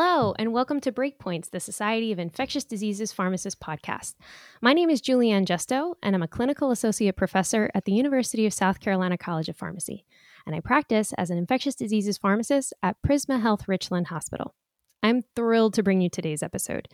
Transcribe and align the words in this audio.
Hello, 0.00 0.32
and 0.38 0.52
welcome 0.52 0.78
to 0.82 0.92
Breakpoints, 0.92 1.50
the 1.50 1.58
Society 1.58 2.12
of 2.12 2.20
Infectious 2.20 2.62
Diseases 2.62 3.10
Pharmacists 3.10 3.60
podcast. 3.60 4.14
My 4.62 4.72
name 4.72 4.90
is 4.90 5.00
Julie 5.00 5.32
Ann 5.32 5.44
Justo, 5.44 5.96
and 6.04 6.14
I'm 6.14 6.22
a 6.22 6.28
clinical 6.28 6.70
associate 6.70 7.16
professor 7.16 7.68
at 7.74 7.84
the 7.84 7.90
University 7.90 8.46
of 8.46 8.54
South 8.54 8.78
Carolina 8.78 9.18
College 9.18 9.48
of 9.48 9.56
Pharmacy, 9.56 10.04
and 10.46 10.54
I 10.54 10.60
practice 10.60 11.12
as 11.14 11.30
an 11.30 11.36
infectious 11.38 11.74
diseases 11.74 12.16
pharmacist 12.16 12.72
at 12.80 13.02
Prisma 13.04 13.42
Health 13.42 13.66
Richland 13.66 14.06
Hospital. 14.06 14.54
I'm 15.02 15.24
thrilled 15.34 15.74
to 15.74 15.82
bring 15.82 16.00
you 16.00 16.08
today's 16.08 16.44
episode. 16.44 16.86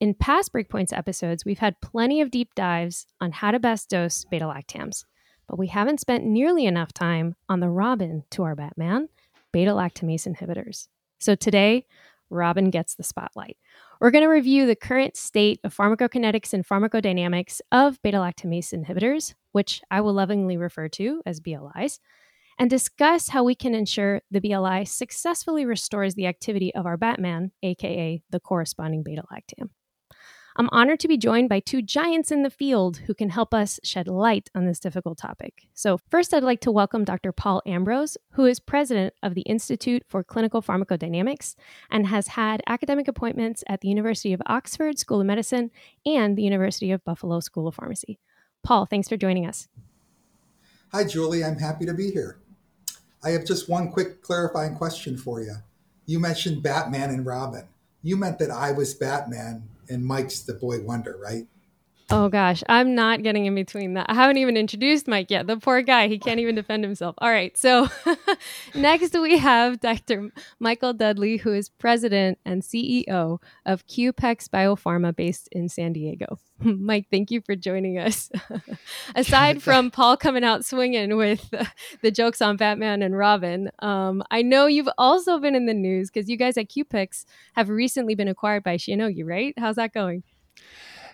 In 0.00 0.14
past 0.14 0.54
Breakpoints 0.54 0.96
episodes, 0.96 1.44
we've 1.44 1.58
had 1.58 1.82
plenty 1.82 2.22
of 2.22 2.30
deep 2.30 2.54
dives 2.54 3.06
on 3.20 3.32
how 3.32 3.50
to 3.50 3.58
best 3.58 3.90
dose 3.90 4.24
beta 4.24 4.46
lactams, 4.46 5.04
but 5.46 5.58
we 5.58 5.66
haven't 5.66 6.00
spent 6.00 6.24
nearly 6.24 6.64
enough 6.64 6.94
time 6.94 7.36
on 7.50 7.60
the 7.60 7.68
Robin 7.68 8.24
to 8.30 8.44
our 8.44 8.54
Batman, 8.54 9.10
beta 9.52 9.72
lactamase 9.72 10.26
inhibitors. 10.26 10.88
So 11.18 11.34
today, 11.34 11.86
Robin 12.30 12.70
gets 12.70 12.94
the 12.94 13.02
spotlight. 13.02 13.56
We're 14.00 14.10
going 14.10 14.24
to 14.24 14.28
review 14.28 14.66
the 14.66 14.76
current 14.76 15.16
state 15.16 15.60
of 15.64 15.74
pharmacokinetics 15.76 16.52
and 16.52 16.66
pharmacodynamics 16.66 17.60
of 17.72 18.00
beta 18.02 18.18
lactamase 18.18 18.72
inhibitors, 18.72 19.34
which 19.52 19.80
I 19.90 20.00
will 20.00 20.12
lovingly 20.12 20.56
refer 20.56 20.88
to 20.90 21.22
as 21.24 21.40
BLIs, 21.40 21.98
and 22.58 22.70
discuss 22.70 23.28
how 23.28 23.44
we 23.44 23.54
can 23.54 23.74
ensure 23.74 24.22
the 24.30 24.40
BLI 24.40 24.84
successfully 24.84 25.64
restores 25.64 26.14
the 26.14 26.26
activity 26.26 26.74
of 26.74 26.86
our 26.86 26.96
Batman, 26.96 27.52
aka 27.62 28.22
the 28.30 28.40
corresponding 28.40 29.02
beta 29.02 29.22
lactam. 29.32 29.70
I'm 30.58 30.70
honored 30.72 31.00
to 31.00 31.08
be 31.08 31.18
joined 31.18 31.50
by 31.50 31.60
two 31.60 31.82
giants 31.82 32.32
in 32.32 32.42
the 32.42 32.48
field 32.48 32.96
who 32.96 33.12
can 33.12 33.28
help 33.28 33.52
us 33.52 33.78
shed 33.82 34.08
light 34.08 34.48
on 34.54 34.64
this 34.64 34.80
difficult 34.80 35.18
topic. 35.18 35.68
So, 35.74 35.98
first, 36.10 36.32
I'd 36.32 36.42
like 36.42 36.60
to 36.60 36.70
welcome 36.70 37.04
Dr. 37.04 37.30
Paul 37.30 37.60
Ambrose, 37.66 38.16
who 38.32 38.46
is 38.46 38.58
president 38.58 39.12
of 39.22 39.34
the 39.34 39.42
Institute 39.42 40.02
for 40.08 40.24
Clinical 40.24 40.62
Pharmacodynamics 40.62 41.56
and 41.90 42.06
has 42.06 42.28
had 42.28 42.62
academic 42.66 43.06
appointments 43.06 43.64
at 43.68 43.82
the 43.82 43.88
University 43.88 44.32
of 44.32 44.40
Oxford 44.46 44.98
School 44.98 45.20
of 45.20 45.26
Medicine 45.26 45.70
and 46.06 46.38
the 46.38 46.42
University 46.42 46.90
of 46.90 47.04
Buffalo 47.04 47.40
School 47.40 47.68
of 47.68 47.74
Pharmacy. 47.74 48.18
Paul, 48.64 48.86
thanks 48.86 49.10
for 49.10 49.18
joining 49.18 49.46
us. 49.46 49.68
Hi, 50.90 51.04
Julie. 51.04 51.44
I'm 51.44 51.58
happy 51.58 51.84
to 51.84 51.92
be 51.92 52.10
here. 52.10 52.38
I 53.22 53.30
have 53.30 53.44
just 53.44 53.68
one 53.68 53.92
quick 53.92 54.22
clarifying 54.22 54.74
question 54.74 55.18
for 55.18 55.42
you. 55.42 55.56
You 56.06 56.18
mentioned 56.18 56.62
Batman 56.62 57.10
and 57.10 57.26
Robin. 57.26 57.68
You 58.02 58.16
meant 58.16 58.38
that 58.38 58.50
I 58.50 58.72
was 58.72 58.94
Batman 58.94 59.68
and 59.88 60.04
Mike's 60.04 60.40
the 60.40 60.54
boy 60.54 60.80
wonder, 60.82 61.16
right? 61.20 61.46
Oh 62.08 62.28
gosh, 62.28 62.62
I'm 62.68 62.94
not 62.94 63.24
getting 63.24 63.46
in 63.46 63.56
between 63.56 63.94
that. 63.94 64.06
I 64.08 64.14
haven't 64.14 64.36
even 64.36 64.56
introduced 64.56 65.08
Mike 65.08 65.28
yet. 65.28 65.48
The 65.48 65.56
poor 65.56 65.82
guy, 65.82 66.06
he 66.06 66.20
can't 66.20 66.38
even 66.38 66.54
defend 66.54 66.84
himself. 66.84 67.16
All 67.18 67.28
right, 67.28 67.56
so 67.56 67.88
next 68.76 69.18
we 69.18 69.38
have 69.38 69.80
Dr. 69.80 70.30
Michael 70.60 70.92
Dudley, 70.92 71.38
who 71.38 71.52
is 71.52 71.68
president 71.68 72.38
and 72.44 72.62
CEO 72.62 73.38
of 73.64 73.86
QPEX 73.88 74.48
Biopharma 74.48 75.16
based 75.16 75.48
in 75.50 75.68
San 75.68 75.92
Diego. 75.92 76.38
Mike, 76.60 77.06
thank 77.10 77.32
you 77.32 77.40
for 77.40 77.56
joining 77.56 77.98
us. 77.98 78.30
Aside 79.16 79.60
from 79.60 79.90
Paul 79.90 80.16
coming 80.16 80.44
out 80.44 80.64
swinging 80.64 81.16
with 81.16 81.52
the 82.02 82.12
jokes 82.12 82.40
on 82.40 82.56
Batman 82.56 83.02
and 83.02 83.18
Robin, 83.18 83.68
um, 83.80 84.22
I 84.30 84.42
know 84.42 84.66
you've 84.66 84.88
also 84.96 85.40
been 85.40 85.56
in 85.56 85.66
the 85.66 85.74
news 85.74 86.12
because 86.12 86.30
you 86.30 86.36
guys 86.36 86.56
at 86.56 86.70
QPEX 86.70 87.24
have 87.54 87.68
recently 87.68 88.14
been 88.14 88.28
acquired 88.28 88.62
by 88.62 88.76
Shionogi, 88.76 89.24
right? 89.26 89.54
How's 89.58 89.74
that 89.74 89.92
going? 89.92 90.22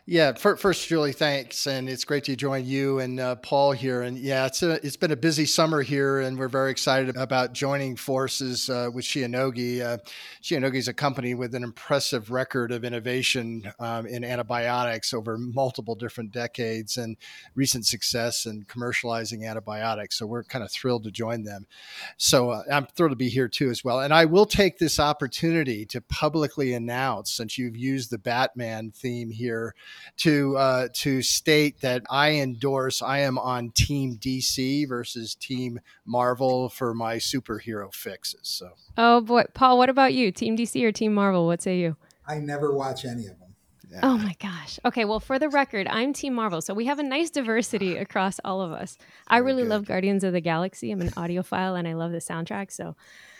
Yeah, 0.05 0.33
first, 0.33 0.89
Julie, 0.89 1.13
thanks, 1.13 1.69
and 1.69 1.89
it's 1.89 2.05
great 2.05 2.25
to 2.25 2.35
join 2.35 2.65
you 2.65 2.99
and 2.99 3.21
uh, 3.21 3.37
Paul 3.37 3.71
here. 3.71 4.03
And 4.03 4.19
yeah, 4.19 4.47
it's 4.47 4.61
a, 4.65 4.85
it's 4.85 4.97
been 4.97 5.13
a 5.13 5.17
busy 5.17 5.47
summer 5.47 5.81
here, 5.81 6.19
and 6.19 6.37
we're 6.37 6.49
very 6.49 6.73
excited 6.73 7.17
about 7.17 7.53
joining 7.53 7.95
forces 7.95 8.69
uh, 8.69 8.91
with 8.93 9.05
Shionogi. 9.05 9.81
Uh, 9.81 9.99
Shionogi 10.43 10.75
is 10.75 10.89
a 10.89 10.93
company 10.93 11.37
with 11.37 11.55
an 11.55 11.63
impressive 11.63 12.33
record 12.33 12.73
of 12.73 12.85
innovation 12.85 13.73
um, 13.79 14.07
in 14.07 14.25
antibiotics 14.25 15.15
over 15.15 15.39
multiple 15.39 15.95
different 15.95 16.33
decades, 16.33 16.97
and 16.97 17.17
recent 17.55 17.87
success 17.87 18.47
in 18.47 18.65
commercializing 18.65 19.49
antibiotics. 19.49 20.19
So 20.19 20.27
we're 20.27 20.43
kind 20.43 20.65
of 20.65 20.73
thrilled 20.73 21.05
to 21.05 21.13
join 21.13 21.45
them. 21.45 21.65
So 22.17 22.51
uh, 22.51 22.65
I'm 22.73 22.87
thrilled 22.87 23.13
to 23.13 23.17
be 23.17 23.29
here 23.29 23.47
too 23.47 23.71
as 23.71 23.85
well. 23.85 24.01
And 24.01 24.13
I 24.13 24.25
will 24.25 24.47
take 24.47 24.79
this 24.79 24.99
opportunity 24.99 25.87
to 25.87 26.01
publicly 26.01 26.75
announce, 26.75 27.33
since 27.33 27.57
you've 27.57 27.77
used 27.77 28.11
the 28.11 28.19
Batman 28.19 28.91
theme 28.91 29.31
here 29.31 29.77
to 30.19 30.57
uh, 30.57 30.89
to 30.95 31.23
state 31.23 31.81
that 31.81 32.03
I 32.11 32.33
endorse. 32.33 33.03
I 33.03 33.19
am 33.21 33.39
on 33.39 33.71
Team 33.71 34.17
DC 34.19 34.89
versus 34.89 35.35
Team 35.35 35.81
Marvel 36.05 36.69
for 36.69 36.95
my 36.95 37.17
superhero 37.17 37.93
fixes. 37.93 38.41
So. 38.43 38.71
Oh 38.97 39.21
boy, 39.21 39.45
Paul, 39.55 39.79
what 39.79 39.89
about 39.89 40.15
you? 40.15 40.31
Team 40.33 40.57
DC 40.57 40.83
or 40.83 40.93
Team 40.93 41.15
Marvel? 41.15 41.47
What 41.47 41.63
say 41.63 41.79
you? 41.79 41.97
I 42.27 42.39
never 42.39 42.73
watch 42.75 43.05
any 43.05 43.27
of 43.27 43.39
them. 43.39 43.55
Yeah. 43.91 44.01
Oh 44.03 44.17
my 44.17 44.35
gosh. 44.41 44.79
Okay, 44.87 45.05
well, 45.05 45.21
for 45.21 45.39
the 45.39 45.51
record, 45.51 45.87
I'm 45.87 46.15
Team 46.15 46.33
Marvel, 46.35 46.63
so 46.63 46.73
we 46.73 46.87
have 46.87 46.99
a 46.99 47.03
nice 47.03 47.29
diversity 47.29 47.97
across 47.99 48.41
all 48.45 48.63
of 48.63 48.73
us. 48.73 48.97
Very 48.97 49.07
I 49.29 49.39
really 49.39 49.63
good. 49.65 49.69
love 49.69 49.85
Guardians 49.85 50.25
of 50.25 50.33
the 50.33 50.41
Galaxy. 50.41 50.91
I'm 50.91 51.03
an 51.03 51.11
audiophile 51.11 51.79
and 51.79 51.87
I 51.87 51.93
love 51.93 52.13
the 52.13 52.19
soundtrack, 52.19 52.73
so 52.73 52.97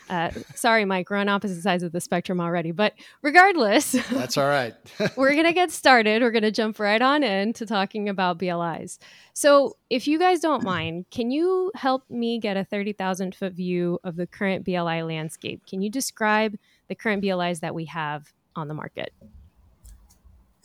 uh, 0.09 0.31
sorry, 0.55 0.85
Mike, 0.85 1.09
we're 1.09 1.17
on 1.17 1.29
opposite 1.29 1.61
sides 1.61 1.83
of 1.83 1.91
the 1.91 2.01
spectrum 2.01 2.39
already. 2.39 2.71
But 2.71 2.93
regardless, 3.21 3.93
that's 4.11 4.37
all 4.37 4.47
right. 4.47 4.73
we're 5.15 5.33
going 5.33 5.45
to 5.45 5.53
get 5.53 5.71
started. 5.71 6.21
We're 6.21 6.31
going 6.31 6.43
to 6.43 6.51
jump 6.51 6.79
right 6.79 7.01
on 7.01 7.23
in 7.23 7.53
to 7.53 7.65
talking 7.65 8.09
about 8.09 8.37
BLIs. 8.37 8.99
So, 9.33 9.77
if 9.89 10.07
you 10.07 10.19
guys 10.19 10.39
don't 10.39 10.63
mind, 10.63 11.05
can 11.11 11.31
you 11.31 11.71
help 11.75 12.09
me 12.09 12.39
get 12.39 12.57
a 12.57 12.63
30,000 12.63 13.35
foot 13.35 13.53
view 13.53 13.99
of 14.03 14.15
the 14.15 14.27
current 14.27 14.65
BLI 14.65 15.03
landscape? 15.03 15.65
Can 15.65 15.81
you 15.81 15.89
describe 15.89 16.55
the 16.87 16.95
current 16.95 17.21
BLIs 17.21 17.59
that 17.61 17.73
we 17.73 17.85
have 17.85 18.31
on 18.55 18.67
the 18.67 18.73
market? 18.73 19.13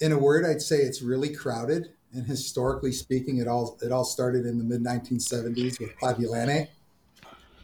In 0.01 0.13
a 0.13 0.19
word, 0.19 0.45
I'd 0.45 0.63
say 0.63 0.79
it's 0.79 1.03
really 1.03 1.35
crowded. 1.35 1.91
And 2.13 2.27
historically 2.27 2.93
speaking, 2.93 3.37
it 3.37 3.47
all 3.47 3.79
it 3.83 3.93
all 3.93 4.05
started 4.05 4.47
in 4.47 4.57
the 4.57 4.65
mid 4.65 4.83
1970s 4.83 5.79
with 5.79 5.95
clavulanate 5.99 6.69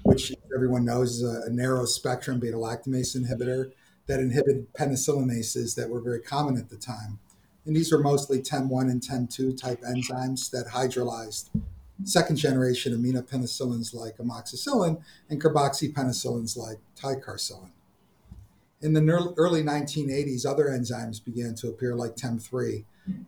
which 0.04 0.33
everyone 0.54 0.84
knows 0.84 1.16
is 1.16 1.22
a, 1.22 1.48
a 1.48 1.50
narrow 1.50 1.84
spectrum 1.84 2.38
beta 2.38 2.56
lactamase 2.56 3.16
inhibitor 3.16 3.72
that 4.06 4.20
inhibited 4.20 4.72
penicillinases 4.74 5.74
that 5.74 5.88
were 5.88 6.00
very 6.00 6.20
common 6.20 6.56
at 6.56 6.68
the 6.68 6.76
time. 6.76 7.18
And 7.64 7.74
these 7.74 7.90
were 7.90 7.98
mostly 7.98 8.40
TEM1 8.40 8.90
and 8.90 9.00
TEM2 9.00 9.56
type 9.56 9.80
enzymes 9.82 10.50
that 10.50 10.68
hydrolyzed 10.68 11.48
second 12.02 12.36
generation 12.36 12.92
aminopenicillins 12.92 13.94
like 13.94 14.18
amoxicillin 14.18 15.00
and 15.30 15.40
carboxypenicillins 15.40 16.56
like 16.56 16.78
ticarcillin. 16.96 17.70
In 18.82 18.92
the 18.92 19.34
early 19.38 19.62
1980s, 19.62 20.44
other 20.44 20.66
enzymes 20.66 21.24
began 21.24 21.54
to 21.54 21.68
appear 21.68 21.94
like 21.94 22.16
TEM3. 22.16 22.84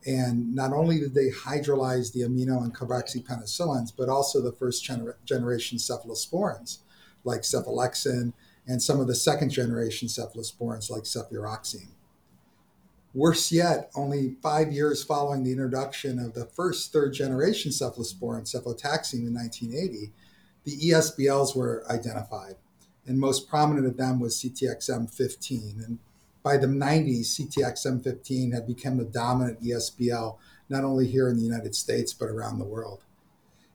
And 0.07 0.55
not 0.55 0.73
only 0.73 0.99
did 0.99 1.15
they 1.15 1.31
hydrolyze 1.31 2.13
the 2.13 2.21
amino 2.21 2.63
and 2.63 2.75
carboxypenicillins, 2.75 3.93
but 3.97 4.09
also 4.09 4.43
the 4.43 4.53
first 4.53 4.85
gener- 4.85 5.15
generation 5.25 5.79
cephalosporins 5.79 6.79
like 7.27 7.43
cephalexin 7.43 8.33
and 8.67 8.83
some 8.83 9.01
of 9.01 9.07
the 9.07 9.15
second 9.15 9.51
generation 9.51 10.09
cephalosporins 10.09 10.91
like 10.91 11.03
cefuroxime. 11.03 11.91
Worse 13.15 13.51
yet, 13.53 13.91
only 13.95 14.37
five 14.43 14.73
years 14.73 15.03
following 15.03 15.43
the 15.43 15.53
introduction 15.53 16.19
of 16.19 16.35
the 16.35 16.45
first 16.45 16.93
third 16.93 17.15
generation 17.15 17.71
cephalosporin, 17.71 18.43
cefotaxime, 18.43 19.27
in 19.27 19.35
1980, 19.35 20.13
the 20.65 20.77
ESBLs 20.77 21.57
were 21.57 21.85
identified 21.91 22.57
and 23.07 23.19
most 23.19 23.49
prominent 23.49 23.87
of 23.87 23.97
them 23.97 24.19
was 24.19 24.37
CTXM15. 24.43 25.87
And 25.87 25.99
by 26.43 26.57
the 26.57 26.67
90s, 26.67 27.41
CTXM15 27.41 28.53
had 28.53 28.67
become 28.67 28.99
the 28.99 29.05
dominant 29.05 29.63
ESBL, 29.63 30.37
not 30.69 30.85
only 30.85 31.07
here 31.07 31.29
in 31.29 31.37
the 31.37 31.43
United 31.43 31.75
States, 31.75 32.13
but 32.13 32.27
around 32.27 32.59
the 32.59 32.65
world. 32.65 33.05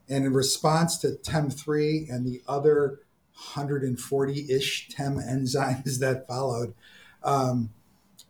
And 0.08 0.24
in 0.24 0.34
response 0.34 0.98
to 0.98 1.12
TEM3 1.12 2.12
and 2.12 2.26
the 2.26 2.42
other 2.46 3.00
140 3.34 4.50
ish 4.50 4.88
TEM 4.88 5.16
enzymes 5.16 5.98
that 6.00 6.26
followed, 6.26 6.74
um, 7.22 7.70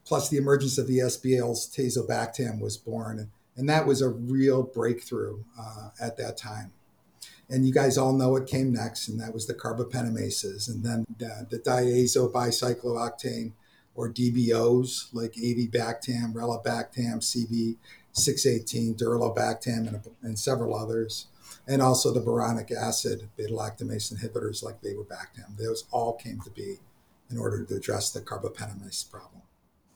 plus 0.05 0.29
the 0.29 0.37
emergence 0.37 0.79
of 0.79 0.87
the 0.87 0.99
ESBL's 0.99 1.67
tazobactam 1.69 2.61
was 2.61 2.77
born. 2.77 3.31
And 3.57 3.69
that 3.69 3.87
was 3.87 4.01
a 4.01 4.09
real 4.09 4.63
breakthrough 4.63 5.41
uh, 5.59 5.91
at 6.01 6.17
that 6.17 6.37
time 6.37 6.73
and 7.53 7.67
you 7.67 7.73
guys 7.73 7.99
all 7.99 8.15
know 8.15 8.31
what 8.31 8.47
came 8.47 8.73
next, 8.73 9.09
and 9.09 9.21
that 9.21 9.35
was 9.35 9.47
the 9.47 9.55
carbapenemases, 9.55 10.69
and 10.69 10.83
then 10.83 11.05
the, 11.19 11.47
the 11.51 11.59
diazabicyclooctane 11.59 13.53
or 13.95 14.09
DBOs 14.11 15.09
like 15.13 15.35
avibactam, 15.35 16.33
relebactam, 16.33 17.21
CB618, 18.17 18.97
durlobactam, 18.97 19.87
and, 19.87 20.01
and 20.23 20.39
several 20.39 20.75
others, 20.75 21.27
and 21.67 21.81
also 21.81 22.13
the 22.13 22.21
boronic 22.21 22.73
acid 22.73 23.29
beta 23.37 23.53
lactamase 23.53 24.13
inhibitors 24.13 24.63
like 24.63 24.81
vaborbactam. 24.83 25.57
Those 25.57 25.85
all 25.91 26.15
came 26.15 26.41
to 26.41 26.51
be 26.51 26.79
in 27.31 27.39
order 27.39 27.65
to 27.65 27.75
address 27.75 28.11
the 28.11 28.21
carbapenemase 28.21 29.11
problem. 29.11 29.43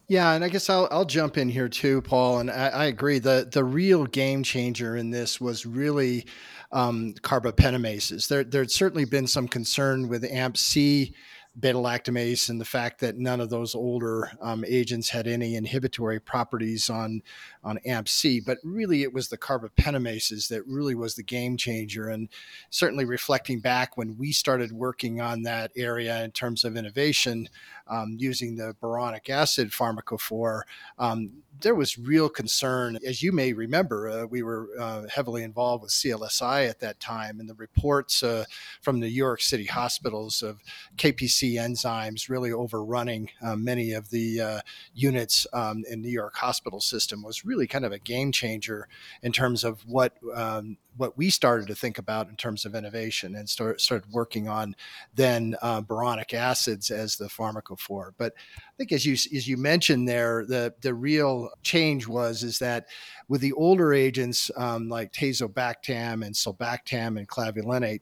Yeah, 0.09 0.35
and 0.35 0.45
I 0.45 0.49
guess 0.49 0.71
I'll 0.71 0.87
I'll 0.91 1.05
jump 1.05 1.37
in 1.37 1.49
here 1.49 1.69
too, 1.69 2.01
Paul. 2.03 2.39
And 2.39 2.51
I, 2.51 2.69
I 2.69 2.85
agree. 2.85 3.19
the 3.19 3.49
The 3.51 3.65
real 3.65 4.07
game 4.07 4.45
changer 4.45 4.97
in 4.97 5.11
this 5.11 5.41
was 5.41 5.67
really 5.67 6.27
um, 6.71 7.15
carbapenemases. 7.23 8.29
There, 8.29 8.45
there'd 8.45 8.71
certainly 8.71 9.05
been 9.05 9.27
some 9.27 9.49
concern 9.49 10.09
with 10.09 10.25
AMP-C 10.25 11.07
beta 11.07 11.15
lactamase 11.61 12.49
and 12.49 12.61
the 12.61 12.65
fact 12.65 13.01
that 13.01 13.17
none 13.17 13.41
of 13.41 13.51
those 13.51 13.75
older 13.75 14.31
um, 14.41 14.65
agents 14.67 15.09
had 15.09 15.27
any 15.27 15.57
inhibitory 15.57 16.21
properties 16.21 16.91
on 16.91 17.23
on 17.65 17.79
AMP-C, 17.79 18.41
but 18.47 18.59
really 18.63 19.03
it 19.03 19.13
was 19.13 19.29
the 19.29 19.39
carbapenemases 19.39 20.49
that 20.49 20.65
really 20.67 20.95
was 20.95 21.15
the 21.17 21.23
game 21.23 21.57
changer. 21.57 22.09
And 22.09 22.29
certainly 22.71 23.05
reflecting 23.05 23.59
back 23.61 23.97
when 23.97 24.17
we 24.17 24.31
started 24.33 24.71
working 24.71 25.21
on 25.21 25.43
that 25.43 25.73
area 25.77 26.23
in 26.23 26.31
terms 26.31 26.65
of 26.65 26.77
innovation, 26.77 27.49
um, 27.89 28.17
using 28.19 28.57
the 28.57 28.77
boronic 28.81 29.29
acid 29.29 29.71
pharmacophore, 29.71 30.63
um, 30.99 31.43
there 31.61 31.75
was 31.75 31.99
real 31.99 32.29
concern. 32.29 32.99
As 33.07 33.23
you 33.23 33.33
may 33.33 33.53
remember, 33.53 34.09
uh, 34.09 34.27
we 34.27 34.43
were 34.43 34.69
uh, 34.79 35.07
heavily 35.09 35.43
involved 35.43 35.83
with 35.83 35.93
CLSI 35.93 36.69
at 36.69 36.81
that 36.81 37.01
time, 37.01 37.41
and 37.41 37.49
the 37.49 37.55
reports 37.55 38.23
uh, 38.23 38.45
from 38.81 39.01
the 39.01 39.07
New 39.07 39.13
York 39.13 39.41
City 39.41 39.65
hospitals 39.65 40.43
of 40.43 40.63
KPC 40.97 41.46
enzymes 41.55 42.29
really 42.29 42.51
overrunning 42.53 43.31
uh, 43.41 43.55
many 43.55 43.93
of 43.93 44.11
the 44.11 44.41
uh, 44.41 44.61
units 44.93 45.47
um, 45.53 45.85
in 45.89 46.03
New 46.03 46.11
York 46.11 46.35
hospital 46.35 46.81
system 46.81 47.23
was 47.23 47.45
really 47.45 47.69
kind 47.69 47.85
of 47.85 47.93
a 47.93 47.99
game 48.01 48.33
changer 48.33 48.89
in 49.23 49.31
terms 49.31 49.63
of 49.63 49.87
what 49.87 50.15
um, 50.35 50.77
what 50.97 51.17
we 51.17 51.31
started 51.31 51.69
to 51.69 51.75
think 51.75 51.99
about 51.99 52.29
in 52.29 52.37
terms 52.37 52.65
of 52.65 52.75
innovation 52.75 53.37
and 53.37 53.49
start, 53.49 53.81
started 53.81 54.11
working 54.13 54.49
on 54.49 54.75
then 55.15 55.57
uh, 55.63 55.81
boronic 55.81 56.33
acids 56.33 56.91
as 56.91 57.17
the 57.17 57.27
pharmacophore. 57.27 58.13
But 58.17 58.33
I 58.57 58.73
think 58.79 58.93
as 58.93 59.05
you 59.05 59.13
as 59.13 59.47
you 59.47 59.57
mentioned 59.57 60.09
there, 60.09 60.45
the 60.47 60.75
the 60.81 60.95
real 60.95 61.51
change 61.63 62.07
was 62.07 62.43
is 62.43 62.59
that 62.59 62.87
with 63.29 63.41
the 63.41 63.53
older 63.53 63.93
agents 63.93 64.51
um, 64.57 64.89
like 64.89 65.13
tazobactam 65.13 66.25
and 66.25 66.35
sulbactam 66.35 67.19
and 67.19 67.29
clavulanate, 67.29 68.01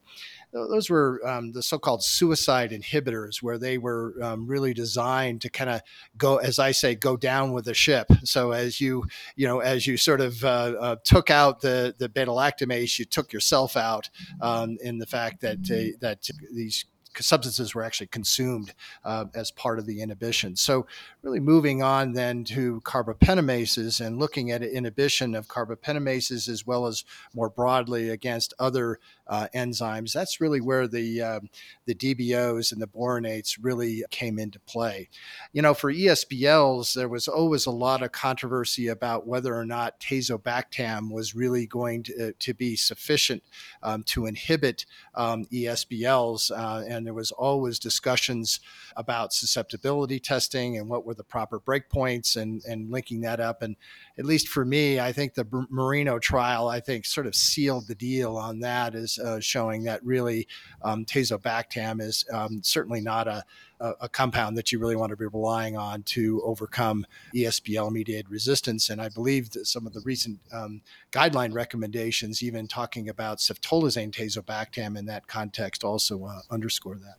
those 0.54 0.88
were 0.88 1.20
um, 1.26 1.52
the 1.52 1.62
so-called 1.62 2.04
suicide 2.04 2.70
inhibitors, 2.70 3.42
where 3.42 3.58
they 3.58 3.76
were 3.76 4.14
um, 4.22 4.46
really 4.46 4.72
designed 4.72 5.40
to 5.42 5.50
kind 5.50 5.68
of 5.68 5.82
go, 6.16 6.36
as 6.36 6.58
I 6.58 6.70
say, 6.70 6.94
go 6.94 7.16
down 7.16 7.52
with 7.52 7.64
the 7.64 7.74
ship. 7.74 8.06
So 8.22 8.52
as 8.52 8.80
you, 8.80 9.04
you 9.34 9.46
know, 9.48 9.58
as 9.58 9.86
you 9.86 9.96
sort 9.96 10.20
of 10.20 10.44
uh, 10.44 10.74
uh, 10.80 10.96
took 11.04 11.30
out 11.30 11.60
the 11.60 11.94
the 11.98 12.08
beta 12.08 12.30
lactamase, 12.30 12.98
you 12.98 13.04
took 13.04 13.32
yourself 13.32 13.76
out 13.76 14.08
um, 14.40 14.78
in 14.80 14.98
the 14.98 15.06
fact 15.06 15.40
that 15.40 15.58
uh, 15.70 15.96
that 16.00 16.28
these 16.52 16.84
substances 17.22 17.74
were 17.74 17.82
actually 17.82 18.06
consumed 18.08 18.74
uh, 19.04 19.26
as 19.34 19.50
part 19.50 19.78
of 19.78 19.86
the 19.86 20.00
inhibition. 20.00 20.56
So, 20.56 20.86
really 21.22 21.40
moving 21.40 21.82
on 21.82 22.12
then 22.12 22.44
to 22.44 22.80
carbapenemases 22.82 24.04
and 24.04 24.18
looking 24.18 24.50
at 24.50 24.62
inhibition 24.62 25.34
of 25.34 25.48
carbapenemases 25.48 26.48
as 26.48 26.66
well 26.66 26.86
as 26.86 27.04
more 27.34 27.48
broadly 27.48 28.10
against 28.10 28.54
other 28.58 28.98
uh, 29.26 29.48
enzymes. 29.54 30.12
That's 30.12 30.40
really 30.40 30.60
where 30.60 30.86
the 30.86 31.22
uh, 31.22 31.40
the 31.86 31.94
DBOs 31.94 32.72
and 32.72 32.80
the 32.80 32.86
boronates 32.86 33.58
really 33.60 34.04
came 34.10 34.38
into 34.38 34.58
play. 34.60 35.08
You 35.52 35.62
know, 35.62 35.74
for 35.74 35.92
ESBLs, 35.92 36.94
there 36.94 37.08
was 37.08 37.28
always 37.28 37.66
a 37.66 37.70
lot 37.70 38.02
of 38.02 38.12
controversy 38.12 38.88
about 38.88 39.26
whether 39.26 39.54
or 39.54 39.64
not 39.64 40.00
tazobactam 40.00 41.10
was 41.10 41.34
really 41.34 41.66
going 41.66 42.02
to, 42.04 42.28
uh, 42.28 42.32
to 42.38 42.54
be 42.54 42.76
sufficient 42.76 43.42
um, 43.82 44.02
to 44.04 44.26
inhibit 44.26 44.86
um, 45.14 45.44
ESBLs, 45.46 46.50
uh, 46.50 46.84
and 46.86 47.06
there 47.06 47.14
was 47.14 47.32
always 47.32 47.78
discussions 47.78 48.60
about 48.96 49.32
susceptibility 49.32 50.18
testing 50.20 50.76
and 50.76 50.88
what 50.88 51.04
were 51.04 51.14
the 51.14 51.24
proper 51.24 51.58
breakpoints 51.58 52.36
and 52.36 52.64
and 52.64 52.90
linking 52.90 53.20
that 53.22 53.40
up. 53.40 53.62
And 53.62 53.76
at 54.18 54.24
least 54.24 54.48
for 54.48 54.64
me, 54.64 55.00
I 55.00 55.12
think 55.12 55.34
the 55.34 55.44
MERINO 55.44 56.20
trial, 56.20 56.68
I 56.68 56.80
think, 56.80 57.04
sort 57.04 57.26
of 57.26 57.34
sealed 57.34 57.86
the 57.86 57.94
deal 57.94 58.36
on 58.36 58.60
that, 58.60 58.94
is 58.94 59.13
uh, 59.18 59.40
showing 59.40 59.84
that 59.84 60.04
really 60.04 60.46
um, 60.82 61.04
tazobactam 61.04 62.00
is 62.00 62.24
um, 62.32 62.62
certainly 62.62 63.00
not 63.00 63.28
a, 63.28 63.44
a, 63.80 64.08
compound 64.08 64.56
that 64.56 64.72
you 64.72 64.78
really 64.78 64.96
want 64.96 65.10
to 65.10 65.16
be 65.16 65.26
relying 65.26 65.76
on 65.76 66.02
to 66.02 66.40
overcome 66.42 67.06
ESBL 67.34 67.90
mediated 67.90 68.30
resistance. 68.30 68.90
And 68.90 69.00
I 69.00 69.08
believe 69.08 69.50
that 69.50 69.66
some 69.66 69.86
of 69.86 69.92
the 69.92 70.00
recent 70.00 70.38
um, 70.52 70.80
guideline 71.12 71.52
recommendations, 71.52 72.42
even 72.42 72.66
talking 72.66 73.08
about 73.08 73.38
ceftolozane 73.38 74.10
tazobactam 74.10 74.96
in 74.96 75.06
that 75.06 75.26
context, 75.26 75.84
also 75.84 76.24
uh, 76.24 76.40
underscore 76.50 76.96
that. 76.96 77.16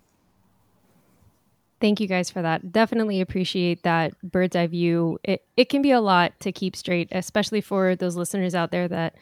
Thank 1.81 1.99
you 1.99 2.07
guys 2.07 2.29
for 2.29 2.41
that. 2.41 2.71
Definitely 2.71 3.19
appreciate 3.21 3.83
that 3.83 4.13
bird's 4.23 4.55
eye 4.55 4.67
view. 4.67 5.19
It, 5.23 5.43
it 5.57 5.69
can 5.69 5.81
be 5.81 5.91
a 5.91 5.99
lot 5.99 6.39
to 6.39 6.51
keep 6.51 6.75
straight, 6.75 7.09
especially 7.11 7.61
for 7.61 7.95
those 7.95 8.15
listeners 8.15 8.55
out 8.55 8.71
there 8.71 8.87
that 8.87 9.15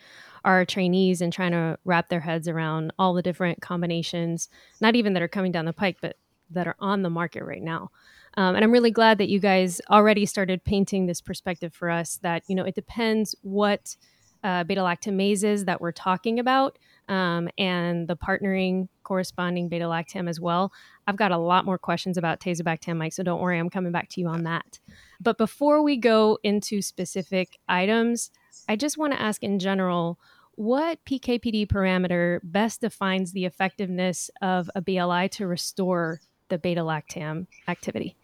are 0.45 0.65
trainees 0.65 1.21
and 1.21 1.31
trying 1.31 1.51
to 1.51 1.77
wrap 1.85 2.09
their 2.09 2.19
heads 2.19 2.47
around 2.47 2.91
all 2.99 3.13
the 3.13 3.21
different 3.21 3.61
combinations, 3.61 4.49
not 4.81 4.95
even 4.95 5.13
that 5.13 5.23
are 5.23 5.27
coming 5.27 5.51
down 5.51 5.65
the 5.65 5.73
pike, 5.73 5.97
but 6.01 6.17
that 6.49 6.67
are 6.67 6.75
on 6.79 7.01
the 7.01 7.09
market 7.09 7.43
right 7.43 7.61
now. 7.63 7.89
Um, 8.35 8.55
and 8.55 8.63
I'm 8.63 8.71
really 8.71 8.91
glad 8.91 9.19
that 9.19 9.29
you 9.29 9.39
guys 9.39 9.79
already 9.89 10.25
started 10.25 10.63
painting 10.63 11.05
this 11.05 11.21
perspective 11.21 11.73
for 11.73 11.89
us 11.89 12.17
that, 12.23 12.43
you 12.47 12.55
know, 12.55 12.63
it 12.63 12.75
depends 12.75 13.35
what 13.41 13.95
uh, 14.43 14.63
beta 14.63 14.81
lactamases 14.81 15.65
that 15.65 15.79
we're 15.79 15.91
talking 15.91 16.39
about 16.39 16.77
um, 17.07 17.47
and 17.57 18.07
the 18.07 18.17
partnering 18.17 18.87
corresponding 19.03 19.69
beta 19.69 19.85
lactam 19.85 20.27
as 20.27 20.39
well. 20.39 20.71
I've 21.07 21.15
got 21.15 21.31
a 21.31 21.37
lot 21.37 21.65
more 21.65 21.77
questions 21.77 22.17
about 22.17 22.39
tazobactam, 22.39 22.97
Mike, 22.97 23.13
so 23.13 23.23
don't 23.23 23.41
worry, 23.41 23.59
I'm 23.59 23.69
coming 23.69 23.91
back 23.91 24.09
to 24.09 24.21
you 24.21 24.27
on 24.27 24.43
that. 24.43 24.79
But 25.21 25.37
before 25.37 25.81
we 25.81 25.95
go 25.95 26.39
into 26.43 26.81
specific 26.81 27.57
items, 27.69 28.31
I 28.67 28.75
just 28.75 28.97
want 28.97 29.13
to 29.13 29.21
ask 29.21 29.43
in 29.43 29.59
general 29.59 30.19
what 30.55 31.03
PKPD 31.05 31.67
parameter 31.67 32.39
best 32.43 32.81
defines 32.81 33.31
the 33.31 33.45
effectiveness 33.45 34.29
of 34.41 34.69
a 34.75 34.81
BLI 34.81 35.29
to 35.29 35.47
restore 35.47 36.21
the 36.49 36.57
beta 36.57 36.81
lactam 36.81 37.47
activity? 37.67 38.15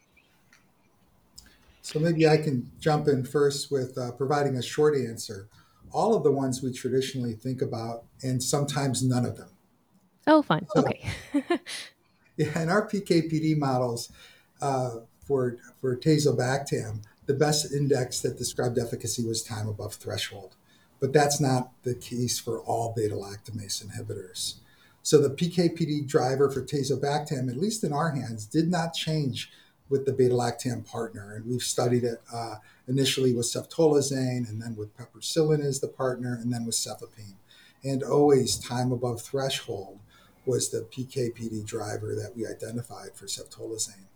So 1.82 1.98
maybe 1.98 2.28
I 2.28 2.36
can 2.36 2.70
jump 2.78 3.08
in 3.08 3.24
first 3.24 3.72
with 3.72 3.98
uh, 3.98 4.12
providing 4.12 4.56
a 4.56 4.62
short 4.62 4.94
answer 4.96 5.48
all 5.92 6.14
of 6.14 6.22
the 6.22 6.30
ones 6.30 6.62
we 6.62 6.72
traditionally 6.72 7.34
think 7.34 7.62
about, 7.62 8.04
and 8.22 8.42
sometimes 8.42 9.02
none 9.02 9.24
of 9.24 9.36
them. 9.36 9.50
Oh, 10.26 10.42
fine. 10.42 10.66
So, 10.74 10.80
okay. 10.80 11.10
yeah, 12.36 12.62
in 12.62 12.68
our 12.68 12.88
PKPD 12.88 13.56
models 13.56 14.12
uh, 14.60 15.00
for 15.26 15.56
for 15.80 15.96
tazobactam, 15.96 17.02
the 17.26 17.34
best 17.34 17.72
index 17.72 18.20
that 18.20 18.38
described 18.38 18.78
efficacy 18.78 19.24
was 19.24 19.42
time 19.42 19.68
above 19.68 19.94
threshold, 19.94 20.56
but 21.00 21.12
that's 21.12 21.40
not 21.40 21.70
the 21.82 21.94
case 21.94 22.38
for 22.38 22.60
all 22.60 22.92
beta 22.96 23.14
lactamase 23.14 23.84
inhibitors. 23.84 24.54
So 25.02 25.20
the 25.20 25.30
PKPD 25.30 26.06
driver 26.06 26.50
for 26.50 26.62
tazobactam, 26.62 27.48
at 27.48 27.56
least 27.56 27.84
in 27.84 27.92
our 27.92 28.10
hands, 28.10 28.44
did 28.46 28.70
not 28.70 28.94
change 28.94 29.50
with 29.88 30.06
the 30.06 30.12
beta 30.12 30.34
lactam 30.34 30.86
partner, 30.86 31.34
and 31.34 31.46
we've 31.46 31.62
studied 31.62 32.04
it. 32.04 32.20
Uh, 32.32 32.56
initially 32.90 33.32
with 33.32 33.46
ceftolozane 33.46 34.48
and 34.48 34.60
then 34.60 34.74
with 34.76 34.96
piperacillin 34.96 35.64
as 35.64 35.78
the 35.80 35.88
partner 35.88 36.34
and 36.34 36.52
then 36.52 36.66
with 36.66 36.74
cefepime. 36.74 37.36
And 37.84 38.02
always 38.02 38.58
time 38.58 38.90
above 38.92 39.22
threshold 39.22 40.00
was 40.44 40.70
the 40.70 40.80
PKPD 40.90 41.64
driver 41.64 42.14
that 42.16 42.32
we 42.36 42.46
identified 42.46 43.14
for 43.14 43.26
ceftolozane. 43.26 44.09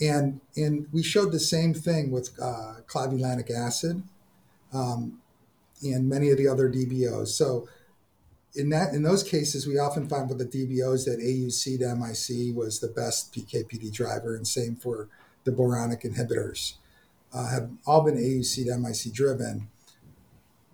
And, 0.00 0.40
and 0.56 0.86
we 0.92 1.02
showed 1.02 1.32
the 1.32 1.40
same 1.40 1.74
thing 1.74 2.10
with 2.10 2.30
uh, 2.40 2.74
clavulanic 2.86 3.50
acid 3.50 4.02
um, 4.72 5.20
and 5.82 6.08
many 6.08 6.30
of 6.30 6.38
the 6.38 6.46
other 6.46 6.70
DBOs. 6.70 7.28
So 7.28 7.68
in 8.54 8.70
that 8.70 8.94
in 8.94 9.02
those 9.02 9.22
cases, 9.22 9.66
we 9.66 9.78
often 9.78 10.08
find 10.08 10.28
with 10.28 10.38
the 10.38 10.44
DBOs 10.44 11.04
that 11.04 11.20
AUC 11.20 11.78
to 11.78 11.94
MIC 11.94 12.56
was 12.56 12.80
the 12.80 12.88
best 12.88 13.32
PKPD 13.32 13.92
driver, 13.92 14.34
and 14.34 14.46
same 14.46 14.74
for 14.74 15.08
the 15.44 15.52
boronic 15.52 16.02
inhibitors 16.02 16.74
uh, 17.32 17.48
have 17.48 17.70
all 17.86 18.02
been 18.04 18.16
AUC 18.16 18.66
to 18.66 18.76
MIC 18.76 19.12
driven. 19.12 19.68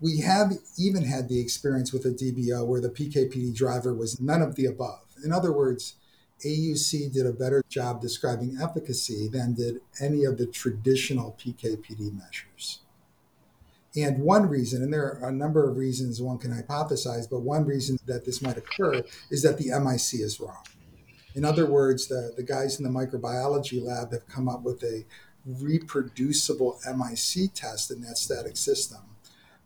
We 0.00 0.20
have 0.20 0.52
even 0.78 1.04
had 1.04 1.28
the 1.28 1.40
experience 1.40 1.92
with 1.92 2.04
a 2.04 2.10
DBO 2.10 2.66
where 2.66 2.80
the 2.80 2.90
PKPD 2.90 3.54
driver 3.54 3.94
was 3.94 4.20
none 4.20 4.42
of 4.42 4.54
the 4.56 4.66
above. 4.66 5.00
In 5.24 5.32
other 5.32 5.52
words, 5.52 5.94
AUC 6.44 7.12
did 7.12 7.26
a 7.26 7.32
better 7.32 7.62
job 7.68 8.00
describing 8.00 8.58
efficacy 8.60 9.28
than 9.28 9.54
did 9.54 9.80
any 10.00 10.24
of 10.24 10.38
the 10.38 10.46
traditional 10.46 11.36
PKPD 11.40 12.12
measures. 12.12 12.80
And 13.96 14.18
one 14.18 14.48
reason, 14.48 14.82
and 14.82 14.92
there 14.92 15.20
are 15.20 15.28
a 15.28 15.32
number 15.32 15.68
of 15.68 15.76
reasons 15.76 16.20
one 16.20 16.38
can 16.38 16.50
hypothesize, 16.50 17.30
but 17.30 17.40
one 17.40 17.64
reason 17.64 17.98
that 18.06 18.24
this 18.24 18.42
might 18.42 18.56
occur 18.56 19.04
is 19.30 19.42
that 19.42 19.58
the 19.58 19.68
MIC 19.68 20.20
is 20.20 20.40
wrong. 20.40 20.64
In 21.34 21.44
other 21.44 21.66
words, 21.66 22.08
the, 22.08 22.32
the 22.36 22.42
guys 22.42 22.78
in 22.78 22.84
the 22.84 22.90
microbiology 22.90 23.82
lab 23.82 24.12
have 24.12 24.26
come 24.26 24.48
up 24.48 24.62
with 24.62 24.82
a 24.82 25.04
reproducible 25.46 26.80
MIC 26.86 27.54
test 27.54 27.90
in 27.90 28.00
that 28.02 28.18
static 28.18 28.56
system, 28.56 29.13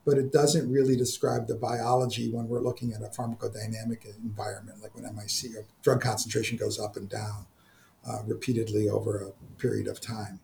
but 0.09 0.17
it 0.17 0.33
doesn't 0.33 0.73
really 0.73 0.97
describe 0.97 1.47
the 1.47 1.55
biology 1.55 2.31
when 2.31 2.49
we're 2.49 2.63
looking 2.63 2.95
at 2.95 3.03
a 3.03 3.11
pharmacodynamic 3.15 4.07
environment, 4.25 4.81
like 4.81 4.95
when 4.95 5.05
MIC 5.05 5.55
or 5.55 5.67
drug 5.83 6.01
concentration 6.01 6.57
goes 6.57 6.81
up 6.81 6.97
and 6.97 7.11
down 7.11 7.45
uh, 8.09 8.23
repeatedly 8.27 8.89
over 8.89 9.19
a 9.19 9.61
period 9.61 9.87
of 9.87 10.01
time. 10.01 10.41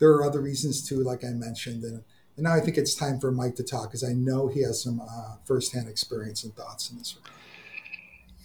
There 0.00 0.10
are 0.10 0.24
other 0.24 0.40
reasons 0.40 0.82
too, 0.82 1.04
like 1.04 1.22
I 1.22 1.28
mentioned, 1.28 1.84
and, 1.84 2.02
and 2.34 2.42
now 2.42 2.54
I 2.54 2.58
think 2.58 2.76
it's 2.76 2.96
time 2.96 3.20
for 3.20 3.30
Mike 3.30 3.54
to 3.54 3.62
talk 3.62 3.84
because 3.84 4.02
I 4.02 4.14
know 4.14 4.48
he 4.48 4.62
has 4.62 4.82
some 4.82 5.00
uh, 5.00 5.36
firsthand 5.44 5.88
experience 5.88 6.42
and 6.42 6.52
thoughts 6.56 6.90
in 6.90 6.98
this 6.98 7.14
regard. 7.14 7.37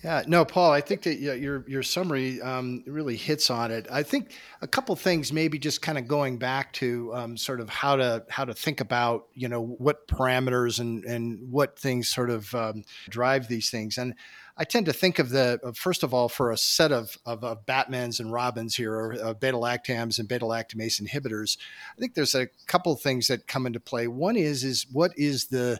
Yeah, 0.03 0.23
no, 0.27 0.43
Paul. 0.43 0.69
I 0.71 0.81
think 0.81 1.03
that 1.03 1.19
your 1.19 1.63
your 1.65 1.81
summary 1.81 2.41
um, 2.41 2.83
really 2.85 3.15
hits 3.15 3.49
on 3.49 3.71
it. 3.71 3.87
I 3.89 4.03
think 4.03 4.33
a 4.61 4.67
couple 4.67 4.93
things, 4.97 5.31
maybe 5.31 5.57
just 5.57 5.81
kind 5.81 5.97
of 5.97 6.09
going 6.09 6.37
back 6.37 6.73
to 6.73 7.15
um, 7.15 7.37
sort 7.37 7.61
of 7.61 7.69
how 7.69 7.95
to 7.95 8.25
how 8.29 8.43
to 8.43 8.53
think 8.53 8.81
about 8.81 9.27
you 9.33 9.47
know 9.47 9.61
what 9.63 10.05
parameters 10.09 10.81
and 10.81 11.05
and 11.05 11.49
what 11.49 11.79
things 11.79 12.09
sort 12.09 12.29
of 12.29 12.53
um, 12.53 12.83
drive 13.07 13.47
these 13.47 13.69
things. 13.69 13.97
And 13.97 14.15
I 14.57 14.65
tend 14.65 14.87
to 14.87 14.93
think 14.93 15.19
of 15.19 15.29
the 15.29 15.71
first 15.73 16.03
of 16.03 16.13
all 16.13 16.27
for 16.27 16.51
a 16.51 16.57
set 16.57 16.91
of 16.91 17.17
of, 17.25 17.41
of 17.45 17.65
Batmans 17.65 18.19
and 18.19 18.29
Robins 18.29 18.75
here, 18.75 18.93
or 18.93 19.13
uh, 19.13 19.33
beta 19.33 19.55
lactams 19.55 20.19
and 20.19 20.27
beta 20.27 20.43
lactamase 20.43 21.01
inhibitors. 21.01 21.57
I 21.97 22.01
think 22.01 22.13
there's 22.13 22.35
a 22.35 22.49
couple 22.67 22.93
things 22.97 23.27
that 23.27 23.47
come 23.47 23.65
into 23.65 23.79
play. 23.79 24.07
One 24.09 24.35
is 24.35 24.65
is 24.65 24.85
what 24.91 25.13
is 25.15 25.45
the 25.45 25.79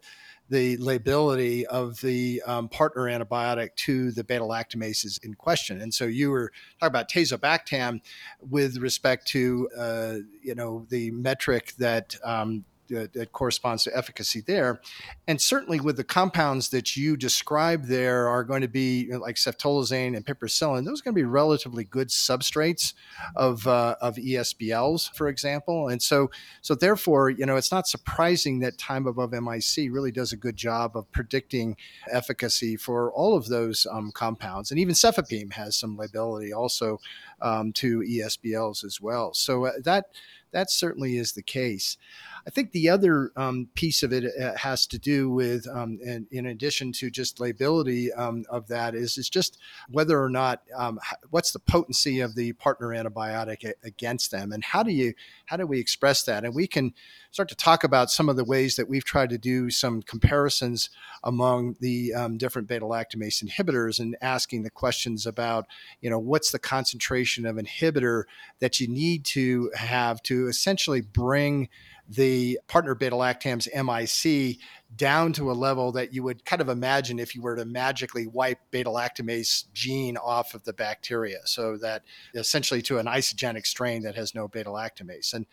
the 0.49 0.77
lability 0.77 1.65
of 1.67 1.99
the 2.01 2.41
um, 2.45 2.69
partner 2.69 3.03
antibiotic 3.03 3.75
to 3.75 4.11
the 4.11 4.23
beta 4.23 4.43
lactamases 4.43 5.23
in 5.23 5.33
question. 5.33 5.81
And 5.81 5.93
so 5.93 6.05
you 6.05 6.29
were 6.29 6.51
talking 6.79 6.91
about 6.91 7.09
tazobactam 7.09 8.01
with 8.41 8.77
respect 8.77 9.27
to 9.29 9.69
uh, 9.77 10.15
you 10.41 10.55
know 10.55 10.85
the 10.89 11.11
metric 11.11 11.73
that 11.77 12.15
um, 12.23 12.65
that, 12.93 13.31
corresponds 13.31 13.83
to 13.83 13.97
efficacy 13.97 14.41
there. 14.45 14.81
And 15.27 15.41
certainly 15.41 15.79
with 15.79 15.97
the 15.97 16.03
compounds 16.03 16.69
that 16.69 16.95
you 16.95 17.17
described 17.17 17.87
there 17.87 18.27
are 18.27 18.43
going 18.43 18.61
to 18.61 18.67
be 18.67 19.01
you 19.01 19.11
know, 19.11 19.19
like 19.19 19.35
ceftolozane 19.35 20.15
and 20.15 20.25
piperacillin, 20.25 20.85
those 20.85 21.01
are 21.01 21.03
going 21.03 21.15
to 21.15 21.19
be 21.19 21.23
relatively 21.23 21.83
good 21.83 22.09
substrates 22.09 22.93
of, 23.35 23.65
uh, 23.67 23.95
of 24.01 24.15
ESBLs, 24.15 25.13
for 25.15 25.27
example. 25.27 25.87
And 25.87 26.01
so, 26.01 26.29
so 26.61 26.75
therefore, 26.75 27.29
you 27.29 27.45
know, 27.45 27.55
it's 27.55 27.71
not 27.71 27.87
surprising 27.87 28.59
that 28.59 28.77
time 28.77 29.07
above 29.07 29.31
MIC 29.31 29.91
really 29.91 30.11
does 30.11 30.31
a 30.31 30.37
good 30.37 30.55
job 30.55 30.95
of 30.95 31.11
predicting 31.11 31.75
efficacy 32.11 32.75
for 32.75 33.11
all 33.13 33.35
of 33.35 33.47
those 33.47 33.87
um, 33.91 34.11
compounds. 34.13 34.71
And 34.71 34.79
even 34.79 34.95
cefepime 34.95 35.51
has 35.53 35.75
some 35.75 35.97
liability 35.97 36.53
also 36.53 36.99
um, 37.41 37.73
to 37.73 37.99
ESBLs 37.99 38.83
as 38.83 39.01
well. 39.01 39.33
So 39.33 39.65
uh, 39.65 39.71
that, 39.83 40.05
that 40.51 40.71
certainly 40.71 41.17
is 41.17 41.33
the 41.33 41.41
case. 41.41 41.97
I 42.45 42.49
think 42.49 42.71
the 42.71 42.89
other 42.89 43.31
um, 43.35 43.69
piece 43.73 44.03
of 44.03 44.11
it 44.11 44.25
uh, 44.39 44.57
has 44.57 44.85
to 44.87 44.99
do 44.99 45.29
with, 45.29 45.67
um, 45.67 45.99
and 46.05 46.27
in 46.31 46.47
addition 46.47 46.91
to 46.93 47.09
just 47.09 47.39
liability 47.39 48.11
um, 48.13 48.43
of 48.49 48.67
that, 48.67 48.95
is 48.95 49.17
is 49.17 49.29
just 49.29 49.57
whether 49.89 50.21
or 50.21 50.29
not 50.29 50.61
um, 50.75 50.99
what's 51.29 51.51
the 51.51 51.59
potency 51.59 52.19
of 52.19 52.35
the 52.35 52.53
partner 52.53 52.87
antibiotic 52.89 53.71
against 53.83 54.31
them, 54.31 54.51
and 54.51 54.63
how 54.63 54.83
do 54.83 54.91
you 54.91 55.13
how 55.53 55.57
do 55.57 55.67
we 55.67 55.79
express 55.79 56.23
that? 56.23 56.43
And 56.43 56.55
we 56.55 56.65
can 56.65 56.95
start 57.29 57.47
to 57.47 57.55
talk 57.55 57.83
about 57.83 58.09
some 58.09 58.27
of 58.27 58.37
the 58.37 58.43
ways 58.43 58.75
that 58.75 58.89
we've 58.89 59.05
tried 59.05 59.29
to 59.29 59.37
do 59.37 59.69
some 59.69 60.01
comparisons 60.01 60.89
among 61.23 61.75
the 61.79 62.11
um, 62.11 62.39
different 62.39 62.67
beta 62.67 62.85
lactamase 62.85 63.43
inhibitors 63.43 63.99
and 63.99 64.17
asking 64.19 64.63
the 64.63 64.71
questions 64.71 65.27
about, 65.27 65.67
you 66.01 66.09
know, 66.09 66.17
what's 66.17 66.49
the 66.49 66.57
concentration 66.57 67.45
of 67.45 67.57
inhibitor 67.57 68.23
that 68.61 68.79
you 68.79 68.87
need 68.87 69.25
to 69.25 69.69
have 69.75 70.23
to 70.23 70.47
essentially 70.47 71.01
bring 71.01 71.69
the 72.09 72.59
partner 72.67 72.95
beta 72.95 73.15
lactams 73.15 73.67
MIC 73.75 74.57
down 74.95 75.33
to 75.33 75.51
a 75.51 75.53
level 75.53 75.91
that 75.91 76.13
you 76.13 76.23
would 76.23 76.45
kind 76.45 76.61
of 76.61 76.69
imagine 76.69 77.19
if 77.19 77.35
you 77.35 77.41
were 77.41 77.55
to 77.55 77.65
magically 77.65 78.27
wipe 78.27 78.59
beta 78.71 78.89
lactamase 78.89 79.65
gene 79.73 80.17
off 80.17 80.53
of 80.53 80.63
the 80.63 80.73
bacteria. 80.73 81.39
So 81.45 81.77
that 81.77 82.03
essentially 82.33 82.81
to 82.83 82.99
an 82.99 83.05
isogenic 83.05 83.65
strain 83.65 84.03
that 84.03 84.15
has 84.15 84.35
no 84.35 84.47
beta 84.47 84.69
lactamase. 84.69 85.33
And 85.33 85.45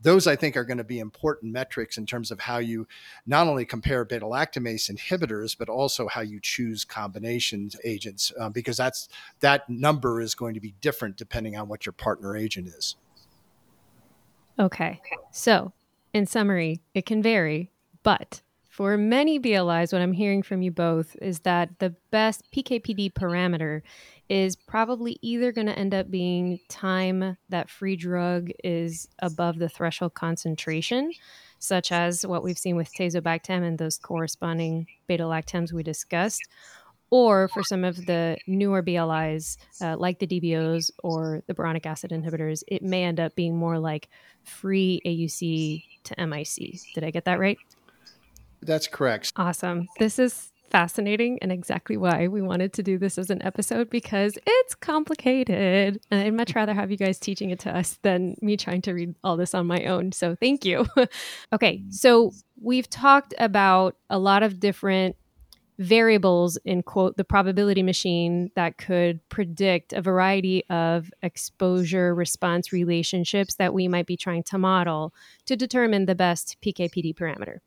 those 0.00 0.26
I 0.26 0.36
think 0.36 0.56
are 0.56 0.64
going 0.64 0.78
to 0.78 0.84
be 0.84 0.98
important 0.98 1.52
metrics 1.52 1.96
in 1.96 2.06
terms 2.06 2.30
of 2.30 2.40
how 2.40 2.58
you 2.58 2.86
not 3.26 3.46
only 3.46 3.64
compare 3.64 4.04
beta 4.04 4.26
lactamase 4.26 4.90
inhibitors, 4.90 5.56
but 5.58 5.68
also 5.68 6.06
how 6.06 6.20
you 6.20 6.38
choose 6.40 6.84
combinations 6.84 7.76
agents, 7.84 8.32
uh, 8.38 8.48
because 8.50 8.76
that's 8.76 9.08
that 9.40 9.68
number 9.68 10.20
is 10.20 10.34
going 10.34 10.54
to 10.54 10.60
be 10.60 10.74
different 10.80 11.16
depending 11.16 11.56
on 11.56 11.68
what 11.68 11.86
your 11.86 11.94
partner 11.94 12.36
agent 12.36 12.68
is. 12.68 12.96
Okay. 14.58 15.00
So 15.32 15.72
in 16.12 16.26
summary, 16.26 16.82
it 16.94 17.06
can 17.06 17.22
vary, 17.22 17.70
but 18.02 18.42
for 18.76 18.98
many 18.98 19.40
BLIs, 19.40 19.90
what 19.90 20.02
I'm 20.02 20.12
hearing 20.12 20.42
from 20.42 20.60
you 20.60 20.70
both 20.70 21.16
is 21.22 21.40
that 21.40 21.78
the 21.78 21.94
best 22.10 22.42
PKPD 22.52 23.14
parameter 23.14 23.80
is 24.28 24.54
probably 24.54 25.18
either 25.22 25.50
going 25.50 25.68
to 25.68 25.78
end 25.78 25.94
up 25.94 26.10
being 26.10 26.60
time 26.68 27.38
that 27.48 27.70
free 27.70 27.96
drug 27.96 28.50
is 28.62 29.08
above 29.20 29.58
the 29.58 29.70
threshold 29.70 30.12
concentration, 30.12 31.10
such 31.58 31.90
as 31.90 32.26
what 32.26 32.42
we've 32.42 32.58
seen 32.58 32.76
with 32.76 32.92
tazobactam 32.92 33.66
and 33.66 33.78
those 33.78 33.96
corresponding 33.96 34.86
beta 35.06 35.22
lactams 35.22 35.72
we 35.72 35.82
discussed, 35.82 36.42
or 37.08 37.48
for 37.48 37.62
some 37.62 37.82
of 37.82 37.96
the 38.04 38.36
newer 38.46 38.82
BLIs, 38.82 39.56
uh, 39.80 39.96
like 39.96 40.18
the 40.18 40.26
DBOs 40.26 40.90
or 41.02 41.42
the 41.46 41.54
boronic 41.54 41.86
acid 41.86 42.10
inhibitors, 42.10 42.62
it 42.68 42.82
may 42.82 43.04
end 43.04 43.20
up 43.20 43.34
being 43.36 43.56
more 43.56 43.78
like 43.78 44.10
free 44.44 45.00
AUC 45.06 45.82
to 46.04 46.26
MIC. 46.26 46.78
Did 46.94 47.04
I 47.04 47.10
get 47.10 47.24
that 47.24 47.38
right? 47.38 47.56
That's 48.66 48.88
correct. 48.88 49.32
Awesome. 49.36 49.88
This 49.98 50.18
is 50.18 50.52
fascinating 50.70 51.38
and 51.42 51.52
exactly 51.52 51.96
why 51.96 52.28
we 52.28 52.42
wanted 52.42 52.72
to 52.74 52.82
do 52.82 52.98
this 52.98 53.18
as 53.18 53.30
an 53.30 53.42
episode 53.42 53.88
because 53.88 54.38
it's 54.46 54.74
complicated. 54.74 56.00
And 56.10 56.20
I'd 56.20 56.34
much 56.34 56.54
rather 56.54 56.74
have 56.74 56.90
you 56.90 56.96
guys 56.96 57.18
teaching 57.18 57.50
it 57.50 57.60
to 57.60 57.76
us 57.76 57.98
than 58.02 58.36
me 58.40 58.56
trying 58.56 58.82
to 58.82 58.92
read 58.92 59.14
all 59.22 59.36
this 59.36 59.54
on 59.54 59.66
my 59.66 59.84
own. 59.84 60.12
So 60.12 60.34
thank 60.34 60.64
you. 60.64 60.86
okay. 61.52 61.82
So 61.90 62.32
we've 62.60 62.90
talked 62.90 63.34
about 63.38 63.96
a 64.10 64.18
lot 64.18 64.42
of 64.42 64.60
different 64.60 65.16
variables 65.78 66.56
in 66.64 66.82
quote 66.82 67.18
the 67.18 67.24
probability 67.24 67.82
machine 67.82 68.50
that 68.56 68.78
could 68.78 69.20
predict 69.28 69.92
a 69.92 70.00
variety 70.00 70.64
of 70.70 71.10
exposure 71.22 72.14
response 72.14 72.72
relationships 72.72 73.56
that 73.56 73.74
we 73.74 73.86
might 73.86 74.06
be 74.06 74.16
trying 74.16 74.42
to 74.42 74.56
model 74.56 75.12
to 75.44 75.54
determine 75.54 76.06
the 76.06 76.14
best 76.14 76.56
PKPD 76.62 77.14
parameter. 77.14 77.58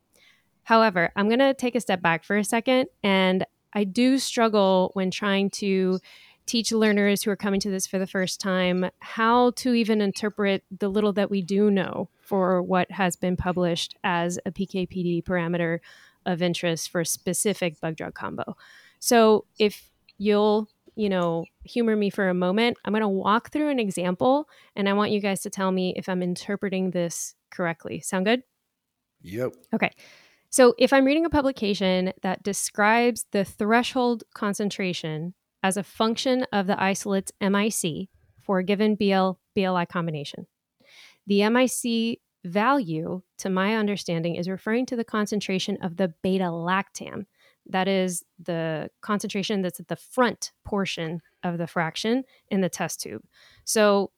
However, 0.70 1.12
I'm 1.16 1.28
going 1.28 1.40
to 1.40 1.56
take 1.56 1.74
a 1.74 1.82
step 1.82 2.00
back 2.00 2.24
for 2.24 2.38
a 2.38 2.44
second 2.44 2.90
and 3.02 3.44
I 3.74 3.86
do 3.86 4.20
struggle 4.20 4.92
when 4.94 5.10
trying 5.10 5.50
to 5.62 6.00
teach 6.46 6.72
learners 6.72 7.24
who 7.24 7.32
are 7.32 7.36
coming 7.36 7.60
to 7.62 7.72
this 7.72 7.88
for 7.88 7.98
the 7.98 8.06
first 8.06 8.40
time 8.40 8.92
how 9.00 9.50
to 9.56 9.74
even 9.74 10.00
interpret 10.00 10.64
the 10.70 10.88
little 10.88 11.12
that 11.14 11.32
we 11.32 11.42
do 11.42 11.72
know 11.72 12.08
for 12.22 12.62
what 12.62 12.92
has 12.92 13.16
been 13.16 13.36
published 13.36 13.98
as 14.04 14.38
a 14.46 14.52
PKPD 14.52 15.24
parameter 15.24 15.80
of 16.28 16.44
interest 16.44 16.92
for 16.92 17.02
a 17.02 17.06
specific 17.06 17.82
bug 17.82 17.96
drug 17.96 18.14
combo. 18.14 18.56
So 19.00 19.46
if 19.58 19.90
you'll, 20.20 20.70
you 20.94 21.10
know, 21.10 21.46
humor 21.64 21.96
me 21.96 22.12
for 22.12 22.30
a 22.30 22.36
moment, 22.36 22.78
I'm 22.86 22.94
going 22.94 23.02
to 23.02 23.08
walk 23.08 23.50
through 23.50 23.70
an 23.70 23.80
example 23.80 24.48
and 24.76 24.88
I 24.88 24.94
want 24.94 25.10
you 25.10 25.20
guys 25.20 25.42
to 25.42 25.50
tell 25.50 25.72
me 25.72 25.96
if 25.98 26.08
I'm 26.08 26.22
interpreting 26.22 26.92
this 26.92 27.34
correctly. 27.50 28.02
Sound 28.02 28.28
good? 28.28 28.44
Yep. 29.24 29.56
Okay. 29.74 29.92
So 30.50 30.74
if 30.78 30.92
I'm 30.92 31.06
reading 31.06 31.26
a 31.26 31.30
publication 31.30 32.12
that 32.24 32.44
describes 32.44 33.26
the 33.32 33.46
threshold 33.46 34.24
concentration 34.34 35.36
as 35.62 35.78
a 35.78 35.84
function 35.84 36.46
of 36.52 36.68
the 36.68 36.82
isolate's 36.82 37.32
MIC 37.40 38.10
for 38.42 38.60
a 38.60 38.64
given 38.64 38.96
BL 38.96 39.32
BLI 39.56 39.86
combination, 39.86 40.48
the 41.28 41.48
MIC 41.50 42.20
value, 42.46 43.22
to 43.38 43.50
my 43.50 43.76
understanding, 43.76 44.36
is 44.36 44.50
referring 44.50 44.86
to 44.88 44.96
the 44.96 45.04
concentration 45.04 45.78
of 45.82 45.98
the 45.98 46.14
beta 46.24 46.46
lactam. 46.46 47.26
That 47.68 47.88
is 47.88 48.24
the 48.44 48.90
concentration 49.02 49.62
that's 49.62 49.80
at 49.80 49.90
the 49.90 49.96
front 49.96 50.52
portion 50.66 51.22
of 51.44 51.58
the 51.58 51.68
fraction 51.68 52.24
in 52.50 52.62
the 52.62 52.70
test 52.70 53.02
tube. 53.02 53.22
So 53.66 54.12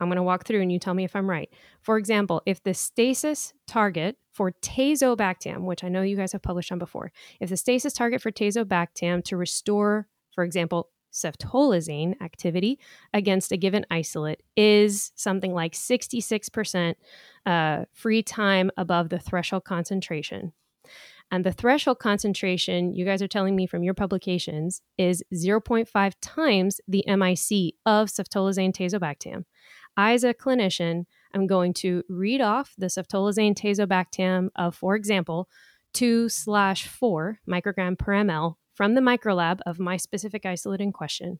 I'm 0.00 0.08
going 0.08 0.16
to 0.16 0.22
walk 0.22 0.44
through 0.44 0.60
and 0.60 0.70
you 0.70 0.78
tell 0.78 0.94
me 0.94 1.04
if 1.04 1.16
I'm 1.16 1.28
right. 1.28 1.48
For 1.82 1.96
example, 1.96 2.42
if 2.46 2.62
the 2.62 2.74
stasis 2.74 3.54
target 3.66 4.16
for 4.32 4.52
tazobactam, 4.52 5.62
which 5.62 5.82
I 5.82 5.88
know 5.88 6.02
you 6.02 6.16
guys 6.16 6.32
have 6.32 6.42
published 6.42 6.72
on 6.72 6.78
before, 6.78 7.12
if 7.40 7.48
the 7.48 7.56
stasis 7.56 7.92
target 7.92 8.20
for 8.20 8.30
tazobactam 8.30 9.24
to 9.24 9.36
restore, 9.36 10.08
for 10.34 10.44
example, 10.44 10.90
ceftolozane 11.12 12.20
activity 12.20 12.78
against 13.14 13.52
a 13.52 13.56
given 13.56 13.86
isolate 13.90 14.42
is 14.54 15.12
something 15.16 15.54
like 15.54 15.72
66% 15.72 16.94
uh, 17.46 17.84
free 17.94 18.22
time 18.22 18.70
above 18.76 19.08
the 19.08 19.18
threshold 19.18 19.64
concentration. 19.64 20.52
And 21.30 21.44
the 21.44 21.52
threshold 21.52 21.98
concentration, 21.98 22.94
you 22.94 23.04
guys 23.04 23.20
are 23.20 23.28
telling 23.28 23.56
me 23.56 23.66
from 23.66 23.82
your 23.82 23.94
publications, 23.94 24.82
is 24.96 25.24
0.5 25.34 26.12
times 26.20 26.80
the 26.86 27.04
MIC 27.08 27.74
of 27.84 28.08
ceftolozane 28.08 28.72
tazobactam. 28.72 29.44
I, 29.96 30.12
as 30.12 30.24
a 30.24 30.34
clinician, 30.34 31.04
am 31.34 31.46
going 31.46 31.72
to 31.74 32.02
read 32.08 32.40
off 32.40 32.74
the 32.76 32.86
ceftolozane 32.86 33.54
tazobactam 33.54 34.48
of, 34.56 34.74
for 34.74 34.94
example, 34.94 35.48
2 35.94 36.28
slash 36.28 36.86
4 36.86 37.40
microgram 37.48 37.98
per 37.98 38.12
ml 38.12 38.56
from 38.74 38.94
the 38.94 39.00
microlab 39.00 39.60
of 39.64 39.78
my 39.78 39.96
specific 39.96 40.44
isolate 40.44 40.80
in 40.82 40.92
question. 40.92 41.38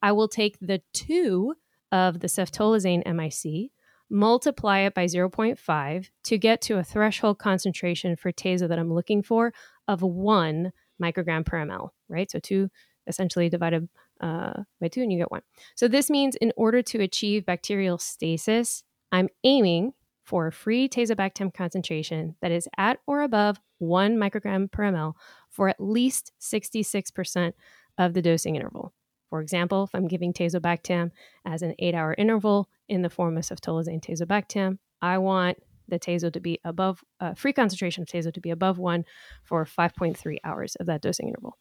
I 0.00 0.12
will 0.12 0.28
take 0.28 0.58
the 0.60 0.80
2 0.94 1.54
of 1.92 2.20
the 2.20 2.28
ceftolozane 2.28 3.06
MIC, 3.06 3.70
multiply 4.10 4.80
it 4.80 4.94
by 4.94 5.04
0.5 5.04 6.08
to 6.24 6.38
get 6.38 6.62
to 6.62 6.78
a 6.78 6.84
threshold 6.84 7.38
concentration 7.38 8.16
for 8.16 8.32
tazo 8.32 8.68
that 8.68 8.78
I'm 8.78 8.92
looking 8.92 9.22
for 9.22 9.52
of 9.86 10.02
1 10.02 10.72
microgram 11.02 11.44
per 11.44 11.58
ml, 11.58 11.90
right? 12.08 12.30
So 12.30 12.38
2 12.38 12.70
essentially 13.06 13.48
divided 13.48 13.88
uh, 14.20 14.62
by 14.80 14.88
two, 14.88 15.02
and 15.02 15.12
you 15.12 15.18
get 15.18 15.30
one. 15.30 15.42
So 15.74 15.88
this 15.88 16.10
means 16.10 16.36
in 16.36 16.52
order 16.56 16.82
to 16.82 17.00
achieve 17.00 17.46
bacterial 17.46 17.98
stasis, 17.98 18.82
I'm 19.12 19.28
aiming 19.44 19.92
for 20.24 20.46
a 20.46 20.52
free 20.52 20.88
tazobactam 20.88 21.54
concentration 21.54 22.36
that 22.42 22.52
is 22.52 22.68
at 22.76 22.98
or 23.06 23.22
above 23.22 23.58
one 23.78 24.16
microgram 24.16 24.70
per 24.70 24.82
ml 24.82 25.14
for 25.50 25.68
at 25.68 25.80
least 25.80 26.32
66% 26.40 27.52
of 27.96 28.12
the 28.12 28.20
dosing 28.20 28.56
interval. 28.56 28.92
For 29.30 29.40
example, 29.40 29.84
if 29.84 29.94
I'm 29.94 30.08
giving 30.08 30.32
tazobactam 30.32 31.10
as 31.46 31.62
an 31.62 31.74
eight 31.78 31.94
hour 31.94 32.14
interval 32.16 32.68
in 32.88 33.02
the 33.02 33.10
form 33.10 33.36
of 33.36 33.44
ceftolozane 33.44 34.02
tazobactam, 34.02 34.78
I 35.00 35.18
want 35.18 35.58
the 35.88 35.98
tazo 35.98 36.32
to 36.32 36.40
be 36.40 36.60
above, 36.64 37.02
uh, 37.20 37.34
free 37.34 37.52
concentration 37.52 38.02
of 38.02 38.08
tazo 38.08 38.32
to 38.32 38.40
be 38.40 38.50
above 38.50 38.78
one 38.78 39.04
for 39.44 39.64
5.3 39.64 40.36
hours 40.44 40.76
of 40.76 40.86
that 40.86 41.02
dosing 41.02 41.28
interval. 41.28 41.56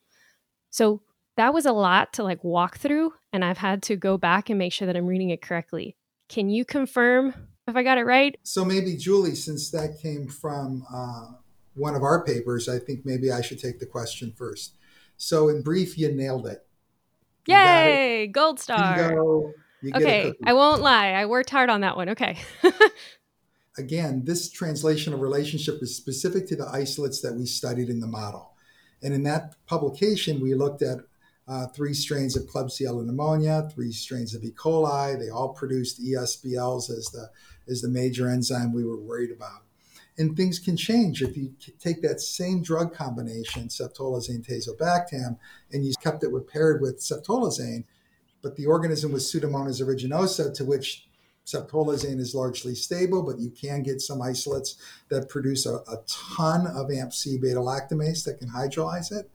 So 0.69 1.01
that 1.38 1.53
was 1.53 1.65
a 1.65 1.72
lot 1.72 2.13
to 2.13 2.24
like 2.24 2.44
walk 2.44 2.77
through, 2.77 3.13
and 3.32 3.46
I've 3.46 3.60
had 3.60 3.82
to 3.84 3.96
go 3.96 4.17
back 4.17 4.50
and 4.50 4.60
make 4.60 4.74
sure 4.74 4.86
that 4.88 4.98
I'm 4.98 5.08
reading 5.08 5.29
it 5.29 5.41
correctly. 5.41 5.96
Can 6.27 6.50
you 6.50 6.65
confirm 6.65 7.34
if 7.67 7.75
I 7.75 7.84
got 7.84 7.98
it 7.98 8.03
right? 8.03 8.38
So 8.44 8.65
maybe, 8.65 8.98
Julie, 8.98 9.36
since 9.36 9.70
that 9.72 10.00
came 10.01 10.27
from 10.27 10.86
uh, 10.94 11.27
one 11.75 11.96
of 11.96 12.03
our 12.03 12.25
papers, 12.25 12.67
I 12.67 12.79
think 12.79 13.06
maybe 13.06 13.32
I 13.32 13.41
should 13.41 13.60
take 13.60 13.79
the 13.79 13.86
question 13.86 14.34
first. 14.36 14.74
So, 15.15 15.48
in 15.48 15.62
brief, 15.62 15.98
you 15.98 16.12
nailed 16.12 16.48
it. 16.48 16.65
You 17.46 17.56
Yay! 17.56 18.24
It. 18.24 18.27
Gold 18.27 18.60
star. 18.60 19.15
okay, 19.96 20.34
I 20.44 20.53
won't 20.53 20.82
lie. 20.82 21.12
I 21.12 21.25
worked 21.25 21.50
hard 21.50 21.70
on 21.70 21.82
that 21.82 21.96
one. 21.96 22.10
Okay. 22.10 22.38
Again, 23.77 24.24
this 24.25 24.50
translation 24.50 25.13
of 25.13 25.22
relationship 25.22 25.84
is 25.84 25.96
specific 25.96 26.48
to 26.48 26.56
the 26.56 26.67
isolates 26.67 27.22
that 27.22 27.36
we 27.36 27.46
studied 27.46 27.89
in 27.89 28.00
the 28.00 28.08
model. 28.08 28.53
And 29.03 29.13
in 29.13 29.22
that 29.24 29.56
publication, 29.67 30.41
we 30.41 30.56
looked 30.56 30.82
at 30.82 30.98
uh, 31.48 31.68
three 31.68 31.94
strains 31.94 32.36
of 32.36 32.44
Klebsiella 32.44 33.06
pneumonia, 33.06 33.70
three 33.74 33.92
strains 33.92 34.36
of 34.36 34.44
E. 34.44 34.51
coli. 34.51 35.18
They 35.18 35.30
all 35.30 35.50
produced 35.50 36.04
ESBLs 36.04 36.89
as 36.89 37.10
the, 37.12 37.30
as 37.70 37.82
the 37.82 37.89
major 37.89 38.30
enzyme 38.30 38.74
we 38.74 38.84
were 38.84 39.00
worried 39.00 39.32
about. 39.32 39.63
And 40.18 40.36
things 40.36 40.58
can 40.60 40.75
change 40.75 41.22
if 41.22 41.38
you 41.38 41.54
take 41.80 42.01
that 42.01 42.20
same 42.20 42.63
drug 42.63 42.94
combination, 42.94 43.68
ceftolozane, 43.68 44.46
tazobactam, 44.46 45.38
and 45.72 45.86
you 45.86 45.94
kept 46.01 46.24
it 46.24 46.32
paired 46.48 46.82
with 46.82 47.00
ceftolozane, 47.00 47.86
but 48.42 48.56
the 48.56 48.66
organism 48.66 49.12
was 49.12 49.32
Pseudomonas 49.32 49.82
aeruginosa, 49.82 50.54
to 50.56 50.66
which 50.66 51.08
ceftolozane 51.46 52.20
is 52.20 52.36
largely 52.36 52.75
stable, 52.75 53.24
but 53.24 53.39
you 53.39 53.51
can 53.51 53.84
get 53.84 54.01
some 54.01 54.22
isolates 54.22 54.75
that 55.10 55.30
produce 55.30 55.66
a, 55.66 55.75
a 55.75 56.04
ton 56.08 56.68
of 56.68 56.92
AMP-C 56.92 57.38
beta-lactamase 57.38 58.25
that 58.25 58.39
can 58.39 58.50
hydrolyze 58.50 59.12
it. 59.12 59.30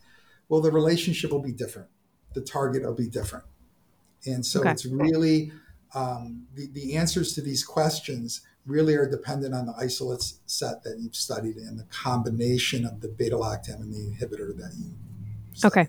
Well, 0.48 0.60
the 0.60 0.72
relationship 0.72 1.30
will 1.30 1.42
be 1.42 1.52
different. 1.52 1.88
The 2.34 2.40
target 2.40 2.82
will 2.82 2.94
be 2.94 3.08
different. 3.08 3.44
And 4.26 4.44
so 4.44 4.60
okay. 4.60 4.70
it's 4.70 4.86
really 4.86 5.52
um, 5.94 6.46
the, 6.54 6.68
the 6.72 6.96
answers 6.96 7.34
to 7.34 7.42
these 7.42 7.64
questions 7.64 8.42
really 8.66 8.94
are 8.94 9.08
dependent 9.08 9.54
on 9.54 9.66
the 9.66 9.74
isolates 9.76 10.40
set 10.46 10.82
that 10.84 10.98
you've 11.00 11.16
studied 11.16 11.56
and 11.56 11.78
the 11.78 11.84
combination 11.84 12.86
of 12.86 13.00
the 13.00 13.08
beta 13.08 13.36
lactam 13.36 13.80
and 13.80 13.92
the 13.92 13.98
inhibitor 13.98 14.56
that 14.56 14.72
you 14.78 14.92
studied. 15.52 15.88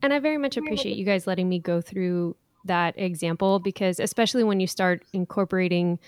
and 0.00 0.12
i 0.12 0.18
very 0.18 0.38
much 0.38 0.56
appreciate 0.56 0.96
you 0.96 1.04
guys 1.04 1.26
letting 1.26 1.48
me 1.48 1.58
go 1.58 1.80
through 1.80 2.34
that 2.64 2.98
example 2.98 3.58
because 3.58 4.00
especially 4.00 4.42
when 4.42 4.58
you 4.58 4.66
start 4.66 5.04
incorporating 5.12 5.98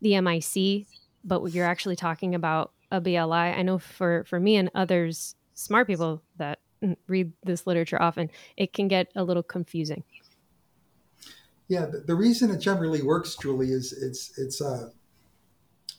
the 0.00 0.20
mic 0.20 0.86
but 1.24 1.42
you're 1.52 1.66
actually 1.66 1.96
talking 1.96 2.34
about 2.34 2.72
a 2.92 3.00
bli 3.00 3.18
i 3.18 3.62
know 3.62 3.78
for 3.78 4.22
for 4.24 4.38
me 4.38 4.56
and 4.56 4.70
others 4.76 5.34
smart 5.54 5.88
people 5.88 6.22
that 6.36 6.60
read 7.06 7.32
this 7.44 7.66
literature 7.66 8.00
often 8.00 8.30
it 8.56 8.72
can 8.72 8.88
get 8.88 9.08
a 9.14 9.22
little 9.24 9.42
confusing 9.42 10.02
yeah, 11.68 11.86
the, 11.86 12.00
the, 12.00 12.14
reason 12.14 12.50
it 12.50 12.58
generally 12.58 13.02
works, 13.02 13.36
Julie, 13.40 13.70
is 13.72 13.92
it's 13.92 14.36
it's 14.38 14.60
uh, 14.60 14.90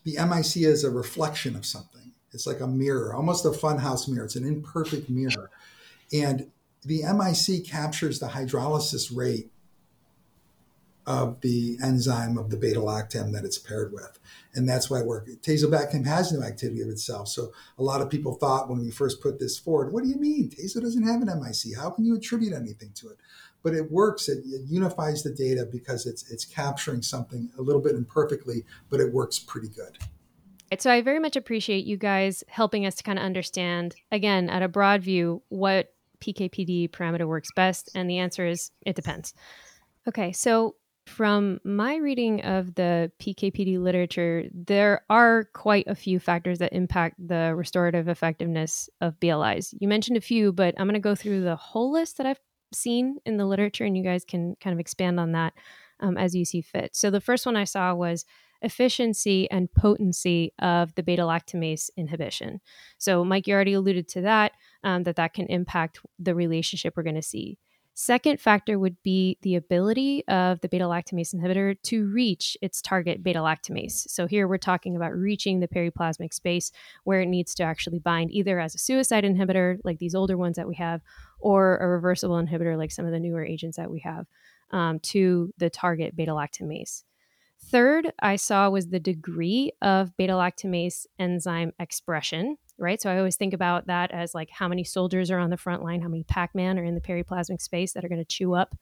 the 0.03 0.17
MIC 0.17 0.57
is 0.57 0.83
a 0.83 0.91
reflection 0.91 1.55
of 1.55 1.65
something. 1.65 2.11
It's 2.31 2.45
like 2.45 2.59
a 2.59 2.67
mirror, 2.67 3.13
almost 3.15 3.45
a 3.45 3.49
funhouse 3.49 4.07
mirror. 4.07 4.25
It's 4.25 4.35
an 4.35 4.45
imperfect 4.45 5.09
mirror, 5.09 5.49
and 6.11 6.51
the 6.83 7.03
MIC 7.03 7.65
captures 7.65 8.19
the 8.19 8.27
hydrolysis 8.27 9.15
rate 9.15 9.51
of 11.05 11.41
the 11.41 11.77
enzyme 11.83 12.37
of 12.37 12.49
the 12.49 12.57
beta 12.57 12.79
lactam 12.79 13.33
that 13.33 13.43
it's 13.43 13.57
paired 13.57 13.91
with. 13.91 14.19
And 14.55 14.69
that's 14.69 14.89
why 14.89 14.99
it 14.99 15.05
works. 15.05 15.31
Tazobactam 15.35 16.05
has 16.05 16.31
no 16.31 16.41
activity 16.41 16.81
of 16.81 16.89
itself. 16.89 17.27
So 17.27 17.51
a 17.77 17.83
lot 17.83 18.01
of 18.01 18.09
people 18.09 18.35
thought 18.35 18.69
when 18.69 18.79
we 18.79 18.91
first 18.91 19.21
put 19.21 19.39
this 19.39 19.57
forward, 19.57 19.91
what 19.91 20.03
do 20.03 20.09
you 20.09 20.17
mean? 20.17 20.49
Tazo 20.49 20.81
doesn't 20.81 21.07
have 21.07 21.21
an 21.21 21.41
MIC. 21.41 21.77
How 21.77 21.89
can 21.89 22.05
you 22.05 22.15
attribute 22.15 22.53
anything 22.53 22.91
to 22.95 23.09
it? 23.09 23.17
but 23.63 23.73
it 23.73 23.89
works. 23.89 24.29
It, 24.29 24.43
it, 24.45 24.61
unifies 24.67 25.23
the 25.23 25.31
data 25.31 25.65
because 25.65 26.05
it's 26.05 26.29
it's 26.29 26.45
capturing 26.45 27.01
something 27.01 27.49
a 27.57 27.61
little 27.61 27.81
bit 27.81 27.95
imperfectly, 27.95 28.65
but 28.89 28.99
it 28.99 29.11
works 29.11 29.39
pretty 29.39 29.69
good. 29.69 29.97
So 30.79 30.91
I 30.91 31.01
very 31.01 31.19
much 31.19 31.35
appreciate 31.35 31.85
you 31.85 31.97
guys 31.97 32.43
helping 32.47 32.85
us 32.85 32.95
to 32.95 33.03
kind 33.03 33.17
of 33.17 33.25
understand 33.25 33.95
again 34.11 34.49
at 34.49 34.61
a 34.61 34.67
broad 34.67 35.01
view 35.01 35.41
what 35.49 35.93
PKPD 36.19 36.89
parameter 36.91 37.27
works 37.27 37.49
best, 37.55 37.89
and 37.95 38.09
the 38.09 38.19
answer 38.19 38.45
is 38.45 38.71
it 38.85 38.95
depends. 38.95 39.33
Okay, 40.07 40.31
so 40.33 40.75
from 41.05 41.59
my 41.63 41.97
reading 41.97 42.41
of 42.43 42.75
the 42.75 43.11
PKPD 43.19 43.81
literature, 43.81 44.45
there 44.53 45.03
are 45.09 45.45
quite 45.53 45.87
a 45.87 45.95
few 45.95 46.19
factors 46.19 46.59
that 46.59 46.73
impact 46.73 47.15
the 47.25 47.53
restorative 47.55 48.07
effectiveness 48.07 48.89
of 49.01 49.19
BLIs. 49.19 49.73
You 49.79 49.87
mentioned 49.87 50.17
a 50.17 50.21
few, 50.21 50.53
but 50.53 50.75
I'm 50.77 50.87
going 50.87 50.93
to 50.93 50.99
go 50.99 51.15
through 51.15 51.43
the 51.43 51.55
whole 51.55 51.91
list 51.91 52.17
that 52.17 52.25
I've 52.25 52.39
seen 52.73 53.17
in 53.25 53.37
the 53.37 53.45
literature, 53.45 53.83
and 53.83 53.97
you 53.97 54.03
guys 54.03 54.23
can 54.23 54.55
kind 54.61 54.73
of 54.73 54.79
expand 54.79 55.19
on 55.19 55.33
that 55.33 55.53
um, 55.99 56.17
as 56.17 56.33
you 56.33 56.45
see 56.45 56.61
fit. 56.61 56.95
So 56.95 57.11
the 57.11 57.21
first 57.21 57.45
one 57.45 57.57
I 57.57 57.65
saw 57.65 57.93
was 57.93 58.25
efficiency 58.61 59.49
and 59.51 59.71
potency 59.73 60.53
of 60.59 60.95
the 60.95 61.03
beta 61.03 61.23
lactamase 61.23 61.89
inhibition. 61.97 62.61
So 62.97 63.23
Mike, 63.25 63.45
you 63.45 63.53
already 63.53 63.73
alluded 63.73 64.07
to 64.09 64.21
that, 64.21 64.53
um, 64.83 65.03
that 65.03 65.17
that 65.17 65.33
can 65.33 65.47
impact 65.47 65.99
the 66.17 66.33
relationship 66.33 66.93
we're 66.95 67.03
going 67.03 67.15
to 67.15 67.21
see. 67.21 67.57
Second 67.95 68.41
factor 68.41 68.79
would 68.79 69.01
be 69.03 69.37
the 69.43 69.55
ability 69.55 70.27
of 70.27 70.59
the 70.61 70.67
beta 70.67 70.85
lactamase 70.85 71.35
inhibitor 71.35 71.79
to 71.83 72.07
reach 72.07 72.57
its 72.59 72.81
target 72.81 73.21
beta 73.21 73.39
lactamase. 73.39 74.09
So 74.09 74.25
here 74.25 74.47
we're 74.47 74.57
talking 74.57 74.95
about 74.95 75.13
reaching 75.13 75.59
the 75.59 75.67
periplasmic 75.67 76.33
space 76.33 76.71
where 77.03 77.21
it 77.21 77.27
needs 77.27 77.53
to 77.55 77.63
actually 77.63 77.99
bind 77.99 78.31
either 78.31 78.59
as 78.59 78.73
a 78.73 78.79
suicide 78.79 79.23
inhibitor, 79.23 79.77
like 79.83 79.99
these 79.99 80.15
older 80.15 80.37
ones 80.37 80.55
that 80.55 80.67
we 80.67 80.75
have, 80.75 81.01
or 81.39 81.77
a 81.77 81.87
reversible 81.87 82.41
inhibitor, 82.41 82.77
like 82.77 82.91
some 82.91 83.05
of 83.05 83.11
the 83.11 83.19
newer 83.19 83.45
agents 83.45 83.77
that 83.77 83.91
we 83.91 83.99
have, 83.99 84.25
um, 84.71 84.99
to 84.99 85.53
the 85.59 85.69
target 85.69 86.15
beta 86.15 86.31
lactamase. 86.31 87.03
Third, 87.65 88.11
I 88.19 88.37
saw 88.37 88.69
was 88.69 88.87
the 88.87 88.99
degree 88.99 89.71
of 89.83 90.17
beta 90.17 90.33
lactamase 90.33 91.05
enzyme 91.19 91.73
expression, 91.79 92.57
right? 92.77 93.01
So 93.01 93.09
I 93.09 93.17
always 93.17 93.35
think 93.35 93.53
about 93.53 93.87
that 93.87 94.11
as 94.11 94.33
like 94.33 94.49
how 94.49 94.67
many 94.67 94.83
soldiers 94.83 95.29
are 95.29 95.39
on 95.39 95.49
the 95.49 95.57
front 95.57 95.83
line, 95.83 96.01
how 96.01 96.07
many 96.07 96.23
Pac 96.23 96.55
Man 96.55 96.79
are 96.79 96.83
in 96.83 96.95
the 96.95 97.01
periplasmic 97.01 97.61
space 97.61 97.93
that 97.93 98.03
are 98.03 98.09
going 98.09 98.21
to 98.21 98.25
chew 98.25 98.53
up 98.53 98.75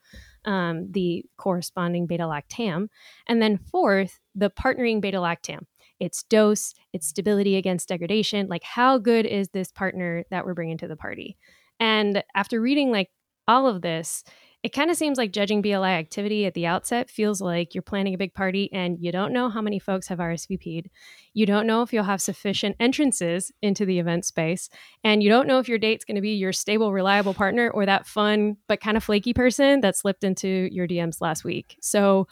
um, 0.45 0.91
the 0.91 1.25
corresponding 1.37 2.07
beta 2.07 2.23
lactam. 2.23 2.87
And 3.27 3.41
then 3.41 3.57
fourth, 3.57 4.19
the 4.33 4.49
partnering 4.49 5.01
beta 5.01 5.17
lactam, 5.17 5.65
its 5.99 6.23
dose, 6.23 6.73
its 6.93 7.07
stability 7.07 7.55
against 7.57 7.89
degradation. 7.89 8.47
Like, 8.47 8.63
how 8.63 8.97
good 8.97 9.25
is 9.25 9.49
this 9.49 9.71
partner 9.71 10.23
that 10.31 10.45
we're 10.45 10.53
bringing 10.53 10.77
to 10.79 10.87
the 10.87 10.95
party? 10.95 11.37
And 11.79 12.23
after 12.35 12.61
reading 12.61 12.91
like 12.91 13.09
all 13.47 13.67
of 13.67 13.81
this, 13.81 14.23
it 14.63 14.73
kind 14.73 14.91
of 14.91 14.97
seems 14.97 15.17
like 15.17 15.31
judging 15.31 15.63
BLI 15.63 15.89
activity 15.89 16.45
at 16.45 16.53
the 16.53 16.67
outset 16.67 17.09
feels 17.09 17.41
like 17.41 17.73
you're 17.73 17.81
planning 17.81 18.13
a 18.13 18.17
big 18.17 18.35
party 18.35 18.69
and 18.71 18.99
you 18.99 19.11
don't 19.11 19.33
know 19.33 19.49
how 19.49 19.61
many 19.61 19.79
folks 19.79 20.07
have 20.07 20.19
RSVP'd. 20.19 20.87
You 21.33 21.47
don't 21.47 21.65
know 21.65 21.81
if 21.81 21.91
you'll 21.91 22.03
have 22.03 22.21
sufficient 22.21 22.75
entrances 22.79 23.51
into 23.63 23.85
the 23.85 23.97
event 23.97 24.23
space. 24.23 24.69
And 25.03 25.23
you 25.23 25.29
don't 25.29 25.47
know 25.47 25.57
if 25.57 25.67
your 25.67 25.79
date's 25.79 26.05
going 26.05 26.15
to 26.15 26.21
be 26.21 26.33
your 26.33 26.53
stable, 26.53 26.93
reliable 26.93 27.33
partner 27.33 27.71
or 27.71 27.87
that 27.87 28.05
fun 28.05 28.57
but 28.67 28.81
kind 28.81 28.97
of 28.97 29.03
flaky 29.03 29.33
person 29.33 29.81
that 29.81 29.97
slipped 29.97 30.23
into 30.23 30.69
your 30.71 30.87
DMs 30.87 31.21
last 31.21 31.43
week. 31.43 31.77
So, 31.81 32.27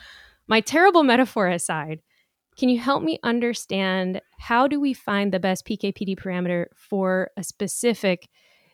my 0.47 0.61
terrible 0.61 1.03
metaphor 1.03 1.47
aside, 1.47 2.01
can 2.57 2.69
you 2.69 2.79
help 2.79 3.03
me 3.03 3.19
understand 3.23 4.19
how 4.39 4.67
do 4.67 4.79
we 4.79 4.93
find 4.93 5.31
the 5.31 5.39
best 5.39 5.65
PKPD 5.65 6.19
parameter 6.19 6.65
for 6.75 7.29
a 7.37 7.43
specific 7.43 8.27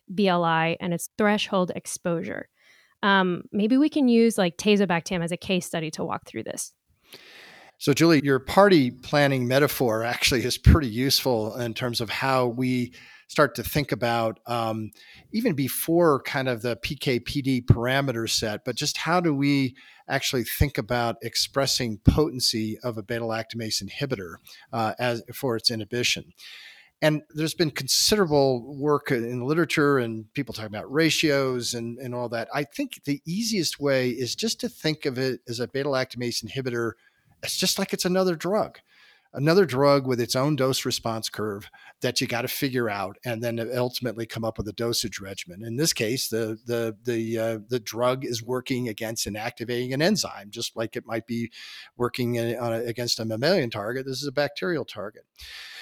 BLI 0.09 0.77
and 0.79 0.93
its 0.93 1.09
threshold 1.17 1.71
exposure? 1.75 2.47
Um, 3.05 3.43
maybe 3.51 3.77
we 3.77 3.87
can 3.87 4.07
use 4.07 4.35
like 4.35 4.57
tazobactam 4.57 5.23
as 5.23 5.31
a 5.31 5.37
case 5.37 5.67
study 5.67 5.91
to 5.91 6.03
walk 6.03 6.25
through 6.25 6.43
this. 6.43 6.73
So, 7.77 7.93
Julie, 7.93 8.21
your 8.23 8.39
party 8.39 8.89
planning 8.89 9.47
metaphor 9.47 10.03
actually 10.03 10.43
is 10.43 10.57
pretty 10.57 10.87
useful 10.87 11.55
in 11.55 11.75
terms 11.75 12.01
of 12.01 12.09
how 12.09 12.47
we 12.47 12.93
start 13.27 13.53
to 13.55 13.63
think 13.63 13.91
about 13.91 14.39
um, 14.47 14.89
even 15.31 15.53
before 15.53 16.21
kind 16.23 16.49
of 16.49 16.63
the 16.63 16.77
PKPD 16.77 17.65
parameter 17.65 18.27
set, 18.27 18.65
but 18.65 18.75
just 18.75 18.97
how 18.97 19.19
do 19.19 19.35
we 19.35 19.75
actually 20.07 20.43
think 20.43 20.79
about 20.79 21.17
expressing 21.21 21.99
potency 22.05 22.79
of 22.83 22.97
a 22.97 23.03
beta 23.03 23.23
lactamase 23.23 23.83
inhibitor 23.83 24.35
uh, 24.73 24.93
as 24.97 25.21
for 25.33 25.55
its 25.55 25.69
inhibition. 25.69 26.33
And 27.01 27.21
there's 27.29 27.53
been 27.53 27.71
considerable 27.71 28.75
work 28.77 29.11
in 29.11 29.39
the 29.39 29.45
literature 29.45 29.99
and 29.99 30.31
people 30.33 30.53
talking 30.53 30.73
about 30.73 30.91
ratios 30.91 31.73
and, 31.73 31.99
and 31.99 32.15
all 32.15 32.29
that. 32.29 32.47
I 32.53 32.63
think 32.63 33.03
the 33.03 33.21
easiest 33.25 33.79
way 33.79 34.09
is 34.09 34.33
just 34.35 34.59
to 34.61 34.69
think 34.69 35.05
of 35.05 35.17
it 35.17 35.41
as 35.47 35.59
a 35.59 35.67
beta 35.67 35.89
lactamase 35.89 36.43
inhibitor. 36.43 36.93
It's 37.43 37.57
just 37.57 37.77
like 37.77 37.93
it's 37.93 38.05
another 38.05 38.35
drug 38.35 38.79
another 39.35 39.65
drug 39.65 40.07
with 40.07 40.19
its 40.19 40.35
own 40.35 40.55
dose 40.55 40.85
response 40.85 41.29
curve 41.29 41.69
that 42.01 42.19
you 42.19 42.27
got 42.27 42.43
to 42.43 42.47
figure 42.47 42.89
out 42.89 43.17
and 43.25 43.43
then 43.43 43.59
ultimately 43.75 44.25
come 44.25 44.45
up 44.45 44.57
with 44.57 44.67
a 44.67 44.73
dosage 44.73 45.19
regimen. 45.19 45.63
In 45.63 45.75
this 45.75 45.93
case, 45.93 46.29
the 46.29 46.57
the 46.65 46.95
the 47.03 47.37
uh, 47.37 47.59
the 47.67 47.79
drug 47.79 48.25
is 48.25 48.41
working 48.41 48.87
against 48.87 49.27
inactivating 49.27 49.93
an 49.93 50.01
enzyme, 50.01 50.49
just 50.49 50.75
like 50.75 50.95
it 50.95 51.05
might 51.05 51.27
be 51.27 51.51
working 51.97 52.35
in, 52.35 52.55
a, 52.55 52.71
against 52.85 53.19
a 53.19 53.25
mammalian 53.25 53.69
target. 53.69 54.05
This 54.05 54.21
is 54.21 54.27
a 54.27 54.31
bacterial 54.31 54.85
target. 54.85 55.25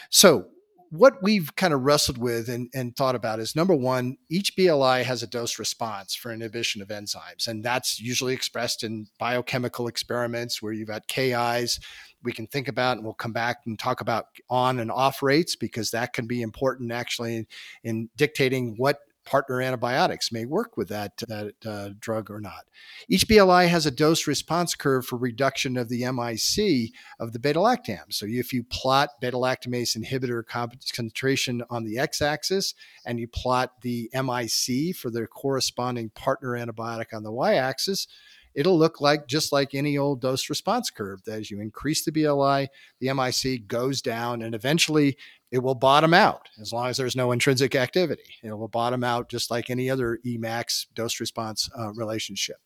So 0.09 0.47
what 0.93 1.23
we've 1.23 1.55
kind 1.55 1.73
of 1.73 1.81
wrestled 1.81 2.19
with 2.19 2.49
and, 2.49 2.69
and, 2.75 2.95
thought 2.95 3.15
about 3.15 3.39
is 3.39 3.55
number 3.55 3.73
one, 3.73 4.15
each 4.29 4.55
BLI 4.55 5.01
has 5.01 5.23
a 5.23 5.27
dose 5.27 5.57
response 5.57 6.13
for 6.13 6.31
inhibition 6.31 6.83
of 6.83 6.89
enzymes. 6.89 7.47
And 7.47 7.63
that's 7.63 7.99
usually 7.99 8.33
expressed 8.33 8.83
in 8.83 9.07
biochemical 9.17 9.87
experiments 9.87 10.61
where 10.61 10.71
you've 10.71 10.87
got 10.87 11.07
KIs 11.07 11.79
we 12.23 12.31
can 12.31 12.47
think 12.47 12.67
about, 12.67 12.97
and 12.97 13.05
we'll 13.05 13.13
come 13.13 13.33
back 13.33 13.57
and 13.65 13.77
talk 13.77 14.01
about 14.01 14.27
on 14.49 14.79
and 14.79 14.91
off 14.91 15.21
rates 15.21 15.55
because 15.55 15.91
that 15.91 16.13
can 16.13 16.25
be 16.25 16.41
important 16.41 16.91
actually 16.91 17.37
in, 17.37 17.47
in 17.83 18.09
dictating 18.15 18.75
what 18.77 18.99
partner 19.25 19.61
antibiotics 19.61 20.31
may 20.31 20.45
work 20.45 20.77
with 20.77 20.89
that, 20.89 21.17
that 21.27 21.53
uh, 21.65 21.89
drug 21.99 22.29
or 22.29 22.39
not. 22.39 22.65
Each 23.07 23.27
BLI 23.27 23.67
has 23.67 23.85
a 23.85 23.91
dose 23.91 24.27
response 24.27 24.75
curve 24.75 25.05
for 25.05 25.17
reduction 25.17 25.77
of 25.77 25.89
the 25.89 26.03
MIC 26.11 26.91
of 27.19 27.33
the 27.33 27.39
beta 27.39 27.59
lactam. 27.59 28.11
So 28.11 28.25
if 28.27 28.53
you 28.53 28.63
plot 28.63 29.09
beta 29.21 29.37
lactamase 29.37 29.97
inhibitor 29.97 30.43
concentration 30.45 31.63
on 31.69 31.83
the 31.83 31.99
x 31.99 32.21
axis 32.21 32.73
and 33.05 33.19
you 33.19 33.27
plot 33.27 33.81
the 33.81 34.09
MIC 34.13 34.95
for 34.95 35.09
the 35.09 35.27
corresponding 35.27 36.09
partner 36.09 36.51
antibiotic 36.51 37.13
on 37.13 37.23
the 37.23 37.31
y 37.31 37.55
axis, 37.55 38.07
it'll 38.53 38.77
look 38.77 39.01
like 39.01 39.27
just 39.27 39.51
like 39.51 39.73
any 39.73 39.97
old 39.97 40.21
dose 40.21 40.49
response 40.49 40.89
curve. 40.89 41.23
That 41.23 41.39
as 41.39 41.51
you 41.51 41.59
increase 41.59 42.03
the 42.05 42.11
BLI, 42.11 42.69
the 42.99 43.13
MIC 43.13 43.67
goes 43.67 44.01
down, 44.01 44.41
and 44.41 44.53
eventually 44.53 45.17
it 45.53 45.61
will 45.61 45.75
bottom 45.75 46.15
out 46.15 46.49
as 46.59 46.73
long 46.73 46.87
as 46.87 46.97
there's 46.97 47.15
no 47.15 47.31
intrinsic 47.31 47.75
activity. 47.75 48.23
It 48.41 48.57
will 48.57 48.67
bottom 48.67 49.03
out 49.03 49.29
just 49.29 49.51
like 49.51 49.69
any 49.69 49.87
other 49.87 50.17
Emax 50.25 50.87
dose 50.95 51.19
response 51.19 51.69
uh, 51.77 51.93
relationship. 51.93 52.57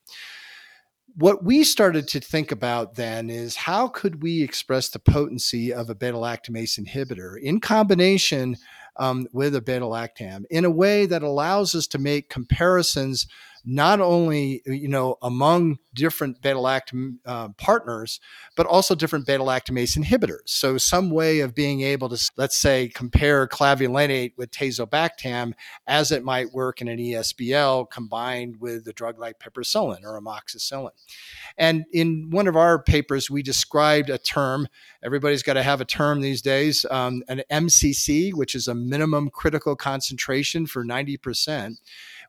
What 1.15 1.43
we 1.43 1.65
started 1.65 2.07
to 2.07 2.21
think 2.21 2.49
about 2.53 2.95
then 2.95 3.29
is 3.29 3.57
how 3.57 3.89
could 3.89 4.23
we 4.23 4.41
express 4.41 4.87
the 4.87 4.99
potency 4.99 5.73
of 5.73 5.89
a 5.89 5.95
beta 5.95 6.15
lactamase 6.15 6.79
inhibitor 6.79 7.37
in 7.41 7.59
combination 7.59 8.55
um, 8.95 9.27
with 9.33 9.53
a 9.53 9.61
beta 9.61 9.85
lactam 9.85 10.45
in 10.49 10.63
a 10.63 10.71
way 10.71 11.05
that 11.05 11.23
allows 11.23 11.75
us 11.75 11.87
to 11.87 11.99
make 11.99 12.29
comparisons 12.29 13.27
not 13.69 13.99
only 13.99 14.61
you 14.65 14.87
know 14.87 15.17
among 15.21 15.77
different 15.93 16.41
beta 16.41 16.57
lactam 16.57 17.17
uh, 17.25 17.49
partners, 17.57 18.21
but 18.55 18.65
also 18.65 18.95
different 18.95 19.27
beta 19.27 19.43
lactamase 19.43 19.97
inhibitors. 19.97 20.45
So 20.45 20.77
some 20.77 21.09
way 21.09 21.41
of 21.41 21.53
being 21.53 21.81
able 21.81 22.07
to 22.07 22.31
let's 22.37 22.57
say 22.57 22.87
compare 22.87 23.45
clavulanate 23.45 24.31
with 24.37 24.51
tazobactam 24.51 25.51
as 25.85 26.13
it 26.13 26.23
might 26.23 26.53
work 26.53 26.81
in 26.81 26.87
an 26.87 26.97
ESBL 26.97 27.89
combined 27.89 28.61
with 28.61 28.87
a 28.87 28.93
drug 28.93 29.19
like 29.19 29.37
piperacillin 29.39 30.03
or 30.03 30.19
amoxicillin. 30.19 30.91
And 31.57 31.83
in 31.91 32.29
one 32.29 32.47
of 32.47 32.55
our 32.55 32.81
papers, 32.81 33.29
we 33.29 33.43
described 33.43 34.09
a 34.09 34.17
term. 34.17 34.69
Everybody's 35.03 35.43
got 35.43 35.53
to 35.53 35.63
have 35.63 35.81
a 35.81 35.85
term 35.85 36.21
these 36.21 36.41
days, 36.41 36.85
um, 36.89 37.21
an 37.27 37.41
MCC, 37.51 38.33
which 38.33 38.55
is 38.55 38.69
a 38.69 38.75
minimum 38.75 39.29
critical 39.29 39.75
concentration 39.75 40.67
for 40.67 40.85
90% 40.85 41.79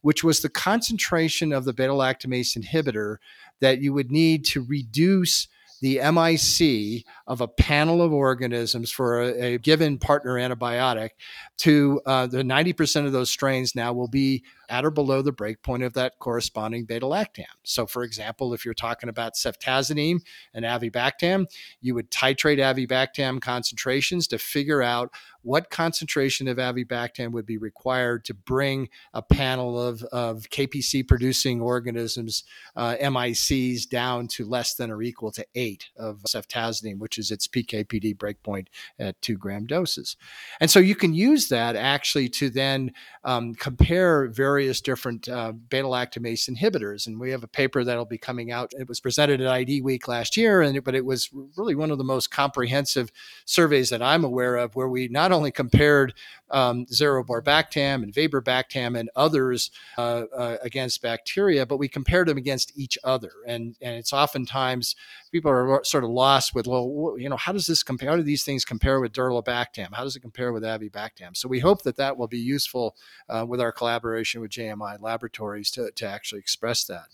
which 0.03 0.23
was 0.25 0.41
the 0.41 0.49
concentration 0.49 1.53
of 1.53 1.65
the 1.65 1.73
beta 1.73 1.93
lactamase 1.93 2.57
inhibitor 2.57 3.17
that 3.61 3.81
you 3.81 3.93
would 3.93 4.11
need 4.11 4.45
to 4.45 4.63
reduce 4.63 5.49
the 5.81 5.99
MIC 5.99 7.05
of 7.27 7.41
a 7.41 7.49
panel 7.49 8.03
of 8.03 8.13
organisms 8.13 8.91
for 8.91 9.23
a, 9.23 9.55
a 9.55 9.59
given 9.59 9.99
partner 9.99 10.35
antibiotic 10.35 11.11
to 11.59 12.01
uh, 12.05 12.27
the 12.27 12.43
90% 12.43 13.07
of 13.07 13.13
those 13.13 13.31
strains 13.31 13.75
now 13.75 13.93
will 13.93 14.09
be 14.09 14.43
at 14.69 14.85
or 14.85 14.91
below 14.91 15.23
the 15.23 15.33
breakpoint 15.33 15.85
of 15.85 15.95
that 15.95 16.19
corresponding 16.19 16.85
beta 16.85 17.07
lactam. 17.07 17.45
So, 17.63 17.87
for 17.87 18.03
example, 18.03 18.53
if 18.53 18.65
you're 18.65 18.75
talking 18.75 19.09
about 19.09 19.35
ceftazidime 19.35 20.21
and 20.53 20.65
avibactam, 20.65 21.47
you 21.81 21.95
would 21.95 22.11
titrate 22.11 22.59
avibactam 22.59 23.41
concentrations 23.41 24.27
to 24.29 24.39
figure 24.39 24.83
out 24.83 25.13
what 25.43 25.71
concentration 25.71 26.49
of 26.49 26.59
avibactam 26.59 27.33
would 27.33 27.47
be 27.47 27.57
required 27.57 28.25
to 28.25 28.35
bring 28.35 28.89
a 29.15 29.23
panel 29.23 29.81
of, 29.81 30.03
of 30.05 30.43
KPC 30.51 31.07
producing 31.07 31.61
organisms, 31.61 32.45
uh, 32.77 32.97
MICs, 33.01 33.89
down 33.89 34.27
to 34.29 34.45
less 34.45 34.75
than 34.75 34.91
or 34.91 35.01
equal 35.03 35.31
to 35.33 35.47
eight 35.55 35.89
of 35.97 36.23
ceftazidime, 36.29 36.99
which 36.99 37.17
is 37.17 37.31
its 37.31 37.49
PKPD 37.49 38.17
breakpoint 38.17 38.67
at 38.99 39.21
two 39.23 39.37
gram 39.37 39.65
doses. 39.65 40.17
And 40.61 40.71
so 40.71 40.81
you 40.81 40.95
can 40.95 41.15
use 41.15 41.49
that 41.49 41.77
actually 41.77 42.29
to 42.31 42.51
then 42.51 42.93
um, 43.25 43.55
compare 43.55 44.27
various 44.59 44.81
different 44.81 45.29
uh, 45.29 45.53
beta 45.53 45.87
lactamase 45.87 46.51
inhibitors. 46.51 47.07
And 47.07 47.21
we 47.21 47.31
have 47.31 47.45
a 47.45 47.49
paper 47.49 47.85
that'll 47.85 48.05
be 48.05 48.19
coming 48.19 48.51
out. 48.51 48.73
It 48.77 48.89
was 48.89 48.99
presented 48.99 49.41
at 49.41 49.47
ID 49.47 49.83
Week 49.83 50.09
last 50.09 50.37
year, 50.37 50.63
and 50.63 50.83
but 50.83 50.97
it 50.97 51.05
was 51.05 51.31
really 51.57 51.77
one 51.77 51.93
of 51.93 51.99
the 51.99 52.03
most 52.03 52.33
comprehensive 52.33 53.13
surveys 53.45 53.91
that 53.91 54.03
I'm 54.03 54.25
aware 54.25 54.57
of, 54.57 54.75
where 54.75 54.89
we 54.89 55.07
not 55.07 55.31
only 55.31 55.53
compared 55.53 56.13
um, 56.51 56.87
and 56.91 58.15
Bactam 58.45 58.99
and 58.99 59.11
others 59.15 59.71
uh, 59.97 60.25
uh, 60.37 60.57
against 60.63 61.03
bacteria, 61.03 61.65
but 61.65 61.77
we 61.77 61.89
compared 61.89 62.27
them 62.27 62.39
against 62.39 62.77
each 62.77 62.99
other. 63.05 63.31
And 63.47 63.77
and 63.81 63.95
it's 63.95 64.13
oftentimes 64.13 64.97
people 65.31 65.51
are 65.51 65.85
sort 65.85 66.05
of 66.05 66.11
lost 66.11 66.55
with, 66.55 66.67
well, 66.67 67.15
you 67.19 67.29
know, 67.29 67.37
how 67.37 67.53
does 67.53 67.67
this 67.67 67.83
compare? 67.83 68.11
How 68.11 68.17
do 68.17 68.23
these 68.23 68.45
things 68.45 68.65
compare 68.65 69.01
with 69.01 69.13
Durlobactam? 69.13 69.93
How 69.93 70.05
does 70.05 70.17
it 70.17 70.21
compare 70.21 70.53
with 70.53 70.63
Avibactam? 70.63 71.37
So 71.37 71.49
we 71.49 71.61
hope 71.61 71.83
that 71.83 71.97
that 71.97 72.17
will 72.17 72.29
be 72.29 72.39
useful 72.39 72.97
uh, 73.29 73.45
with 73.47 73.61
our 73.61 73.73
collaboration 73.73 74.41
with 74.41 74.48
JMI 74.49 75.01
Laboratories 75.01 75.71
to, 75.73 75.91
to 75.93 76.07
actually 76.07 76.41
express 76.41 76.85
that. 76.85 77.07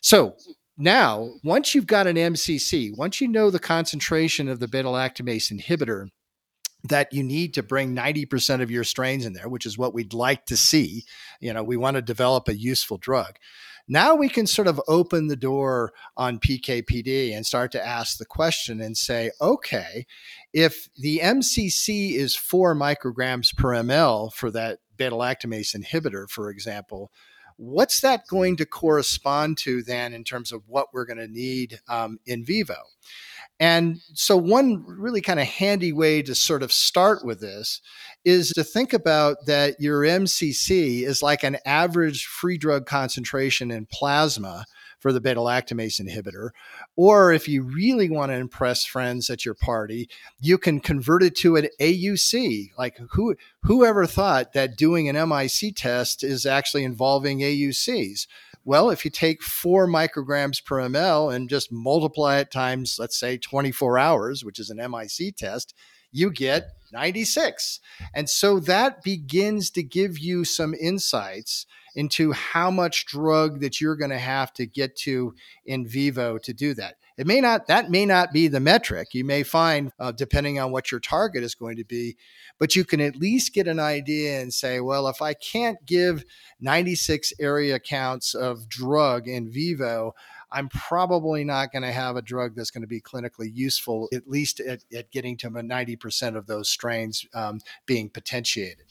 So 0.00 0.36
now, 0.78 1.30
once 1.42 1.74
you've 1.74 1.86
got 1.86 2.06
an 2.06 2.16
MCC, 2.16 2.96
once 2.96 3.20
you 3.20 3.28
know 3.28 3.50
the 3.50 3.58
concentration 3.58 4.48
of 4.48 4.60
the 4.60 4.68
beta 4.68 4.88
lactamase 4.88 5.52
inhibitor, 5.52 6.10
that 6.84 7.12
you 7.12 7.22
need 7.22 7.54
to 7.54 7.62
bring 7.62 7.94
90% 7.96 8.60
of 8.60 8.70
your 8.70 8.84
strains 8.84 9.24
in 9.24 9.32
there, 9.32 9.48
which 9.48 9.66
is 9.66 9.78
what 9.78 9.94
we'd 9.94 10.14
like 10.14 10.46
to 10.46 10.56
see. 10.56 11.04
You 11.40 11.52
know, 11.52 11.64
we 11.64 11.76
want 11.76 11.96
to 11.96 12.02
develop 12.02 12.48
a 12.48 12.56
useful 12.56 12.98
drug. 12.98 13.36
Now 13.88 14.16
we 14.16 14.28
can 14.28 14.46
sort 14.46 14.66
of 14.66 14.80
open 14.88 15.28
the 15.28 15.36
door 15.36 15.92
on 16.16 16.40
PKPD 16.40 17.34
and 17.34 17.46
start 17.46 17.70
to 17.72 17.86
ask 17.86 18.18
the 18.18 18.26
question 18.26 18.80
and 18.80 18.96
say, 18.96 19.30
okay, 19.40 20.06
if 20.52 20.88
the 20.96 21.20
MCC 21.22 22.14
is 22.14 22.34
four 22.34 22.74
micrograms 22.74 23.56
per 23.56 23.70
ml 23.70 24.32
for 24.32 24.50
that 24.50 24.78
beta 24.96 25.14
lactamase 25.14 25.76
inhibitor, 25.76 26.28
for 26.28 26.50
example, 26.50 27.12
what's 27.56 28.00
that 28.00 28.26
going 28.28 28.56
to 28.56 28.66
correspond 28.66 29.58
to 29.58 29.82
then 29.82 30.12
in 30.12 30.24
terms 30.24 30.52
of 30.52 30.62
what 30.66 30.88
we're 30.92 31.06
going 31.06 31.18
to 31.18 31.28
need 31.28 31.80
um, 31.88 32.18
in 32.26 32.44
vivo? 32.44 32.76
And 33.58 34.00
so, 34.12 34.36
one 34.36 34.84
really 34.86 35.22
kind 35.22 35.40
of 35.40 35.46
handy 35.46 35.92
way 35.92 36.20
to 36.22 36.34
sort 36.34 36.62
of 36.62 36.72
start 36.72 37.24
with 37.24 37.40
this 37.40 37.80
is 38.24 38.50
to 38.50 38.64
think 38.64 38.92
about 38.92 39.46
that 39.46 39.80
your 39.80 40.02
MCC 40.02 41.02
is 41.02 41.22
like 41.22 41.42
an 41.42 41.56
average 41.64 42.26
free 42.26 42.58
drug 42.58 42.84
concentration 42.84 43.70
in 43.70 43.86
plasma 43.86 44.66
for 44.98 45.12
the 45.12 45.20
beta 45.20 45.40
lactamase 45.40 46.00
inhibitor. 46.00 46.50
Or 46.96 47.32
if 47.32 47.48
you 47.48 47.62
really 47.62 48.10
want 48.10 48.32
to 48.32 48.36
impress 48.36 48.84
friends 48.84 49.30
at 49.30 49.44
your 49.44 49.54
party, 49.54 50.08
you 50.40 50.58
can 50.58 50.80
convert 50.80 51.22
it 51.22 51.36
to 51.36 51.56
an 51.56 51.68
AUC. 51.80 52.70
Like 52.76 52.98
who 53.12 53.36
whoever 53.62 54.06
thought 54.06 54.52
that 54.52 54.76
doing 54.76 55.08
an 55.08 55.28
MIC 55.28 55.76
test 55.76 56.24
is 56.24 56.44
actually 56.44 56.84
involving 56.84 57.38
AUCs? 57.38 58.26
Well, 58.66 58.90
if 58.90 59.04
you 59.04 59.12
take 59.12 59.44
four 59.44 59.86
micrograms 59.86 60.62
per 60.62 60.80
ml 60.80 61.32
and 61.32 61.48
just 61.48 61.70
multiply 61.70 62.38
it 62.38 62.50
times, 62.50 62.96
let's 62.98 63.16
say 63.16 63.38
24 63.38 63.96
hours, 63.96 64.44
which 64.44 64.58
is 64.58 64.70
an 64.70 64.78
MIC 64.78 65.36
test, 65.36 65.72
you 66.10 66.32
get 66.32 66.70
96. 66.92 67.78
And 68.12 68.28
so 68.28 68.58
that 68.58 69.04
begins 69.04 69.70
to 69.70 69.84
give 69.84 70.18
you 70.18 70.44
some 70.44 70.74
insights 70.74 71.64
into 71.94 72.32
how 72.32 72.72
much 72.72 73.06
drug 73.06 73.60
that 73.60 73.80
you're 73.80 73.94
going 73.94 74.10
to 74.10 74.18
have 74.18 74.52
to 74.54 74.66
get 74.66 74.96
to 74.96 75.32
in 75.64 75.86
vivo 75.86 76.36
to 76.38 76.52
do 76.52 76.74
that. 76.74 76.96
It 77.16 77.26
may 77.26 77.40
not, 77.40 77.66
that 77.68 77.90
may 77.90 78.04
not 78.04 78.32
be 78.32 78.46
the 78.48 78.60
metric. 78.60 79.14
You 79.14 79.24
may 79.24 79.42
find, 79.42 79.90
uh, 79.98 80.12
depending 80.12 80.58
on 80.58 80.70
what 80.70 80.90
your 80.90 81.00
target 81.00 81.42
is 81.42 81.54
going 81.54 81.76
to 81.76 81.84
be, 81.84 82.16
but 82.58 82.76
you 82.76 82.84
can 82.84 83.00
at 83.00 83.16
least 83.16 83.54
get 83.54 83.66
an 83.66 83.80
idea 83.80 84.40
and 84.40 84.52
say, 84.52 84.80
well, 84.80 85.08
if 85.08 85.22
I 85.22 85.32
can't 85.32 85.78
give 85.86 86.24
96 86.60 87.32
area 87.40 87.78
counts 87.78 88.34
of 88.34 88.68
drug 88.68 89.28
in 89.28 89.50
vivo, 89.50 90.12
I'm 90.52 90.68
probably 90.68 91.42
not 91.42 91.72
going 91.72 91.82
to 91.82 91.92
have 91.92 92.16
a 92.16 92.22
drug 92.22 92.54
that's 92.54 92.70
going 92.70 92.82
to 92.82 92.88
be 92.88 93.00
clinically 93.00 93.50
useful, 93.52 94.08
at 94.12 94.28
least 94.28 94.60
at, 94.60 94.84
at 94.94 95.10
getting 95.10 95.36
to 95.38 95.50
90% 95.50 96.36
of 96.36 96.46
those 96.46 96.68
strains 96.68 97.26
um, 97.34 97.60
being 97.86 98.10
potentiated. 98.10 98.84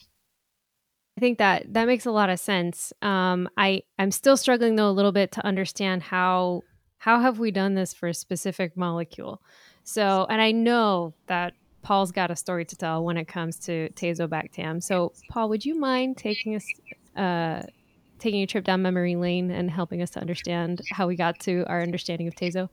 I 1.17 1.21
think 1.21 1.37
that 1.37 1.73
that 1.73 1.85
makes 1.85 2.05
a 2.05 2.11
lot 2.11 2.29
of 2.29 2.39
sense. 2.41 2.91
Um, 3.01 3.47
I 3.55 3.83
I'm 3.97 4.11
still 4.11 4.35
struggling 4.35 4.75
though 4.75 4.89
a 4.89 4.91
little 4.91 5.13
bit 5.13 5.31
to 5.33 5.45
understand 5.45 6.03
how 6.03 6.63
how 7.05 7.19
have 7.19 7.37
we 7.37 7.51
done 7.51 7.75
this 7.75 7.93
for 7.93 8.07
a 8.07 8.13
specific 8.15 8.75
molecule. 8.75 9.39
So, 9.83 10.25
and 10.27 10.41
I 10.41 10.51
know 10.51 11.13
that 11.27 11.53
Paul's 11.83 12.11
got 12.11 12.31
a 12.31 12.35
story 12.35 12.65
to 12.65 12.75
tell 12.75 13.03
when 13.03 13.15
it 13.15 13.27
comes 13.27 13.59
to 13.67 13.89
tazobactam. 13.89 14.81
So, 14.81 15.13
Paul, 15.29 15.49
would 15.49 15.63
you 15.63 15.79
mind 15.79 16.17
taking 16.17 16.55
us 16.55 16.65
uh, 17.15 17.61
taking 18.17 18.41
a 18.41 18.47
trip 18.47 18.63
down 18.63 18.81
memory 18.81 19.15
lane 19.15 19.51
and 19.51 19.69
helping 19.69 20.01
us 20.01 20.09
to 20.11 20.19
understand 20.19 20.81
how 20.93 21.05
we 21.05 21.15
got 21.15 21.39
to 21.41 21.63
our 21.67 21.83
understanding 21.83 22.27
of 22.27 22.33
tazo? 22.33 22.69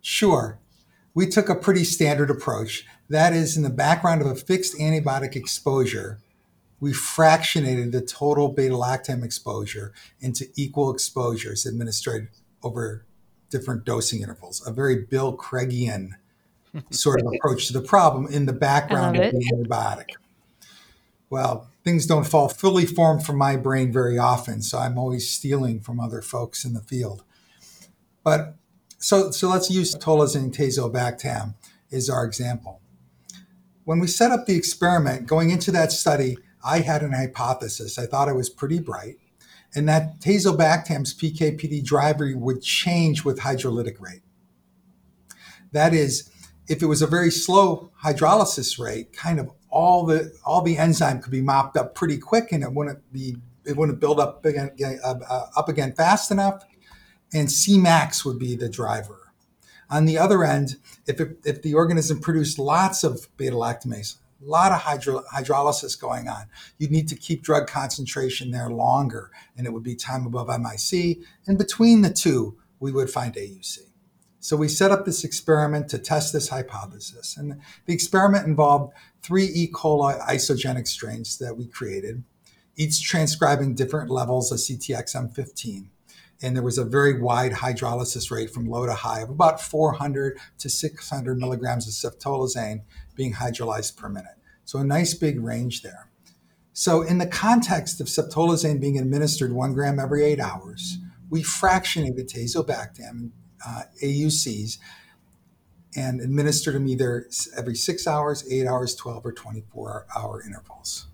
Sure. 0.00 0.58
We 1.12 1.26
took 1.26 1.50
a 1.50 1.54
pretty 1.54 1.84
standard 1.84 2.30
approach. 2.30 2.86
That 3.10 3.34
is, 3.34 3.54
in 3.54 3.62
the 3.62 3.68
background 3.68 4.22
of 4.22 4.28
a 4.28 4.34
fixed 4.34 4.78
antibiotic 4.78 5.36
exposure, 5.36 6.20
we 6.80 6.92
fractionated 6.92 7.92
the 7.92 8.00
total 8.00 8.48
beta 8.48 8.74
lactam 8.74 9.22
exposure 9.22 9.92
into 10.22 10.46
equal 10.56 10.90
exposures 10.90 11.66
administered 11.66 12.30
over 12.62 13.05
different 13.50 13.84
dosing 13.84 14.22
intervals, 14.22 14.66
a 14.66 14.72
very 14.72 15.04
Bill 15.04 15.36
Craigian 15.36 16.10
sort 16.90 17.20
of 17.20 17.32
approach 17.32 17.66
to 17.68 17.72
the 17.72 17.80
problem 17.80 18.26
in 18.26 18.46
the 18.46 18.52
background 18.52 19.16
of 19.16 19.32
the 19.32 19.52
antibiotic. 19.52 20.10
Well, 21.30 21.68
things 21.84 22.06
don't 22.06 22.26
fall 22.26 22.48
fully 22.48 22.86
formed 22.86 23.24
from 23.24 23.36
my 23.36 23.56
brain 23.56 23.92
very 23.92 24.18
often, 24.18 24.62
so 24.62 24.78
I'm 24.78 24.98
always 24.98 25.28
stealing 25.30 25.80
from 25.80 25.98
other 25.98 26.22
folks 26.22 26.64
in 26.64 26.72
the 26.74 26.80
field. 26.80 27.24
But 28.22 28.56
so, 28.98 29.30
so 29.30 29.48
let's 29.48 29.70
use 29.70 29.94
tolazine 29.94 30.54
tazobactam 30.54 31.54
as 31.92 32.10
our 32.10 32.24
example. 32.24 32.80
When 33.84 34.00
we 34.00 34.06
set 34.08 34.32
up 34.32 34.46
the 34.46 34.56
experiment, 34.56 35.26
going 35.26 35.50
into 35.50 35.70
that 35.72 35.92
study, 35.92 36.36
I 36.64 36.80
had 36.80 37.02
an 37.02 37.12
hypothesis. 37.12 37.98
I 37.98 38.06
thought 38.06 38.28
I 38.28 38.32
was 38.32 38.50
pretty 38.50 38.80
bright, 38.80 39.18
and 39.76 39.86
that 39.88 40.20
tazobactam's 40.20 41.14
PK/PD 41.14 41.84
driver 41.84 42.32
would 42.34 42.62
change 42.62 43.24
with 43.24 43.40
hydrolytic 43.40 44.00
rate. 44.00 44.22
That 45.72 45.92
is, 45.92 46.30
if 46.66 46.82
it 46.82 46.86
was 46.86 47.02
a 47.02 47.06
very 47.06 47.30
slow 47.30 47.92
hydrolysis 48.02 48.78
rate, 48.82 49.12
kind 49.12 49.38
of 49.38 49.50
all 49.68 50.06
the 50.06 50.32
all 50.44 50.62
the 50.62 50.78
enzyme 50.78 51.20
could 51.20 51.30
be 51.30 51.42
mopped 51.42 51.76
up 51.76 51.94
pretty 51.94 52.16
quick, 52.16 52.50
and 52.52 52.64
it 52.64 52.72
wouldn't 52.72 53.12
be 53.12 53.36
it 53.66 53.76
wouldn't 53.76 54.00
build 54.00 54.18
up 54.18 54.44
again 54.46 54.70
uh, 55.04 55.46
up 55.54 55.68
again 55.68 55.92
fast 55.92 56.30
enough, 56.30 56.64
and 57.34 57.48
Cmax 57.48 58.24
would 58.24 58.38
be 58.38 58.56
the 58.56 58.70
driver. 58.70 59.32
On 59.90 60.06
the 60.06 60.18
other 60.18 60.42
end, 60.42 60.76
if 61.06 61.20
it, 61.20 61.38
if 61.44 61.62
the 61.62 61.74
organism 61.74 62.20
produced 62.20 62.58
lots 62.58 63.04
of 63.04 63.28
beta 63.36 63.54
lactamase, 63.54 64.16
a 64.40 64.44
lot 64.44 64.72
of 64.72 64.80
hydro, 64.80 65.22
hydrolysis 65.34 65.98
going 65.98 66.28
on. 66.28 66.46
You'd 66.78 66.90
need 66.90 67.08
to 67.08 67.16
keep 67.16 67.42
drug 67.42 67.66
concentration 67.66 68.50
there 68.50 68.70
longer, 68.70 69.30
and 69.56 69.66
it 69.66 69.72
would 69.72 69.82
be 69.82 69.94
time 69.94 70.26
above 70.26 70.48
MIC. 70.48 71.18
And 71.46 71.58
between 71.58 72.02
the 72.02 72.12
two, 72.12 72.56
we 72.78 72.92
would 72.92 73.10
find 73.10 73.34
AUC. 73.34 73.78
So 74.40 74.56
we 74.56 74.68
set 74.68 74.92
up 74.92 75.04
this 75.04 75.24
experiment 75.24 75.88
to 75.88 75.98
test 75.98 76.32
this 76.32 76.50
hypothesis. 76.50 77.36
And 77.36 77.60
the 77.86 77.94
experiment 77.94 78.46
involved 78.46 78.92
three 79.22 79.46
E. 79.46 79.70
coli 79.72 80.20
isogenic 80.20 80.86
strains 80.86 81.38
that 81.38 81.56
we 81.56 81.66
created, 81.66 82.22
each 82.76 83.02
transcribing 83.02 83.74
different 83.74 84.10
levels 84.10 84.52
of 84.52 84.58
CTXM15 84.58 85.88
and 86.42 86.54
there 86.54 86.62
was 86.62 86.78
a 86.78 86.84
very 86.84 87.20
wide 87.20 87.52
hydrolysis 87.52 88.30
rate 88.30 88.50
from 88.50 88.66
low 88.66 88.86
to 88.86 88.92
high 88.94 89.20
of 89.20 89.30
about 89.30 89.60
400 89.60 90.38
to 90.58 90.68
600 90.68 91.38
milligrams 91.38 91.86
of 91.86 92.12
ceftolozane 92.12 92.82
being 93.16 93.34
hydrolyzed 93.34 93.96
per 93.96 94.08
minute. 94.08 94.36
So 94.64 94.78
a 94.78 94.84
nice 94.84 95.14
big 95.14 95.40
range 95.40 95.82
there. 95.82 96.08
So 96.72 97.02
in 97.02 97.18
the 97.18 97.26
context 97.26 98.00
of 98.00 98.06
ceftolozane 98.06 98.80
being 98.80 98.98
administered 98.98 99.52
one 99.52 99.72
gram 99.72 99.98
every 99.98 100.24
eight 100.24 100.40
hours, 100.40 100.98
we 101.30 101.42
fractionated 101.42 102.16
the 102.16 102.24
tazobactam 102.24 103.30
uh, 103.66 103.82
AUCs 104.02 104.78
and 105.96 106.20
administered 106.20 106.74
them 106.74 106.86
either 106.86 107.26
every 107.56 107.74
six 107.74 108.06
hours, 108.06 108.44
eight 108.50 108.66
hours, 108.66 108.94
12, 108.94 109.24
or 109.24 109.32
24 109.32 110.06
hour 110.14 110.42
intervals. 110.42 111.06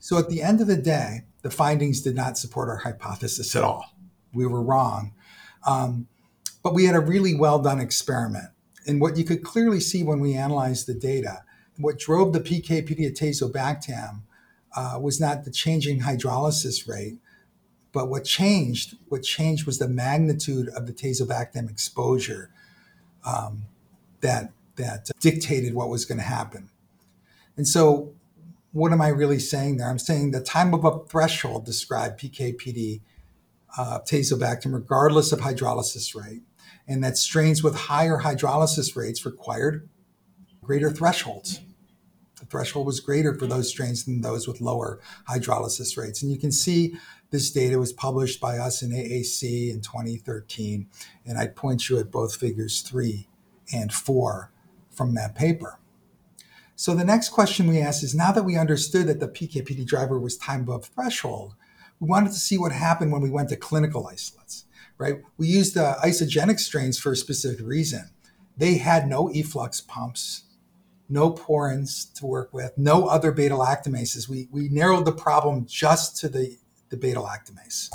So 0.00 0.18
at 0.18 0.28
the 0.28 0.42
end 0.42 0.60
of 0.60 0.66
the 0.66 0.76
day, 0.76 1.22
the 1.42 1.50
findings 1.50 2.00
did 2.00 2.16
not 2.16 2.36
support 2.36 2.68
our 2.68 2.78
hypothesis 2.78 3.54
at 3.54 3.62
all 3.62 3.94
we 4.32 4.46
were 4.46 4.62
wrong. 4.62 5.12
Um, 5.66 6.08
but 6.62 6.74
we 6.74 6.84
had 6.84 6.94
a 6.94 7.00
really 7.00 7.34
well 7.34 7.58
done 7.58 7.80
experiment. 7.80 8.50
And 8.90 9.00
what 9.00 9.16
you 9.16 9.22
could 9.22 9.44
clearly 9.44 9.78
see 9.78 10.02
when 10.02 10.18
we 10.18 10.34
analyzed 10.34 10.88
the 10.88 10.94
data, 10.94 11.44
what 11.78 11.96
drove 11.96 12.32
the 12.32 12.40
PK/PD 12.40 13.06
of 13.06 13.14
tazobactam 13.14 14.22
uh, 14.76 14.98
was 15.00 15.20
not 15.20 15.44
the 15.44 15.52
changing 15.52 16.00
hydrolysis 16.00 16.88
rate, 16.88 17.18
but 17.92 18.08
what 18.08 18.24
changed, 18.24 18.96
what 19.08 19.22
changed 19.22 19.64
was 19.64 19.78
the 19.78 19.86
magnitude 19.86 20.68
of 20.70 20.88
the 20.88 20.92
tazobactam 20.92 21.70
exposure 21.70 22.50
um, 23.24 23.66
that 24.22 24.50
that 24.74 25.08
dictated 25.20 25.72
what 25.72 25.88
was 25.88 26.04
going 26.04 26.18
to 26.18 26.24
happen. 26.24 26.68
And 27.56 27.68
so, 27.68 28.12
what 28.72 28.90
am 28.90 29.00
I 29.00 29.08
really 29.08 29.38
saying 29.38 29.76
there? 29.76 29.88
I'm 29.88 30.00
saying 30.00 30.32
the 30.32 30.40
time 30.40 30.74
above 30.74 31.08
threshold 31.08 31.64
described 31.64 32.18
PKPD 32.18 33.02
uh, 33.78 34.00
tazobactam, 34.00 34.74
regardless 34.74 35.30
of 35.30 35.38
hydrolysis 35.38 36.20
rate, 36.20 36.42
and 36.90 37.04
that 37.04 37.16
strains 37.16 37.62
with 37.62 37.76
higher 37.76 38.18
hydrolysis 38.18 38.96
rates 38.96 39.24
required 39.24 39.88
greater 40.60 40.90
thresholds. 40.90 41.60
The 42.40 42.46
threshold 42.46 42.84
was 42.84 42.98
greater 42.98 43.32
for 43.32 43.46
those 43.46 43.68
strains 43.68 44.04
than 44.04 44.22
those 44.22 44.48
with 44.48 44.60
lower 44.60 44.98
hydrolysis 45.28 45.96
rates. 45.96 46.20
And 46.20 46.32
you 46.32 46.36
can 46.36 46.50
see 46.50 46.96
this 47.30 47.52
data 47.52 47.78
was 47.78 47.92
published 47.92 48.40
by 48.40 48.58
us 48.58 48.82
in 48.82 48.90
AAC 48.90 49.70
in 49.70 49.82
2013, 49.82 50.88
and 51.24 51.38
I'd 51.38 51.54
point 51.54 51.88
you 51.88 51.96
at 51.98 52.10
both 52.10 52.34
figures 52.34 52.82
three 52.82 53.28
and 53.72 53.92
four 53.92 54.50
from 54.90 55.14
that 55.14 55.36
paper. 55.36 55.78
So 56.74 56.96
the 56.96 57.04
next 57.04 57.28
question 57.28 57.68
we 57.68 57.78
asked 57.78 58.02
is 58.02 58.16
now 58.16 58.32
that 58.32 58.42
we 58.42 58.56
understood 58.56 59.06
that 59.06 59.20
the 59.20 59.28
PKPD 59.28 59.86
driver 59.86 60.18
was 60.18 60.36
time 60.36 60.62
above 60.62 60.86
threshold, 60.86 61.54
we 62.00 62.08
wanted 62.08 62.32
to 62.32 62.40
see 62.40 62.58
what 62.58 62.72
happened 62.72 63.12
when 63.12 63.22
we 63.22 63.30
went 63.30 63.50
to 63.50 63.56
clinical 63.56 64.08
isolates, 64.08 64.64
right? 65.00 65.22
We 65.38 65.46
used 65.46 65.74
the 65.74 65.96
isogenic 66.04 66.60
strains 66.60 66.98
for 66.98 67.12
a 67.12 67.16
specific 67.16 67.66
reason. 67.66 68.10
They 68.56 68.74
had 68.74 69.08
no 69.08 69.30
efflux 69.30 69.80
pumps, 69.80 70.44
no 71.08 71.32
porins 71.32 72.12
to 72.18 72.26
work 72.26 72.52
with, 72.52 72.76
no 72.76 73.08
other 73.08 73.32
beta 73.32 73.54
lactamases. 73.54 74.28
We, 74.28 74.48
we 74.52 74.68
narrowed 74.68 75.06
the 75.06 75.12
problem 75.12 75.64
just 75.66 76.18
to 76.18 76.28
the, 76.28 76.58
the 76.90 76.98
beta 76.98 77.18
lactamase. 77.18 77.90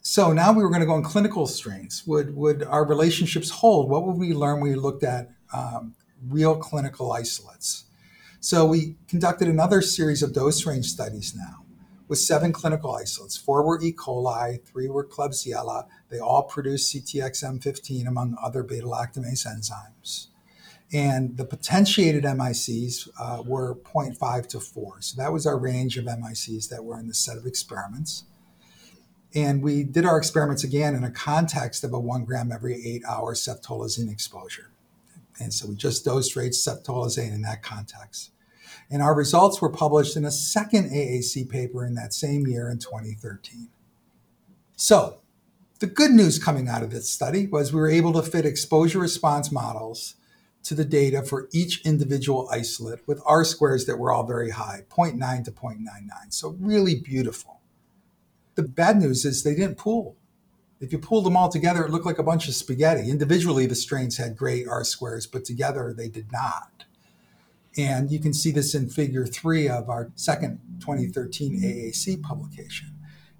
So 0.00 0.32
now 0.32 0.52
we 0.52 0.62
were 0.62 0.70
going 0.70 0.80
to 0.80 0.86
go 0.86 0.96
in 0.96 1.02
clinical 1.02 1.46
strains. 1.46 2.04
Would, 2.06 2.34
would 2.34 2.62
our 2.62 2.86
relationships 2.86 3.50
hold? 3.50 3.90
What 3.90 4.06
would 4.06 4.16
we 4.16 4.32
learn 4.32 4.62
when 4.62 4.70
we 4.70 4.76
looked 4.76 5.04
at 5.04 5.32
um, 5.52 5.94
real 6.26 6.56
clinical 6.56 7.12
isolates? 7.12 7.84
So 8.40 8.64
we 8.64 8.96
conducted 9.06 9.48
another 9.48 9.82
series 9.82 10.22
of 10.22 10.32
dose 10.32 10.64
range 10.64 10.86
studies 10.86 11.34
now 11.36 11.65
with 12.08 12.18
seven 12.18 12.52
clinical 12.52 12.94
isolates. 12.94 13.36
Four 13.36 13.64
were 13.64 13.82
E. 13.82 13.92
coli, 13.92 14.62
three 14.64 14.88
were 14.88 15.04
Klebsiella. 15.04 15.86
They 16.08 16.18
all 16.18 16.44
produce 16.44 16.92
CTXM15 16.92 18.06
among 18.06 18.36
other 18.42 18.62
beta 18.62 18.86
lactamase 18.86 19.46
enzymes. 19.46 20.28
And 20.92 21.36
the 21.36 21.44
potentiated 21.44 22.22
MICs 22.22 23.08
uh, 23.18 23.42
were 23.44 23.74
0.5 23.74 24.46
to 24.48 24.60
4. 24.60 25.00
So 25.00 25.20
that 25.20 25.32
was 25.32 25.44
our 25.44 25.58
range 25.58 25.98
of 25.98 26.04
MICs 26.04 26.68
that 26.68 26.84
were 26.84 26.98
in 26.98 27.08
the 27.08 27.14
set 27.14 27.36
of 27.36 27.44
experiments. 27.44 28.24
And 29.34 29.62
we 29.62 29.82
did 29.82 30.06
our 30.06 30.16
experiments 30.16 30.62
again 30.62 30.94
in 30.94 31.02
a 31.02 31.10
context 31.10 31.82
of 31.82 31.92
a 31.92 31.98
one 31.98 32.24
gram 32.24 32.52
every 32.52 32.86
eight 32.86 33.02
hour 33.04 33.34
ceftolozane 33.34 34.10
exposure. 34.10 34.70
And 35.40 35.52
so 35.52 35.68
we 35.68 35.74
just 35.74 36.04
dose 36.04 36.36
rate 36.36 36.52
ceftolozane 36.52 37.34
in 37.34 37.42
that 37.42 37.62
context. 37.62 38.30
And 38.90 39.02
our 39.02 39.14
results 39.14 39.60
were 39.60 39.70
published 39.70 40.16
in 40.16 40.24
a 40.24 40.30
second 40.30 40.90
AAC 40.90 41.48
paper 41.48 41.84
in 41.84 41.94
that 41.94 42.14
same 42.14 42.46
year 42.46 42.70
in 42.70 42.78
2013. 42.78 43.68
So, 44.76 45.18
the 45.78 45.86
good 45.86 46.12
news 46.12 46.38
coming 46.38 46.68
out 46.68 46.82
of 46.82 46.90
this 46.90 47.10
study 47.10 47.46
was 47.46 47.72
we 47.72 47.80
were 47.80 47.90
able 47.90 48.12
to 48.14 48.22
fit 48.22 48.46
exposure 48.46 48.98
response 48.98 49.52
models 49.52 50.14
to 50.62 50.74
the 50.74 50.84
data 50.84 51.22
for 51.22 51.48
each 51.52 51.84
individual 51.84 52.48
isolate 52.50 53.06
with 53.06 53.22
R 53.26 53.44
squares 53.44 53.86
that 53.86 53.98
were 53.98 54.10
all 54.10 54.24
very 54.24 54.50
high, 54.50 54.84
0.9 54.88 55.44
to 55.44 55.50
0.99. 55.50 56.08
So, 56.30 56.56
really 56.58 56.94
beautiful. 56.94 57.60
The 58.54 58.62
bad 58.62 58.98
news 58.98 59.24
is 59.24 59.42
they 59.42 59.54
didn't 59.54 59.76
pool. 59.76 60.16
If 60.80 60.92
you 60.92 60.98
pulled 60.98 61.24
them 61.24 61.36
all 61.36 61.50
together, 61.50 61.84
it 61.84 61.90
looked 61.90 62.06
like 62.06 62.18
a 62.18 62.22
bunch 62.22 62.48
of 62.48 62.54
spaghetti. 62.54 63.10
Individually, 63.10 63.66
the 63.66 63.74
strains 63.74 64.16
had 64.16 64.36
great 64.36 64.66
R 64.66 64.84
squares, 64.84 65.26
but 65.26 65.44
together 65.44 65.94
they 65.96 66.08
did 66.08 66.32
not. 66.32 66.85
And 67.78 68.10
you 68.10 68.18
can 68.18 68.32
see 68.32 68.50
this 68.50 68.74
in 68.74 68.88
figure 68.88 69.26
three 69.26 69.68
of 69.68 69.90
our 69.90 70.10
second 70.14 70.60
2013 70.80 71.60
AAC 71.60 72.22
publication. 72.22 72.92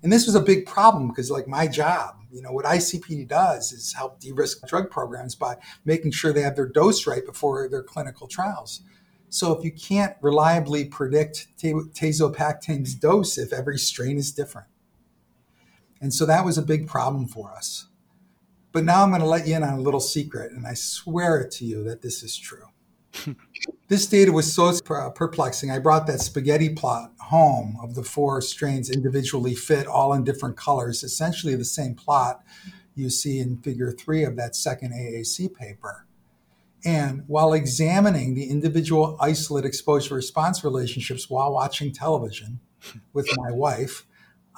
And 0.03 0.13
this 0.13 0.27
was 0.27 0.35
a 0.35 0.41
big 0.41 0.67
problem 0.67 1.09
because, 1.09 1.31
like, 1.31 1.49
my 1.49 1.67
job, 1.67 2.17
you 2.31 2.43
know, 2.43 2.53
what 2.53 2.67
ICPD 2.67 3.27
does 3.27 3.73
is 3.73 3.95
help 3.95 4.21
de 4.21 4.31
risk 4.31 4.67
drug 4.67 4.91
programs 4.91 5.35
by 5.35 5.57
making 5.85 6.13
sure 6.13 6.33
they 6.33 6.43
have 6.43 6.55
their 6.55 6.69
dose 6.69 7.07
right 7.07 7.25
before 7.25 7.69
their 7.69 7.83
clinical 7.83 8.29
trials. 8.29 8.83
So, 9.31 9.53
if 9.53 9.65
you 9.65 9.73
can't 9.73 10.15
reliably 10.21 10.85
predict 10.85 11.49
tazobactam's 11.59 12.95
dose 12.95 13.39
if 13.39 13.53
every 13.53 13.79
strain 13.79 14.19
is 14.19 14.33
different. 14.33 14.69
And 16.01 16.13
so 16.13 16.27
that 16.27 16.45
was 16.45 16.59
a 16.59 16.63
big 16.63 16.87
problem 16.87 17.27
for 17.27 17.53
us. 17.53 17.87
But 18.73 18.85
now 18.85 19.03
I'm 19.03 19.09
going 19.09 19.23
to 19.23 19.27
let 19.27 19.47
you 19.47 19.57
in 19.57 19.63
on 19.63 19.79
a 19.79 19.81
little 19.81 20.01
secret, 20.01 20.53
and 20.53 20.67
I 20.67 20.75
swear 20.75 21.41
it 21.41 21.51
to 21.53 21.65
you 21.65 21.83
that 21.85 22.03
this 22.03 22.23
is 22.23 22.37
true. 22.37 22.67
This 23.89 24.07
data 24.07 24.33
was 24.33 24.53
so 24.53 24.73
perplexing. 25.15 25.71
I 25.71 25.79
brought 25.79 26.07
that 26.07 26.21
spaghetti 26.21 26.71
plot 26.71 27.13
home 27.21 27.77
of 27.83 27.95
the 27.95 28.03
four 28.03 28.41
strains 28.41 28.91
individually 28.91 29.55
fit, 29.55 29.87
all 29.87 30.13
in 30.13 30.25
different 30.25 30.57
colors, 30.57 31.03
essentially 31.03 31.55
the 31.55 31.65
same 31.65 31.95
plot 31.95 32.43
you 32.95 33.11
see 33.11 33.39
in 33.39 33.59
figure 33.59 33.93
three 33.93 34.25
of 34.25 34.37
that 34.37 34.57
second 34.57 34.93
AAC 34.93 35.55
paper. 35.55 36.07
And 36.85 37.25
while 37.27 37.53
examining 37.53 38.35
the 38.35 38.49
individual 38.49 39.17
isolate 39.21 39.65
exposure 39.65 40.15
response 40.15 40.63
relationships 40.63 41.29
while 41.29 41.53
watching 41.53 41.93
television 41.93 42.61
with 43.13 43.29
my 43.37 43.51
wife, 43.51 44.07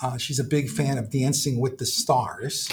uh, 0.03 0.19
she's 0.19 0.39
a 0.39 0.45
big 0.45 0.69
fan 0.69 0.99
of 0.99 1.11
Dancing 1.11 1.59
with 1.59 1.79
the 1.79 1.87
Stars. 1.87 2.69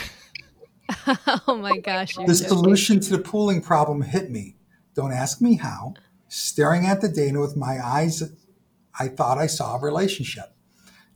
oh 1.47 1.57
my 1.57 1.77
gosh. 1.77 2.15
The 2.15 2.35
solution 2.35 2.99
to 2.99 3.09
the 3.11 3.19
pooling 3.19 3.61
problem 3.61 4.01
hit 4.01 4.29
me. 4.29 4.55
Don't 4.95 5.11
ask 5.11 5.41
me 5.41 5.57
how. 5.57 5.93
Staring 6.27 6.85
at 6.85 7.01
the 7.01 7.09
data 7.09 7.39
with 7.39 7.55
my 7.55 7.79
eyes, 7.83 8.23
I 8.97 9.09
thought 9.09 9.37
I 9.37 9.47
saw 9.47 9.75
a 9.75 9.81
relationship. 9.81 10.55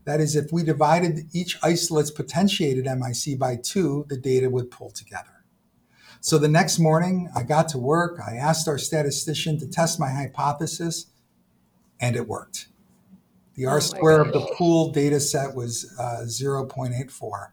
That 0.06 0.20
is, 0.20 0.36
if 0.36 0.52
we 0.52 0.64
divided 0.64 1.30
each 1.34 1.58
isolate's 1.64 2.12
potentiated 2.12 2.86
MIC 2.86 3.40
by 3.40 3.56
two, 3.56 4.06
the 4.10 4.18
data 4.18 4.50
would 4.50 4.72
pull 4.72 4.92
together. 4.92 5.46
So 6.22 6.38
the 6.38 6.48
next 6.48 6.80
morning, 6.80 7.30
I 7.36 7.44
got 7.44 7.70
to 7.70 7.78
work. 7.78 8.20
I 8.20 8.36
asked 8.36 8.68
our 8.68 8.78
statistician 8.78 9.58
to 9.60 9.68
test 9.68 10.00
my 10.00 10.10
hypothesis, 10.10 11.08
and 12.00 12.16
it 12.16 12.28
worked. 12.28 12.68
The 13.56 13.66
R 13.66 13.78
oh 13.78 13.80
square 13.80 14.22
of 14.22 14.34
the 14.34 14.42
pool 14.58 14.92
data 14.92 15.20
set 15.20 15.56
was 15.56 15.94
uh, 16.00 16.24
0.84. 16.26 17.50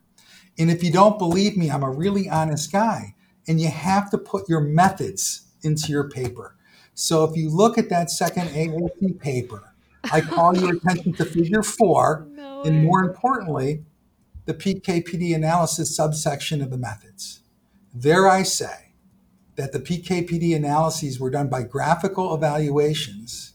And 0.58 0.70
if 0.70 0.82
you 0.82 0.90
don't 0.90 1.18
believe 1.18 1.56
me, 1.56 1.70
I'm 1.70 1.82
a 1.82 1.90
really 1.90 2.28
honest 2.28 2.72
guy. 2.72 3.14
And 3.46 3.60
you 3.60 3.68
have 3.68 4.10
to 4.10 4.18
put 4.18 4.48
your 4.48 4.60
methods 4.60 5.45
into 5.66 5.92
your 5.92 6.08
paper. 6.08 6.56
So 6.94 7.24
if 7.24 7.36
you 7.36 7.50
look 7.50 7.76
at 7.76 7.90
that 7.90 8.10
second 8.10 8.48
AAC 8.48 9.20
paper, 9.20 9.74
I 10.10 10.22
call 10.22 10.56
your 10.56 10.76
attention 10.76 11.12
to 11.14 11.24
figure 11.24 11.62
four, 11.62 12.26
no 12.30 12.62
and 12.62 12.84
more 12.84 13.04
importantly, 13.04 13.84
the 14.46 14.54
PKPD 14.54 15.34
analysis 15.34 15.94
subsection 15.94 16.62
of 16.62 16.70
the 16.70 16.78
methods. 16.78 17.40
There 17.92 18.28
I 18.28 18.44
say 18.44 18.92
that 19.56 19.72
the 19.72 19.80
PKPD 19.80 20.54
analyses 20.54 21.18
were 21.18 21.30
done 21.30 21.48
by 21.48 21.62
graphical 21.62 22.34
evaluations 22.34 23.54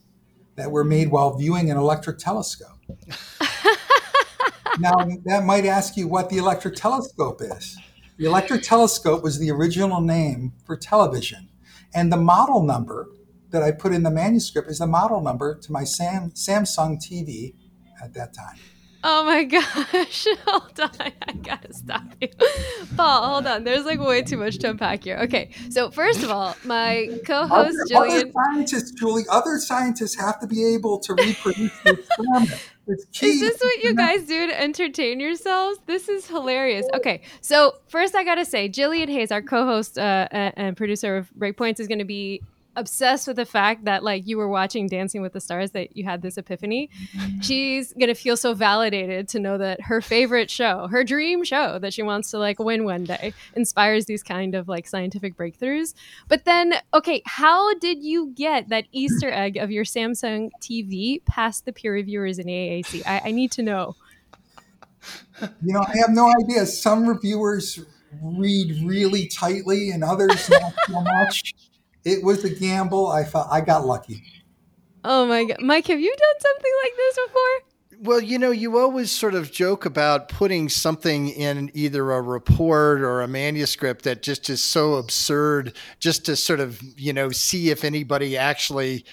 that 0.56 0.72
were 0.72 0.84
made 0.84 1.10
while 1.10 1.38
viewing 1.38 1.72
an 1.72 1.78
electric 1.78 2.18
telescope. 2.18 2.80
now, 4.80 5.08
that 5.26 5.44
might 5.46 5.66
ask 5.66 5.96
you 5.96 6.08
what 6.08 6.30
the 6.30 6.38
electric 6.38 6.76
telescope 6.76 7.42
is. 7.42 7.78
The 8.18 8.26
electric 8.26 8.64
telescope 8.64 9.24
was 9.24 9.40
the 9.40 9.50
original 9.50 10.02
name 10.02 10.54
for 10.66 10.76
television. 10.76 11.50
And 11.94 12.12
the 12.12 12.18
model 12.18 12.64
number 12.64 13.10
that 13.52 13.62
I 13.62 13.72
put 13.72 13.92
in 13.94 14.04
the 14.04 14.12
manuscript 14.12 14.70
is 14.70 14.80
the 14.80 14.88
model 14.88 15.22
number 15.22 15.56
to 15.56 15.72
my 15.72 15.84
Sam, 15.84 16.32
Samsung 16.32 16.98
TV 16.98 17.54
at 18.02 18.14
that 18.14 18.34
time. 18.34 18.58
Oh 19.04 19.26
my 19.26 19.44
gosh. 19.94 20.28
Hold 20.46 20.80
on. 20.80 20.92
I 21.00 21.34
gotta 21.42 21.74
stop 21.74 22.04
you. 22.22 22.28
Paul, 22.96 23.28
hold 23.30 23.48
on. 23.48 23.64
There's 23.64 23.86
like 23.86 24.00
way 24.00 24.22
too 24.22 24.38
much 24.38 24.60
to 24.60 24.70
unpack 24.70 25.04
here. 25.04 25.18
Okay. 25.24 25.52
So, 25.70 25.90
first 25.90 26.24
of 26.24 26.30
all, 26.30 26.56
my 26.64 27.10
co 27.26 27.48
host, 27.48 27.78
Jillian. 27.90 28.22
Other 28.22 28.32
scientists, 28.32 28.92
Julie, 28.92 29.24
other 29.30 29.58
scientists 29.58 30.20
have 30.20 30.40
to 30.42 30.48
be 30.48 30.74
able 30.74 31.00
to 31.00 31.14
reproduce 31.14 31.80
the 31.84 31.94
experiment. 31.94 32.71
Is 32.88 33.06
this 33.40 33.60
what 33.62 33.84
you 33.84 33.94
guys 33.96 34.26
do 34.26 34.48
to 34.48 34.60
entertain 34.60 35.20
yourselves? 35.20 35.80
This 35.86 36.10
is 36.10 36.28
hilarious. 36.28 36.86
Okay, 36.96 37.22
so 37.40 37.76
first 37.88 38.16
I 38.16 38.24
gotta 38.24 38.44
say, 38.46 38.68
Jillian 38.68 39.10
Hayes, 39.10 39.32
our 39.32 39.42
co-host 39.42 39.98
uh, 39.98 40.28
and 40.32 40.76
producer 40.76 41.18
of 41.18 41.32
Breakpoints, 41.38 41.80
is 41.80 41.88
going 41.88 42.00
to 42.00 42.06
be 42.06 42.42
obsessed 42.76 43.28
with 43.28 43.36
the 43.36 43.46
fact 43.46 43.86
that 43.86 44.04
like 44.04 44.28
you 44.28 44.38
were 44.38 44.48
watching 44.48 44.88
Dancing 44.88 45.22
with 45.22 45.34
the 45.34 45.42
Stars 45.42 45.72
that 45.72 45.96
you 45.96 46.04
had 46.04 46.22
this 46.22 46.38
epiphany. 46.38 46.90
Mm-hmm. 47.16 47.40
She's 47.42 47.94
gonna 47.94 48.16
feel 48.16 48.38
so 48.38 48.54
validated 48.54 49.28
to 49.30 49.40
know 49.40 49.58
that 49.58 49.82
her 49.82 50.02
favorite 50.02 50.50
show, 50.50 50.88
her 50.88 51.04
dream 51.04 51.44
show 51.44 51.80
that 51.80 51.94
she 51.94 52.04
wants 52.04 52.32
to 52.32 52.38
like 52.38 52.60
win 52.60 52.84
one 52.86 53.04
day, 53.04 53.34
inspires 53.56 54.06
these 54.06 54.24
kind 54.24 54.56
of 54.56 54.68
like 54.68 54.88
scientific 54.88 55.36
breakthroughs. 55.36 55.94
But 56.28 56.46
then, 56.46 56.76
okay, 56.94 57.22
how 57.26 57.74
did 57.76 58.04
you 58.04 58.34
get 58.36 58.70
that 58.70 58.86
Easter 58.92 59.30
egg 59.32 59.58
of 59.58 59.72
your 59.72 59.84
Samsung 59.84 60.50
TV 60.62 61.24
past 61.26 61.66
the 61.66 61.74
peer 61.74 61.94
reviewers 61.94 62.40
in 62.40 62.48
AAC? 62.48 63.06
I, 63.06 63.22
I 63.26 63.32
need 63.32 63.52
to 63.54 63.64
know. 63.64 63.96
You 65.42 65.74
know, 65.74 65.82
I 65.82 65.98
have 65.98 66.12
no 66.12 66.32
idea. 66.44 66.66
Some 66.66 67.08
reviewers 67.08 67.80
read 68.22 68.84
really 68.84 69.28
tightly 69.28 69.92
and 69.92 70.04
others 70.04 70.50
not 70.50 70.74
so 70.88 71.02
much 71.02 71.56
it 72.04 72.24
was 72.24 72.44
a 72.44 72.50
gamble. 72.50 73.08
I 73.08 73.24
felt 73.24 73.48
I 73.52 73.62
got 73.62 73.86
lucky. 73.86 74.24
Oh 75.04 75.26
my 75.26 75.44
god, 75.46 75.62
Mike, 75.62 75.88
have 75.88 76.00
you 76.00 76.10
done 76.10 76.42
something 76.42 76.72
like 76.84 76.94
this 76.96 77.20
before? 77.26 77.72
Well, 78.04 78.22
you 78.22 78.40
know, 78.40 78.50
you 78.50 78.80
always 78.80 79.12
sort 79.12 79.36
of 79.36 79.52
joke 79.52 79.86
about 79.86 80.28
putting 80.28 80.70
something 80.70 81.30
in 81.30 81.70
either 81.76 82.12
a 82.12 82.22
report 82.22 83.02
or 83.02 83.22
a 83.22 83.28
manuscript 83.28 84.06
that 84.06 84.24
just 84.24 84.50
is 84.50 84.64
so 84.64 84.96
absurd, 84.96 85.78
just 86.00 86.26
to 86.26 86.36
sort 86.36 86.60
of 86.60 86.82
you 86.98 87.14
know 87.14 87.30
see 87.30 87.70
if 87.70 87.84
anybody 87.84 88.38
actually 88.38 89.06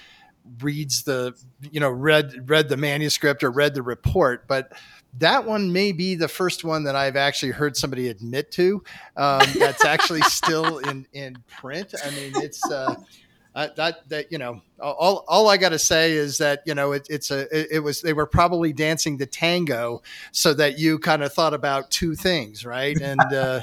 reads 0.61 1.03
the 1.03 1.33
you 1.71 1.79
know 1.79 1.89
read 1.89 2.49
read 2.49 2.69
the 2.69 2.77
manuscript 2.77 3.43
or 3.43 3.51
read 3.51 3.75
the 3.75 3.83
report, 3.83 4.47
but 4.47 4.73
that 5.17 5.45
one 5.45 5.73
may 5.73 5.91
be 5.91 6.15
the 6.15 6.27
first 6.27 6.63
one 6.63 6.83
that 6.83 6.95
I've 6.95 7.15
actually 7.15 7.51
heard 7.51 7.75
somebody 7.75 8.09
admit 8.09 8.51
to. 8.53 8.83
Um, 9.17 9.41
that's 9.57 9.83
actually 9.83 10.21
still 10.23 10.77
in 10.79 11.05
in 11.13 11.37
print. 11.59 11.93
I 12.05 12.09
mean, 12.11 12.33
it's 12.35 12.63
uh, 12.69 12.95
that 13.53 14.07
that 14.09 14.31
you 14.31 14.37
know 14.37 14.61
all 14.79 15.25
all 15.27 15.49
I 15.49 15.57
got 15.57 15.69
to 15.69 15.79
say 15.79 16.13
is 16.13 16.37
that 16.37 16.61
you 16.65 16.75
know 16.75 16.91
it, 16.91 17.07
it's 17.09 17.31
a 17.31 17.41
it, 17.57 17.67
it, 17.71 17.79
was 17.79 18.01
they 18.01 18.13
were 18.13 18.27
probably 18.27 18.71
dancing 18.71 19.17
the 19.17 19.25
tango 19.25 20.01
so 20.31 20.53
that 20.53 20.77
you 20.77 20.99
kind 20.99 21.23
of 21.23 21.33
thought 21.33 21.53
about 21.53 21.89
two 21.91 22.15
things, 22.15 22.65
right? 22.65 22.99
And 22.99 23.21
uh, 23.33 23.61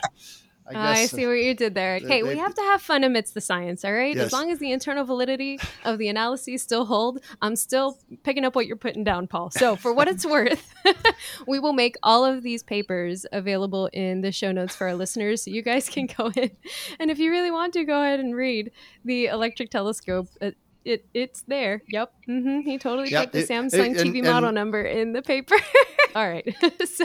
I, 0.68 0.74
oh, 0.74 0.78
I 0.78 1.06
see 1.06 1.26
what 1.26 1.32
you 1.34 1.54
did 1.54 1.74
there. 1.74 1.96
Okay, 1.96 2.22
we 2.22 2.36
have 2.36 2.54
to 2.54 2.62
have 2.62 2.82
fun 2.82 3.04
amidst 3.04 3.34
the 3.34 3.40
science, 3.40 3.84
all 3.84 3.92
right? 3.92 4.16
Yes. 4.16 4.26
As 4.26 4.32
long 4.32 4.50
as 4.50 4.58
the 4.58 4.72
internal 4.72 5.04
validity 5.04 5.60
of 5.84 5.98
the 5.98 6.08
analyses 6.08 6.62
still 6.62 6.86
hold, 6.86 7.20
I'm 7.40 7.56
still 7.56 7.98
picking 8.24 8.44
up 8.44 8.54
what 8.54 8.66
you're 8.66 8.76
putting 8.76 9.04
down, 9.04 9.26
Paul. 9.26 9.50
So, 9.50 9.76
for 9.76 9.92
what 9.92 10.08
it's 10.08 10.26
worth, 10.26 10.72
we 11.46 11.58
will 11.58 11.72
make 11.72 11.96
all 12.02 12.24
of 12.24 12.42
these 12.42 12.62
papers 12.62 13.26
available 13.32 13.88
in 13.92 14.22
the 14.22 14.32
show 14.32 14.52
notes 14.52 14.74
for 14.74 14.88
our 14.88 14.94
listeners 14.94 15.44
so 15.44 15.50
you 15.50 15.62
guys 15.62 15.88
can 15.88 16.06
go 16.06 16.30
in. 16.34 16.50
And 16.98 17.10
if 17.10 17.18
you 17.18 17.30
really 17.30 17.50
want 17.50 17.72
to, 17.74 17.84
go 17.84 18.02
ahead 18.02 18.20
and 18.20 18.34
read 18.34 18.72
the 19.04 19.26
electric 19.26 19.70
telescope. 19.70 20.28
Uh, 20.40 20.50
It 20.86 21.04
it's 21.12 21.42
there. 21.42 21.82
Yep. 21.88 22.12
Mm-hmm. 22.28 22.60
He 22.60 22.78
totally 22.78 23.10
yep. 23.10 23.24
put 23.24 23.32
the 23.32 23.40
it, 23.40 23.48
Samsung 23.48 23.96
it, 23.96 24.00
and, 24.00 24.14
TV 24.14 24.22
model 24.22 24.50
and, 24.50 24.54
number 24.54 24.80
in 24.82 25.12
the 25.12 25.20
paper. 25.20 25.56
All 26.14 26.28
right. 26.28 26.54
so 26.86 27.04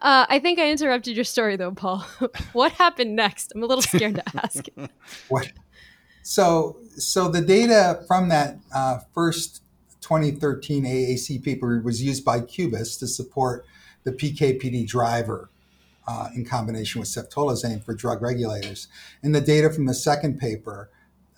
uh, 0.00 0.26
I 0.28 0.38
think 0.38 0.58
I 0.58 0.70
interrupted 0.70 1.14
your 1.14 1.24
story 1.24 1.56
though, 1.56 1.72
Paul. 1.72 1.98
what 2.54 2.72
happened 2.72 3.14
next? 3.14 3.52
I'm 3.54 3.62
a 3.62 3.66
little 3.66 3.82
scared 3.82 4.14
to 4.14 4.24
ask. 4.42 4.64
what? 5.28 5.52
So 6.22 6.78
so 6.96 7.28
the 7.28 7.42
data 7.42 8.02
from 8.08 8.30
that 8.30 8.56
uh, 8.74 9.00
first 9.12 9.60
2013 10.00 10.84
AAC 10.84 11.44
paper 11.44 11.82
was 11.84 12.02
used 12.02 12.24
by 12.24 12.40
Cubist 12.40 13.00
to 13.00 13.06
support 13.06 13.66
the 14.04 14.12
PKPD 14.12 14.86
driver 14.86 15.50
uh, 16.06 16.28
in 16.34 16.46
combination 16.46 17.00
with 17.00 17.08
ceftolozane 17.08 17.84
for 17.84 17.94
drug 17.94 18.22
regulators. 18.22 18.88
And 19.22 19.34
the 19.34 19.40
data 19.42 19.70
from 19.70 19.84
the 19.86 19.94
second 19.94 20.38
paper 20.38 20.90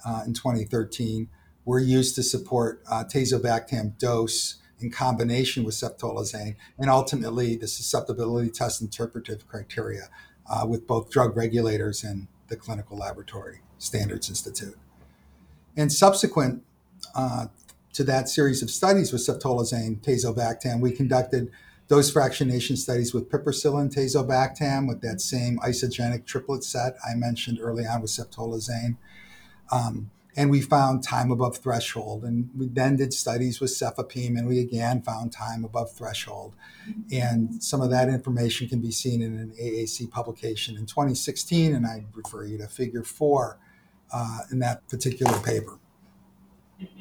uh, 0.04 0.22
in 0.26 0.34
2013 0.34 1.28
were 1.66 1.80
used 1.80 2.14
to 2.14 2.22
support 2.22 2.82
uh, 2.90 3.04
tazobactam 3.04 3.98
dose 3.98 4.54
in 4.80 4.90
combination 4.90 5.64
with 5.64 5.74
ceftolozane, 5.74 6.54
and 6.78 6.88
ultimately 6.88 7.56
the 7.56 7.66
susceptibility 7.66 8.48
test 8.48 8.80
interpretive 8.80 9.46
criteria 9.48 10.08
uh, 10.48 10.64
with 10.66 10.86
both 10.86 11.10
drug 11.10 11.36
regulators 11.36 12.04
and 12.04 12.28
the 12.48 12.56
Clinical 12.56 12.96
Laboratory 12.96 13.60
Standards 13.78 14.28
Institute. 14.28 14.76
And 15.76 15.92
subsequent 15.92 16.62
uh, 17.14 17.46
to 17.94 18.04
that 18.04 18.28
series 18.28 18.62
of 18.62 18.70
studies 18.70 19.12
with 19.12 19.22
ceftolozane, 19.22 20.00
tazobactam, 20.00 20.80
we 20.80 20.92
conducted 20.92 21.50
dose 21.88 22.12
fractionation 22.12 22.76
studies 22.76 23.14
with 23.14 23.30
piperacillin, 23.30 23.92
tazobactam, 23.92 24.86
with 24.86 25.00
that 25.00 25.20
same 25.20 25.58
isogenic 25.58 26.26
triplet 26.26 26.62
set 26.62 26.96
I 27.08 27.14
mentioned 27.14 27.58
early 27.60 27.86
on 27.86 28.02
with 28.02 28.10
ceftolozane. 28.10 28.96
Um, 29.72 30.10
and 30.36 30.50
we 30.50 30.60
found 30.60 31.02
time 31.02 31.30
above 31.30 31.56
threshold. 31.56 32.22
And 32.22 32.50
we 32.56 32.68
then 32.68 32.96
did 32.96 33.14
studies 33.14 33.60
with 33.60 33.70
cefepime, 33.70 34.36
and 34.36 34.46
we 34.46 34.60
again 34.60 35.00
found 35.00 35.32
time 35.32 35.64
above 35.64 35.92
threshold. 35.92 36.54
And 37.10 37.62
some 37.62 37.80
of 37.80 37.90
that 37.90 38.08
information 38.08 38.68
can 38.68 38.80
be 38.80 38.90
seen 38.90 39.22
in 39.22 39.38
an 39.38 39.54
AAC 39.60 40.10
publication 40.10 40.76
in 40.76 40.84
2016, 40.86 41.74
and 41.74 41.86
I 41.86 42.04
refer 42.12 42.44
you 42.44 42.58
to 42.58 42.68
Figure 42.68 43.02
Four 43.02 43.58
uh, 44.12 44.40
in 44.52 44.58
that 44.60 44.86
particular 44.88 45.38
paper. 45.40 45.78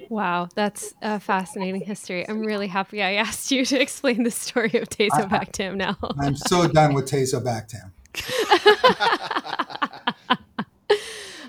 Wow, 0.08 0.48
that's 0.56 0.94
a 1.02 1.20
fascinating 1.20 1.82
history. 1.82 2.28
I'm 2.28 2.40
really 2.40 2.68
happy 2.68 3.04
I 3.04 3.16
asked 3.16 3.52
you 3.52 3.66
to 3.66 3.82
explain 3.82 4.24
the 4.24 4.32
story 4.32 4.72
of 4.76 4.88
tazobactam 4.90 5.76
now. 5.76 5.98
I'm 6.20 6.38
so 6.38 6.68
done 6.68 6.94
with 6.94 7.10
tazobactam. 7.10 7.92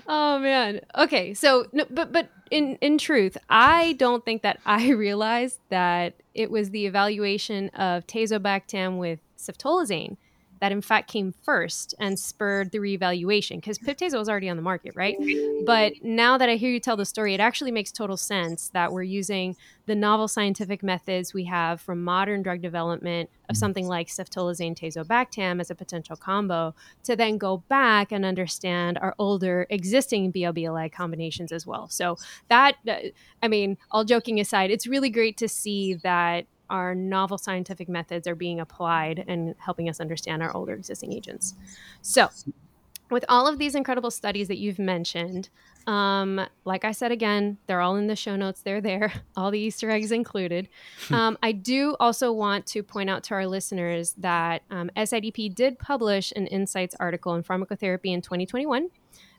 oh 0.07 0.39
man. 0.39 0.81
Okay, 0.97 1.33
so 1.33 1.67
no, 1.71 1.85
but 1.89 2.11
but 2.11 2.29
in 2.51 2.77
in 2.81 2.97
truth, 2.97 3.37
I 3.49 3.93
don't 3.93 4.23
think 4.25 4.41
that 4.41 4.59
I 4.65 4.89
realized 4.91 5.59
that 5.69 6.13
it 6.33 6.51
was 6.51 6.69
the 6.69 6.85
evaluation 6.85 7.69
of 7.69 8.05
tazobactam 8.07 8.97
with 8.97 9.19
ceftolozane 9.37 10.17
that 10.59 10.71
in 10.71 10.81
fact 10.81 11.09
came 11.09 11.33
first 11.43 11.93
and 11.99 12.17
spurred 12.17 12.71
the 12.71 12.79
reevaluation 12.79 13.57
because 13.57 13.77
Piptazo 13.77 14.17
was 14.17 14.29
already 14.29 14.49
on 14.49 14.57
the 14.57 14.63
market, 14.63 14.95
right? 14.95 15.17
But 15.65 15.93
now 16.03 16.37
that 16.37 16.49
I 16.49 16.55
hear 16.55 16.71
you 16.71 16.79
tell 16.79 16.97
the 16.97 17.05
story, 17.05 17.33
it 17.33 17.39
actually 17.39 17.71
makes 17.71 17.91
total 17.91 18.17
sense 18.17 18.69
that 18.69 18.91
we're 18.91 19.03
using 19.03 19.55
the 19.87 19.95
novel 19.95 20.27
scientific 20.27 20.83
methods 20.83 21.33
we 21.33 21.45
have 21.45 21.79
from 21.81 22.03
modern 22.03 22.43
drug 22.43 22.61
development 22.61 23.29
of 23.49 23.55
mm. 23.55 23.59
something 23.59 23.87
like 23.87 24.07
ceftolozane 24.07 24.77
tazobactam 24.77 25.59
as 25.59 25.71
a 25.71 25.75
potential 25.75 26.15
combo 26.15 26.75
to 27.03 27.15
then 27.15 27.37
go 27.37 27.63
back 27.69 28.11
and 28.11 28.25
understand 28.25 28.97
our 28.99 29.15
older 29.17 29.65
existing 29.69 30.31
BLBLI 30.31 30.91
combinations 30.91 31.51
as 31.51 31.65
well. 31.65 31.87
So 31.87 32.17
that, 32.49 32.75
uh, 32.87 32.95
I 33.41 33.47
mean, 33.47 33.77
all 33.89 34.03
joking 34.03 34.39
aside, 34.39 34.71
it's 34.71 34.85
really 34.85 35.09
great 35.09 35.37
to 35.37 35.47
see 35.47 35.93
that 35.95 36.45
our 36.69 36.95
novel 36.95 37.37
scientific 37.37 37.89
methods 37.89 38.27
are 38.27 38.35
being 38.35 38.59
applied 38.59 39.23
and 39.27 39.55
helping 39.57 39.89
us 39.89 39.99
understand 39.99 40.41
our 40.43 40.55
older 40.55 40.73
existing 40.73 41.13
agents. 41.13 41.55
So, 42.01 42.29
with 43.09 43.23
all 43.29 43.47
of 43.47 43.57
these 43.57 43.73
incredible 43.73 44.11
studies 44.11 44.49
that 44.49 44.57
you've 44.57 44.79
mentioned, 44.79 45.49
um, 45.87 46.45
like 46.65 46.83
I 46.83 46.91
said 46.91 47.13
again, 47.13 47.57
they're 47.65 47.79
all 47.79 47.95
in 47.95 48.07
the 48.07 48.15
show 48.15 48.35
notes. 48.35 48.61
They're 48.61 48.81
there, 48.81 49.13
all 49.37 49.51
the 49.51 49.59
Easter 49.59 49.89
eggs 49.89 50.11
included. 50.11 50.69
Um, 51.09 51.37
I 51.41 51.53
do 51.53 51.95
also 52.01 52.33
want 52.33 52.65
to 52.67 52.83
point 52.83 53.09
out 53.09 53.23
to 53.25 53.33
our 53.33 53.47
listeners 53.47 54.13
that 54.17 54.61
um, 54.69 54.91
SIDP 54.97 55.55
did 55.55 55.79
publish 55.79 56.33
an 56.35 56.47
Insights 56.47 56.95
article 56.99 57.33
in 57.35 57.43
pharmacotherapy 57.43 58.07
in 58.13 58.21
2021 58.21 58.89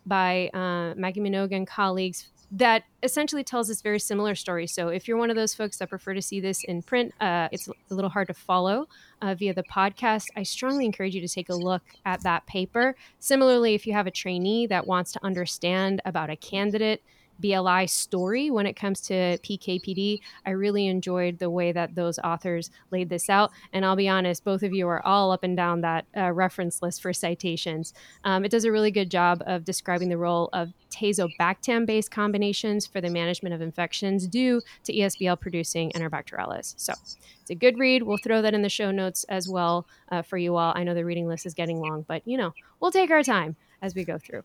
by 0.06 0.48
uh, 0.54 0.94
Maggie 0.96 1.20
Minogue 1.20 1.54
and 1.54 1.66
colleagues 1.66 2.28
that 2.50 2.84
essentially 3.02 3.44
tells 3.44 3.68
this 3.68 3.82
very 3.82 3.98
similar 3.98 4.34
story. 4.34 4.66
So 4.66 4.88
if 4.88 5.06
you're 5.06 5.18
one 5.18 5.30
of 5.30 5.36
those 5.36 5.54
folks 5.54 5.76
that 5.78 5.90
prefer 5.90 6.14
to 6.14 6.22
see 6.22 6.40
this 6.40 6.64
in 6.64 6.82
print, 6.82 7.12
uh, 7.20 7.48
it's 7.52 7.68
a 7.68 7.94
little 7.94 8.10
hard 8.10 8.28
to 8.28 8.34
follow 8.34 8.88
uh, 9.20 9.34
via 9.34 9.52
the 9.52 9.64
podcast. 9.64 10.26
I 10.36 10.44
strongly 10.44 10.86
encourage 10.86 11.14
you 11.14 11.20
to 11.20 11.28
take 11.28 11.50
a 11.50 11.54
look 11.54 11.82
at 12.06 12.22
that 12.22 12.46
paper. 12.46 12.96
Similarly, 13.18 13.74
if 13.74 13.86
you 13.86 13.92
have 13.92 14.06
a 14.06 14.10
trainee 14.10 14.66
that 14.68 14.86
wants 14.86 15.12
to 15.12 15.24
understand 15.24 16.00
about 16.04 16.30
a 16.30 16.36
candidate 16.36 17.02
BLI 17.38 17.86
story 17.86 18.50
when 18.50 18.66
it 18.66 18.74
comes 18.74 19.00
to 19.02 19.38
PKPD. 19.38 20.20
I 20.46 20.50
really 20.50 20.86
enjoyed 20.86 21.38
the 21.38 21.50
way 21.50 21.72
that 21.72 21.94
those 21.94 22.18
authors 22.20 22.70
laid 22.90 23.08
this 23.08 23.30
out. 23.30 23.50
And 23.72 23.84
I'll 23.84 23.96
be 23.96 24.08
honest, 24.08 24.44
both 24.44 24.62
of 24.62 24.72
you 24.72 24.88
are 24.88 25.04
all 25.06 25.32
up 25.32 25.44
and 25.44 25.56
down 25.56 25.80
that 25.82 26.06
uh, 26.16 26.32
reference 26.32 26.82
list 26.82 27.02
for 27.02 27.12
citations. 27.12 27.94
Um, 28.24 28.44
it 28.44 28.50
does 28.50 28.64
a 28.64 28.72
really 28.72 28.90
good 28.90 29.10
job 29.10 29.42
of 29.46 29.64
describing 29.64 30.08
the 30.08 30.18
role 30.18 30.48
of 30.52 30.72
tazobactam 30.90 31.86
based 31.86 32.10
combinations 32.10 32.86
for 32.86 33.00
the 33.00 33.10
management 33.10 33.54
of 33.54 33.60
infections 33.60 34.26
due 34.26 34.60
to 34.84 34.92
ESBL 34.92 35.40
producing 35.40 35.90
Enterobacterales. 35.92 36.74
So 36.76 36.92
it's 37.40 37.50
a 37.50 37.54
good 37.54 37.78
read. 37.78 38.02
We'll 38.02 38.18
throw 38.18 38.42
that 38.42 38.54
in 38.54 38.62
the 38.62 38.68
show 38.68 38.90
notes 38.90 39.24
as 39.28 39.48
well 39.48 39.86
uh, 40.10 40.22
for 40.22 40.38
you 40.38 40.56
all. 40.56 40.72
I 40.74 40.84
know 40.84 40.94
the 40.94 41.04
reading 41.04 41.28
list 41.28 41.46
is 41.46 41.54
getting 41.54 41.78
long, 41.78 42.04
but 42.08 42.22
you 42.26 42.36
know, 42.36 42.52
we'll 42.80 42.90
take 42.90 43.10
our 43.10 43.22
time 43.22 43.56
as 43.82 43.94
we 43.94 44.04
go 44.04 44.18
through. 44.18 44.42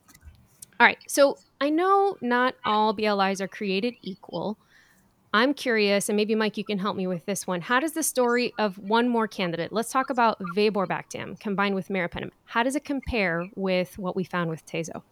All 0.80 0.88
right. 0.88 0.98
So 1.08 1.38
I 1.64 1.70
know 1.70 2.18
not 2.20 2.56
all 2.66 2.94
BLIs 2.94 3.40
are 3.40 3.48
created 3.48 3.94
equal. 4.02 4.58
I'm 5.34 5.54
curious, 5.54 6.10
and 6.10 6.18
maybe 6.18 6.36
Mike, 6.36 6.58
you 6.58 6.66
can 6.66 6.78
help 6.78 6.98
me 6.98 7.08
with 7.08 7.26
this 7.26 7.48
one. 7.48 7.62
How 7.62 7.80
does 7.80 7.94
the 7.94 8.04
story 8.04 8.54
of 8.60 8.78
one 8.80 9.08
more 9.08 9.30
candidate, 9.30 9.72
let's 9.72 9.90
talk 9.90 10.10
about 10.10 10.38
Vaborbactam 10.58 11.40
combined 11.40 11.74
with 11.74 11.88
meropenem, 11.88 12.32
how 12.44 12.64
does 12.64 12.76
it 12.76 12.84
compare 12.84 13.50
with 13.56 13.98
what 13.98 14.14
we 14.14 14.26
found 14.26 14.50
with 14.50 14.66
Tazo? 14.66 15.04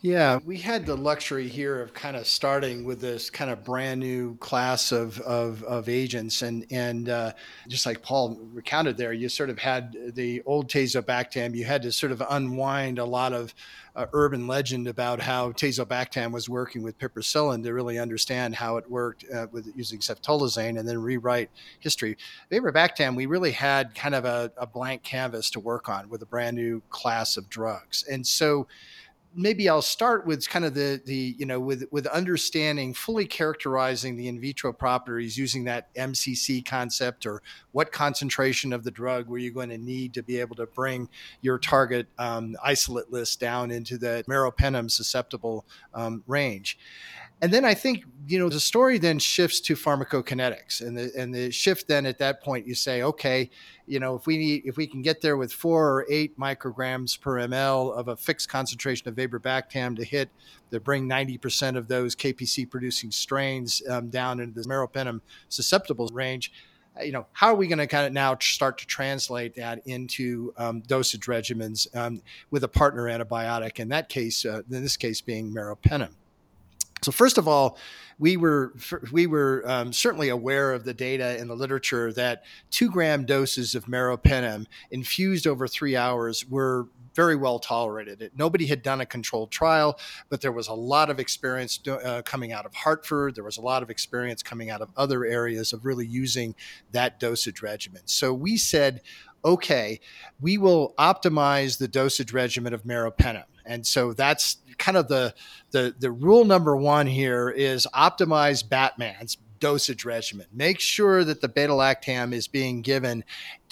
Yeah, 0.00 0.38
we 0.44 0.58
had 0.58 0.86
the 0.86 0.96
luxury 0.96 1.48
here 1.48 1.82
of 1.82 1.92
kind 1.92 2.16
of 2.16 2.24
starting 2.28 2.84
with 2.84 3.00
this 3.00 3.30
kind 3.30 3.50
of 3.50 3.64
brand 3.64 3.98
new 3.98 4.36
class 4.36 4.92
of, 4.92 5.18
of, 5.22 5.64
of 5.64 5.88
agents. 5.88 6.42
And, 6.42 6.64
and 6.70 7.08
uh, 7.08 7.32
just 7.66 7.84
like 7.84 8.00
Paul 8.00 8.38
recounted 8.52 8.96
there, 8.96 9.12
you 9.12 9.28
sort 9.28 9.50
of 9.50 9.58
had 9.58 9.96
the 10.14 10.40
old 10.46 10.70
tazobactam, 10.70 11.52
you 11.56 11.64
had 11.64 11.82
to 11.82 11.90
sort 11.90 12.12
of 12.12 12.22
unwind 12.30 13.00
a 13.00 13.04
lot 13.04 13.32
of 13.32 13.52
uh, 13.96 14.06
urban 14.12 14.46
legend 14.46 14.86
about 14.86 15.18
how 15.18 15.50
tazobactam 15.50 16.30
was 16.30 16.48
working 16.48 16.84
with 16.84 16.96
piperacillin 16.96 17.64
to 17.64 17.74
really 17.74 17.98
understand 17.98 18.54
how 18.54 18.76
it 18.76 18.88
worked 18.88 19.24
uh, 19.34 19.48
with 19.50 19.68
using 19.74 19.98
ceftolozane 19.98 20.78
and 20.78 20.88
then 20.88 20.96
rewrite 21.02 21.50
history. 21.80 22.16
Vaborbactam, 22.52 23.16
we 23.16 23.26
really 23.26 23.50
had 23.50 23.96
kind 23.96 24.14
of 24.14 24.24
a, 24.24 24.52
a 24.58 24.66
blank 24.66 25.02
canvas 25.02 25.50
to 25.50 25.58
work 25.58 25.88
on 25.88 26.08
with 26.08 26.22
a 26.22 26.26
brand 26.26 26.54
new 26.54 26.80
class 26.88 27.36
of 27.36 27.50
drugs. 27.50 28.04
And 28.08 28.24
so 28.24 28.68
maybe 29.34 29.68
I'll 29.68 29.82
start 29.82 30.26
with 30.26 30.48
kind 30.48 30.64
of 30.64 30.74
the 30.74 31.00
the 31.04 31.34
you 31.38 31.46
know 31.46 31.60
with 31.60 31.84
with 31.90 32.06
understanding 32.06 32.94
fully 32.94 33.26
characterizing 33.26 34.16
the 34.16 34.28
in 34.28 34.40
vitro 34.40 34.72
properties 34.72 35.36
using 35.36 35.64
that 35.64 35.94
MCC 35.94 36.64
concept 36.64 37.26
or 37.26 37.42
what 37.72 37.92
concentration 37.92 38.72
of 38.72 38.84
the 38.84 38.90
drug 38.90 39.28
were 39.28 39.38
you 39.38 39.52
going 39.52 39.68
to 39.68 39.78
need 39.78 40.14
to 40.14 40.22
be 40.22 40.40
able 40.40 40.56
to 40.56 40.66
bring 40.66 41.08
your 41.40 41.58
target 41.58 42.08
um, 42.18 42.56
isolate 42.62 43.10
list 43.10 43.40
down 43.40 43.70
into 43.70 43.98
the 43.98 44.24
meropenem 44.28 44.90
susceptible 44.90 45.66
um, 45.94 46.22
range. 46.26 46.78
And 47.40 47.52
then 47.52 47.64
I 47.64 47.74
think 47.74 48.04
you 48.26 48.38
know 48.38 48.48
the 48.48 48.60
story 48.60 48.98
then 48.98 49.18
shifts 49.18 49.60
to 49.60 49.74
pharmacokinetics, 49.74 50.80
and 50.80 50.98
the 50.98 51.10
and 51.16 51.34
the 51.34 51.50
shift 51.50 51.88
then 51.88 52.04
at 52.04 52.18
that 52.18 52.42
point 52.42 52.66
you 52.66 52.74
say, 52.74 53.02
okay, 53.02 53.48
you 53.86 54.00
know 54.00 54.16
if 54.16 54.26
we 54.26 54.36
need 54.36 54.62
if 54.64 54.76
we 54.76 54.86
can 54.86 55.02
get 55.02 55.20
there 55.20 55.36
with 55.36 55.52
four 55.52 55.88
or 55.88 56.06
eight 56.10 56.38
micrograms 56.38 57.18
per 57.18 57.36
ml 57.48 57.96
of 57.96 58.08
a 58.08 58.16
fixed 58.16 58.48
concentration 58.48 59.08
of 59.08 59.14
vaborbactam 59.14 59.96
to 59.96 60.04
hit 60.04 60.30
to 60.70 60.80
bring 60.80 61.08
90% 61.08 61.76
of 61.76 61.88
those 61.88 62.14
KPC 62.14 62.68
producing 62.68 63.10
strains 63.10 63.82
um, 63.88 64.10
down 64.10 64.40
into 64.40 64.60
the 64.60 64.68
meropenem 64.68 65.20
susceptible 65.48 66.08
range. 66.12 66.52
Uh, 66.98 67.04
you 67.04 67.12
know, 67.12 67.26
how 67.32 67.48
are 67.48 67.54
we 67.54 67.66
going 67.66 67.78
to 67.78 67.86
kind 67.86 68.06
of 68.06 68.12
now 68.12 68.36
start 68.38 68.76
to 68.78 68.86
translate 68.86 69.54
that 69.54 69.80
into 69.86 70.52
um, 70.58 70.80
dosage 70.82 71.24
regimens 71.26 71.86
um, 71.96 72.20
with 72.50 72.64
a 72.64 72.68
partner 72.68 73.04
antibiotic? 73.04 73.78
In 73.78 73.88
that 73.88 74.10
case, 74.10 74.44
uh, 74.44 74.62
in 74.70 74.82
this 74.82 74.98
case, 74.98 75.22
being 75.22 75.50
meropenem. 75.50 76.10
So 77.02 77.12
first 77.12 77.38
of 77.38 77.46
all, 77.46 77.78
we 78.18 78.36
were 78.36 78.74
we 79.12 79.26
were 79.26 79.62
um, 79.66 79.92
certainly 79.92 80.28
aware 80.28 80.72
of 80.72 80.84
the 80.84 80.94
data 80.94 81.38
in 81.38 81.46
the 81.48 81.54
literature 81.54 82.12
that 82.14 82.42
two 82.70 82.90
gram 82.90 83.24
doses 83.24 83.74
of 83.74 83.84
meropenem 83.84 84.66
infused 84.90 85.46
over 85.46 85.68
three 85.68 85.94
hours 85.94 86.44
were 86.48 86.88
very 87.14 87.36
well 87.36 87.58
tolerated. 87.58 88.30
Nobody 88.36 88.66
had 88.66 88.82
done 88.82 89.00
a 89.00 89.06
controlled 89.06 89.50
trial, 89.50 89.98
but 90.28 90.40
there 90.40 90.52
was 90.52 90.68
a 90.68 90.72
lot 90.72 91.10
of 91.10 91.18
experience 91.18 91.80
uh, 91.88 92.22
coming 92.24 92.52
out 92.52 92.64
of 92.64 92.74
Hartford. 92.74 93.34
There 93.34 93.42
was 93.42 93.56
a 93.56 93.60
lot 93.60 93.82
of 93.82 93.90
experience 93.90 94.40
coming 94.42 94.70
out 94.70 94.80
of 94.80 94.90
other 94.96 95.24
areas 95.24 95.72
of 95.72 95.84
really 95.84 96.06
using 96.06 96.54
that 96.92 97.18
dosage 97.18 97.60
regimen. 97.60 98.02
So 98.04 98.32
we 98.32 98.56
said, 98.56 99.00
okay, 99.44 99.98
we 100.40 100.58
will 100.58 100.94
optimize 100.98 101.78
the 101.78 101.88
dosage 101.88 102.32
regimen 102.32 102.72
of 102.72 102.84
meropenem. 102.84 103.44
And 103.68 103.86
so 103.86 104.12
that's 104.12 104.56
kind 104.78 104.96
of 104.96 105.08
the 105.08 105.34
the 105.70 105.94
the 105.98 106.10
rule 106.10 106.44
number 106.44 106.76
one 106.76 107.06
here 107.06 107.50
is 107.50 107.86
optimize 107.94 108.66
Batman's 108.66 109.36
dosage 109.60 110.04
regimen. 110.04 110.46
Make 110.52 110.80
sure 110.80 111.24
that 111.24 111.40
the 111.40 111.48
beta 111.48 111.72
lactam 111.72 112.32
is 112.32 112.48
being 112.48 112.80
given 112.80 113.24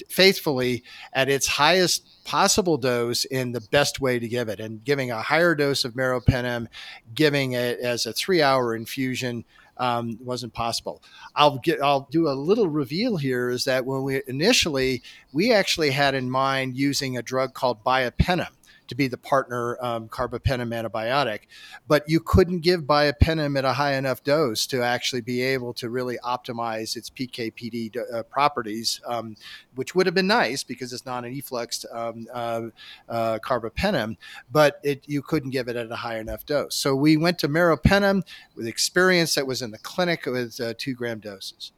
faithfully 0.08 0.82
at 1.12 1.28
its 1.28 1.46
highest 1.46 2.24
possible 2.24 2.76
dose 2.76 3.24
in 3.24 3.52
the 3.52 3.60
best 3.60 4.00
way 4.00 4.18
to 4.18 4.28
give 4.28 4.48
it. 4.48 4.60
And 4.60 4.84
giving 4.84 5.10
a 5.10 5.22
higher 5.22 5.54
dose 5.54 5.84
of 5.84 5.94
meropenem, 5.94 6.66
giving 7.14 7.52
it 7.52 7.78
as 7.80 8.06
a 8.06 8.12
three 8.12 8.42
hour 8.42 8.74
infusion. 8.74 9.44
Um, 9.78 10.18
wasn't 10.22 10.54
possible. 10.54 11.02
I'll 11.34 11.58
get. 11.58 11.82
I'll 11.82 12.08
do 12.10 12.28
a 12.28 12.30
little 12.32 12.66
reveal 12.66 13.18
here. 13.18 13.50
Is 13.50 13.66
that 13.66 13.84
when 13.84 14.04
we 14.04 14.22
initially 14.26 15.02
we 15.34 15.52
actually 15.52 15.90
had 15.90 16.14
in 16.14 16.30
mind 16.30 16.78
using 16.78 17.18
a 17.18 17.22
drug 17.22 17.52
called 17.52 17.84
biapenem 17.84 18.55
to 18.88 18.94
be 18.94 19.08
the 19.08 19.18
partner 19.18 19.76
um, 19.80 20.08
carbapenem 20.08 20.72
antibiotic. 20.72 21.40
But 21.86 22.08
you 22.08 22.20
couldn't 22.20 22.60
give 22.60 22.82
biapenem 22.82 23.58
at 23.58 23.64
a 23.64 23.72
high 23.72 23.94
enough 23.94 24.22
dose 24.22 24.66
to 24.68 24.82
actually 24.82 25.20
be 25.22 25.42
able 25.42 25.72
to 25.74 25.90
really 25.90 26.18
optimize 26.24 26.96
its 26.96 27.10
PK/PD 27.10 27.96
uh, 28.12 28.22
properties, 28.24 29.00
um, 29.06 29.36
which 29.74 29.94
would 29.94 30.06
have 30.06 30.14
been 30.14 30.26
nice 30.26 30.62
because 30.64 30.92
it's 30.92 31.06
not 31.06 31.24
an 31.24 31.34
effluxed 31.34 31.84
um, 31.92 32.26
uh, 32.32 32.62
uh, 33.08 33.38
carbapenem, 33.42 34.16
but 34.50 34.80
it, 34.82 35.04
you 35.06 35.22
couldn't 35.22 35.50
give 35.50 35.68
it 35.68 35.76
at 35.76 35.90
a 35.90 35.96
high 35.96 36.18
enough 36.18 36.46
dose. 36.46 36.74
So 36.74 36.94
we 36.94 37.16
went 37.16 37.38
to 37.40 37.48
meropenem 37.48 38.22
with 38.54 38.66
experience 38.66 39.34
that 39.34 39.46
was 39.46 39.62
in 39.62 39.70
the 39.70 39.78
clinic 39.78 40.26
with 40.26 40.60
uh, 40.60 40.74
two 40.76 40.94
gram 40.94 41.20
doses. 41.20 41.72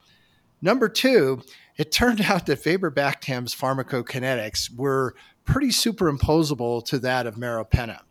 Number 0.60 0.88
two, 0.88 1.42
it 1.76 1.92
turned 1.92 2.20
out 2.28 2.46
that 2.46 2.62
vaborbactam's 2.62 3.54
pharmacokinetics 3.54 4.74
were 4.74 5.14
pretty 5.48 5.68
superimposable 5.68 6.84
to 6.84 6.98
that 6.98 7.26
of 7.26 7.36
meropenem. 7.36 8.02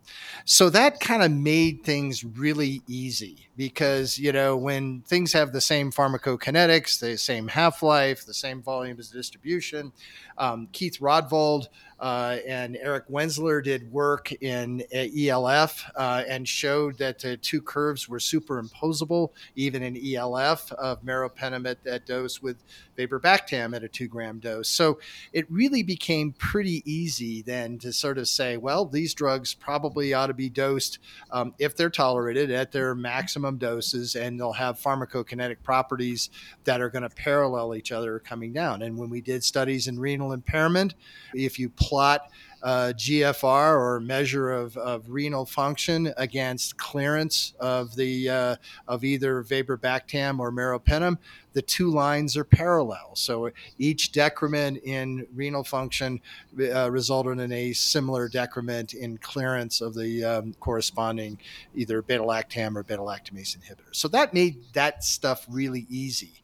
So 0.45 0.69
that 0.69 0.99
kind 0.99 1.23
of 1.23 1.31
made 1.31 1.83
things 1.83 2.23
really 2.23 2.81
easy 2.87 3.47
because, 3.57 4.17
you 4.17 4.31
know, 4.31 4.55
when 4.55 5.01
things 5.01 5.33
have 5.33 5.51
the 5.51 5.61
same 5.61 5.91
pharmacokinetics, 5.91 6.99
the 6.99 7.17
same 7.17 7.47
half 7.47 7.81
life, 7.81 8.25
the 8.25 8.33
same 8.33 8.61
volume 8.61 8.99
of 8.99 9.11
distribution, 9.11 9.91
um, 10.37 10.67
Keith 10.71 10.99
Rodvold 10.99 11.67
uh, 11.99 12.37
and 12.47 12.77
Eric 12.77 13.07
Wenzler 13.09 13.63
did 13.63 13.91
work 13.91 14.31
in 14.31 14.83
uh, 14.93 15.05
ELF 15.17 15.83
uh, 15.95 16.23
and 16.27 16.47
showed 16.47 16.97
that 16.99 17.19
the 17.19 17.37
two 17.37 17.61
curves 17.61 18.07
were 18.07 18.19
superimposable, 18.19 19.31
even 19.55 19.81
in 19.81 19.97
ELF 19.97 20.71
of 20.73 21.01
meropenem 21.03 21.67
at 21.67 21.83
that 21.83 22.05
dose 22.05 22.39
with 22.41 22.57
vaborbactam 22.97 23.75
at 23.75 23.83
a 23.83 23.87
two 23.87 24.07
gram 24.07 24.37
dose. 24.37 24.69
So 24.69 24.99
it 25.33 25.49
really 25.49 25.81
became 25.81 26.33
pretty 26.33 26.83
easy 26.85 27.41
then 27.41 27.79
to 27.79 27.91
sort 27.91 28.19
of 28.19 28.27
say, 28.27 28.57
well, 28.57 28.85
these 28.85 29.15
drugs 29.15 29.55
probably 29.55 29.96
ought 30.13 30.27
to 30.27 30.33
be 30.33 30.49
dosed 30.49 30.99
um, 31.31 31.53
if 31.59 31.75
they're 31.75 31.89
tolerated 31.89 32.51
at 32.51 32.71
their 32.71 32.95
maximum 32.95 33.57
doses, 33.57 34.15
and 34.15 34.39
they'll 34.39 34.53
have 34.53 34.79
pharmacokinetic 34.79 35.57
properties 35.63 36.29
that 36.63 36.81
are 36.81 36.89
going 36.89 37.03
to 37.03 37.09
parallel 37.09 37.75
each 37.75 37.91
other 37.91 38.19
coming 38.19 38.53
down. 38.53 38.81
And 38.81 38.97
when 38.97 39.09
we 39.09 39.21
did 39.21 39.43
studies 39.43 39.87
in 39.87 39.99
renal 39.99 40.31
impairment, 40.31 40.93
if 41.33 41.59
you 41.59 41.69
plot 41.69 42.29
uh, 42.63 42.93
GFR 42.95 43.77
or 43.77 43.99
measure 43.99 44.51
of, 44.51 44.75
of, 44.77 45.09
renal 45.09 45.45
function 45.45 46.11
against 46.17 46.77
clearance 46.77 47.53
of 47.59 47.95
the 47.95 48.29
uh, 48.29 48.55
of 48.87 49.03
either 49.03 49.43
vaborbactam 49.43 50.39
or 50.39 50.51
meropenem, 50.51 51.17
the 51.53 51.61
two 51.61 51.89
lines 51.89 52.35
are 52.35 52.43
parallel. 52.43 53.15
So 53.15 53.51
each 53.77 54.11
decrement 54.11 54.79
in 54.83 55.27
renal 55.33 55.63
function 55.63 56.19
uh, 56.59 56.91
resulted 56.91 57.39
in 57.39 57.51
a 57.51 57.73
similar 57.73 58.27
decrement 58.27 58.93
in 58.93 59.17
clearance 59.17 59.81
of 59.81 59.93
the 59.93 60.23
um, 60.23 60.53
corresponding 60.59 61.37
either 61.75 62.01
beta-lactam 62.01 62.75
or 62.75 62.83
beta-lactamase 62.83 63.57
inhibitor. 63.57 63.93
So 63.93 64.07
that 64.09 64.33
made 64.33 64.73
that 64.73 65.03
stuff 65.03 65.45
really 65.49 65.85
easy. 65.89 66.41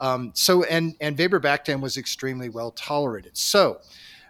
Um, 0.00 0.32
so 0.34 0.62
and 0.64 0.94
and 1.00 1.16
vaborbactam 1.16 1.80
was 1.80 1.96
extremely 1.96 2.48
well 2.48 2.70
tolerated. 2.72 3.36
So 3.36 3.80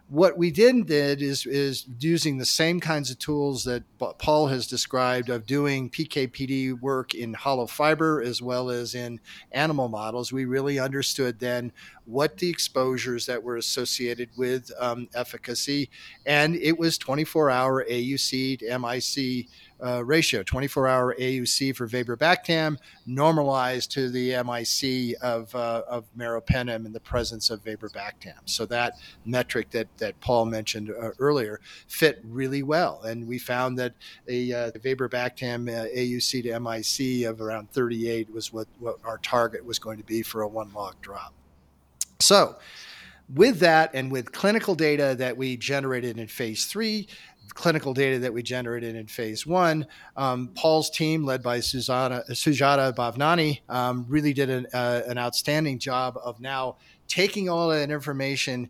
what 0.08 0.38
we 0.38 0.50
did 0.52 0.86
did 0.86 1.20
is 1.20 1.46
is 1.46 1.86
using 1.98 2.38
the 2.38 2.46
same 2.46 2.78
kinds 2.78 3.10
of 3.10 3.18
tools 3.18 3.64
that 3.64 3.82
Paul 4.18 4.46
has 4.46 4.66
described 4.66 5.28
of 5.28 5.46
doing 5.46 5.90
PKPD 5.90 6.80
work 6.80 7.14
in 7.14 7.34
hollow 7.34 7.66
fiber 7.66 8.22
as 8.22 8.40
well 8.40 8.70
as 8.70 8.94
in 8.94 9.20
animal 9.50 9.88
models. 9.88 10.32
We 10.32 10.44
really 10.44 10.78
understood 10.78 11.40
then 11.40 11.72
what 12.06 12.38
the 12.38 12.48
exposures 12.48 13.26
that 13.26 13.42
were 13.42 13.56
associated 13.56 14.30
with 14.36 14.70
um, 14.78 15.08
efficacy, 15.14 15.90
and 16.24 16.56
it 16.56 16.78
was 16.78 16.98
24 16.98 17.50
hour 17.50 17.84
AUC 17.84 18.60
to 18.60 18.78
MIC 18.78 19.48
uh, 19.84 20.02
ratio 20.04 20.42
24 20.42 20.88
hour 20.88 21.14
AUC 21.16 21.74
for 21.76 21.86
vaborbactam 21.86 22.78
normalized 23.04 23.90
to 23.90 24.08
the 24.08 24.30
MIC 24.42 25.16
of, 25.20 25.54
uh, 25.54 25.82
of 25.88 26.04
meropenem 26.16 26.86
in 26.86 26.92
the 26.92 27.00
presence 27.00 27.50
of 27.50 27.62
vaborbactam. 27.62 28.38
So 28.46 28.64
that 28.66 28.94
metric 29.24 29.70
that, 29.70 29.88
that 29.98 30.18
Paul 30.20 30.46
mentioned 30.46 30.90
uh, 30.90 31.10
earlier 31.18 31.60
fit 31.88 32.20
really 32.24 32.62
well. 32.62 33.02
And 33.02 33.26
we 33.26 33.38
found 33.38 33.78
that 33.78 33.92
a 34.28 34.52
uh, 34.52 34.70
vaborbactam 34.72 35.68
uh, 35.68 35.86
AUC 35.94 36.42
to 36.44 36.60
MIC 36.60 37.26
of 37.30 37.40
around 37.40 37.70
38 37.70 38.32
was 38.32 38.52
what, 38.52 38.68
what 38.78 38.96
our 39.04 39.18
target 39.18 39.64
was 39.64 39.78
going 39.78 39.98
to 39.98 40.04
be 40.04 40.22
for 40.22 40.42
a 40.42 40.48
one 40.48 40.72
log 40.72 41.00
drop. 41.02 41.34
So, 42.20 42.56
with 43.28 43.58
that 43.60 43.90
and 43.94 44.10
with 44.10 44.32
clinical 44.32 44.74
data 44.74 45.16
that 45.18 45.36
we 45.36 45.56
generated 45.56 46.18
in 46.18 46.28
phase 46.28 46.66
three, 46.66 47.08
clinical 47.54 47.94
data 47.94 48.18
that 48.20 48.32
we 48.32 48.42
generated 48.42 48.94
in 48.94 49.06
phase 49.06 49.46
one. 49.46 49.86
Um, 50.16 50.50
Paul's 50.54 50.90
team, 50.90 51.24
led 51.24 51.42
by 51.42 51.58
Sujata, 51.58 52.28
Sujata 52.30 52.94
Bhavnani, 52.94 53.60
um, 53.68 54.04
really 54.08 54.32
did 54.32 54.50
an, 54.50 54.66
uh, 54.72 55.02
an 55.06 55.18
outstanding 55.18 55.78
job 55.78 56.18
of 56.22 56.40
now 56.40 56.76
taking 57.08 57.48
all 57.48 57.68
that 57.68 57.90
information, 57.90 58.68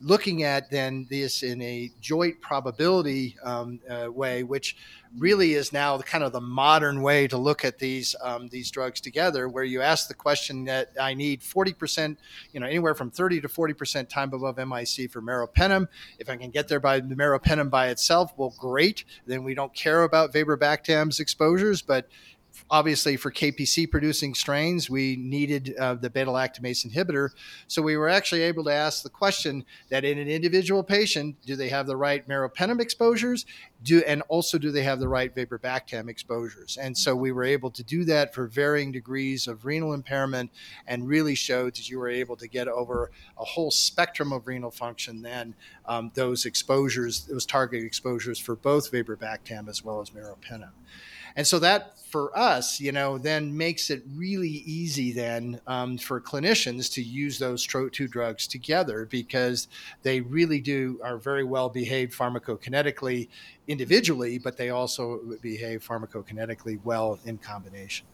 looking 0.00 0.42
at 0.42 0.70
then 0.70 1.06
this 1.08 1.42
in 1.42 1.62
a 1.62 1.90
joint 2.00 2.40
probability 2.40 3.36
um, 3.42 3.80
uh, 3.88 4.10
way, 4.10 4.42
which 4.42 4.76
really 5.16 5.54
is 5.54 5.72
now 5.72 5.96
kind 5.98 6.24
of 6.24 6.32
the 6.32 6.40
modern 6.40 7.00
way 7.00 7.28
to 7.28 7.36
look 7.36 7.64
at 7.64 7.78
these 7.78 8.16
um, 8.22 8.48
these 8.48 8.70
drugs 8.70 9.00
together, 9.00 9.48
where 9.48 9.64
you 9.64 9.80
ask 9.80 10.08
the 10.08 10.14
question 10.14 10.64
that 10.64 10.90
I 11.00 11.14
need 11.14 11.40
40%, 11.40 12.16
you 12.52 12.60
know, 12.60 12.66
anywhere 12.66 12.94
from 12.94 13.10
30 13.10 13.40
to 13.42 13.48
40% 13.48 14.08
time 14.08 14.32
above 14.32 14.56
MIC 14.56 15.10
for 15.10 15.22
meropenem. 15.22 15.88
If 16.18 16.28
I 16.28 16.36
can 16.36 16.50
get 16.50 16.68
there 16.68 16.80
by 16.80 17.00
the 17.00 17.14
meropenem 17.14 17.70
by 17.70 17.88
itself, 17.88 18.32
well, 18.36 18.54
great. 18.58 19.04
Then 19.26 19.44
we 19.44 19.54
don't 19.54 19.74
care 19.74 20.02
about 20.02 20.32
vaborbactam's 20.32 21.20
exposures, 21.20 21.82
but 21.82 22.08
obviously 22.70 23.16
for 23.16 23.30
KPC 23.30 23.90
producing 23.90 24.34
strains, 24.34 24.88
we 24.88 25.16
needed 25.16 25.74
uh, 25.78 25.94
the 25.94 26.10
beta 26.10 26.30
lactamase 26.30 26.86
inhibitor. 26.86 27.30
So 27.68 27.82
we 27.82 27.96
were 27.96 28.08
actually 28.08 28.42
able 28.42 28.64
to 28.64 28.72
ask 28.72 29.02
the 29.02 29.10
question 29.10 29.64
that 29.90 30.04
in 30.04 30.18
an 30.18 30.28
individual 30.28 30.82
patient, 30.82 31.36
do 31.44 31.56
they 31.56 31.68
have 31.68 31.86
the 31.86 31.96
right 31.96 32.26
meropenem 32.28 32.80
exposures? 32.80 33.46
Do 33.82 34.02
and 34.06 34.22
also 34.28 34.58
do 34.58 34.70
they 34.70 34.82
have 34.82 34.98
the 34.98 35.08
right 35.08 35.34
vaborbactam 35.34 36.08
exposures? 36.08 36.78
And 36.80 36.96
so 36.96 37.14
we 37.14 37.32
were 37.32 37.44
able 37.44 37.70
to 37.72 37.82
do 37.82 38.04
that 38.04 38.34
for 38.34 38.46
varying 38.46 38.92
degrees 38.92 39.46
of 39.46 39.64
renal 39.64 39.92
impairment, 39.92 40.50
and 40.86 41.06
really 41.06 41.34
showed 41.34 41.74
that 41.74 41.88
you 41.90 41.98
were 41.98 42.08
able 42.08 42.36
to 42.36 42.48
get 42.48 42.68
over 42.68 43.10
a 43.38 43.44
whole 43.44 43.70
spectrum 43.70 44.32
of 44.32 44.46
renal 44.46 44.70
function. 44.70 45.22
Then 45.22 45.54
um, 45.86 46.10
those 46.14 46.46
exposures, 46.46 47.24
those 47.24 47.44
target 47.44 47.84
exposures 47.84 48.38
for 48.38 48.56
both 48.56 48.90
vaborbactam 48.90 49.68
as 49.68 49.84
well 49.84 50.00
as 50.00 50.10
meropenem. 50.10 50.70
And 51.36 51.46
so 51.46 51.58
that 51.58 51.94
for 52.14 52.36
us, 52.38 52.80
you 52.80 52.92
know, 52.92 53.18
then 53.18 53.56
makes 53.56 53.90
it 53.90 54.04
really 54.14 54.62
easy 54.66 55.10
then 55.10 55.60
um, 55.66 55.98
for 55.98 56.20
clinicians 56.20 56.92
to 56.92 57.02
use 57.02 57.40
those 57.40 57.66
two 57.66 58.06
drugs 58.06 58.46
together 58.46 59.06
because 59.06 59.66
they 60.02 60.20
really 60.20 60.60
do 60.60 61.00
are 61.02 61.18
very 61.18 61.42
well 61.42 61.68
behaved 61.68 62.12
pharmacokinetically 62.12 63.28
individually, 63.66 64.38
but 64.38 64.56
they 64.56 64.70
also 64.70 65.20
behave 65.42 65.84
pharmacokinetically 65.84 66.78
well 66.84 67.18
in 67.24 67.36
combination. 67.36 68.06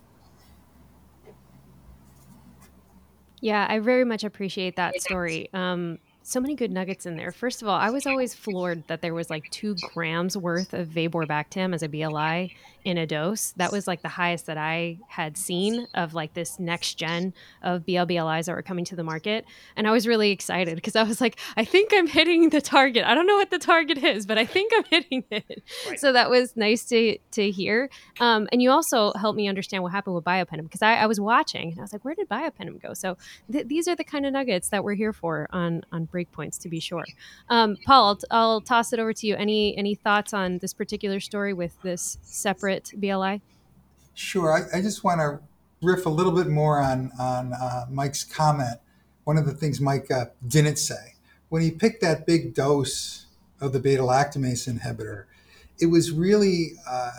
Yeah, 3.43 3.67
I 3.69 3.81
very 3.81 4.05
much 4.05 4.25
appreciate 4.25 4.77
that 4.77 4.99
story. 5.01 5.51
Um, 5.53 5.99
so 6.23 6.41
many 6.41 6.55
good 6.55 6.71
nuggets 6.71 7.07
in 7.07 7.17
there. 7.17 7.33
First 7.33 7.63
of 7.63 7.69
all, 7.69 7.77
I 7.77 7.91
was 7.91 8.07
always 8.07 8.35
floored 8.35 8.87
that 8.89 9.01
there 9.01 9.15
was 9.15 9.31
like 9.31 9.51
two 9.51 9.75
grams 9.93 10.37
worth 10.37 10.75
of 10.75 10.89
vaborbactam 10.89 11.75
as 11.75 11.83
a 11.83 11.89
BLI 11.89 12.55
in 12.85 12.99
a 12.99 13.07
dose. 13.07 13.53
That 13.57 13.73
was 13.73 13.87
like 13.87 14.03
the 14.03 14.09
highest 14.09 14.47
that 14.47 14.59
I 14.59 14.99
had 15.09 15.37
seen 15.37 15.87
of 15.95 16.15
like 16.15 16.35
this 16.35 16.59
next 16.59 16.95
gen 16.95 17.33
of 17.63 17.85
BLBLIs 17.85 18.47
that 18.47 18.55
were 18.55 18.63
coming 18.63 18.85
to 18.87 18.97
the 18.97 19.05
market. 19.05 19.45
And 19.77 19.87
I 19.87 19.93
was 19.93 20.07
really 20.07 20.31
excited 20.31 20.75
because 20.77 20.97
I 20.97 21.03
was 21.03 21.21
like, 21.21 21.39
I 21.57 21.65
think 21.65 21.93
I'm 21.95 22.07
hitting 22.07 22.51
the 22.51 22.61
target. 22.61 23.05
I 23.05 23.15
don't 23.15 23.27
know 23.27 23.37
what 23.37 23.51
the 23.51 23.59
target 23.59 23.99
is, 23.99 24.27
but 24.27 24.39
I 24.39 24.45
think 24.45 24.73
I'm 24.77 24.85
hitting 24.91 25.25
it. 25.31 25.63
Right. 25.89 26.01
So 26.01 26.13
that 26.13 26.31
was 26.31 26.57
nice 26.57 26.85
to 26.87 27.19
to 27.33 27.51
hear. 27.51 27.91
Um, 28.21 28.49
and 28.53 28.63
you 28.63 28.71
also 28.71 29.13
helped 29.13 29.37
me 29.37 29.49
understand 29.49 29.83
what 29.83 29.93
happened 29.93 30.15
with 30.15 30.25
biapenem 30.25 30.63
because 30.63 30.83
I, 30.83 30.97
I, 30.97 31.07
was 31.07 31.21
watching 31.21 31.71
and 31.71 31.79
I 31.79 31.83
was 31.83 31.93
like, 31.93 32.05
where 32.05 32.15
did 32.15 32.29
biapenem 32.29 32.81
go? 32.81 32.95
So 32.95 33.17
th- 33.51 33.67
these 33.67 33.89
are 33.89 33.97
the 33.97 34.05
kind 34.05 34.27
of 34.27 34.33
nuggets 34.33 34.69
that 34.69 34.85
we're 34.85 34.95
here 34.95 35.13
for 35.13 35.49
on 35.51 35.83
on 35.93 36.07
breakpoints 36.07 36.59
to 36.61 36.69
be 36.69 36.81
sure. 36.81 37.05
Um, 37.49 37.77
Paul, 37.85 38.19
I'll, 38.31 38.39
I'll 38.39 38.61
toss 38.61 38.93
it 38.93 39.01
over 39.01 39.13
to 39.13 39.27
you. 39.27 39.37
Any 39.37 39.77
any 39.77 39.95
thoughts 39.95 40.33
on 40.33 40.59
this 40.59 40.73
particular 40.73 41.21
story 41.21 41.53
with 41.53 41.81
this 41.83 42.19
separate 42.23 42.70
separate 42.71 42.93
BLI? 43.01 43.43
Sure. 44.15 44.53
I, 44.53 44.79
I 44.79 44.83
just 44.83 45.05
want 45.05 45.21
to 45.21 45.41
riff 45.83 46.07
a 46.07 46.11
little 46.11 46.33
bit 46.33 46.49
more 46.49 46.81
on 46.81 47.11
on 47.19 47.53
uh, 47.53 47.87
Mike's 47.91 48.25
comment. 48.25 48.79
One 49.25 49.37
of 49.37 49.47
the 49.47 49.53
things 49.53 49.81
Mike 49.81 50.11
uh, 50.11 50.27
didn't 50.47 50.77
say 50.77 51.15
when 51.49 51.63
he 51.63 51.71
picked 51.71 52.01
that 52.03 52.27
big 52.27 52.55
dose 52.55 53.27
of 53.61 53.73
the 53.73 53.81
beta 53.81 54.03
lactamase 54.03 54.69
inhibitor, 54.69 55.25
it 55.81 55.87
was 55.87 56.11
really 56.11 56.73
uh, 56.89 57.11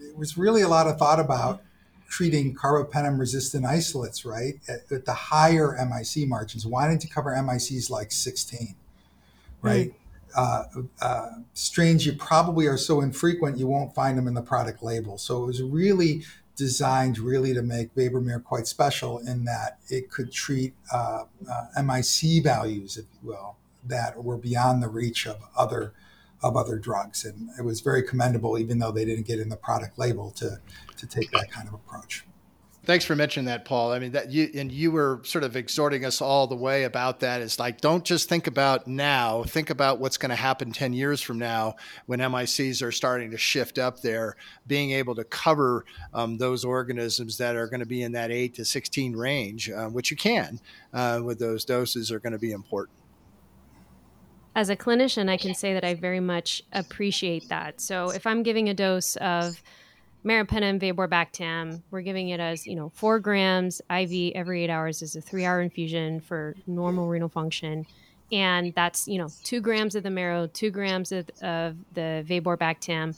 it 0.00 0.16
was 0.16 0.36
really 0.36 0.62
a 0.62 0.68
lot 0.68 0.86
of 0.86 0.98
thought 0.98 1.20
about 1.20 1.62
treating 2.08 2.54
carbapenem 2.54 3.18
resistant 3.18 3.66
isolates, 3.66 4.24
right, 4.24 4.54
at, 4.68 4.80
at, 4.92 5.04
the 5.04 5.12
higher 5.12 5.76
MIC 5.76 6.28
margins, 6.28 6.64
wanting 6.64 6.96
to 6.96 7.08
cover 7.08 7.34
MICs 7.34 7.90
like 7.90 8.12
16, 8.12 8.76
right? 9.62 9.88
Mm 9.88 9.94
uh, 10.36 10.64
uh, 11.00 11.28
strains 11.52 12.04
you 12.04 12.12
probably 12.12 12.66
are 12.66 12.76
so 12.76 13.00
infrequent 13.00 13.58
you 13.58 13.66
won't 13.66 13.94
find 13.94 14.18
them 14.18 14.26
in 14.26 14.34
the 14.34 14.42
product 14.42 14.82
label. 14.82 15.18
So 15.18 15.42
it 15.42 15.46
was 15.46 15.62
really 15.62 16.24
designed 16.56 17.18
really 17.18 17.52
to 17.52 17.62
make 17.62 17.94
Vabomere 17.94 18.42
quite 18.42 18.66
special 18.66 19.18
in 19.18 19.44
that 19.44 19.78
it 19.88 20.10
could 20.10 20.32
treat 20.32 20.74
uh, 20.92 21.24
uh 21.50 21.82
MIC 21.82 22.42
values, 22.42 22.96
if 22.96 23.06
you 23.12 23.28
will, 23.28 23.56
that 23.84 24.22
were 24.22 24.36
beyond 24.38 24.82
the 24.82 24.88
reach 24.88 25.26
of 25.26 25.38
other 25.56 25.92
of 26.42 26.58
other 26.58 26.78
drugs, 26.78 27.24
and 27.24 27.48
it 27.58 27.62
was 27.62 27.80
very 27.80 28.02
commendable, 28.02 28.58
even 28.58 28.78
though 28.78 28.92
they 28.92 29.06
didn't 29.06 29.26
get 29.26 29.40
in 29.40 29.48
the 29.48 29.56
product 29.56 29.98
label, 29.98 30.30
to 30.32 30.60
to 30.96 31.06
take 31.06 31.30
that 31.32 31.50
kind 31.50 31.66
of 31.66 31.74
approach. 31.74 32.24
Thanks 32.84 33.04
for 33.06 33.16
mentioning 33.16 33.46
that, 33.46 33.64
Paul. 33.64 33.92
I 33.92 33.98
mean, 33.98 34.12
that 34.12 34.30
you 34.30 34.50
and 34.54 34.70
you 34.70 34.90
were 34.90 35.20
sort 35.24 35.42
of 35.42 35.56
exhorting 35.56 36.04
us 36.04 36.20
all 36.20 36.46
the 36.46 36.56
way 36.56 36.84
about 36.84 37.20
that. 37.20 37.40
Is 37.40 37.58
like, 37.58 37.80
don't 37.80 38.04
just 38.04 38.28
think 38.28 38.46
about 38.46 38.86
now. 38.86 39.42
Think 39.44 39.70
about 39.70 40.00
what's 40.00 40.18
going 40.18 40.30
to 40.30 40.36
happen 40.36 40.70
ten 40.70 40.92
years 40.92 41.22
from 41.22 41.38
now 41.38 41.76
when 42.06 42.20
MICs 42.20 42.82
are 42.82 42.92
starting 42.92 43.30
to 43.30 43.38
shift 43.38 43.78
up 43.78 44.00
there. 44.00 44.36
Being 44.66 44.90
able 44.90 45.14
to 45.14 45.24
cover 45.24 45.86
um, 46.12 46.36
those 46.36 46.64
organisms 46.64 47.38
that 47.38 47.56
are 47.56 47.68
going 47.68 47.80
to 47.80 47.86
be 47.86 48.02
in 48.02 48.12
that 48.12 48.30
eight 48.30 48.54
to 48.54 48.64
sixteen 48.64 49.16
range, 49.16 49.70
uh, 49.70 49.88
which 49.88 50.10
you 50.10 50.16
can 50.16 50.60
uh, 50.92 51.20
with 51.24 51.38
those 51.38 51.64
doses, 51.64 52.12
are 52.12 52.20
going 52.20 52.34
to 52.34 52.38
be 52.38 52.52
important. 52.52 52.98
As 54.54 54.68
a 54.68 54.76
clinician, 54.76 55.28
I 55.30 55.36
can 55.36 55.54
say 55.54 55.74
that 55.74 55.84
I 55.84 55.94
very 55.94 56.20
much 56.20 56.62
appreciate 56.72 57.48
that. 57.48 57.80
So 57.80 58.10
if 58.10 58.26
I'm 58.26 58.42
giving 58.42 58.68
a 58.68 58.74
dose 58.74 59.16
of 59.16 59.60
meropenem 60.24 60.80
vaborbactam. 60.80 61.82
We're 61.90 62.02
giving 62.02 62.30
it 62.30 62.40
as, 62.40 62.66
you 62.66 62.76
know, 62.76 62.90
four 62.94 63.18
grams 63.20 63.80
IV 63.90 64.32
every 64.34 64.64
eight 64.64 64.70
hours 64.70 65.02
is 65.02 65.16
a 65.16 65.20
three 65.20 65.44
hour 65.44 65.60
infusion 65.60 66.20
for 66.20 66.54
normal 66.66 67.08
renal 67.08 67.28
function. 67.28 67.86
And 68.32 68.74
that's, 68.74 69.06
you 69.06 69.18
know, 69.18 69.28
two 69.44 69.60
grams 69.60 69.94
of 69.94 70.02
the 70.02 70.10
mero, 70.10 70.46
two 70.46 70.70
grams 70.70 71.12
of, 71.12 71.28
of 71.42 71.76
the 71.92 72.24
vaborbactam. 72.26 73.16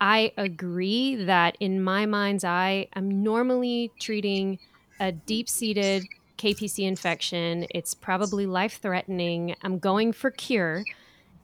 I 0.00 0.32
agree 0.36 1.14
that 1.26 1.56
in 1.60 1.82
my 1.82 2.06
mind's 2.06 2.42
eye, 2.42 2.88
I'm 2.94 3.22
normally 3.22 3.92
treating 4.00 4.58
a 4.98 5.12
deep 5.12 5.48
seated 5.48 6.04
KPC 6.38 6.88
infection. 6.88 7.66
It's 7.70 7.94
probably 7.94 8.46
life 8.46 8.80
threatening. 8.80 9.54
I'm 9.62 9.78
going 9.78 10.12
for 10.12 10.30
cure. 10.30 10.84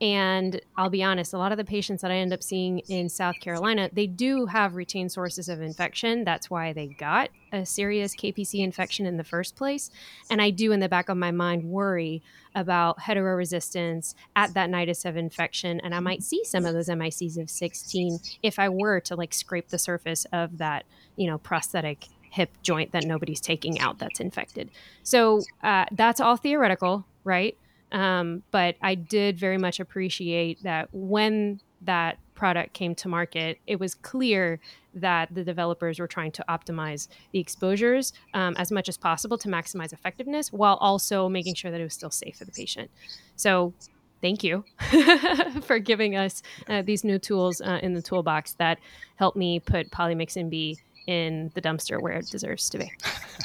And 0.00 0.60
I'll 0.76 0.90
be 0.90 1.02
honest, 1.02 1.32
a 1.32 1.38
lot 1.38 1.50
of 1.50 1.58
the 1.58 1.64
patients 1.64 2.02
that 2.02 2.10
I 2.10 2.16
end 2.16 2.32
up 2.32 2.42
seeing 2.42 2.78
in 2.88 3.08
South 3.08 3.40
Carolina, 3.40 3.90
they 3.92 4.06
do 4.06 4.46
have 4.46 4.76
retained 4.76 5.10
sources 5.10 5.48
of 5.48 5.60
infection. 5.60 6.22
That's 6.22 6.48
why 6.48 6.72
they 6.72 6.86
got 6.86 7.30
a 7.52 7.66
serious 7.66 8.14
KPC 8.14 8.60
infection 8.60 9.06
in 9.06 9.16
the 9.16 9.24
first 9.24 9.56
place. 9.56 9.90
And 10.30 10.40
I 10.40 10.50
do, 10.50 10.70
in 10.70 10.78
the 10.78 10.88
back 10.88 11.08
of 11.08 11.16
my 11.16 11.32
mind, 11.32 11.64
worry 11.64 12.22
about 12.54 13.00
heteroresistance 13.00 14.14
at 14.36 14.54
that 14.54 14.70
nidus 14.70 15.04
of 15.04 15.16
infection. 15.16 15.80
And 15.80 15.94
I 15.94 16.00
might 16.00 16.22
see 16.22 16.44
some 16.44 16.64
of 16.64 16.74
those 16.74 16.88
MICs 16.88 17.36
of 17.36 17.50
16 17.50 18.18
if 18.42 18.58
I 18.58 18.68
were 18.68 19.00
to 19.00 19.16
like 19.16 19.34
scrape 19.34 19.68
the 19.68 19.78
surface 19.78 20.26
of 20.32 20.58
that, 20.58 20.84
you 21.16 21.26
know, 21.26 21.38
prosthetic 21.38 22.06
hip 22.30 22.50
joint 22.62 22.92
that 22.92 23.04
nobody's 23.04 23.40
taking 23.40 23.80
out 23.80 23.98
that's 23.98 24.20
infected. 24.20 24.70
So 25.02 25.42
uh, 25.62 25.86
that's 25.90 26.20
all 26.20 26.36
theoretical, 26.36 27.04
right? 27.24 27.56
Um, 27.92 28.42
but 28.50 28.76
I 28.82 28.94
did 28.94 29.38
very 29.38 29.58
much 29.58 29.80
appreciate 29.80 30.62
that 30.62 30.88
when 30.92 31.60
that 31.82 32.18
product 32.34 32.72
came 32.72 32.94
to 32.94 33.08
market, 33.08 33.58
it 33.66 33.80
was 33.80 33.94
clear 33.94 34.60
that 34.94 35.34
the 35.34 35.44
developers 35.44 35.98
were 35.98 36.06
trying 36.06 36.32
to 36.32 36.44
optimize 36.48 37.08
the 37.32 37.38
exposures 37.38 38.12
um, 38.34 38.54
as 38.56 38.70
much 38.70 38.88
as 38.88 38.96
possible 38.96 39.38
to 39.38 39.48
maximize 39.48 39.92
effectiveness 39.92 40.52
while 40.52 40.76
also 40.76 41.28
making 41.28 41.54
sure 41.54 41.70
that 41.70 41.80
it 41.80 41.84
was 41.84 41.94
still 41.94 42.10
safe 42.10 42.36
for 42.36 42.44
the 42.44 42.52
patient. 42.52 42.90
So, 43.36 43.74
thank 44.20 44.42
you 44.42 44.64
for 45.62 45.78
giving 45.78 46.16
us 46.16 46.42
uh, 46.68 46.82
these 46.82 47.04
new 47.04 47.18
tools 47.18 47.60
uh, 47.60 47.78
in 47.82 47.94
the 47.94 48.02
toolbox 48.02 48.54
that 48.54 48.78
help 49.16 49.36
me 49.36 49.60
put 49.60 49.90
polymyxin 49.90 50.50
B 50.50 50.78
in 51.06 51.50
the 51.54 51.62
dumpster 51.62 52.00
where 52.00 52.14
it 52.14 52.26
deserves 52.26 52.68
to 52.70 52.78
be. 52.78 52.92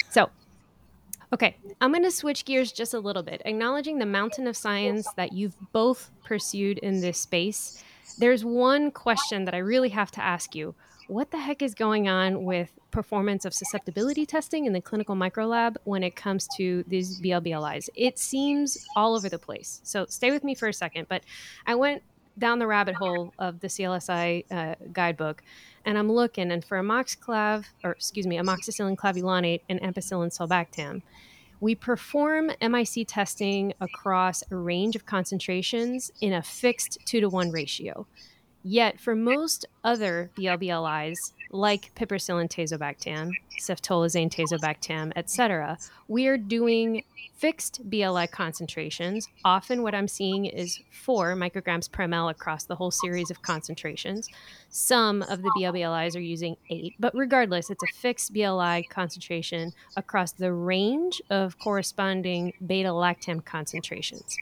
So, 0.09 0.29
Okay, 1.33 1.57
I'm 1.81 1.91
going 1.91 2.03
to 2.03 2.11
switch 2.11 2.45
gears 2.45 2.71
just 2.71 2.93
a 2.93 2.99
little 2.99 3.23
bit. 3.23 3.41
Acknowledging 3.43 3.97
the 3.97 4.05
mountain 4.05 4.45
of 4.45 4.55
science 4.55 5.07
that 5.17 5.33
you've 5.33 5.55
both 5.71 6.11
pursued 6.23 6.77
in 6.77 7.01
this 7.01 7.17
space, 7.17 7.83
there's 8.19 8.45
one 8.45 8.91
question 8.91 9.43
that 9.45 9.55
I 9.55 9.57
really 9.57 9.89
have 9.89 10.11
to 10.11 10.21
ask 10.21 10.53
you. 10.53 10.75
What 11.07 11.31
the 11.31 11.39
heck 11.39 11.63
is 11.63 11.73
going 11.73 12.07
on 12.07 12.43
with 12.43 12.71
performance 12.91 13.45
of 13.45 13.53
susceptibility 13.55 14.27
testing 14.27 14.67
in 14.67 14.73
the 14.73 14.81
clinical 14.81 15.15
microlab 15.15 15.77
when 15.85 16.03
it 16.03 16.15
comes 16.15 16.47
to 16.57 16.83
these 16.87 17.19
BLBLIs? 17.19 17.89
It 17.95 18.19
seems 18.19 18.85
all 18.95 19.15
over 19.15 19.27
the 19.27 19.39
place. 19.39 19.81
So 19.83 20.05
stay 20.09 20.29
with 20.29 20.43
me 20.43 20.53
for 20.53 20.67
a 20.67 20.73
second. 20.73 21.07
But 21.09 21.23
I 21.65 21.73
went 21.73 22.03
down 22.37 22.59
the 22.59 22.67
rabbit 22.67 22.95
hole 22.95 23.33
of 23.39 23.59
the 23.59 23.67
CLSI 23.67 24.45
uh, 24.51 24.75
guidebook 24.91 25.43
and 25.85 25.97
I'm 25.97 26.11
looking, 26.11 26.51
and 26.51 26.63
for 26.63 26.79
amoxiclav, 26.79 27.65
or 27.83 27.91
excuse 27.91 28.25
me, 28.25 28.37
amoxicillin 28.37 28.95
clavulanate 28.95 29.61
and 29.69 29.81
ampicillin 29.81 30.35
sulbactam, 30.35 31.01
we 31.59 31.75
perform 31.75 32.51
MIC 32.61 33.07
testing 33.07 33.73
across 33.79 34.43
a 34.51 34.55
range 34.55 34.95
of 34.95 35.05
concentrations 35.05 36.11
in 36.21 36.33
a 36.33 36.41
fixed 36.41 36.99
two 37.05 37.21
to 37.21 37.29
one 37.29 37.51
ratio. 37.51 38.07
Yet, 38.63 38.99
for 38.99 39.13
most 39.13 39.65
other 39.83 40.31
BLBLIs, 40.37 41.33
like 41.51 41.93
piperacillin 41.95 42.49
tazobactam, 42.49 43.31
ceftolozane 43.59 44.31
tazobactam, 44.31 45.11
etc., 45.17 45.77
we 46.07 46.27
are 46.27 46.37
doing 46.37 47.03
fixed 47.35 47.81
BLI 47.89 48.27
concentrations. 48.27 49.27
Often, 49.43 49.83
what 49.83 49.93
I'm 49.93 50.07
seeing 50.07 50.45
is 50.45 50.79
four 50.91 51.35
micrograms 51.35 51.91
per 51.91 52.05
ml 52.07 52.31
across 52.31 52.63
the 52.63 52.75
whole 52.75 52.89
series 52.89 53.29
of 53.29 53.41
concentrations. 53.41 54.29
Some 54.69 55.23
of 55.23 55.41
the 55.41 55.51
BLBLIs 55.57 56.15
are 56.15 56.21
using 56.21 56.55
eight, 56.69 56.95
but 56.99 57.13
regardless, 57.13 57.69
it's 57.69 57.83
a 57.83 57.97
fixed 57.97 58.33
BLI 58.33 58.83
concentration 58.89 59.73
across 59.97 60.31
the 60.31 60.53
range 60.53 61.21
of 61.29 61.59
corresponding 61.59 62.53
beta 62.65 62.89
lactam 62.89 63.43
concentrations. 63.43 64.37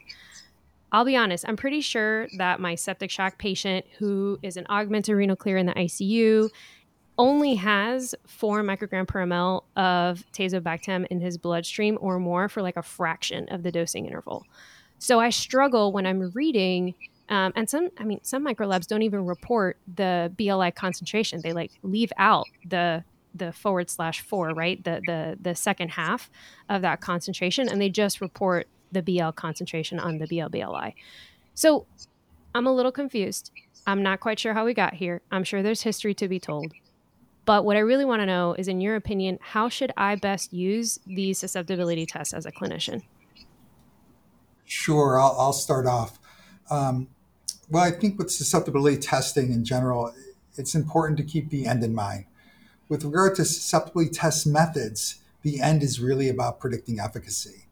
I'll 0.91 1.05
be 1.05 1.15
honest, 1.15 1.45
I'm 1.47 1.55
pretty 1.55 1.81
sure 1.81 2.27
that 2.37 2.59
my 2.59 2.75
septic 2.75 3.11
shock 3.11 3.37
patient 3.37 3.85
who 3.97 4.37
is 4.41 4.57
an 4.57 4.65
augmented 4.69 5.15
renal 5.15 5.37
clear 5.37 5.57
in 5.57 5.65
the 5.65 5.73
ICU 5.73 6.49
only 7.17 7.55
has 7.55 8.15
four 8.25 8.61
microgram 8.63 9.07
per 9.07 9.25
ml 9.25 9.63
of 9.75 10.23
tazobactam 10.33 11.05
in 11.09 11.21
his 11.21 11.37
bloodstream 11.37 11.97
or 12.01 12.19
more 12.19 12.49
for 12.49 12.61
like 12.61 12.77
a 12.77 12.83
fraction 12.83 13.47
of 13.49 13.63
the 13.63 13.71
dosing 13.71 14.05
interval. 14.05 14.43
So 14.97 15.19
I 15.19 15.29
struggle 15.29 15.91
when 15.91 16.05
I'm 16.05 16.31
reading, 16.31 16.93
um, 17.29 17.53
and 17.55 17.69
some, 17.69 17.89
I 17.97 18.03
mean, 18.03 18.19
some 18.23 18.45
microlabs 18.45 18.87
don't 18.87 19.01
even 19.01 19.25
report 19.25 19.77
the 19.95 20.31
BLI 20.37 20.71
concentration. 20.71 21.41
They 21.41 21.53
like 21.53 21.71
leave 21.83 22.11
out 22.17 22.47
the 22.65 23.03
the 23.33 23.53
forward 23.53 23.89
slash 23.89 24.19
four, 24.21 24.49
right? 24.49 24.83
The 24.83 25.01
the 25.05 25.37
the 25.39 25.55
second 25.55 25.89
half 25.89 26.29
of 26.69 26.81
that 26.81 26.99
concentration, 27.01 27.69
and 27.69 27.81
they 27.81 27.89
just 27.89 28.19
report 28.19 28.67
the 28.91 29.01
BL 29.01 29.29
concentration 29.31 29.99
on 29.99 30.17
the 30.17 30.27
BLBLI. 30.27 30.93
So 31.53 31.85
I'm 32.53 32.67
a 32.67 32.73
little 32.73 32.91
confused. 32.91 33.51
I'm 33.87 34.03
not 34.03 34.19
quite 34.19 34.39
sure 34.39 34.53
how 34.53 34.65
we 34.65 34.73
got 34.73 34.93
here. 34.93 35.21
I'm 35.31 35.43
sure 35.43 35.63
there's 35.63 35.81
history 35.81 36.13
to 36.15 36.27
be 36.27 36.39
told. 36.39 36.73
But 37.45 37.65
what 37.65 37.75
I 37.75 37.79
really 37.79 38.05
want 38.05 38.21
to 38.21 38.25
know 38.25 38.53
is, 38.53 38.67
in 38.67 38.81
your 38.81 38.95
opinion, 38.95 39.39
how 39.41 39.67
should 39.67 39.91
I 39.97 40.15
best 40.15 40.53
use 40.53 40.99
these 41.07 41.39
susceptibility 41.39 42.05
tests 42.05 42.33
as 42.33 42.45
a 42.45 42.51
clinician? 42.51 43.01
Sure, 44.63 45.19
I'll, 45.19 45.35
I'll 45.37 45.53
start 45.53 45.87
off. 45.87 46.19
Um, 46.69 47.07
well, 47.69 47.83
I 47.83 47.91
think 47.91 48.19
with 48.19 48.31
susceptibility 48.31 48.97
testing 48.97 49.51
in 49.51 49.65
general, 49.65 50.13
it's 50.55 50.75
important 50.75 51.17
to 51.17 51.23
keep 51.23 51.49
the 51.49 51.65
end 51.65 51.83
in 51.83 51.95
mind. 51.95 52.25
With 52.87 53.03
regard 53.03 53.35
to 53.35 53.45
susceptibility 53.45 54.11
test 54.11 54.45
methods, 54.45 55.15
the 55.41 55.61
end 55.61 55.81
is 55.81 55.99
really 55.99 56.29
about 56.29 56.59
predicting 56.59 56.99
efficacy. 56.99 57.65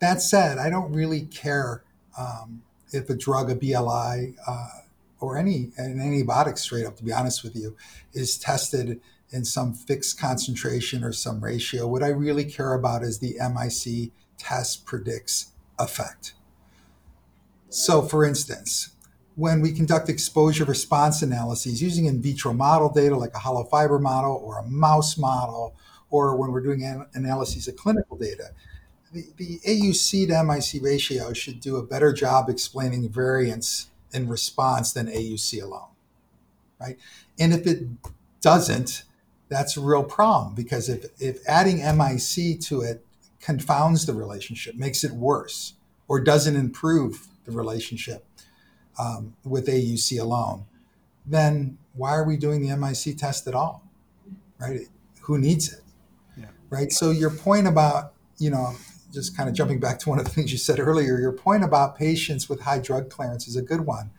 That 0.00 0.22
said, 0.22 0.58
I 0.58 0.70
don't 0.70 0.92
really 0.92 1.22
care 1.22 1.84
um, 2.18 2.62
if 2.92 3.08
a 3.10 3.16
drug, 3.16 3.50
a 3.50 3.54
BLI, 3.54 4.34
uh, 4.46 4.68
or 5.20 5.36
any 5.36 5.70
an 5.76 5.98
antibiotic, 5.98 6.58
straight 6.58 6.86
up, 6.86 6.96
to 6.96 7.04
be 7.04 7.12
honest 7.12 7.44
with 7.44 7.54
you, 7.54 7.76
is 8.12 8.38
tested 8.38 9.00
in 9.30 9.44
some 9.44 9.72
fixed 9.74 10.18
concentration 10.18 11.04
or 11.04 11.12
some 11.12 11.42
ratio. 11.42 11.86
What 11.86 12.02
I 12.02 12.08
really 12.08 12.44
care 12.44 12.74
about 12.74 13.02
is 13.02 13.18
the 13.18 13.36
MIC 13.38 14.10
test 14.38 14.86
predicts 14.86 15.52
effect. 15.78 16.34
So, 17.68 18.02
for 18.02 18.24
instance, 18.24 18.90
when 19.36 19.60
we 19.60 19.72
conduct 19.72 20.08
exposure 20.08 20.64
response 20.64 21.22
analyses 21.22 21.80
using 21.80 22.06
in 22.06 22.20
vitro 22.20 22.52
model 22.52 22.90
data 22.90 23.16
like 23.16 23.34
a 23.34 23.38
hollow 23.38 23.64
fiber 23.64 23.98
model 23.98 24.40
or 24.44 24.58
a 24.58 24.66
mouse 24.66 25.16
model, 25.16 25.76
or 26.10 26.36
when 26.36 26.50
we're 26.50 26.62
doing 26.62 26.82
an- 26.82 27.06
analyses 27.14 27.68
of 27.68 27.76
clinical 27.76 28.16
data, 28.16 28.50
the, 29.12 29.24
the 29.36 29.58
AUC 29.66 30.28
to 30.28 30.44
MIC 30.44 30.82
ratio 30.82 31.32
should 31.32 31.60
do 31.60 31.76
a 31.76 31.82
better 31.82 32.12
job 32.12 32.48
explaining 32.48 33.08
variance 33.08 33.90
in 34.12 34.28
response 34.28 34.92
than 34.92 35.06
AUC 35.06 35.62
alone, 35.62 35.88
right? 36.80 36.98
And 37.38 37.52
if 37.52 37.66
it 37.66 37.86
doesn't, 38.40 39.04
that's 39.48 39.76
a 39.76 39.80
real 39.80 40.04
problem 40.04 40.54
because 40.54 40.88
if, 40.88 41.06
if 41.20 41.38
adding 41.46 41.78
MIC 41.78 42.60
to 42.60 42.82
it 42.82 43.04
confounds 43.40 44.06
the 44.06 44.14
relationship, 44.14 44.76
makes 44.76 45.02
it 45.02 45.12
worse, 45.12 45.74
or 46.08 46.20
doesn't 46.20 46.56
improve 46.56 47.28
the 47.44 47.52
relationship 47.52 48.24
um, 48.98 49.34
with 49.44 49.66
AUC 49.66 50.20
alone, 50.20 50.64
then 51.26 51.78
why 51.94 52.10
are 52.10 52.24
we 52.24 52.36
doing 52.36 52.60
the 52.60 52.76
MIC 52.76 53.16
test 53.16 53.46
at 53.46 53.54
all? 53.54 53.82
Right? 54.58 54.80
Who 55.22 55.38
needs 55.38 55.72
it? 55.72 55.80
Yeah. 56.36 56.46
Right. 56.68 56.92
So 56.92 57.10
your 57.10 57.30
point 57.30 57.66
about 57.66 58.12
you 58.38 58.50
know 58.50 58.74
just 59.12 59.36
kind 59.36 59.48
of 59.48 59.54
jumping 59.54 59.80
back 59.80 59.98
to 60.00 60.08
one 60.08 60.18
of 60.18 60.24
the 60.24 60.30
things 60.30 60.52
you 60.52 60.58
said 60.58 60.78
earlier, 60.78 61.18
your 61.18 61.32
point 61.32 61.64
about 61.64 61.96
patients 61.96 62.48
with 62.48 62.62
high 62.62 62.78
drug 62.78 63.10
clearance 63.10 63.48
is 63.48 63.56
a 63.56 63.62
good 63.62 63.82
one. 63.82 64.10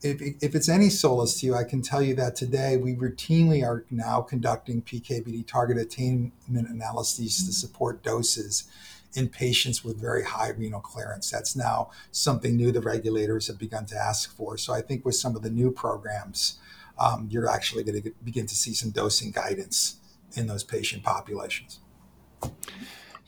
If, 0.00 0.20
if 0.42 0.54
it's 0.54 0.68
any 0.68 0.90
solace 0.90 1.40
to 1.40 1.46
you, 1.46 1.54
I 1.56 1.64
can 1.64 1.82
tell 1.82 2.00
you 2.00 2.14
that 2.14 2.36
today 2.36 2.76
we 2.76 2.94
routinely 2.94 3.66
are 3.66 3.84
now 3.90 4.20
conducting 4.20 4.82
PKPD 4.82 5.46
target 5.46 5.76
attainment 5.76 6.32
analyses 6.48 7.44
to 7.44 7.52
support 7.52 8.04
doses 8.04 8.68
in 9.14 9.28
patients 9.28 9.82
with 9.82 10.00
very 10.00 10.24
high 10.24 10.50
renal 10.50 10.80
clearance. 10.80 11.30
That's 11.30 11.56
now 11.56 11.90
something 12.12 12.56
new 12.56 12.70
the 12.70 12.80
regulators 12.80 13.48
have 13.48 13.58
begun 13.58 13.86
to 13.86 13.96
ask 13.96 14.34
for. 14.36 14.56
So 14.56 14.72
I 14.72 14.82
think 14.82 15.04
with 15.04 15.16
some 15.16 15.34
of 15.34 15.42
the 15.42 15.50
new 15.50 15.72
programs, 15.72 16.58
um, 16.98 17.28
you're 17.30 17.48
actually 17.48 17.84
going 17.84 18.02
to 18.02 18.10
begin 18.22 18.46
to 18.46 18.54
see 18.54 18.74
some 18.74 18.90
dosing 18.90 19.30
guidance 19.30 19.96
in 20.34 20.46
those 20.46 20.62
patient 20.62 21.02
populations. 21.02 21.80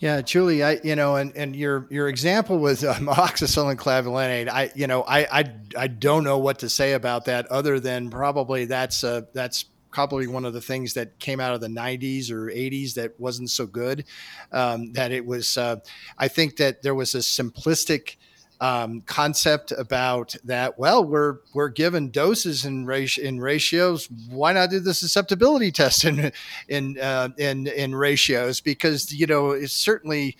Yeah, 0.00 0.22
Julie, 0.22 0.64
I 0.64 0.80
you 0.82 0.96
know, 0.96 1.16
and, 1.16 1.36
and 1.36 1.54
your 1.54 1.86
your 1.90 2.08
example 2.08 2.58
with 2.58 2.82
um, 2.84 3.06
amoxicillin 3.06 3.76
clavulanate, 3.76 4.48
I 4.48 4.72
you 4.74 4.86
know, 4.86 5.02
I, 5.02 5.40
I 5.40 5.44
I 5.76 5.86
don't 5.88 6.24
know 6.24 6.38
what 6.38 6.60
to 6.60 6.70
say 6.70 6.94
about 6.94 7.26
that 7.26 7.46
other 7.48 7.78
than 7.78 8.08
probably 8.08 8.64
that's 8.64 9.04
uh, 9.04 9.22
that's 9.34 9.66
probably 9.90 10.26
one 10.26 10.46
of 10.46 10.54
the 10.54 10.60
things 10.60 10.94
that 10.94 11.18
came 11.18 11.38
out 11.38 11.52
of 11.52 11.60
the 11.60 11.68
90s 11.68 12.30
or 12.30 12.46
80s 12.46 12.94
that 12.94 13.18
wasn't 13.18 13.50
so 13.50 13.66
good. 13.66 14.04
Um, 14.52 14.92
that 14.92 15.10
it 15.10 15.26
was, 15.26 15.58
uh, 15.58 15.76
I 16.16 16.28
think 16.28 16.56
that 16.58 16.82
there 16.82 16.94
was 16.94 17.16
a 17.16 17.18
simplistic 17.18 18.16
um, 18.60 19.00
concept 19.02 19.72
about 19.72 20.36
that. 20.44 20.78
Well, 20.78 21.04
we're 21.04 21.38
we're 21.54 21.68
given 21.68 22.10
doses 22.10 22.64
in 22.64 22.84
ratio, 22.84 23.24
in 23.24 23.40
ratios. 23.40 24.08
Why 24.28 24.52
not 24.52 24.70
do 24.70 24.80
the 24.80 24.94
susceptibility 24.94 25.70
test 25.72 26.04
in 26.04 26.32
in 26.68 26.98
uh, 26.98 27.30
in 27.38 27.66
in 27.66 27.94
ratios? 27.94 28.60
Because 28.60 29.12
you 29.12 29.26
know 29.26 29.50
it's 29.50 29.72
certainly 29.72 30.36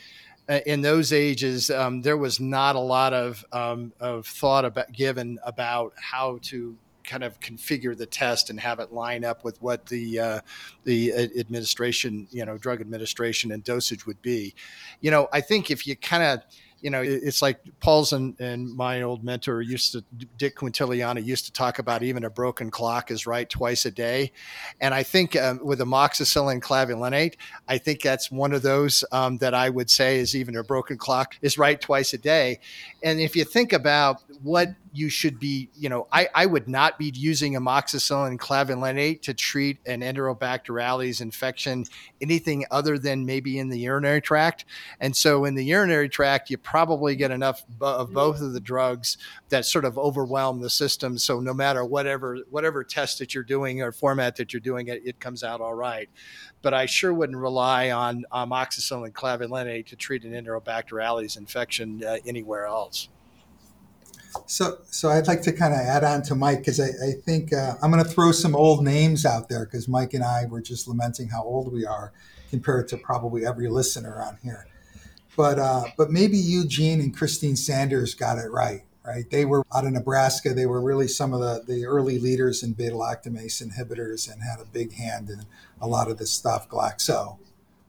uh, 0.48 0.60
in 0.66 0.82
those 0.82 1.12
ages 1.12 1.70
um, 1.70 2.02
there 2.02 2.16
was 2.16 2.40
not 2.40 2.76
a 2.76 2.80
lot 2.80 3.12
of 3.12 3.44
um, 3.52 3.92
of 4.00 4.26
thought 4.26 4.64
about 4.64 4.92
given 4.92 5.38
about 5.44 5.92
how 5.96 6.38
to 6.42 6.76
kind 7.04 7.24
of 7.24 7.40
configure 7.40 7.96
the 7.96 8.06
test 8.06 8.50
and 8.50 8.60
have 8.60 8.78
it 8.78 8.92
line 8.92 9.24
up 9.24 9.42
with 9.42 9.60
what 9.62 9.86
the 9.86 10.20
uh, 10.20 10.40
the 10.84 11.12
administration, 11.38 12.28
you 12.30 12.44
know, 12.44 12.58
drug 12.58 12.80
administration 12.80 13.50
and 13.50 13.64
dosage 13.64 14.06
would 14.06 14.20
be. 14.22 14.54
You 15.00 15.10
know, 15.10 15.28
I 15.32 15.40
think 15.40 15.70
if 15.70 15.86
you 15.86 15.96
kind 15.96 16.22
of 16.22 16.42
you 16.80 16.90
know, 16.90 17.02
it's 17.02 17.42
like 17.42 17.60
Paul's 17.80 18.12
and, 18.12 18.38
and 18.40 18.74
my 18.74 19.02
old 19.02 19.22
mentor 19.22 19.62
used 19.62 19.92
to, 19.92 20.04
Dick 20.38 20.56
Quintiliani 20.56 21.24
used 21.24 21.44
to 21.46 21.52
talk 21.52 21.78
about 21.78 22.02
even 22.02 22.24
a 22.24 22.30
broken 22.30 22.70
clock 22.70 23.10
is 23.10 23.26
right 23.26 23.48
twice 23.48 23.84
a 23.86 23.90
day. 23.90 24.32
And 24.80 24.94
I 24.94 25.02
think 25.02 25.36
um, 25.36 25.60
with 25.62 25.80
amoxicillin 25.80 26.60
clavulanate, 26.60 27.34
I 27.68 27.78
think 27.78 28.02
that's 28.02 28.30
one 28.30 28.52
of 28.52 28.62
those 28.62 29.04
um, 29.12 29.38
that 29.38 29.54
I 29.54 29.68
would 29.70 29.90
say 29.90 30.18
is 30.18 30.34
even 30.34 30.56
a 30.56 30.64
broken 30.64 30.96
clock 30.96 31.36
is 31.42 31.58
right 31.58 31.80
twice 31.80 32.12
a 32.14 32.18
day. 32.18 32.60
And 33.02 33.20
if 33.20 33.36
you 33.36 33.44
think 33.44 33.72
about 33.72 34.22
what 34.42 34.68
you 34.92 35.08
should 35.08 35.38
be, 35.38 35.68
you 35.76 35.88
know, 35.88 36.08
I, 36.10 36.28
I 36.34 36.46
would 36.46 36.68
not 36.68 36.98
be 36.98 37.12
using 37.14 37.54
amoxicillin 37.54 38.38
clavulanate 38.38 39.22
to 39.22 39.34
treat 39.34 39.78
an 39.86 40.00
Enterobacterales 40.00 41.20
infection, 41.20 41.84
anything 42.20 42.64
other 42.70 42.98
than 42.98 43.24
maybe 43.24 43.58
in 43.58 43.68
the 43.68 43.78
urinary 43.78 44.20
tract. 44.20 44.64
And 45.00 45.14
so 45.14 45.44
in 45.44 45.54
the 45.54 45.64
urinary 45.64 46.08
tract, 46.08 46.50
you 46.50 46.58
probably 46.70 47.16
get 47.16 47.32
enough 47.32 47.64
of 47.80 48.12
both 48.12 48.40
of 48.40 48.52
the 48.52 48.60
drugs 48.60 49.18
that 49.48 49.66
sort 49.66 49.84
of 49.84 49.98
overwhelm 49.98 50.60
the 50.60 50.70
system. 50.70 51.18
So 51.18 51.40
no 51.40 51.52
matter 51.52 51.84
whatever 51.84 52.38
whatever 52.48 52.84
test 52.84 53.18
that 53.18 53.34
you're 53.34 53.42
doing 53.42 53.82
or 53.82 53.90
format 53.90 54.36
that 54.36 54.52
you're 54.52 54.60
doing, 54.60 54.86
it, 54.86 55.02
it 55.04 55.18
comes 55.18 55.42
out 55.42 55.60
all 55.60 55.74
right. 55.74 56.08
But 56.62 56.72
I 56.72 56.86
sure 56.86 57.12
wouldn't 57.12 57.36
rely 57.36 57.90
on 57.90 58.24
amoxicillin 58.32 59.10
clavulanate 59.10 59.86
to 59.86 59.96
treat 59.96 60.22
an 60.22 60.30
Enterobacterales 60.30 61.36
infection 61.36 62.04
uh, 62.04 62.18
anywhere 62.24 62.66
else. 62.66 63.08
So, 64.46 64.78
so 64.88 65.08
I'd 65.08 65.26
like 65.26 65.42
to 65.42 65.52
kind 65.52 65.74
of 65.74 65.80
add 65.80 66.04
on 66.04 66.22
to 66.22 66.36
Mike 66.36 66.58
because 66.58 66.78
I, 66.78 66.84
I, 66.84 67.12
think 67.24 67.52
uh, 67.52 67.74
I'm 67.82 67.90
going 67.90 68.04
to 68.04 68.08
throw 68.08 68.30
some 68.30 68.54
old 68.54 68.84
names 68.84 69.26
out 69.26 69.48
there 69.48 69.64
because 69.64 69.88
Mike 69.88 70.14
and 70.14 70.22
I 70.22 70.44
were 70.46 70.60
just 70.60 70.86
lamenting 70.86 71.26
how 71.26 71.42
old 71.42 71.72
we 71.72 71.84
are 71.84 72.12
compared 72.48 72.86
to 72.88 72.96
probably 72.96 73.44
every 73.44 73.68
listener 73.68 74.22
on 74.22 74.38
here. 74.40 74.68
But 75.40 75.58
uh, 75.58 75.84
but 75.96 76.10
maybe 76.10 76.36
Eugene 76.36 77.00
and 77.00 77.16
Christine 77.16 77.56
Sanders 77.56 78.12
got 78.12 78.36
it 78.36 78.50
right. 78.50 78.82
Right, 79.02 79.24
they 79.30 79.46
were 79.46 79.64
out 79.74 79.86
of 79.86 79.92
Nebraska. 79.92 80.52
They 80.52 80.66
were 80.66 80.82
really 80.82 81.08
some 81.08 81.32
of 81.32 81.40
the, 81.40 81.64
the 81.66 81.86
early 81.86 82.18
leaders 82.18 82.62
in 82.62 82.74
beta 82.74 82.94
lactamase 82.94 83.66
inhibitors 83.66 84.30
and 84.30 84.42
had 84.42 84.60
a 84.60 84.66
big 84.66 84.92
hand 84.92 85.30
in 85.30 85.46
a 85.80 85.86
lot 85.86 86.10
of 86.10 86.18
the 86.18 86.26
stuff 86.26 86.68
Glaxo, 86.68 87.38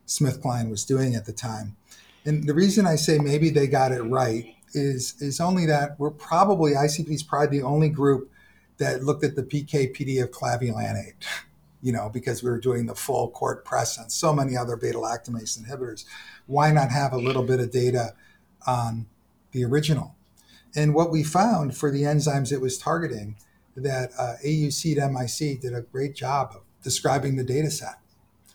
SmithKline 0.08 0.70
was 0.70 0.86
doing 0.86 1.14
at 1.14 1.26
the 1.26 1.34
time. 1.34 1.76
And 2.24 2.48
the 2.48 2.54
reason 2.54 2.88
I 2.88 2.96
say 2.96 3.20
maybe 3.20 3.50
they 3.50 3.68
got 3.68 3.92
it 3.92 4.02
right 4.04 4.56
is 4.74 5.22
is 5.22 5.42
only 5.42 5.66
that 5.66 6.00
we're 6.00 6.10
probably 6.10 6.72
ICP 6.72 7.10
is 7.10 7.22
probably 7.22 7.60
the 7.60 7.66
only 7.66 7.90
group 7.90 8.32
that 8.78 9.04
looked 9.04 9.26
at 9.26 9.36
the 9.36 9.44
PK/PD 9.44 10.24
of 10.24 10.32
clavulanate, 10.32 11.16
you 11.82 11.92
know, 11.92 12.10
because 12.10 12.44
we 12.44 12.50
were 12.50 12.60
doing 12.60 12.86
the 12.86 12.96
full 12.96 13.30
court 13.30 13.66
press 13.66 13.98
on 13.98 14.10
so 14.10 14.34
many 14.34 14.56
other 14.56 14.76
beta 14.76 14.98
lactamase 14.98 15.60
inhibitors. 15.60 16.06
Why 16.46 16.72
not 16.72 16.92
have 16.92 17.14
a 17.14 17.18
little 17.18 17.44
bit 17.44 17.60
of 17.60 17.72
data 17.72 18.14
on 18.68 19.08
the 19.52 19.66
original? 19.66 20.16
And 20.76 20.94
what 20.94 21.12
we 21.12 21.24
found 21.24 21.76
for 21.76 21.92
the 21.92 22.04
enzymes 22.04 22.52
it 22.52 22.62
was 22.62 22.78
targeting, 22.78 23.36
that 23.76 24.12
uh, 24.18 24.36
AUC 24.46 24.96
to 24.96 25.10
MIC 25.10 25.62
did 25.62 25.74
a 25.74 25.82
great 25.82 26.16
job 26.16 26.52
of 26.56 26.62
describing 26.84 27.36
the 27.36 27.44
data 27.44 27.72
set. 27.72 27.96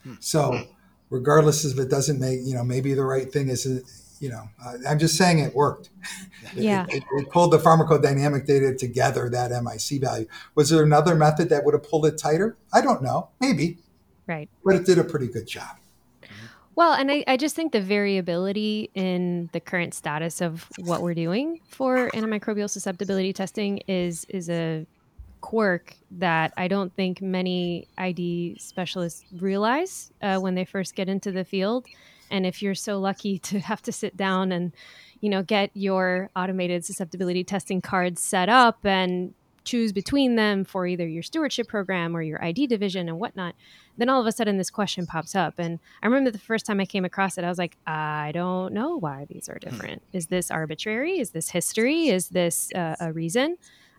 Hmm. 0.03 0.15
So, 0.21 0.67
regardless 1.11 1.65
if 1.65 1.79
it 1.79 1.89
doesn't 1.89 2.21
make, 2.21 2.41
you 2.43 2.55
know, 2.55 2.65
maybe 2.65 2.95
the 2.95 3.05
right 3.05 3.31
thing 3.33 3.49
is 3.49 3.67
you 4.21 4.31
know, 4.31 4.49
uh, 4.65 4.75
I'm 4.89 4.99
just 4.99 5.17
saying 5.17 5.39
it 5.39 5.55
worked. 5.55 5.91
Yeah. 6.55 6.87
It, 6.89 6.97
it, 6.97 7.05
it, 7.19 7.31
pulled 7.31 7.53
the 7.53 7.59
pharmacodynamic 7.59 8.47
data 8.47 8.75
together, 8.75 9.29
that 9.31 9.51
MIC 9.51 10.01
value. 10.01 10.27
Was 10.55 10.71
there 10.71 10.83
another 10.83 11.15
method 11.15 11.49
that 11.51 11.65
would 11.65 11.75
have 11.75 11.83
pulled 11.83 12.07
it 12.07 12.17
tighter? 12.17 12.57
I 12.73 12.81
don't 12.81 13.03
know. 13.03 13.31
Maybe. 13.41 13.79
Right. 14.27 14.49
But 14.65 14.77
it 14.77 14.87
did 14.87 14.99
a 14.99 15.05
pretty 15.05 15.29
good 15.29 15.47
job. 15.47 15.77
Well, 16.77 16.93
and 16.93 17.11
I, 17.11 17.25
I 17.27 17.37
just 17.39 17.57
think 17.57 17.73
the 17.73 17.81
variability 17.81 18.91
in 18.95 19.49
the 19.53 19.61
current 19.61 19.95
status 19.95 20.43
of 20.43 20.69
what 20.79 21.01
we're 21.01 21.15
doing 21.15 21.61
for 21.69 22.11
antimicrobial 22.11 22.69
susceptibility 22.69 23.33
testing 23.33 23.79
is 23.89 24.27
is 24.29 24.51
a 24.51 24.87
quirk 25.41 25.95
that 26.11 26.53
I 26.57 26.69
don't 26.69 26.93
think 26.95 27.23
many 27.23 27.89
ID 27.97 28.57
specialists 28.59 29.25
realize 29.41 30.11
uh, 30.21 30.39
when 30.39 30.55
they 30.55 30.65
first 30.65 30.95
get 30.95 31.09
into 31.09 31.33
the 31.33 31.45
field. 31.45 31.87
And 32.31 32.47
if 32.47 32.63
you're 32.63 32.75
so 32.75 32.99
lucky 32.99 33.39
to 33.51 33.61
have 33.61 33.83
to 33.83 33.93
sit 33.93 34.17
down 34.17 34.53
and, 34.53 34.73
you 35.21 35.29
know, 35.29 35.43
get 35.43 35.71
your 35.75 36.31
automated 36.37 36.85
susceptibility 36.85 37.45
testing 37.45 37.81
cards 37.81 38.23
set 38.23 38.49
up 38.49 38.85
and 38.85 39.35
choose 39.67 39.93
between 39.93 40.37
them 40.37 40.65
for 40.65 40.87
either 40.87 41.07
your 41.07 41.23
stewardship 41.23 41.69
program 41.69 42.17
or 42.17 42.23
your 42.23 42.43
ID 42.43 42.69
division 42.69 43.09
and 43.09 43.19
whatnot, 43.19 43.55
then 43.99 44.09
all 44.09 44.21
of 44.21 44.27
a 44.27 44.33
sudden 44.33 44.57
this 44.57 44.71
question 44.71 45.07
pops 45.07 45.35
up. 45.35 45.55
And 45.59 45.81
I 46.03 46.07
remember 46.07 46.31
the 46.31 46.39
first 46.39 46.65
time 46.65 46.81
I 46.81 46.87
came 46.87 47.05
across 47.05 47.37
it, 47.37 47.45
I 47.45 47.49
was 47.49 47.59
like, 47.59 47.77
I 47.87 48.31
don't 48.33 48.73
know 48.73 48.97
why 48.97 49.27
these 49.29 49.49
are 49.49 49.59
hmm. 49.61 49.69
different. 49.69 50.03
Is 50.13 50.27
this 50.29 50.51
arbitrary? 50.51 51.19
Is 51.19 51.31
this 51.31 51.51
history? 51.51 52.09
Is 52.09 52.29
this 52.29 52.73
uh, 52.75 52.95
a 53.01 53.13
reason? 53.13 53.59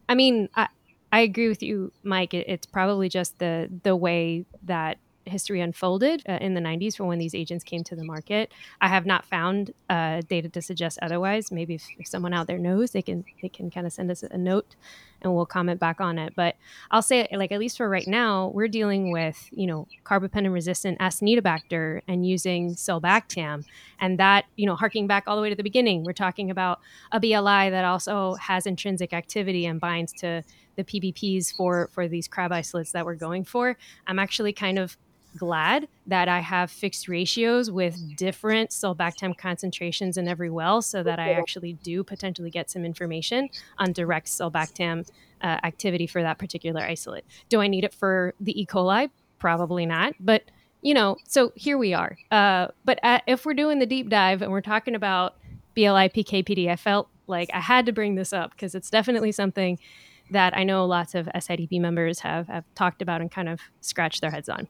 I 0.10 0.16
mean, 0.16 0.48
I, 0.56 0.70
I 1.12 1.20
agree 1.22 1.50
with 1.50 1.62
you, 1.62 1.92
Mike. 2.04 2.34
It, 2.34 2.48
it's 2.48 2.66
probably 2.66 3.10
just 3.10 3.38
the 3.40 3.70
the 3.84 3.96
way 3.96 4.46
that 4.64 4.98
history 5.28 5.62
unfolded 5.62 6.24
uh, 6.28 6.38
in 6.42 6.54
the 6.54 6.62
90s 6.62 6.98
for 6.98 7.06
when 7.06 7.20
these 7.20 7.36
agents 7.36 7.64
came 7.64 7.84
to 7.84 7.96
the 7.96 8.04
market. 8.04 8.52
I 8.82 8.88
have 8.88 9.06
not 9.06 9.26
found 9.26 9.74
uh, 9.90 10.22
data 10.28 10.50
to 10.50 10.62
suggest 10.62 11.00
otherwise. 11.02 11.52
Maybe 11.52 11.76
if, 11.76 11.88
if, 11.98 12.08
someone 12.08 12.34
out 12.34 12.48
there 12.48 12.58
knows, 12.58 12.92
they 12.92 13.02
can 13.02 13.26
they 13.42 13.50
can 13.50 13.70
kind 13.70 13.86
of 13.86 13.94
send 13.94 14.10
us 14.12 14.24
a 14.24 14.38
note 14.38 14.76
and 15.22 15.34
we'll 15.34 15.46
comment 15.46 15.80
back 15.80 16.00
on 16.00 16.20
it. 16.20 16.34
But 16.36 16.56
I'll 16.92 17.02
say, 17.02 17.28
like 17.32 17.52
at 17.52 17.60
least 17.60 17.78
for 17.78 17.90
right 17.90 18.08
now, 18.08 18.52
we're 18.54 18.68
dealing 18.68 19.12
with 19.12 19.50
you 19.52 19.68
know 19.68 19.88
carbapenem 20.06 20.54
resistant 20.54 21.00
Acinetobacter 21.00 22.02
and 22.08 22.26
using 22.26 22.76
Sulbactam, 22.76 23.66
and 24.00 24.20
that 24.20 24.46
you 24.56 24.66
know 24.66 24.76
harking 24.76 25.08
back 25.08 25.24
all 25.28 25.36
the 25.36 25.42
way 25.42 25.50
to 25.50 25.56
the 25.56 25.64
beginning, 25.64 26.04
we're 26.04 26.14
talking 26.14 26.50
about 26.52 26.80
a 27.12 27.20
BLI 27.20 27.70
that 27.70 27.86
also 27.86 28.36
has 28.36 28.66
intrinsic 28.66 29.14
activity 29.14 29.66
and 29.66 29.80
binds 29.80 30.14
to 30.14 30.44
the 30.78 30.84
PBPs 30.84 31.54
for 31.56 31.90
for 31.92 32.08
these 32.08 32.28
crab 32.28 32.52
isolates 32.52 32.92
that 32.94 33.06
we're 33.06 33.16
going 33.16 33.44
for. 33.44 33.78
I'm 34.06 34.20
actually 34.20 34.54
kind 34.54 34.80
of 34.80 34.98
glad 35.38 35.88
that 36.08 36.28
I 36.28 36.40
have 36.40 36.70
fixed 36.70 37.08
ratios 37.08 37.72
with 37.72 38.18
different 38.18 38.72
sulbactam 38.72 39.38
concentrations 39.38 40.18
in 40.18 40.28
every 40.28 40.50
well 40.50 40.82
so 40.82 41.04
that 41.04 41.20
I 41.20 41.34
actually 41.34 41.74
do 41.74 42.04
potentially 42.04 42.50
get 42.50 42.70
some 42.70 42.84
information 42.84 43.50
on 43.78 43.94
direct 43.94 44.28
sulbactam 44.28 45.08
uh, 45.42 45.60
activity 45.64 46.08
for 46.08 46.22
that 46.22 46.38
particular 46.38 46.82
isolate. 46.82 47.26
Do 47.50 47.62
I 47.62 47.68
need 47.68 47.84
it 47.84 47.94
for 47.94 48.34
the 48.40 48.60
E. 48.60 48.66
coli? 48.66 49.10
Probably 49.40 49.86
not. 49.86 50.14
But, 50.20 50.44
you 50.82 50.94
know, 50.94 51.18
so 51.26 51.54
here 51.56 51.78
we 51.78 51.94
are. 51.94 52.18
Uh, 52.32 52.68
but 52.84 53.00
at, 53.04 53.24
if 53.28 53.46
we're 53.46 53.54
doing 53.54 53.80
the 53.80 53.86
deep 53.86 54.10
dive 54.10 54.42
and 54.42 54.52
we're 54.52 54.62
talking 54.62 54.96
about 54.96 55.36
BLI 55.76 56.10
PKPD, 56.10 56.70
I 56.70 56.76
felt 56.76 57.08
like 57.28 57.50
I 57.54 57.60
had 57.60 57.86
to 57.86 57.92
bring 57.92 58.16
this 58.16 58.34
up 58.34 58.52
because 58.52 58.74
it's 58.74 58.90
definitely 58.90 59.32
something 59.32 59.78
that 60.32 60.58
I 60.58 60.64
know 60.64 60.86
lots 60.86 61.16
of 61.16 61.28
SIDP 61.28 61.80
members 61.80 62.20
have, 62.20 62.48
have 62.48 62.66
talked 62.76 63.02
about 63.02 63.22
and 63.22 63.32
kind 63.32 63.48
of 63.48 63.62
scratched 63.82 64.22
their 64.22 64.32
heads 64.32 64.50
on. 64.50 64.68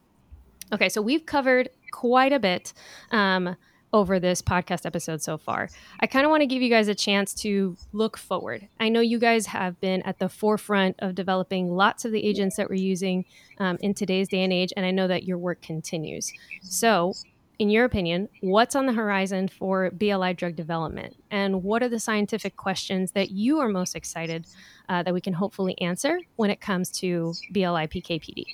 Okay, 0.73 0.89
so 0.89 1.01
we've 1.01 1.25
covered 1.25 1.69
quite 1.91 2.33
a 2.33 2.39
bit 2.39 2.73
um, 3.11 3.55
over 3.93 4.19
this 4.19 4.41
podcast 4.41 4.85
episode 4.85 5.21
so 5.21 5.37
far. 5.37 5.69
I 6.01 6.07
kind 6.07 6.25
of 6.25 6.29
want 6.29 6.41
to 6.41 6.45
give 6.45 6.61
you 6.61 6.69
guys 6.69 6.89
a 6.89 6.95
chance 6.95 7.33
to 7.35 7.77
look 7.93 8.17
forward. 8.17 8.67
I 8.79 8.89
know 8.89 8.99
you 8.99 9.17
guys 9.17 9.45
have 9.47 9.79
been 9.79 10.01
at 10.01 10.19
the 10.19 10.27
forefront 10.27 10.97
of 10.99 11.15
developing 11.15 11.71
lots 11.71 12.03
of 12.03 12.11
the 12.11 12.21
agents 12.23 12.57
that 12.57 12.69
we're 12.69 12.75
using 12.75 13.23
um, 13.59 13.77
in 13.79 13.93
today's 13.93 14.27
day 14.27 14.43
and 14.43 14.51
age, 14.51 14.73
and 14.75 14.85
I 14.85 14.91
know 14.91 15.07
that 15.07 15.23
your 15.23 15.37
work 15.37 15.61
continues. 15.61 16.33
So, 16.61 17.13
in 17.59 17.69
your 17.69 17.85
opinion, 17.85 18.27
what's 18.41 18.75
on 18.75 18.85
the 18.85 18.93
horizon 18.93 19.47
for 19.47 19.89
BLI 19.91 20.33
drug 20.33 20.55
development? 20.55 21.15
And 21.31 21.63
what 21.63 21.81
are 21.81 21.89
the 21.89 21.99
scientific 21.99 22.55
questions 22.55 23.13
that 23.13 23.31
you 23.31 23.59
are 23.59 23.69
most 23.69 23.95
excited 23.95 24.45
uh, 24.89 25.01
that 25.01 25.13
we 25.13 25.21
can 25.21 25.33
hopefully 25.33 25.79
answer 25.81 26.19
when 26.35 26.51
it 26.51 26.61
comes 26.61 26.91
to 26.99 27.33
BLI 27.53 27.87
PKPD? 27.87 28.45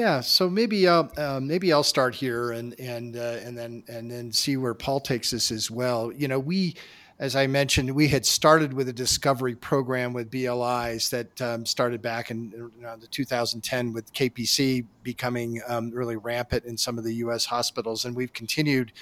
Yeah, 0.00 0.20
so 0.20 0.48
maybe 0.48 0.88
I'll 0.88 1.12
uh, 1.18 1.40
maybe 1.42 1.74
I'll 1.74 1.82
start 1.82 2.14
here 2.14 2.52
and 2.52 2.74
and 2.80 3.18
uh, 3.18 3.36
and 3.44 3.56
then 3.56 3.84
and 3.86 4.10
then 4.10 4.32
see 4.32 4.56
where 4.56 4.72
Paul 4.72 4.98
takes 4.98 5.34
us 5.34 5.50
as 5.50 5.70
well. 5.70 6.10
You 6.10 6.26
know, 6.26 6.38
we 6.38 6.74
as 7.18 7.36
I 7.36 7.46
mentioned, 7.46 7.90
we 7.90 8.08
had 8.08 8.24
started 8.24 8.72
with 8.72 8.88
a 8.88 8.94
discovery 8.94 9.54
program 9.54 10.14
with 10.14 10.30
BLIs 10.30 11.10
that 11.10 11.42
um, 11.42 11.66
started 11.66 12.00
back 12.00 12.30
in 12.30 12.70
uh, 12.82 12.96
the 12.96 13.08
2010 13.08 13.92
with 13.92 14.10
KPC 14.14 14.86
becoming 15.02 15.60
um, 15.68 15.90
really 15.90 16.16
rampant 16.16 16.64
in 16.64 16.78
some 16.78 16.96
of 16.96 17.04
the 17.04 17.16
U.S. 17.16 17.44
hospitals, 17.44 18.06
and 18.06 18.16
we've 18.16 18.32
continued 18.32 18.92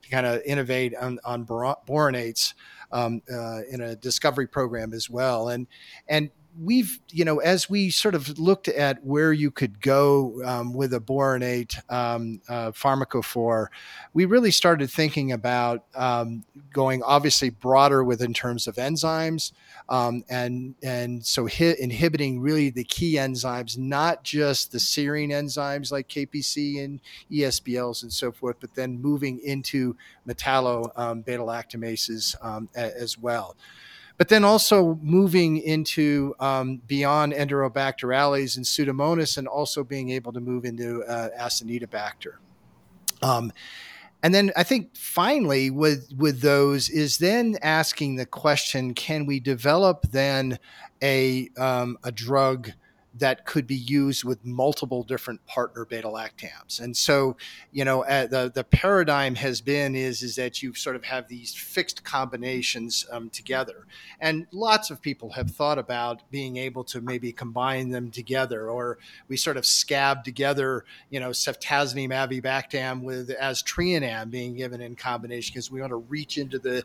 to 0.00 0.08
kind 0.08 0.24
of 0.24 0.40
innovate 0.46 0.96
on, 0.96 1.18
on 1.22 1.44
boronates 1.44 2.54
um, 2.92 3.20
uh, 3.30 3.60
in 3.70 3.82
a 3.82 3.94
discovery 3.94 4.46
program 4.46 4.94
as 4.94 5.10
well. 5.10 5.50
And 5.50 5.66
and 6.08 6.30
we've 6.62 7.00
you 7.10 7.24
know 7.24 7.38
as 7.38 7.68
we 7.68 7.90
sort 7.90 8.14
of 8.14 8.38
looked 8.38 8.68
at 8.68 9.04
where 9.04 9.32
you 9.32 9.50
could 9.50 9.80
go 9.80 10.40
um, 10.44 10.72
with 10.72 10.94
a 10.94 11.00
boronate 11.00 11.78
um, 11.92 12.40
uh, 12.48 12.70
pharmacophore 12.70 13.66
we 14.14 14.24
really 14.24 14.50
started 14.50 14.90
thinking 14.90 15.32
about 15.32 15.84
um, 15.94 16.44
going 16.72 17.02
obviously 17.02 17.50
broader 17.50 18.02
with 18.02 18.22
in 18.22 18.32
terms 18.32 18.66
of 18.66 18.76
enzymes 18.76 19.52
um, 19.88 20.24
and 20.28 20.74
and 20.82 21.24
so 21.24 21.46
hit, 21.46 21.78
inhibiting 21.78 22.40
really 22.40 22.70
the 22.70 22.84
key 22.84 23.14
enzymes 23.14 23.76
not 23.76 24.22
just 24.22 24.72
the 24.72 24.78
serine 24.78 25.30
enzymes 25.30 25.92
like 25.92 26.08
kpc 26.08 26.82
and 26.82 27.00
esbls 27.30 28.02
and 28.02 28.12
so 28.12 28.32
forth 28.32 28.56
but 28.60 28.74
then 28.74 29.00
moving 29.00 29.38
into 29.40 29.96
metallo 30.26 30.90
um, 30.98 31.20
beta 31.20 31.42
lactamases 31.42 32.34
um, 32.44 32.68
as 32.74 33.18
well 33.18 33.56
but 34.18 34.28
then 34.28 34.44
also 34.44 34.98
moving 35.02 35.58
into 35.58 36.34
um, 36.40 36.80
beyond 36.86 37.32
Enterobacterales 37.32 38.56
and 38.56 38.64
Pseudomonas, 38.64 39.36
and 39.36 39.46
also 39.46 39.84
being 39.84 40.10
able 40.10 40.32
to 40.32 40.40
move 40.40 40.64
into 40.64 41.02
uh, 41.04 41.28
Acinetobacter. 41.38 42.34
Um, 43.22 43.52
and 44.22 44.34
then 44.34 44.50
I 44.56 44.62
think 44.62 44.96
finally 44.96 45.70
with 45.70 46.12
with 46.16 46.40
those 46.40 46.88
is 46.88 47.18
then 47.18 47.58
asking 47.62 48.16
the 48.16 48.26
question: 48.26 48.94
Can 48.94 49.26
we 49.26 49.40
develop 49.40 50.06
then 50.10 50.58
a 51.02 51.48
um, 51.58 51.98
a 52.02 52.10
drug? 52.12 52.72
That 53.18 53.46
could 53.46 53.66
be 53.66 53.76
used 53.76 54.24
with 54.24 54.44
multiple 54.44 55.02
different 55.02 55.44
partner 55.46 55.84
beta 55.84 56.08
lactams. 56.08 56.80
And 56.80 56.96
so, 56.96 57.36
you 57.72 57.84
know, 57.84 58.04
uh, 58.04 58.26
the 58.26 58.50
the 58.54 58.64
paradigm 58.64 59.34
has 59.36 59.60
been 59.60 59.94
is 59.94 60.22
is 60.22 60.36
that 60.36 60.62
you 60.62 60.74
sort 60.74 60.96
of 60.96 61.04
have 61.04 61.28
these 61.28 61.54
fixed 61.54 62.04
combinations 62.04 63.06
um, 63.10 63.30
together, 63.30 63.86
and 64.20 64.46
lots 64.52 64.90
of 64.90 65.00
people 65.00 65.30
have 65.30 65.50
thought 65.50 65.78
about 65.78 66.22
being 66.30 66.56
able 66.56 66.84
to 66.84 67.00
maybe 67.00 67.32
combine 67.32 67.90
them 67.90 68.10
together, 68.10 68.68
or 68.68 68.98
we 69.28 69.36
sort 69.36 69.56
of 69.56 69.64
scab 69.64 70.24
together, 70.24 70.84
you 71.10 71.20
know, 71.20 71.30
ceftazidime 71.30 72.10
avibactam 72.10 73.02
with 73.02 73.30
aztreonam 73.30 74.30
being 74.30 74.54
given 74.56 74.80
in 74.80 74.94
combination 74.96 75.52
because 75.52 75.70
we 75.70 75.80
want 75.80 75.90
to 75.90 75.96
reach 75.96 76.38
into 76.38 76.58
the 76.58 76.82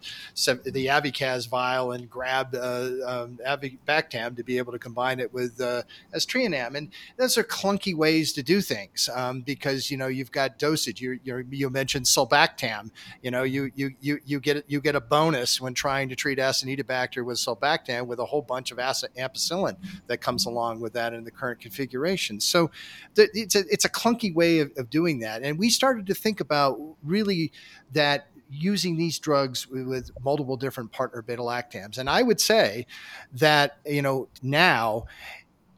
the 0.64 0.88
Avycaz 0.88 1.48
vial 1.48 1.92
and 1.92 2.10
grab 2.10 2.54
uh, 2.56 2.90
um, 3.06 3.40
avibactam 3.46 4.36
to 4.36 4.44
be 4.44 4.58
able 4.58 4.72
to 4.72 4.80
combine 4.80 5.20
it 5.20 5.34
with 5.34 5.60
uh, 5.62 5.82
aztreonam. 6.26 6.76
And 6.76 6.90
those 7.18 7.38
are 7.38 7.44
clunky 7.44 7.96
ways 7.96 8.34
to 8.34 8.44
do 8.44 8.62
things 8.62 9.10
um, 9.14 9.42
because, 9.42 9.90
you 9.90 9.98
know, 9.98 10.08
you've 10.08 10.32
got 10.32 10.60
dosage. 10.60 11.02
You, 11.02 11.20
you 11.24 11.70
mentioned 11.70 12.06
sulbactam. 12.06 12.92
You 13.22 13.32
know, 13.32 13.44
you, 13.44 13.72
you, 13.76 13.92
you, 14.00 14.20
you, 14.26 14.40
get, 14.40 14.64
you 14.68 14.82
get 14.82 14.96
a 14.96 15.02
bonus 15.02 15.60
when 15.60 15.74
trying 15.74 16.10
to 16.10 16.16
treat 16.16 16.38
Acinetobacter 16.38 17.26
with 17.26 17.38
sulbactam 17.38 18.08
with 18.08 18.20
a 18.20 18.26
whole 18.26 18.42
bunch 18.42 18.72
of 18.72 18.78
ampicillin 18.78 19.78
that 20.08 20.22
comes 20.22 20.46
along 20.46 20.80
with 20.80 20.94
that 20.94 21.14
in 21.14 21.24
the 21.24 21.32
current 21.32 21.60
configuration. 21.60 22.40
So 22.40 22.72
it's 23.16 23.56
a, 23.56 23.64
it's 23.70 23.86
a 23.86 23.90
clunky 23.90 24.34
way 24.34 24.60
of, 24.60 24.72
of 24.78 24.90
doing 24.90 25.20
that. 25.20 25.42
And 25.42 25.58
we 25.58 25.70
started 25.70 26.08
to 26.08 26.14
think 26.14 26.40
about 26.40 26.80
really 27.04 27.52
that 27.94 28.28
using 28.52 28.98
these 28.98 29.18
drugs 29.18 29.68
with 29.68 30.12
multiple 30.24 30.58
different 30.58 30.92
partner 30.92 31.22
beta 31.22 31.42
lactams. 31.42 31.98
And 31.98 32.10
I 32.10 32.22
would 32.22 32.42
say 32.42 32.86
that, 33.34 33.78
you 33.86 34.02
know, 34.02 34.28
now 34.42 35.06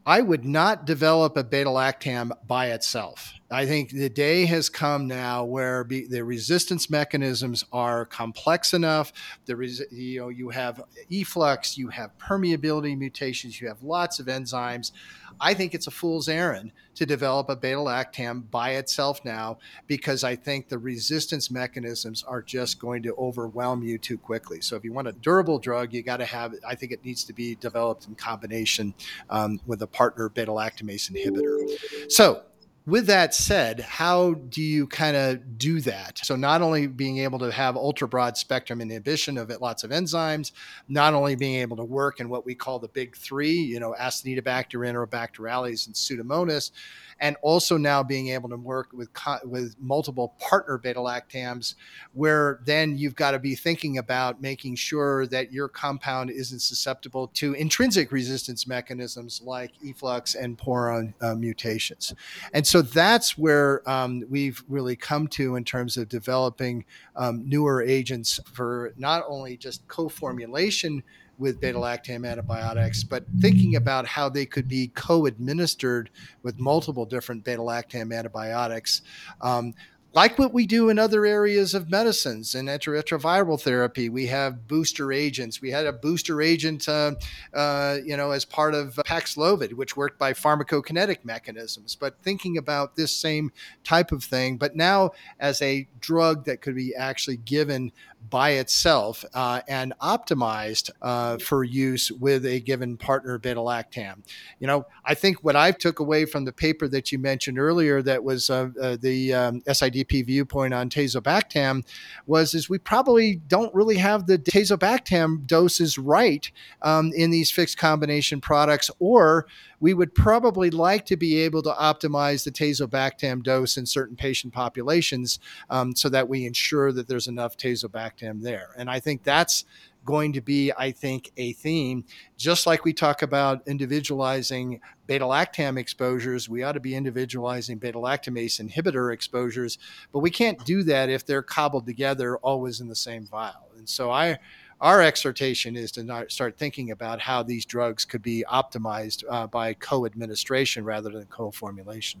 I 0.06 0.20
would 0.20 0.44
not 0.44 0.84
develop 0.84 1.36
a 1.36 1.44
beta 1.44 1.70
lactam 1.70 2.32
by 2.46 2.72
itself. 2.72 3.32
I 3.50 3.64
think 3.64 3.90
the 3.90 4.10
day 4.10 4.44
has 4.46 4.68
come 4.68 5.06
now 5.06 5.44
where 5.44 5.84
be, 5.84 6.06
the 6.06 6.24
resistance 6.24 6.90
mechanisms 6.90 7.64
are 7.72 8.04
complex 8.04 8.74
enough. 8.74 9.12
You 9.46 10.20
know 10.20 10.28
you 10.28 10.50
have 10.50 10.82
efflux, 11.10 11.78
you 11.78 11.88
have 11.88 12.18
permeability 12.18 12.98
mutations, 12.98 13.60
you 13.60 13.68
have 13.68 13.82
lots 13.82 14.18
of 14.18 14.26
enzymes. 14.26 14.92
I 15.40 15.54
think 15.54 15.74
it's 15.74 15.86
a 15.86 15.90
fool's 15.90 16.28
errand 16.28 16.72
to 16.94 17.06
develop 17.06 17.48
a 17.48 17.56
beta 17.56 17.78
lactam 17.78 18.50
by 18.50 18.72
itself 18.72 19.24
now 19.24 19.58
because 19.86 20.24
I 20.24 20.36
think 20.36 20.68
the 20.68 20.78
resistance 20.78 21.50
mechanisms 21.50 22.22
are 22.22 22.42
just 22.42 22.78
going 22.78 23.02
to 23.02 23.14
overwhelm 23.16 23.82
you 23.82 23.98
too 23.98 24.18
quickly. 24.18 24.60
So 24.60 24.76
if 24.76 24.84
you 24.84 24.92
want 24.92 25.08
a 25.08 25.12
durable 25.12 25.58
drug, 25.58 25.92
you 25.92 26.02
got 26.02 26.18
to 26.18 26.26
have. 26.26 26.54
I 26.66 26.74
think 26.74 26.92
it 26.92 27.04
needs 27.04 27.24
to 27.24 27.32
be 27.32 27.56
developed 27.56 28.06
in 28.06 28.14
combination 28.14 28.94
um, 29.30 29.60
with 29.66 29.82
a 29.82 29.86
partner 29.86 30.28
beta 30.28 30.50
lactamase 30.50 31.10
inhibitor. 31.10 32.12
So 32.12 32.42
with 32.86 33.06
that 33.06 33.34
said, 33.34 33.80
how 33.80 34.34
do 34.34 34.60
you 34.60 34.86
kind 34.86 35.16
of 35.16 35.56
do 35.56 35.80
that? 35.80 36.20
So, 36.22 36.36
not 36.36 36.60
only 36.60 36.86
being 36.86 37.18
able 37.18 37.38
to 37.38 37.50
have 37.50 37.76
ultra 37.76 38.06
broad 38.06 38.36
spectrum 38.36 38.82
inhibition 38.82 39.38
of 39.38 39.50
lots 39.60 39.84
of 39.84 39.90
enzymes, 39.90 40.52
not 40.88 41.14
only 41.14 41.34
being 41.34 41.60
able 41.60 41.78
to 41.78 41.84
work 41.84 42.20
in 42.20 42.28
what 42.28 42.44
we 42.44 42.54
call 42.54 42.78
the 42.78 42.88
big 42.88 43.16
three, 43.16 43.54
you 43.54 43.80
know, 43.80 43.94
Acinetobacter, 43.98 44.86
Enterobacterales, 44.86 45.86
and 45.86 45.94
Pseudomonas, 45.94 46.72
and 47.20 47.36
also 47.42 47.76
now 47.76 48.02
being 48.02 48.28
able 48.28 48.48
to 48.48 48.56
work 48.56 48.90
with 48.92 49.08
with 49.44 49.76
multiple 49.78 50.34
partner 50.38 50.78
beta 50.78 51.00
lactams, 51.00 51.74
where 52.12 52.60
then 52.64 52.96
you've 52.96 53.14
got 53.14 53.32
to 53.32 53.38
be 53.38 53.54
thinking 53.54 53.98
about 53.98 54.40
making 54.40 54.76
sure 54.76 55.26
that 55.26 55.52
your 55.52 55.68
compound 55.68 56.30
isn't 56.30 56.60
susceptible 56.60 57.28
to 57.28 57.54
intrinsic 57.54 58.12
resistance 58.12 58.66
mechanisms 58.66 59.40
like 59.44 59.72
efflux 59.82 60.34
and 60.34 60.58
porin 60.58 61.14
uh, 61.20 61.34
mutations. 61.34 62.14
And 62.52 62.66
so 62.66 62.82
that's 62.82 63.38
where 63.38 63.88
um, 63.88 64.24
we've 64.28 64.62
really 64.68 64.96
come 64.96 65.28
to 65.28 65.56
in 65.56 65.64
terms 65.64 65.96
of 65.96 66.08
developing 66.08 66.84
um, 67.16 67.48
newer 67.48 67.82
agents 67.82 68.40
for 68.52 68.92
not 68.96 69.24
only 69.28 69.56
just 69.56 69.86
co-formulation 69.88 71.02
with 71.38 71.60
beta 71.60 71.78
lactam 71.78 72.28
antibiotics, 72.28 73.04
but 73.04 73.24
thinking 73.40 73.76
about 73.76 74.06
how 74.06 74.28
they 74.28 74.46
could 74.46 74.68
be 74.68 74.88
co 74.94 75.26
administered 75.26 76.10
with 76.42 76.58
multiple 76.58 77.04
different 77.04 77.44
beta 77.44 77.62
lactam 77.62 78.16
antibiotics. 78.16 79.02
Um, 79.40 79.74
like 80.14 80.38
what 80.38 80.54
we 80.54 80.64
do 80.64 80.90
in 80.90 80.98
other 80.98 81.26
areas 81.26 81.74
of 81.74 81.90
medicines 81.90 82.54
and 82.54 82.68
antiretroviral 82.68 83.60
therapy. 83.60 84.08
We 84.08 84.26
have 84.28 84.68
booster 84.68 85.12
agents. 85.12 85.60
We 85.60 85.72
had 85.72 85.86
a 85.86 85.92
booster 85.92 86.40
agent, 86.40 86.88
uh, 86.88 87.16
uh, 87.52 87.98
you 88.04 88.16
know, 88.16 88.30
as 88.30 88.44
part 88.44 88.74
of 88.74 88.94
Paxlovid, 88.94 89.72
which 89.72 89.96
worked 89.96 90.18
by 90.18 90.32
pharmacokinetic 90.32 91.24
mechanisms. 91.24 91.96
But 91.96 92.22
thinking 92.22 92.56
about 92.56 92.94
this 92.94 93.12
same 93.14 93.50
type 93.82 94.12
of 94.12 94.22
thing, 94.22 94.56
but 94.56 94.76
now 94.76 95.10
as 95.40 95.60
a 95.60 95.88
drug 95.98 96.44
that 96.44 96.62
could 96.62 96.76
be 96.76 96.94
actually 96.94 97.38
given 97.38 97.90
by 98.30 98.50
itself 98.50 99.24
uh, 99.34 99.60
and 99.68 99.92
optimized 100.00 100.90
uh, 101.02 101.38
for 101.38 101.64
use 101.64 102.10
with 102.12 102.46
a 102.46 102.60
given 102.60 102.96
partner 102.96 103.38
beta 103.38 103.60
lactam. 103.60 104.22
You 104.58 104.66
know, 104.66 104.86
I 105.04 105.14
think 105.14 105.42
what 105.42 105.56
I 105.56 105.72
took 105.72 106.00
away 106.00 106.24
from 106.24 106.44
the 106.44 106.52
paper 106.52 106.88
that 106.88 107.12
you 107.12 107.18
mentioned 107.18 107.58
earlier, 107.58 108.02
that 108.02 108.24
was 108.24 108.50
uh 108.50 108.70
the 109.00 109.34
um, 109.34 109.60
SIDP 109.62 110.26
viewpoint 110.26 110.74
on 110.74 110.88
tazobactam, 110.88 111.84
was 112.26 112.54
is 112.54 112.68
we 112.68 112.78
probably 112.78 113.36
don't 113.36 113.74
really 113.74 113.96
have 113.96 114.26
the 114.26 114.38
tazobactam 114.38 115.46
doses 115.46 115.98
right 115.98 116.50
um, 116.82 117.12
in 117.14 117.30
these 117.30 117.50
fixed 117.50 117.78
combination 117.78 118.40
products, 118.40 118.90
or 118.98 119.46
we 119.84 119.92
would 119.92 120.14
probably 120.14 120.70
like 120.70 121.04
to 121.04 121.14
be 121.14 121.40
able 121.40 121.60
to 121.60 121.70
optimize 121.72 122.42
the 122.42 122.50
tazobactam 122.50 123.42
dose 123.42 123.76
in 123.76 123.84
certain 123.84 124.16
patient 124.16 124.50
populations 124.50 125.38
um, 125.68 125.94
so 125.94 126.08
that 126.08 126.26
we 126.26 126.46
ensure 126.46 126.90
that 126.90 127.06
there's 127.06 127.26
enough 127.26 127.54
tazobactam 127.58 128.40
there. 128.40 128.70
And 128.78 128.88
I 128.88 128.98
think 128.98 129.22
that's 129.22 129.66
going 130.06 130.32
to 130.32 130.40
be, 130.40 130.72
I 130.72 130.90
think, 130.90 131.32
a 131.36 131.52
theme. 131.52 132.06
Just 132.38 132.66
like 132.66 132.86
we 132.86 132.94
talk 132.94 133.20
about 133.20 133.60
individualizing 133.68 134.80
beta 135.06 135.26
lactam 135.26 135.78
exposures, 135.78 136.48
we 136.48 136.62
ought 136.62 136.72
to 136.72 136.80
be 136.80 136.94
individualizing 136.94 137.76
beta 137.76 137.98
lactamase 137.98 138.66
inhibitor 138.66 139.12
exposures, 139.12 139.76
but 140.12 140.20
we 140.20 140.30
can't 140.30 140.64
do 140.64 140.82
that 140.84 141.10
if 141.10 141.26
they're 141.26 141.42
cobbled 141.42 141.84
together 141.84 142.38
always 142.38 142.80
in 142.80 142.88
the 142.88 142.96
same 142.96 143.26
vial. 143.26 143.68
And 143.76 143.86
so 143.86 144.10
I, 144.10 144.38
our 144.80 145.02
exhortation 145.02 145.76
is 145.76 145.90
to 145.92 146.02
not 146.02 146.30
start 146.30 146.56
thinking 146.56 146.90
about 146.90 147.20
how 147.20 147.42
these 147.42 147.64
drugs 147.64 148.04
could 148.04 148.22
be 148.22 148.44
optimized 148.50 149.24
uh, 149.28 149.46
by 149.46 149.74
co-administration 149.74 150.84
rather 150.84 151.10
than 151.10 151.26
co-formulation. 151.26 152.20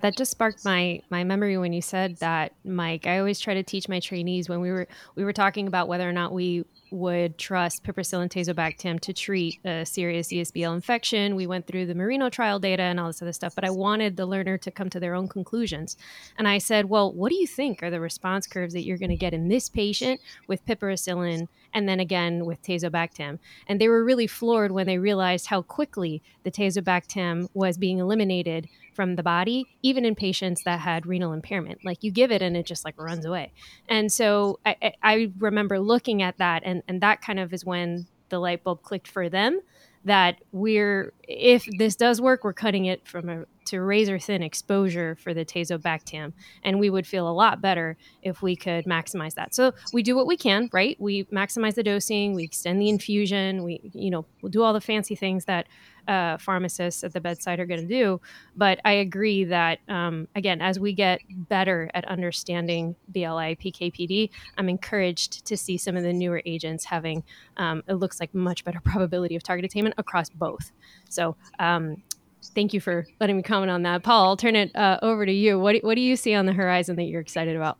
That 0.00 0.16
just 0.16 0.30
sparked 0.30 0.64
my 0.64 1.02
my 1.10 1.24
memory 1.24 1.58
when 1.58 1.72
you 1.72 1.82
said 1.82 2.16
that 2.18 2.52
mike. 2.64 3.06
I 3.06 3.18
always 3.18 3.40
try 3.40 3.54
to 3.54 3.64
teach 3.64 3.88
my 3.88 3.98
trainees 3.98 4.48
when 4.48 4.60
we 4.60 4.70
were 4.70 4.86
we 5.16 5.24
were 5.24 5.32
talking 5.32 5.66
about 5.66 5.88
whether 5.88 6.08
or 6.08 6.12
not 6.12 6.32
we 6.32 6.64
would 6.90 7.38
trust 7.38 7.84
piperacillin 7.84 8.28
tazobactam 8.28 9.00
to 9.00 9.12
treat 9.12 9.58
a 9.64 9.84
serious 9.84 10.28
esbl 10.28 10.74
infection. 10.74 11.36
We 11.36 11.46
went 11.46 11.66
through 11.66 11.86
the 11.86 11.94
MERINO 11.94 12.30
trial 12.30 12.58
data 12.58 12.82
and 12.82 12.98
all 12.98 13.08
this 13.08 13.22
other 13.22 13.32
stuff 13.32 13.54
but 13.54 13.64
i 13.64 13.70
wanted 13.70 14.16
the 14.16 14.26
learner 14.26 14.58
to 14.58 14.70
come 14.70 14.90
to 14.90 15.00
their 15.00 15.14
own 15.14 15.28
conclusions. 15.28 15.96
And 16.36 16.48
i 16.48 16.58
said 16.58 16.86
well 16.86 17.12
what 17.12 17.30
do 17.30 17.36
you 17.36 17.46
think 17.46 17.82
are 17.82 17.90
the 17.90 18.00
response 18.00 18.46
curves 18.46 18.74
that 18.74 18.84
you're 18.84 18.98
going 18.98 19.10
to 19.10 19.16
get 19.16 19.34
in 19.34 19.48
this 19.48 19.68
patient 19.68 20.20
with 20.46 20.64
piperacillin 20.66 21.48
and 21.74 21.88
then 21.88 22.00
again 22.00 22.44
with 22.44 22.62
tazobactam? 22.62 23.38
And 23.66 23.80
they 23.80 23.88
were 23.88 24.04
really 24.04 24.26
floored 24.26 24.72
when 24.72 24.86
they 24.86 24.98
realized 24.98 25.46
how 25.46 25.62
quickly 25.62 26.22
the 26.42 26.50
tazobactam 26.50 27.48
was 27.54 27.78
being 27.78 27.98
eliminated 27.98 28.68
from 28.98 29.14
the 29.14 29.22
body, 29.22 29.64
even 29.80 30.04
in 30.04 30.16
patients 30.16 30.64
that 30.64 30.80
had 30.80 31.06
renal 31.06 31.32
impairment. 31.32 31.78
Like 31.84 32.02
you 32.02 32.10
give 32.10 32.32
it 32.32 32.42
and 32.42 32.56
it 32.56 32.66
just 32.66 32.84
like 32.84 33.00
runs 33.00 33.24
away. 33.24 33.52
And 33.88 34.10
so 34.10 34.58
I, 34.66 34.92
I 35.00 35.30
remember 35.38 35.78
looking 35.78 36.20
at 36.20 36.38
that, 36.38 36.62
and, 36.64 36.82
and 36.88 37.00
that 37.00 37.22
kind 37.22 37.38
of 37.38 37.54
is 37.54 37.64
when 37.64 38.08
the 38.28 38.40
light 38.40 38.64
bulb 38.64 38.82
clicked 38.82 39.06
for 39.06 39.28
them 39.28 39.60
that 40.04 40.40
we're 40.52 41.12
if 41.22 41.64
this 41.78 41.94
does 41.94 42.20
work, 42.20 42.42
we're 42.42 42.52
cutting 42.52 42.86
it 42.86 43.06
from 43.06 43.28
a 43.28 43.44
to 43.66 43.80
razor 43.82 44.18
thin 44.18 44.42
exposure 44.42 45.16
for 45.16 45.34
the 45.34 45.44
tazobactam, 45.44 46.32
and 46.62 46.80
we 46.80 46.88
would 46.88 47.06
feel 47.06 47.28
a 47.28 47.30
lot 47.30 47.60
better 47.60 47.96
if 48.22 48.40
we 48.40 48.56
could 48.56 48.86
maximize 48.86 49.34
that. 49.34 49.54
So 49.54 49.74
we 49.92 50.02
do 50.02 50.16
what 50.16 50.26
we 50.26 50.36
can, 50.36 50.70
right? 50.72 50.96
We 50.98 51.24
maximize 51.24 51.74
the 51.74 51.82
dosing, 51.82 52.34
we 52.34 52.44
extend 52.44 52.80
the 52.80 52.88
infusion, 52.88 53.62
we 53.62 53.80
you 53.92 54.10
know 54.10 54.24
we'll 54.42 54.50
do 54.50 54.62
all 54.62 54.72
the 54.72 54.80
fancy 54.80 55.14
things 55.14 55.44
that 55.44 55.66
uh, 56.08 56.38
pharmacists 56.38 57.04
at 57.04 57.12
the 57.12 57.20
bedside 57.20 57.60
are 57.60 57.66
going 57.66 57.80
to 57.80 57.86
do. 57.86 58.20
But 58.56 58.80
I 58.84 58.92
agree 58.92 59.44
that, 59.44 59.78
um, 59.88 60.26
again, 60.34 60.60
as 60.60 60.80
we 60.80 60.92
get 60.92 61.20
better 61.30 61.90
at 61.94 62.04
understanding 62.06 62.96
BLI 63.08 63.56
PKPD, 63.56 64.30
I'm 64.56 64.68
encouraged 64.68 65.44
to 65.46 65.56
see 65.56 65.76
some 65.76 65.96
of 65.96 66.02
the 66.02 66.12
newer 66.12 66.42
agents 66.46 66.86
having, 66.86 67.22
um, 67.58 67.82
it 67.86 67.94
looks 67.94 68.18
like 68.18 68.34
much 68.34 68.64
better 68.64 68.80
probability 68.84 69.36
of 69.36 69.42
target 69.42 69.66
attainment 69.66 69.94
across 69.98 70.30
both. 70.30 70.72
So, 71.08 71.36
um, 71.58 72.02
thank 72.54 72.72
you 72.72 72.80
for 72.80 73.06
letting 73.20 73.36
me 73.36 73.42
comment 73.42 73.70
on 73.70 73.82
that. 73.82 74.02
Paul, 74.02 74.24
I'll 74.24 74.36
turn 74.36 74.56
it 74.56 74.74
uh, 74.74 74.98
over 75.02 75.26
to 75.26 75.32
you. 75.32 75.58
What, 75.58 75.76
what 75.82 75.94
do 75.96 76.00
you 76.00 76.16
see 76.16 76.34
on 76.34 76.46
the 76.46 76.52
horizon 76.52 76.96
that 76.96 77.04
you're 77.04 77.20
excited 77.20 77.56
about? 77.56 77.78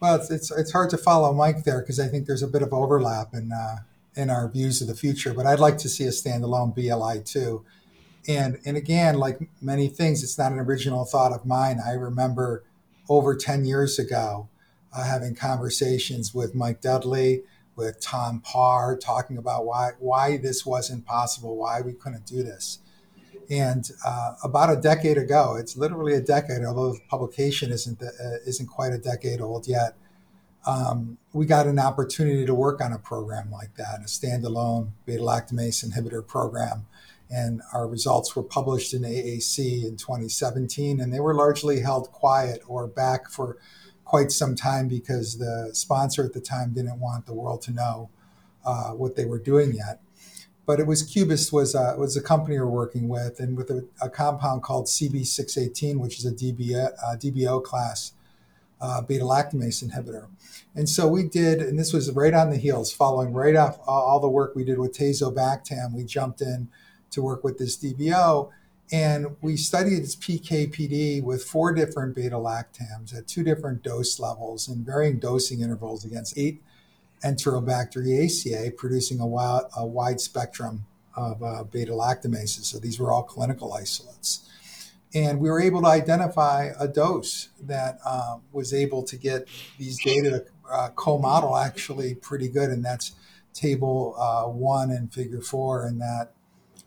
Well, 0.00 0.16
it's, 0.16 0.30
it's, 0.30 0.50
it's 0.50 0.72
hard 0.72 0.90
to 0.90 0.98
follow 0.98 1.32
Mike 1.32 1.64
there 1.64 1.80
because 1.80 2.00
I 2.00 2.08
think 2.08 2.26
there's 2.26 2.42
a 2.42 2.48
bit 2.48 2.62
of 2.62 2.72
overlap 2.72 3.32
and 3.32 3.52
uh, 3.52 3.76
in 4.14 4.30
our 4.30 4.48
views 4.48 4.82
of 4.82 4.88
the 4.88 4.94
future, 4.94 5.32
but 5.32 5.46
I'd 5.46 5.60
like 5.60 5.78
to 5.78 5.88
see 5.88 6.04
a 6.04 6.08
standalone 6.08 6.74
BLI 6.74 7.22
too. 7.22 7.64
And, 8.28 8.58
and 8.64 8.76
again, 8.76 9.18
like 9.18 9.38
many 9.60 9.88
things, 9.88 10.22
it's 10.22 10.38
not 10.38 10.52
an 10.52 10.58
original 10.58 11.04
thought 11.04 11.32
of 11.32 11.44
mine. 11.46 11.80
I 11.84 11.92
remember 11.92 12.64
over 13.08 13.34
10 13.34 13.64
years 13.64 13.98
ago 13.98 14.48
uh, 14.92 15.04
having 15.04 15.34
conversations 15.34 16.34
with 16.34 16.54
Mike 16.54 16.80
Dudley, 16.80 17.42
with 17.74 18.00
Tom 18.00 18.40
Parr, 18.40 18.96
talking 18.96 19.38
about 19.38 19.64
why, 19.64 19.92
why 19.98 20.36
this 20.36 20.66
wasn't 20.66 21.06
possible, 21.06 21.56
why 21.56 21.80
we 21.80 21.94
couldn't 21.94 22.26
do 22.26 22.42
this. 22.42 22.78
And 23.50 23.90
uh, 24.04 24.34
about 24.44 24.70
a 24.70 24.80
decade 24.80 25.18
ago, 25.18 25.56
it's 25.58 25.76
literally 25.76 26.14
a 26.14 26.20
decade, 26.20 26.64
although 26.64 26.92
the 26.92 27.00
publication 27.08 27.72
isn't, 27.72 28.02
uh, 28.02 28.36
isn't 28.46 28.66
quite 28.66 28.92
a 28.92 28.98
decade 28.98 29.40
old 29.40 29.66
yet, 29.66 29.96
um, 30.64 31.18
we 31.32 31.46
got 31.46 31.66
an 31.66 31.78
opportunity 31.78 32.46
to 32.46 32.54
work 32.54 32.80
on 32.80 32.92
a 32.92 32.98
program 32.98 33.50
like 33.50 33.74
that, 33.76 34.00
a 34.00 34.04
standalone 34.04 34.90
beta 35.06 35.22
lactamase 35.22 35.84
inhibitor 35.84 36.26
program. 36.26 36.86
And 37.30 37.62
our 37.72 37.88
results 37.88 38.36
were 38.36 38.42
published 38.42 38.92
in 38.92 39.02
AAC 39.02 39.84
in 39.84 39.96
2017, 39.96 41.00
and 41.00 41.12
they 41.12 41.20
were 41.20 41.34
largely 41.34 41.80
held 41.80 42.12
quiet 42.12 42.60
or 42.66 42.86
back 42.86 43.30
for 43.30 43.56
quite 44.04 44.30
some 44.30 44.54
time 44.54 44.88
because 44.88 45.38
the 45.38 45.70
sponsor 45.72 46.24
at 46.24 46.34
the 46.34 46.40
time 46.40 46.74
didn't 46.74 47.00
want 47.00 47.24
the 47.24 47.32
world 47.32 47.62
to 47.62 47.72
know 47.72 48.10
uh, 48.64 48.90
what 48.90 49.16
they 49.16 49.24
were 49.24 49.38
doing 49.38 49.72
yet. 49.72 50.00
But 50.66 50.78
it 50.78 50.86
was 50.86 51.02
Cubist 51.02 51.52
was 51.52 51.74
a, 51.74 51.96
was 51.98 52.16
a 52.16 52.22
company 52.22 52.58
we're 52.58 52.66
working 52.66 53.08
with, 53.08 53.40
and 53.40 53.56
with 53.56 53.70
a, 53.70 53.88
a 54.00 54.10
compound 54.10 54.62
called 54.62 54.86
CB618, 54.86 55.96
which 55.96 56.18
is 56.18 56.26
a 56.26 56.32
DBO, 56.32 56.92
uh, 57.02 57.16
DBO 57.16 57.62
class 57.64 58.12
uh, 58.82 59.00
beta 59.00 59.24
lactamase 59.24 59.82
inhibitor. 59.82 60.26
And 60.74 60.88
so 60.88 61.06
we 61.06 61.22
did, 61.22 61.60
and 61.60 61.78
this 61.78 61.92
was 61.92 62.10
right 62.10 62.34
on 62.34 62.50
the 62.50 62.56
heels, 62.56 62.92
following 62.92 63.32
right 63.32 63.56
off 63.56 63.78
all 63.86 64.20
the 64.20 64.28
work 64.28 64.54
we 64.54 64.64
did 64.64 64.78
with 64.78 64.96
Tazobactam. 64.96 65.92
We 65.92 66.04
jumped 66.04 66.42
in 66.42 66.68
to 67.10 67.22
work 67.22 67.44
with 67.44 67.58
this 67.58 67.76
DBO, 67.76 68.50
and 68.90 69.36
we 69.40 69.56
studied 69.56 69.98
its 69.98 70.16
PKPD 70.16 71.22
with 71.22 71.44
four 71.44 71.72
different 71.72 72.16
beta 72.16 72.36
lactams 72.36 73.16
at 73.16 73.28
two 73.28 73.44
different 73.44 73.82
dose 73.82 74.18
levels 74.18 74.68
and 74.68 74.84
varying 74.84 75.18
dosing 75.18 75.60
intervals 75.60 76.04
against 76.04 76.36
eight 76.36 76.62
Enterobacteriaceae, 77.24 78.76
producing 78.76 79.20
a 79.20 79.26
wide, 79.26 79.62
a 79.76 79.86
wide 79.86 80.20
spectrum 80.20 80.84
of 81.16 81.40
uh, 81.42 81.62
beta 81.62 81.92
lactamases. 81.92 82.64
So 82.64 82.78
these 82.78 82.98
were 82.98 83.12
all 83.12 83.22
clinical 83.22 83.74
isolates. 83.74 84.48
And 85.14 85.40
we 85.40 85.50
were 85.50 85.60
able 85.60 85.82
to 85.82 85.88
identify 85.88 86.70
a 86.78 86.88
dose 86.88 87.48
that 87.60 87.98
uh, 88.04 88.38
was 88.50 88.72
able 88.72 89.02
to 89.02 89.16
get 89.16 89.46
these 89.78 90.02
data 90.02 90.46
uh, 90.70 90.88
co-model 90.94 91.56
actually 91.56 92.14
pretty 92.14 92.48
good, 92.48 92.70
and 92.70 92.84
that's 92.84 93.12
table 93.52 94.14
uh, 94.18 94.44
one 94.44 94.90
and 94.90 95.12
figure 95.12 95.40
four 95.40 95.86
in 95.86 95.98
that 95.98 96.32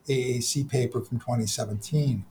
AAC 0.07 0.69
paper 0.69 1.01
from 1.01 1.19
2017. 1.19 2.25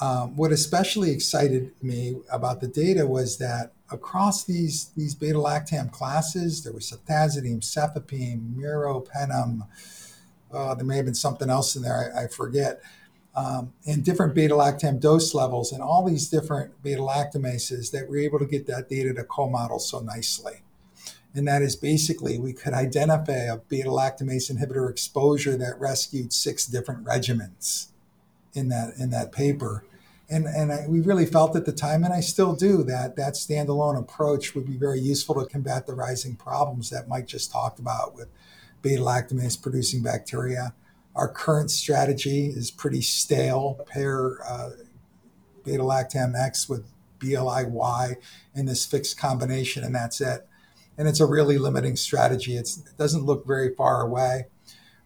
Um, 0.00 0.34
what 0.34 0.50
especially 0.50 1.10
excited 1.10 1.72
me 1.82 2.16
about 2.32 2.60
the 2.60 2.68
data 2.68 3.06
was 3.06 3.36
that 3.36 3.72
across 3.90 4.44
these 4.44 4.90
these 4.96 5.14
beta 5.14 5.38
lactam 5.38 5.92
classes, 5.92 6.64
there 6.64 6.72
was 6.72 6.90
ceftazidime, 6.90 7.62
cefepime, 7.62 8.54
meropenem. 8.56 9.66
Uh, 10.52 10.74
there 10.74 10.86
may 10.86 10.96
have 10.96 11.04
been 11.04 11.14
something 11.14 11.50
else 11.50 11.76
in 11.76 11.82
there, 11.82 12.12
I, 12.16 12.24
I 12.24 12.26
forget. 12.28 12.80
Um, 13.32 13.72
and 13.86 14.04
different 14.04 14.34
beta 14.34 14.54
lactam 14.54 15.00
dose 15.00 15.34
levels, 15.34 15.70
and 15.70 15.80
all 15.80 16.04
these 16.04 16.28
different 16.28 16.82
beta 16.82 17.00
lactamases 17.00 17.92
that 17.92 18.10
we're 18.10 18.24
able 18.24 18.40
to 18.40 18.44
get 18.44 18.66
that 18.66 18.88
data 18.88 19.14
to 19.14 19.22
co-model 19.22 19.78
so 19.78 20.00
nicely 20.00 20.62
and 21.34 21.46
that 21.46 21.62
is 21.62 21.76
basically 21.76 22.38
we 22.38 22.52
could 22.52 22.72
identify 22.72 23.32
a 23.32 23.56
beta 23.56 23.88
lactamase 23.88 24.50
inhibitor 24.50 24.90
exposure 24.90 25.56
that 25.56 25.78
rescued 25.78 26.32
six 26.32 26.66
different 26.66 27.04
regimens 27.04 27.88
in 28.54 28.68
that 28.68 28.94
in 28.98 29.10
that 29.10 29.32
paper. 29.32 29.84
And, 30.28 30.46
and 30.46 30.70
I, 30.70 30.86
we 30.86 31.00
really 31.00 31.26
felt 31.26 31.56
at 31.56 31.66
the 31.66 31.72
time, 31.72 32.04
and 32.04 32.14
I 32.14 32.20
still 32.20 32.54
do, 32.54 32.84
that 32.84 33.16
that 33.16 33.34
standalone 33.34 33.98
approach 33.98 34.54
would 34.54 34.64
be 34.64 34.76
very 34.76 35.00
useful 35.00 35.34
to 35.36 35.44
combat 35.44 35.88
the 35.88 35.94
rising 35.94 36.36
problems 36.36 36.90
that 36.90 37.08
Mike 37.08 37.26
just 37.26 37.50
talked 37.50 37.80
about 37.80 38.14
with 38.14 38.28
beta 38.80 39.02
lactamase 39.02 39.60
producing 39.60 40.02
bacteria. 40.02 40.74
Our 41.14 41.28
current 41.28 41.70
strategy 41.70 42.46
is 42.46 42.70
pretty 42.70 43.02
stale. 43.02 43.84
Pair 43.86 44.38
uh, 44.46 44.70
beta 45.64 45.82
lactam 45.82 46.34
X 46.34 46.68
with 46.68 46.84
BLI 47.18 48.16
in 48.54 48.66
this 48.66 48.86
fixed 48.86 49.18
combination, 49.18 49.84
and 49.84 49.94
that's 49.94 50.20
it 50.20 50.46
and 51.00 51.08
it's 51.08 51.20
a 51.20 51.24
really 51.24 51.56
limiting 51.56 51.96
strategy. 51.96 52.58
It's, 52.58 52.76
it 52.76 52.98
doesn't 52.98 53.24
look 53.24 53.46
very 53.46 53.74
far 53.74 54.02
away 54.02 54.48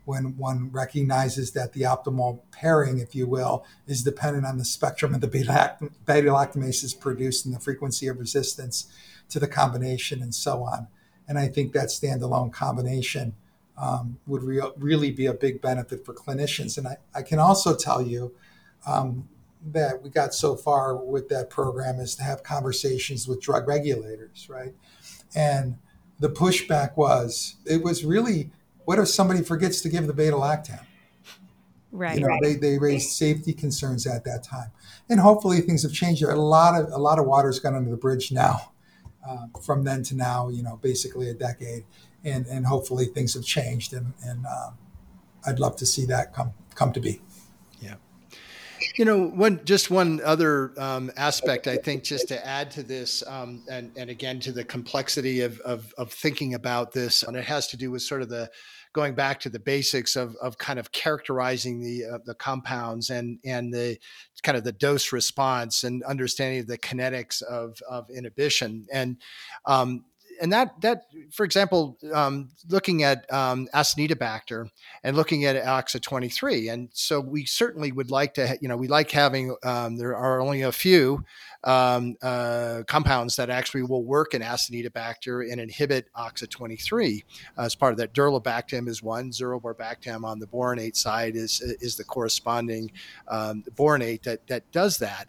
when 0.05 0.37
one 0.37 0.69
recognizes 0.73 1.53
that 1.53 1.73
the 1.73 1.83
optimal 1.83 2.41
pairing, 2.51 2.99
if 2.99 3.15
you 3.15 3.29
will, 3.29 3.65
is 3.87 4.03
dependent 4.03 4.45
on 4.45 4.59
the 4.59 4.65
spectrum 4.65 5.15
of 5.15 5.21
the 5.21 5.29
beta 5.29 5.79
lactamases 6.07 6.99
produced 6.99 7.47
and 7.47 7.55
the 7.55 7.61
frequency 7.61 8.09
of 8.09 8.19
resistance 8.19 8.93
to 9.29 9.39
the 9.39 9.47
combination 9.47 10.21
and 10.21 10.35
so 10.35 10.65
on. 10.65 10.89
And 11.29 11.39
I 11.39 11.47
think 11.47 11.73
that 11.75 11.91
standalone 11.91 12.53
combination 12.53 13.37
um, 13.77 14.19
would 14.27 14.43
re- 14.43 14.61
really 14.77 15.11
be 15.11 15.27
a 15.27 15.35
big 15.35 15.61
benefit 15.61 16.05
for 16.05 16.15
clinicians. 16.15 16.79
And 16.79 16.87
I, 16.87 16.97
I 17.15 17.23
can 17.23 17.39
also 17.39 17.75
tell 17.75 18.01
you 18.01 18.33
um, 18.87 19.29
that 19.73 20.03
we 20.03 20.11
got 20.11 20.35
so 20.35 20.57
far 20.57 20.97
with 20.97 21.29
that 21.29 21.51
program 21.51 21.99
is 21.99 22.15
to 22.17 22.23
have 22.23 22.43
conversations 22.43 23.27
with 23.27 23.41
drug 23.41 23.67
regulators, 23.67 24.47
right? 24.49 24.75
And 25.35 25.79
the 26.21 26.29
pushback 26.29 26.97
was 26.97 27.57
it 27.67 27.83
was 27.83 28.05
really 28.05 28.51
what 28.85 28.99
if 28.99 29.09
somebody 29.09 29.43
forgets 29.43 29.81
to 29.81 29.89
give 29.89 30.07
the 30.07 30.13
beta 30.13 30.37
lactam? 30.37 30.85
Right. 31.91 32.17
You 32.17 32.23
know, 32.23 32.29
right. 32.29 32.43
they, 32.43 32.55
they 32.55 32.79
raised 32.79 33.11
safety 33.11 33.53
concerns 33.53 34.07
at 34.07 34.25
that 34.25 34.43
time. 34.43 34.71
And 35.09 35.21
hopefully 35.21 35.61
things 35.61 35.83
have 35.83 35.93
changed. 35.93 36.23
A 36.23 36.35
lot 36.37 36.81
of 36.81 36.91
a 36.93 36.99
lot 36.99 37.19
of 37.19 37.27
water's 37.27 37.59
gone 37.59 37.75
under 37.75 37.91
the 37.91 37.97
bridge 37.97 38.31
now. 38.31 38.73
uh, 39.27 39.47
from 39.63 39.85
then 39.85 40.03
to 40.05 40.15
now, 40.15 40.49
you 40.49 40.63
know, 40.63 40.77
basically 40.77 41.29
a 41.29 41.35
decade, 41.35 41.85
and 42.25 42.47
and 42.47 42.67
hopefully 42.67 43.07
things 43.07 43.35
have 43.35 43.45
changed, 43.45 43.93
and 43.93 44.15
and 44.25 44.45
um, 44.47 44.79
I'd 45.47 45.59
love 45.59 45.77
to 45.77 45.87
see 45.87 46.07
that 46.07 46.35
come 46.35 46.53
come 46.75 46.93
to 46.93 47.01
be. 47.01 47.21
Yeah. 47.81 47.97
You 48.97 49.05
know, 49.05 49.29
one 49.29 49.65
just 49.65 49.91
one 49.91 50.21
other 50.25 50.73
um, 50.79 51.11
aspect 51.17 51.67
I 51.67 51.77
think 51.77 52.05
just 52.05 52.29
to 52.29 52.47
add 52.47 52.71
to 52.73 52.83
this, 52.83 53.23
um, 53.27 53.65
and 53.71 53.93
and 53.97 54.11
again 54.11 54.41
to 54.41 54.53
the 54.53 54.65
complexity 54.65 55.41
of, 55.41 55.61
of 55.61 55.93
of 55.99 56.13
thinking 56.13 56.55
about 56.55 56.93
this, 56.93 57.23
and 57.23 57.37
it 57.37 57.45
has 57.45 57.69
to 57.69 57.77
do 57.77 57.91
with 57.91 58.03
sort 58.03 58.23
of 58.23 58.29
the 58.29 58.51
going 58.95 59.15
back 59.15 59.41
to 59.41 59.51
the 59.51 59.59
basics 59.59 60.15
of, 60.15 60.37
of 60.37 60.57
kind 60.57 60.79
of 60.79 60.93
characterizing 60.93 61.81
the 61.81 62.05
uh, 62.05 62.19
the 62.25 62.35
compounds 62.35 63.11
and 63.11 63.39
and 63.45 63.75
the 63.75 63.99
kind 64.43 64.57
of 64.57 64.65
the 64.65 64.73
dose 64.73 65.13
response 65.13 65.85
and 65.85 66.03
understanding 66.05 66.65
the 66.65 66.79
kinetics 66.79 67.43
of 67.43 67.77
of 67.91 68.09
inhibition 68.11 68.87
and 68.93 69.17
um, 69.67 70.05
and 70.41 70.53
that 70.53 70.81
that 70.81 71.05
for 71.33 71.45
example 71.45 71.99
um, 72.13 72.51
looking 72.69 73.03
at 73.03 73.31
um, 73.33 73.69
acinetobacter 73.75 74.69
and 75.03 75.17
looking 75.17 75.45
at 75.45 75.63
oxa 75.65 76.01
23 76.01 76.69
and 76.69 76.89
so 76.93 77.21
we 77.21 77.45
certainly 77.45 77.93
would 77.93 78.11
like 78.11 78.35
to 78.35 78.57
you 78.61 78.69
know 78.69 78.77
we 78.77 78.89
like 78.89 79.11
having 79.11 79.57
um, 79.65 79.97
there 79.97 80.17
are 80.17 80.41
only 80.41 80.63
a 80.63 80.73
few 80.73 81.25
um, 81.65 82.17
uh, 82.23 82.83
compounds 82.87 83.37
that 83.37 83.51
actually 83.51 83.83
will 83.83 84.05
work 84.05 84.35
in 84.35 84.43
Acinetobacter 84.43 85.51
and 85.51 85.61
inhibit 85.61 86.09
OXA23 86.15 87.25
uh, 87.57 87.63
as 87.63 87.75
part 87.75 87.93
of 87.93 87.99
that. 87.99 88.13
Durlobactam 88.13 88.89
is 88.89 89.03
one. 89.03 89.31
Xeruborbactam 89.31 90.25
on 90.25 90.39
the 90.39 90.47
boronate 90.47 90.97
side 90.97 91.37
is 91.37 91.61
is 91.81 91.97
the 91.97 92.05
corresponding 92.05 92.91
um, 93.29 93.65
boronate 93.75 94.23
that 94.23 94.47
that 94.47 94.71
does 94.73 94.99
that. 94.99 95.29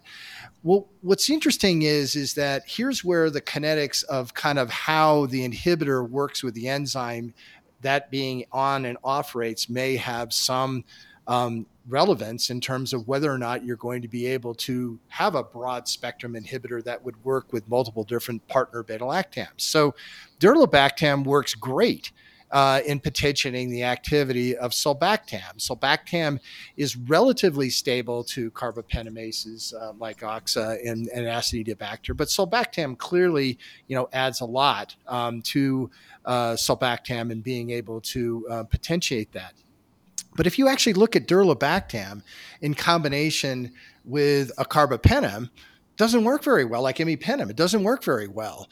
Well, 0.62 0.88
what's 1.00 1.30
interesting 1.30 1.82
is 1.82 2.16
is 2.16 2.34
that 2.34 2.64
here's 2.66 3.04
where 3.04 3.30
the 3.30 3.40
kinetics 3.40 4.04
of 4.04 4.34
kind 4.34 4.58
of 4.58 4.70
how 4.70 5.26
the 5.26 5.48
inhibitor 5.48 6.08
works 6.08 6.42
with 6.42 6.54
the 6.54 6.68
enzyme, 6.68 7.34
that 7.80 8.10
being 8.10 8.44
on 8.52 8.84
and 8.84 8.98
off 9.02 9.34
rates 9.34 9.68
may 9.68 9.96
have 9.96 10.32
some 10.32 10.84
um, 11.26 11.66
relevance 11.88 12.50
in 12.50 12.60
terms 12.60 12.92
of 12.92 13.06
whether 13.06 13.30
or 13.30 13.38
not 13.38 13.64
you're 13.64 13.76
going 13.76 14.02
to 14.02 14.08
be 14.08 14.26
able 14.26 14.54
to 14.54 14.98
have 15.08 15.34
a 15.34 15.42
broad 15.42 15.88
spectrum 15.88 16.34
inhibitor 16.34 16.82
that 16.84 17.04
would 17.04 17.22
work 17.24 17.52
with 17.52 17.68
multiple 17.68 18.04
different 18.04 18.46
partner 18.48 18.82
beta 18.82 19.04
lactams. 19.04 19.60
So, 19.60 19.94
durlobactam 20.40 21.24
works 21.24 21.54
great. 21.54 22.12
Uh, 22.52 22.80
in 22.86 23.00
potentiating 23.00 23.70
the 23.70 23.82
activity 23.82 24.56
of 24.56 24.70
sulbactam. 24.70 25.58
Sulbactam 25.58 26.38
is 26.76 26.94
relatively 26.94 27.68
stable 27.68 28.22
to 28.22 28.52
carbapenemases 28.52 29.74
uh, 29.74 29.92
like 29.98 30.20
oxa 30.20 30.78
and, 30.88 31.08
and 31.08 31.26
acinetobacter, 31.26 32.16
but 32.16 32.28
sulbactam 32.28 32.96
clearly, 32.96 33.58
you 33.88 33.96
know, 33.96 34.08
adds 34.12 34.42
a 34.42 34.44
lot 34.44 34.94
um, 35.08 35.42
to 35.42 35.90
uh, 36.24 36.52
sulbactam 36.52 37.32
and 37.32 37.42
being 37.42 37.70
able 37.70 38.00
to 38.02 38.46
uh, 38.48 38.62
potentiate 38.62 39.32
that. 39.32 39.54
But 40.36 40.46
if 40.46 40.58
you 40.58 40.68
actually 40.68 40.94
look 40.94 41.16
at 41.16 41.26
durlobactam 41.26 42.22
in 42.60 42.74
combination 42.74 43.72
with 44.04 44.52
a 44.58 44.64
carbapenem, 44.64 45.50
doesn't 45.96 46.24
work 46.24 46.44
very 46.44 46.64
well 46.64 46.82
like 46.82 46.98
imipenem. 46.98 47.48
It 47.50 47.56
doesn't 47.56 47.82
work 47.82 48.04
very 48.04 48.28
well. 48.28 48.68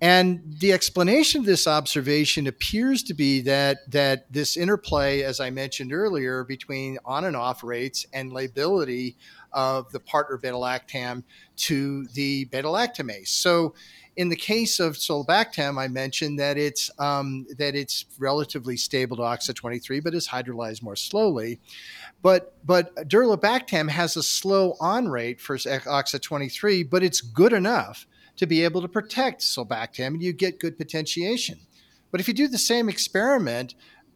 And 0.00 0.42
the 0.58 0.72
explanation 0.72 1.40
of 1.40 1.46
this 1.46 1.66
observation 1.66 2.46
appears 2.46 3.02
to 3.04 3.14
be 3.14 3.40
that 3.42 3.90
that 3.90 4.30
this 4.30 4.56
interplay, 4.56 5.22
as 5.22 5.40
I 5.40 5.50
mentioned 5.50 5.92
earlier, 5.92 6.44
between 6.44 6.98
on 7.04 7.24
and 7.24 7.34
off 7.34 7.64
rates 7.64 8.04
and 8.12 8.32
lability 8.32 9.16
of 9.52 9.90
the 9.92 10.00
partner 10.00 10.36
beta 10.36 10.56
lactam 10.56 11.22
to 11.56 12.06
the 12.08 12.44
beta 12.46 12.68
lactamase. 12.68 13.28
So 13.28 13.74
in 14.16 14.30
the 14.30 14.36
case 14.36 14.80
of 14.80 14.94
sulbactam, 14.94 15.78
I 15.78 15.88
mentioned 15.88 16.38
that 16.38 16.56
it's 16.56 16.90
um, 16.98 17.46
that 17.58 17.74
it's 17.74 18.06
relatively 18.18 18.76
stable 18.76 19.16
to 19.18 19.22
oxa23, 19.22 20.02
but 20.02 20.14
is 20.14 20.28
hydrolyzed 20.28 20.82
more 20.82 20.96
slowly. 20.96 21.60
But 22.22 22.54
but 22.66 22.94
durlobactam 23.08 23.90
has 23.90 24.16
a 24.16 24.22
slow 24.22 24.74
on 24.80 25.08
rate 25.08 25.40
for 25.40 25.56
oxa23, 25.56 26.88
but 26.88 27.02
it's 27.02 27.20
good 27.20 27.52
enough 27.52 28.06
to 28.36 28.46
be 28.46 28.64
able 28.64 28.82
to 28.82 28.88
protect 28.88 29.42
sulbactam, 29.42 30.08
and 30.08 30.22
you 30.22 30.32
get 30.32 30.60
good 30.60 30.78
potentiation. 30.78 31.58
But 32.10 32.20
if 32.20 32.28
you 32.28 32.34
do 32.34 32.48
the 32.48 32.58
same 32.58 32.88
experiment, 32.88 33.74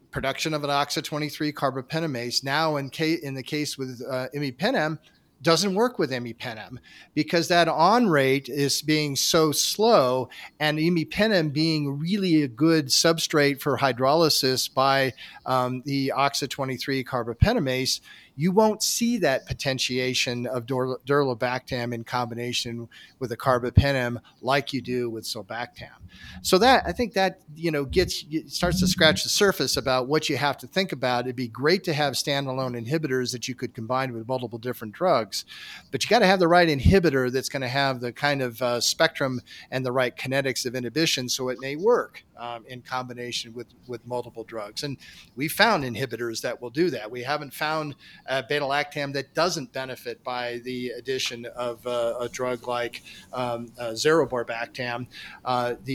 production 0.09 0.53
of 0.53 0.63
an 0.63 0.69
oxa23 0.69 1.53
carbapenemase, 1.53 2.43
now 2.43 2.77
in, 2.77 2.89
ca- 2.89 3.19
in 3.21 3.33
the 3.33 3.43
case 3.43 3.77
with 3.77 4.01
uh, 4.09 4.27
imipenem, 4.35 4.97
doesn't 5.41 5.75
work 5.75 5.97
with 5.97 6.11
imipenem 6.11 6.77
because 7.13 7.47
that 7.47 7.67
on 7.67 8.07
rate 8.07 8.49
is 8.49 8.81
being 8.81 9.15
so 9.15 9.51
slow 9.51 10.29
and 10.59 10.77
imipenem 10.77 11.51
being 11.51 11.99
really 11.99 12.43
a 12.43 12.47
good 12.47 12.87
substrate 12.87 13.59
for 13.59 13.77
hydrolysis 13.77 14.71
by 14.73 15.13
um, 15.45 15.81
the 15.85 16.11
oxa23 16.15 17.05
carbapenemase 17.05 18.01
you 18.35 18.51
won't 18.51 18.81
see 18.81 19.17
that 19.19 19.45
potentiation 19.45 20.47
of 20.47 20.65
dur- 20.65 20.99
durlobactam 21.05 21.93
in 21.93 22.03
combination 22.03 22.87
with 23.19 23.31
a 23.31 23.37
carbapenem 23.37 24.17
like 24.41 24.73
you 24.73 24.81
do 24.81 25.09
with 25.09 25.25
sulbactam. 25.25 26.00
So 26.41 26.57
that 26.57 26.83
I 26.85 26.91
think 26.91 27.13
that 27.13 27.41
you 27.55 27.71
know 27.71 27.85
gets 27.85 28.23
starts 28.47 28.79
to 28.79 28.87
scratch 28.87 29.23
the 29.23 29.29
surface 29.29 29.77
about 29.77 30.07
what 30.07 30.29
you 30.29 30.37
have 30.37 30.57
to 30.59 30.67
think 30.67 30.91
about. 30.91 31.25
It'd 31.25 31.35
be 31.35 31.47
great 31.47 31.83
to 31.85 31.93
have 31.93 32.13
standalone 32.13 32.79
inhibitors 32.81 33.31
that 33.31 33.47
you 33.47 33.55
could 33.55 33.73
combine 33.73 34.13
with 34.13 34.27
multiple 34.27 34.59
different 34.59 34.93
drugs, 34.93 35.45
but 35.91 36.03
you 36.03 36.09
got 36.09 36.19
to 36.19 36.25
have 36.25 36.39
the 36.39 36.47
right 36.47 36.67
inhibitor 36.67 37.31
that's 37.31 37.49
going 37.49 37.61
to 37.61 37.67
have 37.67 37.99
the 37.99 38.11
kind 38.11 38.41
of 38.41 38.61
uh, 38.61 38.79
spectrum 38.79 39.41
and 39.69 39.85
the 39.85 39.91
right 39.91 40.15
kinetics 40.15 40.65
of 40.65 40.75
inhibition 40.75 41.29
so 41.29 41.49
it 41.49 41.59
may 41.59 41.75
work 41.75 42.23
um, 42.41 42.65
in 42.67 42.81
combination 42.81 43.53
with 43.53 43.67
with 43.87 44.05
multiple 44.05 44.43
drugs. 44.43 44.83
And 44.83 44.97
we 45.35 45.47
found 45.47 45.83
inhibitors 45.83 46.41
that 46.41 46.61
will 46.61 46.69
do 46.69 46.89
that. 46.89 47.09
We 47.09 47.21
haven't 47.21 47.53
found 47.53 47.95
uh, 48.27 48.41
beta 48.49 48.65
lactam 48.65 49.13
that 49.13 49.33
doesn't 49.33 49.71
benefit 49.71 50.23
by 50.23 50.59
the 50.63 50.89
addition 50.89 51.45
of 51.55 51.85
uh, 51.85 52.15
a 52.19 52.27
drug 52.27 52.67
like 52.67 53.03
um, 53.31 53.71
uh, 53.77 53.91
xeruborbactam. 53.91 55.07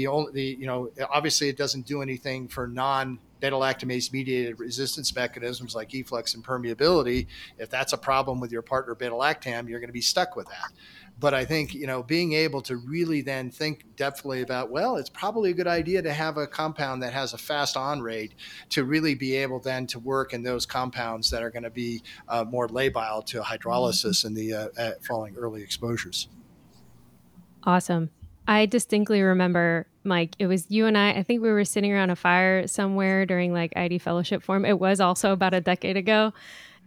The 0.07 0.13
only 0.13 0.33
the 0.33 0.57
you 0.61 0.67
know 0.67 0.91
obviously 1.11 1.49
it 1.49 1.57
doesn't 1.57 1.85
do 1.87 2.01
anything 2.01 2.47
for 2.47 2.69
non 2.69 3.19
beta 3.41 3.57
lactamase 3.57 4.13
mediated 4.13 4.61
resistance 4.61 5.15
mechanisms 5.15 5.75
like 5.75 5.91
efflux 5.91 6.35
and 6.35 6.45
permeability. 6.45 7.27
If 7.59 7.71
that's 7.71 7.93
a 7.93 7.99
problem 7.99 8.41
with 8.41 8.53
your 8.53 8.63
partner 8.63 8.95
beta 8.95 9.15
lactam, 9.15 9.69
you're 9.69 9.81
going 9.81 9.89
to 9.89 9.93
be 9.93 10.01
stuck 10.01 10.37
with 10.37 10.47
that 10.47 10.71
but 11.19 11.35
I 11.35 11.45
think 11.45 11.75
you 11.75 11.87
know 11.87 12.03
being 12.03 12.35
able 12.35 12.61
to 12.63 12.77
really 12.77 13.21
then 13.21 13.51
think 13.51 13.85
depthfully 13.97 14.43
about 14.43 14.71
well, 14.71 14.97
it's 14.97 15.09
probably 15.09 15.51
a 15.51 15.55
good 15.55 15.67
idea 15.67 16.03
to 16.03 16.13
have 16.13 16.37
a 16.37 16.47
compound 16.47 17.03
that 17.03 17.13
has 17.13 17.33
a 17.33 17.39
fast 17.39 17.77
on 17.77 18.01
rate 18.01 18.35
to 18.71 18.85
really 18.85 19.15
be 19.15 19.35
able 19.37 19.59
then 19.61 19.87
to 19.89 19.99
work 19.99 20.35
in 20.35 20.43
those 20.43 20.67
compounds 20.67 21.31
that 21.31 21.43
are 21.43 21.51
going 21.51 21.63
to 21.63 21.71
be 21.71 22.03
uh, 22.29 22.45
more 22.45 22.69
labile 22.69 23.25
to 23.27 23.41
hydrolysis 23.41 24.25
in 24.25 24.35
the 24.35 24.55
uh, 24.55 24.93
following 25.03 25.35
early 25.37 25.63
exposures. 25.63 26.29
Awesome. 27.65 28.11
I 28.49 28.67
distinctly 28.67 29.23
remember, 29.23 29.87
Mike, 30.05 30.37
it 30.39 30.47
was 30.47 30.71
you 30.71 30.87
and 30.87 30.97
I. 30.97 31.11
I 31.11 31.23
think 31.23 31.43
we 31.43 31.51
were 31.51 31.65
sitting 31.65 31.93
around 31.93 32.11
a 32.11 32.17
fire 32.17 32.67
somewhere 32.67 33.27
during 33.27 33.53
like 33.53 33.73
ID 33.77 33.99
fellowship 33.99 34.43
form. 34.43 34.65
It 34.65 34.79
was 34.79 35.01
also 35.01 35.33
about 35.33 35.55
a 35.55 35.61
decade 35.61 35.97
ago 35.97 36.33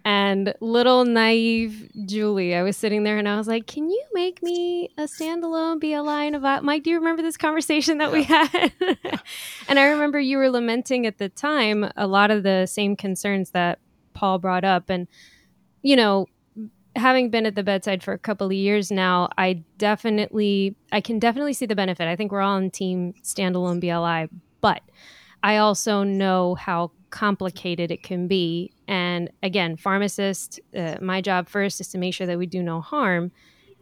and 0.05 0.53
little 0.61 1.05
naive 1.05 1.89
Julie, 2.05 2.55
I 2.55 2.63
was 2.63 2.77
sitting 2.77 3.03
there 3.03 3.17
and 3.17 3.27
I 3.27 3.37
was 3.37 3.47
like, 3.47 3.67
"Can 3.67 3.89
you 3.89 4.03
make 4.13 4.41
me 4.41 4.89
a 4.97 5.03
standalone 5.03 5.79
BLI 5.79 6.27
and 6.27 6.35
a 6.35 6.61
Mike, 6.61 6.83
do 6.83 6.89
you 6.89 6.97
remember 6.97 7.21
this 7.21 7.37
conversation 7.37 7.97
that 7.97 8.11
yeah. 8.11 8.13
we 8.13 8.23
had? 8.23 8.73
and 9.67 9.79
I 9.79 9.85
remember 9.87 10.19
you 10.19 10.37
were 10.37 10.49
lamenting 10.49 11.05
at 11.05 11.17
the 11.17 11.29
time 11.29 11.91
a 11.95 12.07
lot 12.07 12.31
of 12.31 12.43
the 12.43 12.65
same 12.65 12.95
concerns 12.95 13.51
that 13.51 13.79
Paul 14.13 14.39
brought 14.39 14.63
up, 14.63 14.89
and 14.89 15.07
you 15.81 15.95
know, 15.95 16.27
having 16.95 17.29
been 17.29 17.45
at 17.45 17.55
the 17.55 17.63
bedside 17.63 18.03
for 18.03 18.13
a 18.13 18.17
couple 18.17 18.47
of 18.47 18.53
years 18.53 18.91
now, 18.91 19.29
I 19.37 19.63
definitely, 19.77 20.75
I 20.91 21.01
can 21.01 21.19
definitely 21.19 21.53
see 21.53 21.65
the 21.65 21.75
benefit. 21.75 22.07
I 22.07 22.15
think 22.15 22.31
we're 22.31 22.41
all 22.41 22.55
on 22.55 22.69
team 22.69 23.13
standalone 23.23 23.79
BLI, 23.79 24.29
but 24.61 24.81
I 25.43 25.57
also 25.57 26.03
know 26.03 26.55
how 26.55 26.91
complicated 27.09 27.91
it 27.91 28.03
can 28.03 28.27
be. 28.27 28.71
And 28.87 29.29
again, 29.41 29.77
pharmacist, 29.77 30.59
uh, 30.75 30.97
my 31.01 31.21
job 31.21 31.47
first 31.47 31.81
is 31.81 31.87
to 31.89 31.97
make 31.97 32.13
sure 32.13 32.27
that 32.27 32.37
we 32.37 32.45
do 32.45 32.61
no 32.61 32.81
harm. 32.81 33.31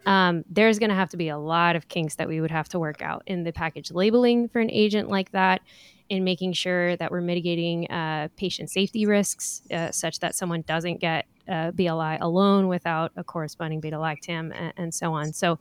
Um, 0.05 0.45
there's 0.49 0.79
going 0.79 0.89
to 0.89 0.95
have 0.95 1.09
to 1.09 1.17
be 1.17 1.27
a 1.27 1.37
lot 1.37 1.75
of 1.75 1.89
kinks 1.89 2.15
that 2.15 2.27
we 2.27 2.39
would 2.39 2.51
have 2.51 2.69
to 2.69 2.79
work 2.79 3.01
out 3.01 3.23
in 3.25 3.43
the 3.43 3.51
package 3.51 3.91
labeling 3.91 4.47
for 4.47 4.59
an 4.59 4.71
agent 4.71 5.09
like 5.09 5.31
that, 5.31 5.61
in 6.09 6.23
making 6.23 6.53
sure 6.53 6.95
that 6.97 7.11
we're 7.11 7.21
mitigating 7.21 7.89
uh, 7.91 8.29
patient 8.37 8.69
safety 8.69 9.05
risks 9.05 9.61
uh, 9.71 9.91
such 9.91 10.19
that 10.19 10.35
someone 10.35 10.61
doesn't 10.61 10.99
get 10.99 11.25
uh, 11.47 11.71
BLI 11.71 12.17
alone 12.19 12.67
without 12.67 13.11
a 13.15 13.23
corresponding 13.23 13.79
beta 13.79 13.97
lactam 13.97 14.51
and, 14.55 14.73
and 14.77 14.93
so 14.93 15.13
on. 15.13 15.33
So, 15.33 15.59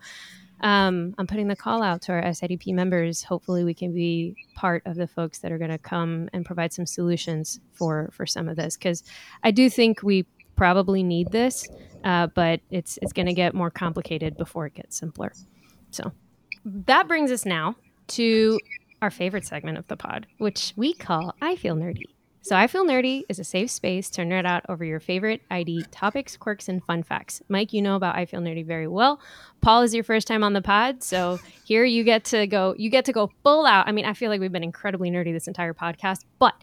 um, 0.61 1.15
I'm 1.19 1.27
putting 1.27 1.49
the 1.49 1.57
call 1.57 1.83
out 1.83 2.01
to 2.03 2.13
our 2.13 2.23
SIDP 2.23 2.73
members. 2.73 3.23
Hopefully, 3.23 3.63
we 3.63 3.75
can 3.75 3.93
be 3.93 4.35
part 4.55 4.83
of 4.87 4.97
the 4.97 5.07
folks 5.07 5.39
that 5.41 5.53
are 5.53 5.59
going 5.59 5.71
to 5.71 5.79
come 5.79 6.31
and 6.33 6.47
provide 6.47 6.73
some 6.73 6.87
solutions 6.87 7.61
for 7.75 8.09
for 8.13 8.25
some 8.25 8.49
of 8.49 8.57
this 8.57 8.77
because 8.77 9.03
I 9.43 9.51
do 9.51 9.69
think 9.69 10.03
we 10.03 10.25
probably 10.57 11.03
need 11.03 11.31
this, 11.31 11.69
uh, 12.05 12.29
but 12.29 12.61
it's 12.71 12.99
it's 13.03 13.13
going 13.13 13.27
to 13.27 13.35
get 13.35 13.55
more 13.55 13.71
complicated 13.71 14.37
before 14.37 14.67
it 14.67 14.75
gets 14.75 14.97
simpler. 14.97 15.33
So 15.91 16.13
that 16.65 17.07
brings 17.07 17.31
us 17.31 17.45
now 17.45 17.77
to 18.09 18.59
our 19.03 19.11
favorite 19.11 19.45
segment 19.45 19.79
of 19.79 19.87
the 19.89 19.97
pod, 19.97 20.27
which 20.39 20.73
we 20.77 20.93
call 20.93 21.35
I 21.41 21.57
Feel 21.57 21.77
Nerdy. 21.77 22.05
So, 22.47 22.55
I 22.55 22.69
Feel 22.69 22.87
Nerdy 22.87 23.25
is 23.29 23.41
a 23.41 23.45
safe 23.45 23.73
space 23.73 24.09
to 24.11 24.23
nerd 24.23 24.47
out 24.47 24.65
over 24.69 24.85
your 24.85 25.01
favorite 25.01 25.43
ID 25.51 25.87
topics, 25.91 26.37
quirks, 26.37 26.69
and 26.69 26.81
fun 26.85 27.03
facts. 27.03 27.43
Mike, 27.49 27.73
you 27.73 27.83
know 27.83 27.97
about 27.97 28.15
I 28.15 28.25
Feel 28.25 28.41
Nerdy 28.41 28.65
very 28.65 28.87
well. 28.87 29.21
Paul 29.63 29.83
is 29.83 29.93
your 29.93 30.05
first 30.05 30.29
time 30.29 30.45
on 30.45 30.53
the 30.53 30.63
pod, 30.63 31.03
so 31.03 31.41
here 31.65 31.85
you 31.85 32.05
get 32.05 32.25
to 32.27 32.47
go. 32.47 32.77
You 32.79 32.89
get 32.89 33.05
to 33.07 33.13
go 33.13 33.33
full 33.43 33.67
out. 33.67 33.89
I 33.89 33.93
mean, 33.93 34.05
I 34.05 34.13
feel 34.13 34.31
like 34.31 34.41
we've 34.41 34.53
been 34.53 34.63
incredibly 34.63 35.11
nerdy 35.11 35.33
this 35.33 35.49
entire 35.49 35.75
podcast, 35.75 36.21
but 36.39 36.55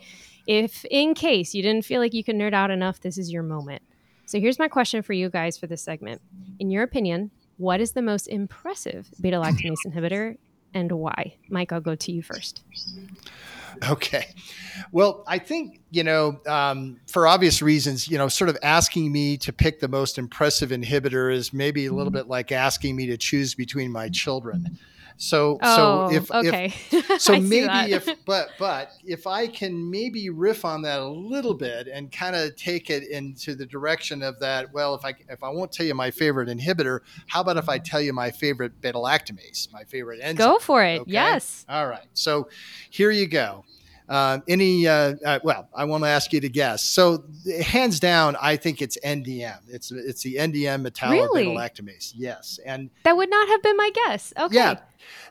if 0.48 0.86
in 0.86 1.14
case 1.16 1.54
you 1.54 1.62
didn't 1.62 1.84
feel 1.84 2.00
like 2.00 2.14
you 2.14 2.24
could 2.24 2.38
nerd 2.38 2.54
out 2.54 2.72
enough, 2.72 3.02
this 3.02 3.18
is 3.18 3.30
your 3.30 3.44
moment. 3.44 3.82
So, 4.26 4.40
here's 4.40 4.60
my 4.60 4.70
question 4.70 5.02
for 5.02 5.12
you 5.12 5.30
guys 5.30 5.58
for 5.58 5.68
this 5.68 5.84
segment. 5.84 6.22
In 6.60 6.70
your 6.70 6.84
opinion, 6.84 7.30
what 7.58 7.82
is 7.82 7.92
the 7.92 8.02
most 8.02 8.28
impressive 8.28 9.10
beta 9.20 9.36
lactamase 9.36 9.86
inhibitor 9.86 10.38
and 10.74 10.92
why? 10.92 11.36
Mike, 11.50 11.72
I'll 11.72 11.82
go 11.82 11.96
to 11.96 12.12
you 12.12 12.24
first. 12.24 12.64
Okay. 13.90 14.28
Well, 14.92 15.24
I 15.28 15.40
think, 15.40 15.82
you 15.92 16.04
know, 16.04 16.40
um, 16.48 17.00
for 17.08 17.28
obvious 17.28 17.62
reasons, 17.62 18.08
you 18.08 18.18
know, 18.18 18.28
sort 18.28 18.50
of 18.50 18.58
asking 18.62 19.12
me 19.12 19.38
to 19.38 19.52
pick 19.52 19.80
the 19.80 19.88
most 19.88 20.18
impressive 20.18 20.70
inhibitor 20.70 21.34
is 21.34 21.54
maybe 21.54 21.86
a 21.86 21.92
little 21.92 22.12
mm-hmm. 22.12 22.20
bit 22.20 22.28
like 22.28 22.52
asking 22.52 22.96
me 22.96 23.08
to 23.08 23.18
choose 23.18 23.56
between 23.56 23.92
my 23.92 24.10
children. 24.10 24.78
So 25.18 25.58
oh, 25.62 26.10
so 26.10 26.16
if 26.16 26.32
okay, 26.32 26.74
if, 26.92 27.22
so 27.22 27.40
maybe 27.40 27.94
if 27.94 28.10
but 28.26 28.50
but 28.60 28.92
if 29.04 29.28
I 29.28 29.48
can 29.48 29.90
maybe 29.90 30.30
riff 30.30 30.66
on 30.66 30.82
that 30.84 31.00
a 31.00 31.08
little 31.08 31.54
bit 31.54 31.88
and 31.88 32.12
kind 32.12 32.36
of 32.36 32.56
take 32.56 32.90
it 32.90 33.08
into 33.10 33.56
the 33.56 33.66
direction 33.66 34.24
of 34.24 34.40
that. 34.40 34.74
Well, 34.74 34.96
if 34.96 35.06
I 35.06 35.14
if 35.30 35.44
I 35.44 35.50
won't 35.50 35.72
tell 35.72 35.86
you 35.86 35.96
my 35.96 36.12
favorite 36.12 36.50
inhibitor, 36.50 37.00
how 37.28 37.42
about 37.42 37.58
if 37.58 37.70
I 37.70 37.78
tell 37.78 38.02
you 38.02 38.14
my 38.14 38.32
favorite 38.32 38.82
beta 38.82 38.98
lactamase, 38.98 39.72
my 39.72 39.84
favorite 39.84 40.20
enzyme? 40.22 40.36
Go 40.36 40.60
for 40.60 40.84
it. 40.84 41.02
Okay? 41.02 41.12
Yes. 41.12 41.66
All 41.70 41.88
right. 41.88 42.08
So 42.14 42.50
here 42.90 43.12
you 43.12 43.28
go. 43.28 43.66
Uh, 44.10 44.40
any, 44.48 44.88
uh, 44.88 45.16
uh, 45.26 45.40
well, 45.44 45.68
I 45.74 45.86
want 45.86 46.04
to 46.04 46.10
ask 46.10 46.34
you 46.34 46.42
to 46.42 46.50
guess. 46.50 46.84
So, 46.84 47.24
hands 47.62 48.00
down, 48.00 48.36
I 48.42 48.58
think 48.58 48.82
it's 48.82 48.98
NDM. 49.04 49.60
It's 49.68 49.92
it's 49.92 50.24
the 50.24 50.36
NDM 50.36 50.86
metallo-beta-lactamase. 50.88 52.14
Really? 52.14 52.26
Yes, 52.28 52.60
and 52.66 52.90
that 53.04 53.16
would 53.16 53.30
not 53.30 53.48
have 53.48 53.64
been 53.64 53.78
my 53.78 53.92
guess. 54.06 54.34
Okay. 54.38 54.56
Yeah. 54.56 54.76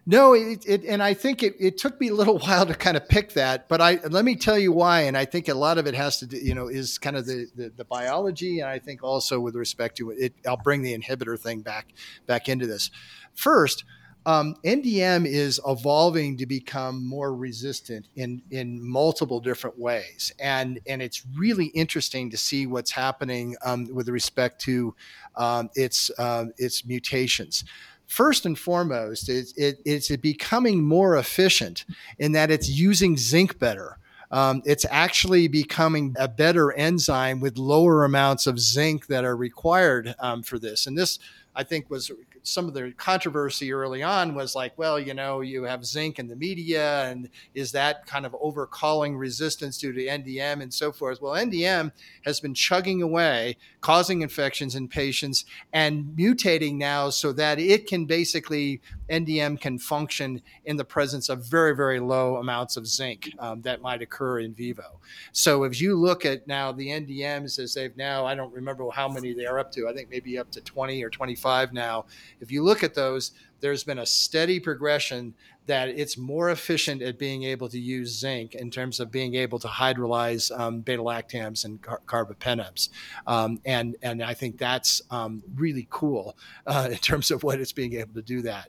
No, 0.05 0.35
it, 0.35 0.67
it, 0.67 0.85
and 0.85 1.03
I 1.03 1.15
think 1.15 1.43
it, 1.43 1.55
it 1.61 1.79
took 1.79 2.01
me 2.01 2.09
a 2.09 2.15
little 2.15 2.39
while 2.41 2.67
to 2.67 2.75
kind 2.75 2.97
of 2.97 3.09
pick 3.09 3.35
that, 3.35 3.69
but 3.69 3.81
I 3.81 4.01
let 4.09 4.25
me 4.25 4.35
tell 4.35 4.59
you 4.59 4.73
why. 4.73 5.03
And 5.03 5.17
I 5.17 5.25
think 5.25 5.49
a 5.49 5.55
lot 5.55 5.79
of 5.79 5.87
it 5.87 5.95
has 5.95 6.19
to 6.19 6.27
do, 6.27 6.37
you 6.37 6.55
know, 6.55 6.69
is 6.69 6.99
kind 6.99 7.17
of 7.17 7.27
the, 7.27 7.47
the, 7.55 7.73
the 7.77 7.85
biology, 7.85 8.61
and 8.61 8.69
I 8.69 8.79
think 8.79 9.03
also 9.03 9.39
with 9.39 9.55
respect 9.55 9.97
to 9.99 10.11
it, 10.11 10.35
I'll 10.47 10.57
bring 10.57 10.83
the 10.83 10.97
inhibitor 10.99 11.39
thing 11.39 11.61
back 11.61 11.93
back 12.27 12.49
into 12.49 12.67
this. 12.67 12.91
First, 13.35 13.85
um, 14.25 14.55
NDM 14.65 15.27
is 15.27 15.61
evolving 15.67 16.37
to 16.37 16.47
become 16.47 17.05
more 17.07 17.35
resistant 17.35 18.07
in 18.15 18.43
in 18.51 18.81
multiple 18.83 19.41
different 19.41 19.79
ways, 19.79 20.33
and 20.39 20.79
and 20.87 21.03
it's 21.03 21.25
really 21.37 21.67
interesting 21.67 22.31
to 22.31 22.37
see 22.37 22.67
what's 22.67 22.93
happening 22.93 23.57
um, 23.65 23.89
with 23.93 24.09
respect 24.09 24.61
to 24.63 24.95
um, 25.37 25.71
its 25.75 26.11
um, 26.19 26.53
its 26.59 26.85
mutations. 26.85 27.65
First 28.07 28.45
and 28.45 28.59
foremost, 28.59 29.31
it's, 29.31 29.55
it, 29.55 29.81
it's 29.87 30.15
becoming 30.17 30.85
more 30.87 31.17
efficient 31.17 31.87
in 32.19 32.33
that 32.33 32.51
it's 32.51 32.69
using 32.69 33.17
zinc 33.17 33.59
better. 33.59 33.97
Um, 34.31 34.63
it's 34.67 34.85
actually 34.91 35.49
becoming 35.49 36.15
a 36.19 36.29
better 36.29 36.73
enzyme 36.73 37.41
with 37.41 37.57
lower 37.57 38.05
amounts 38.05 38.47
of 38.47 38.61
zinc 38.61 39.07
that 39.07 39.25
are 39.25 39.37
required 39.37 40.15
um, 40.19 40.43
for 40.43 40.59
this. 40.59 40.87
And 40.87 40.97
this, 40.97 41.19
I 41.57 41.65
think, 41.65 41.89
was 41.89 42.11
some 42.43 42.67
of 42.67 42.75
the 42.75 42.93
controversy 42.97 43.73
early 43.73 44.03
on 44.03 44.35
was 44.35 44.55
like, 44.55 44.77
well, 44.77 44.99
you 44.99 45.15
know, 45.15 45.41
you 45.41 45.63
have 45.63 45.85
zinc 45.85 46.19
in 46.19 46.29
the 46.29 46.37
media, 46.37 47.05
and 47.05 47.29
is 47.55 47.73
that 47.73 48.07
kind 48.07 48.27
of 48.27 48.33
overcalling 48.33 49.19
resistance 49.19 49.79
due 49.79 49.93
to 49.93 50.05
NDM 50.05 50.61
and 50.63 50.73
so 50.73 50.91
forth? 50.91 51.23
Well, 51.23 51.35
NDM 51.35 51.93
has 52.25 52.41
been 52.41 52.55
chugging 52.55 53.03
away, 53.03 53.57
causing 53.81 54.23
infections 54.23 54.75
in 54.75 54.89
patients 54.89 55.45
and 55.73 56.05
mutating 56.17 56.77
now 56.77 57.11
so 57.11 57.33
that 57.33 57.59
it 57.59 57.87
can 57.87 58.07
basically, 58.07 58.81
NDM 59.09 59.61
can 59.61 59.79
function 59.79 60.43
in 60.65 60.77
the 60.77 60.85
presence 60.85 61.29
of 61.29 61.45
very, 61.45 61.77
very 61.77 62.01
low 62.01 62.37
amounts 62.37 62.77
of 62.77 62.87
zinc 62.87 63.31
um, 63.39 63.63
that 63.63 63.83
might 63.83 64.03
occur 64.03 64.41
in 64.41 64.55
vivo. 64.55 65.01
So 65.33 65.65
if 65.65 65.81
you 65.81 65.95
look 65.95 66.25
at 66.25 66.47
now 66.47 66.73
the 66.73 66.89
NDMs 66.89 67.59
as 67.59 67.75
they've 67.75 67.97
now, 67.97 68.27
I 68.27 68.35
don't 68.35 68.53
remember 68.53 68.89
how 68.93 69.09
many 69.09 69.33
they 69.33 69.47
are 69.47 69.59
up 69.59 69.71
to, 69.73 69.89
I 69.89 69.93
think 69.93 70.11
maybe 70.11 70.39
up 70.39 70.51
to 70.53 70.61
20 70.61 71.03
or 71.05 71.11
25 71.11 71.73
now 71.73 72.07
if 72.43 72.51
you 72.51 72.63
look 72.63 72.83
at 72.83 72.95
those, 72.95 73.33
there's 73.61 73.85
been 73.85 74.01
a 74.01 74.07
steady 74.07 74.59
progression 74.59 75.35
that 75.67 75.89
it's 75.89 76.19
more 76.19 76.51
efficient 76.51 77.01
at 77.01 77.19
being 77.19 77.45
able 77.45 77.69
to 77.69 77.79
use 77.79 78.19
zinc 78.19 78.57
in 78.57 78.69
terms 78.69 78.99
of 78.99 79.13
being 79.13 79.37
able 79.37 79.61
to 79.61 79.69
hydrolyze 79.69 80.51
um, 80.59 80.81
beta 80.81 81.01
lactams 81.01 81.65
and 81.65 81.81
car- 81.81 82.03
carbapenems. 82.07 82.89
Um, 83.29 83.61
and, 83.65 83.95
and 84.03 84.23
I 84.23 84.35
think 84.35 84.59
that's 84.59 85.01
um, 85.11 85.43
really 85.55 85.87
cool 85.89 86.37
uh, 86.67 86.89
in 86.91 86.99
terms 86.99 87.31
of 87.31 87.45
what 87.45 87.61
it's 87.61 87.73
being 87.73 87.95
able 87.95 88.15
to 88.15 88.23
do 88.23 88.43
that. 88.43 88.69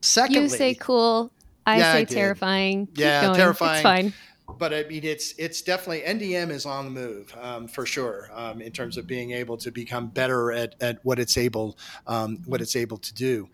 Secondly, 0.00 0.42
you 0.42 0.48
say 0.48 0.74
cool. 0.74 1.32
I 1.66 1.78
yeah, 1.78 1.92
say 1.94 2.00
I 2.02 2.04
terrifying. 2.04 2.86
Keep 2.86 2.98
yeah, 2.98 3.22
going. 3.22 3.36
terrifying. 3.36 3.74
It's 3.74 3.82
fine 3.82 4.12
but 4.58 4.72
I 4.72 4.84
mean, 4.84 5.04
it's 5.04 5.34
it's 5.38 5.62
definitely 5.62 6.02
NDM 6.02 6.50
is 6.50 6.66
on 6.66 6.84
the 6.84 6.90
move 6.90 7.34
um, 7.40 7.66
for 7.66 7.84
sure 7.84 8.30
um, 8.32 8.60
in 8.60 8.72
terms 8.72 8.96
of 8.96 9.06
being 9.06 9.32
able 9.32 9.56
to 9.58 9.70
become 9.70 10.08
better 10.08 10.52
at, 10.52 10.74
at 10.80 11.04
what 11.04 11.18
it's 11.18 11.36
able 11.36 11.76
um, 12.06 12.38
what 12.46 12.60
it's 12.60 12.76
able 12.76 12.98
to 12.98 13.14
do. 13.14 13.48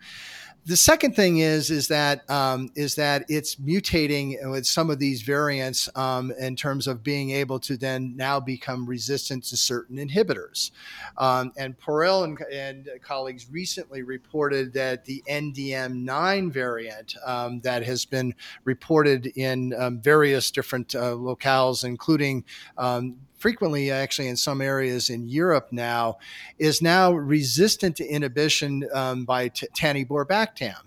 The 0.65 0.77
second 0.77 1.13
thing 1.13 1.39
is 1.39 1.69
is 1.69 1.89
that 1.89 2.29
um, 2.29 2.71
is 2.73 2.95
that 2.95 3.25
it's 3.27 3.55
mutating 3.55 4.49
with 4.49 4.65
some 4.65 4.89
of 4.89 4.97
these 4.97 5.21
variants 5.21 5.89
um, 5.95 6.31
in 6.39 6.55
terms 6.55 6.87
of 6.87 7.03
being 7.03 7.31
able 7.31 7.59
to 7.59 7.75
then 7.75 8.15
now 8.15 8.39
become 8.39 8.85
resistant 8.85 9.43
to 9.45 9.57
certain 9.57 9.97
inhibitors. 9.97 10.71
Um, 11.17 11.51
and 11.57 11.77
Poirel 11.77 12.23
and, 12.23 12.39
and, 12.49 12.89
colleagues 13.03 13.51
recently 13.51 14.03
reported 14.03 14.71
that 14.73 15.03
the 15.03 15.21
NDM9 15.29 16.51
variant 16.51 17.15
um, 17.25 17.59
that 17.61 17.83
has 17.83 18.05
been 18.05 18.33
reported 18.63 19.27
in 19.35 19.73
um, 19.77 19.99
various 19.99 20.49
different 20.49 20.95
uh, 20.95 21.11
locales, 21.11 21.83
including 21.83 22.45
um, 22.77 23.17
frequently 23.43 23.91
actually 23.91 24.29
in 24.29 24.37
some 24.37 24.61
areas 24.61 25.09
in 25.09 25.27
Europe 25.27 25.67
now, 25.69 26.17
is 26.59 26.81
now 26.81 27.11
resistant 27.11 27.93
to 27.93 28.07
inhibition 28.07 28.87
um, 28.93 29.25
by 29.25 29.49
t- 29.49 29.67
taniborbactam. 29.77 30.77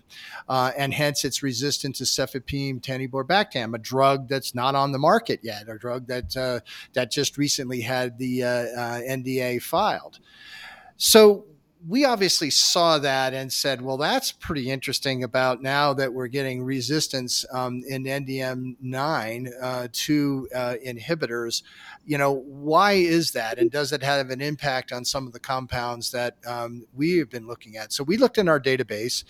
Uh, 0.49 0.73
and 0.79 0.95
hence 0.95 1.27
it's 1.27 1.43
resistant 1.43 1.95
to 1.95 2.05
cefepime 2.05 2.81
taniborbactam, 2.81 3.75
a 3.75 3.79
drug 3.79 4.27
that's 4.27 4.55
not 4.55 4.75
on 4.75 4.91
the 4.91 4.99
market 4.99 5.39
yet, 5.43 5.69
a 5.69 5.77
drug 5.77 6.07
that, 6.07 6.35
uh, 6.35 6.59
that 6.95 7.11
just 7.11 7.37
recently 7.37 7.83
had 7.83 8.17
the 8.17 8.43
uh, 8.43 8.49
uh 8.49 9.01
NDA 9.03 9.61
filed. 9.61 10.19
So 10.97 11.45
we 11.89 12.05
obviously 12.05 12.51
saw 12.51 12.99
that 12.99 13.33
and 13.33 13.53
said, 13.53 13.81
well, 13.81 13.97
that's 13.97 14.33
pretty 14.33 14.71
interesting 14.71 15.23
about 15.23 15.63
now 15.63 15.93
that 15.95 16.13
we're 16.13 16.27
getting 16.27 16.65
resistance 16.65 17.45
um, 17.53 17.83
in 17.89 18.05
NDM9 18.05 19.49
uh, 19.63 19.89
to 19.93 20.49
uh, 20.55 20.75
inhibitors. 20.85 21.63
You 22.05 22.19
know, 22.19 22.33
why 22.33 22.93
is 22.93 23.33
that? 23.33 23.59
And 23.59 23.71
does 23.71 23.93
it 23.93 24.03
have 24.03 24.31
an 24.31 24.41
impact 24.41 24.91
on 24.91 25.05
some 25.05 25.27
of 25.27 25.33
the 25.33 25.39
compounds 25.39 26.11
that 26.11 26.37
um, 26.47 26.87
we 26.93 27.19
have 27.19 27.31
been 27.31 27.47
looking 27.47 27.77
at? 27.77 27.93
So 27.93 28.03
we 28.03 28.17
looked 28.17 28.39
in 28.39 28.49
our 28.49 28.61
database. 28.61 29.23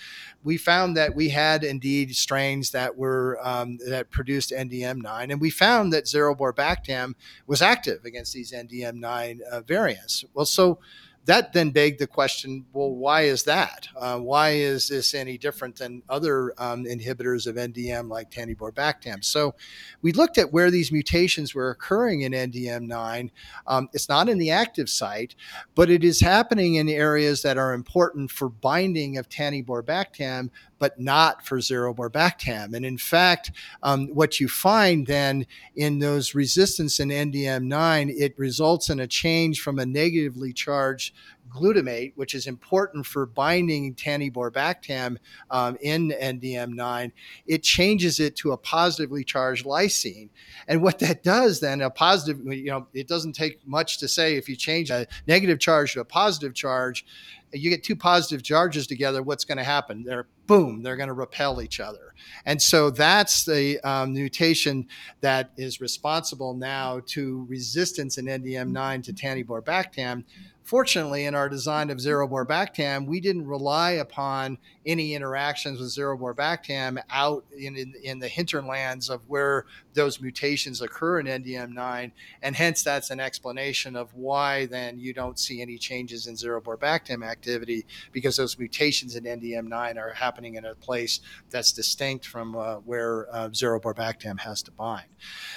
We 0.42 0.56
found 0.56 0.96
that 0.96 1.14
we 1.14 1.28
had 1.28 1.62
indeed 1.62 2.16
strains 2.16 2.70
that 2.70 2.96
were 2.96 3.38
um, 3.42 3.78
that 3.88 4.10
produced 4.10 4.50
NDM9, 4.50 5.30
and 5.30 5.40
we 5.40 5.50
found 5.50 5.92
that 5.92 6.04
Xeruborbactam 6.04 7.14
was 7.46 7.60
active 7.60 8.04
against 8.04 8.32
these 8.32 8.52
NDM9 8.52 9.40
uh, 9.42 9.60
variants. 9.62 10.24
Well, 10.32 10.46
so 10.46 10.78
that 11.26 11.52
then 11.52 11.70
begged 11.70 11.98
the 11.98 12.06
question 12.06 12.64
well, 12.72 12.90
why 12.90 13.22
is 13.22 13.42
that? 13.44 13.88
Uh, 13.96 14.18
why 14.18 14.50
is 14.50 14.88
this 14.88 15.12
any 15.12 15.36
different 15.36 15.76
than 15.76 16.02
other 16.08 16.54
um, 16.58 16.84
inhibitors 16.84 17.46
of 17.46 17.56
NDM 17.56 18.08
like 18.08 18.30
taniborbactam? 18.30 19.24
So 19.24 19.54
we 20.02 20.12
looked 20.12 20.38
at 20.38 20.52
where 20.52 20.70
these 20.70 20.92
mutations 20.92 21.54
were 21.54 21.70
occurring 21.70 22.22
in 22.22 22.32
NDM9. 22.32 23.30
Um, 23.66 23.88
it's 23.92 24.08
not 24.08 24.28
in 24.28 24.38
the 24.38 24.52
active 24.52 24.88
site, 24.88 25.34
but 25.74 25.90
it 25.90 26.04
is 26.04 26.20
happening 26.20 26.76
in 26.76 26.88
areas 26.88 27.42
that 27.42 27.58
are 27.58 27.74
important 27.74 28.30
for 28.30 28.48
binding 28.48 29.18
of 29.18 29.28
taniborbactam 29.28 30.50
but 30.78 31.00
not 31.00 31.44
for 31.44 31.58
xeruborbactam. 31.58 32.74
And 32.74 32.84
in 32.84 32.98
fact, 32.98 33.52
um, 33.82 34.08
what 34.08 34.40
you 34.40 34.48
find 34.48 35.06
then 35.06 35.46
in 35.74 35.98
those 35.98 36.34
resistance 36.34 37.00
in 37.00 37.08
NDM9, 37.08 38.12
it 38.16 38.38
results 38.38 38.90
in 38.90 39.00
a 39.00 39.06
change 39.06 39.60
from 39.60 39.78
a 39.78 39.86
negatively 39.86 40.52
charged 40.52 41.14
glutamate, 41.56 42.12
which 42.16 42.34
is 42.34 42.46
important 42.46 43.06
for 43.06 43.26
binding 43.26 43.94
taniborbactam 43.94 45.16
um, 45.50 45.76
in 45.80 46.10
NDM9, 46.10 47.12
it 47.46 47.62
changes 47.62 48.20
it 48.20 48.36
to 48.36 48.52
a 48.52 48.56
positively 48.56 49.24
charged 49.24 49.64
lysine. 49.64 50.28
And 50.68 50.82
what 50.82 50.98
that 51.00 51.22
does 51.22 51.60
then, 51.60 51.80
a 51.80 51.90
positive, 51.90 52.44
you 52.46 52.70
know, 52.70 52.86
it 52.92 53.08
doesn't 53.08 53.32
take 53.32 53.66
much 53.66 53.98
to 53.98 54.08
say 54.08 54.36
if 54.36 54.48
you 54.48 54.56
change 54.56 54.90
a 54.90 55.06
negative 55.26 55.58
charge 55.58 55.94
to 55.94 56.00
a 56.00 56.04
positive 56.04 56.54
charge, 56.54 57.04
you 57.52 57.70
get 57.70 57.82
two 57.82 57.96
positive 57.96 58.42
charges 58.42 58.86
together, 58.86 59.22
what's 59.22 59.44
going 59.44 59.58
to 59.58 59.64
happen? 59.64 60.04
They're 60.04 60.26
boom, 60.46 60.82
they're 60.82 60.96
going 60.96 61.08
to 61.08 61.14
repel 61.14 61.60
each 61.60 61.80
other. 61.80 62.14
And 62.44 62.60
so 62.60 62.90
that's 62.90 63.44
the 63.44 63.80
um, 63.80 64.14
mutation 64.14 64.88
that 65.20 65.50
is 65.56 65.80
responsible 65.80 66.54
now 66.54 67.00
to 67.06 67.46
resistance 67.48 68.18
in 68.18 68.26
NDM9 68.26 69.02
to 69.04 69.12
taniborbactam 69.12 70.24
Fortunately, 70.66 71.26
in 71.26 71.36
our 71.36 71.48
design 71.48 71.90
of 71.90 72.00
Bactam, 72.00 73.06
we 73.06 73.20
didn't 73.20 73.46
rely 73.46 73.92
upon 73.92 74.58
any 74.84 75.14
interactions 75.14 75.78
with 75.78 76.36
Bactam 76.36 77.00
out 77.08 77.44
in, 77.56 77.76
in, 77.76 77.94
in, 78.02 78.18
the 78.18 78.26
hinterlands 78.26 79.08
of 79.08 79.20
where 79.28 79.66
those 79.94 80.20
mutations 80.20 80.82
occur 80.82 81.20
in 81.20 81.26
NDM9. 81.26 82.10
And 82.42 82.56
hence, 82.56 82.82
that's 82.82 83.10
an 83.10 83.20
explanation 83.20 83.94
of 83.94 84.12
why 84.14 84.66
then 84.66 84.98
you 84.98 85.12
don't 85.12 85.38
see 85.38 85.62
any 85.62 85.78
changes 85.78 86.26
in 86.26 86.34
Bactam 86.80 87.24
activity 87.24 87.86
because 88.10 88.36
those 88.36 88.58
mutations 88.58 89.14
in 89.14 89.22
NDM9 89.22 89.96
are 89.96 90.14
happening 90.14 90.35
in 90.44 90.64
a 90.64 90.74
place 90.74 91.20
that's 91.50 91.72
distinct 91.72 92.26
from 92.26 92.56
uh, 92.56 92.76
where 92.76 93.26
uh, 93.34 93.48
Bactam 93.48 94.38
has 94.38 94.62
to 94.62 94.70
bind. 94.70 95.08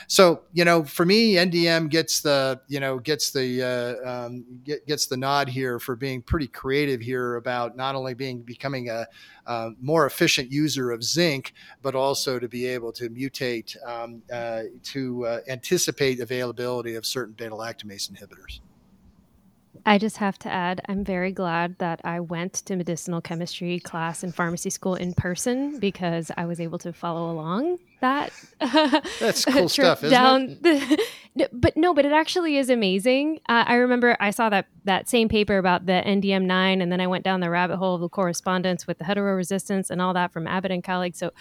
So, 0.07 0.41
you 0.53 0.65
know, 0.65 0.83
for 0.83 1.05
me, 1.05 1.33
NDM 1.33 1.89
gets 1.89 2.21
the, 2.21 2.61
you 2.67 2.79
know, 2.79 2.99
gets 2.99 3.31
the, 3.31 3.63
uh, 4.05 4.09
um, 4.09 4.45
get, 4.63 4.85
gets 4.87 5.07
the 5.07 5.17
nod 5.17 5.49
here 5.49 5.79
for 5.79 5.95
being 5.95 6.21
pretty 6.21 6.47
creative 6.47 7.01
here 7.01 7.35
about 7.35 7.75
not 7.75 7.95
only 7.95 8.13
being 8.13 8.41
becoming 8.41 8.89
a, 8.89 9.07
a 9.45 9.71
more 9.81 10.05
efficient 10.05 10.51
user 10.51 10.91
of 10.91 11.03
zinc, 11.03 11.53
but 11.81 11.95
also 11.95 12.39
to 12.39 12.47
be 12.47 12.65
able 12.65 12.91
to 12.93 13.09
mutate 13.09 13.75
um, 13.87 14.21
uh, 14.31 14.63
to 14.83 15.25
uh, 15.25 15.39
anticipate 15.47 16.19
availability 16.19 16.95
of 16.95 17.05
certain 17.05 17.33
beta 17.33 17.55
lactamase 17.55 18.11
inhibitors. 18.11 18.59
I 19.89 19.97
just 19.97 20.17
have 20.17 20.37
to 20.39 20.49
add, 20.51 20.81
I'm 20.87 21.03
very 21.03 21.31
glad 21.31 21.79
that 21.79 21.99
I 22.03 22.19
went 22.19 22.53
to 22.65 22.75
medicinal 22.75 23.21
chemistry 23.21 23.79
class 23.79 24.23
in 24.23 24.31
pharmacy 24.31 24.69
school 24.69 24.93
in 24.93 25.15
person 25.15 25.79
because 25.79 26.29
I 26.37 26.45
was 26.45 26.59
able 26.59 26.77
to 26.77 26.93
follow 26.93 27.31
along 27.31 27.79
that. 27.99 28.31
That's 29.19 29.45
cool 29.51 29.67
stuff, 29.67 30.01
down 30.01 30.59
the, 30.61 31.49
but 31.51 31.75
no, 31.75 31.95
but 31.95 32.05
it 32.05 32.11
actually 32.11 32.57
is 32.57 32.69
amazing. 32.69 33.39
Uh, 33.49 33.63
I 33.65 33.73
remember 33.77 34.15
I 34.19 34.29
saw 34.29 34.47
that 34.49 34.67
that 34.83 35.09
same 35.09 35.27
paper 35.27 35.57
about 35.57 35.87
the 35.87 36.03
NDM9, 36.05 36.83
and 36.83 36.91
then 36.91 37.01
I 37.01 37.07
went 37.07 37.23
down 37.23 37.39
the 37.39 37.49
rabbit 37.49 37.77
hole 37.77 37.95
of 37.95 38.01
the 38.01 38.09
correspondence 38.09 38.85
with 38.85 38.99
the 38.99 39.05
heteroresistance 39.05 39.89
and 39.89 40.03
all 40.03 40.13
that 40.13 40.31
from 40.31 40.45
Abbott 40.45 40.71
and 40.71 40.83
colleagues. 40.83 41.17
So, 41.17 41.31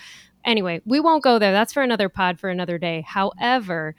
anyway, 0.43 0.81
we 0.87 1.01
won't 1.01 1.23
go 1.23 1.39
there. 1.39 1.53
That's 1.53 1.75
for 1.75 1.83
another 1.83 2.09
pod 2.09 2.41
for 2.41 2.49
another 2.49 2.79
day. 2.79 3.05
However, 3.07 3.95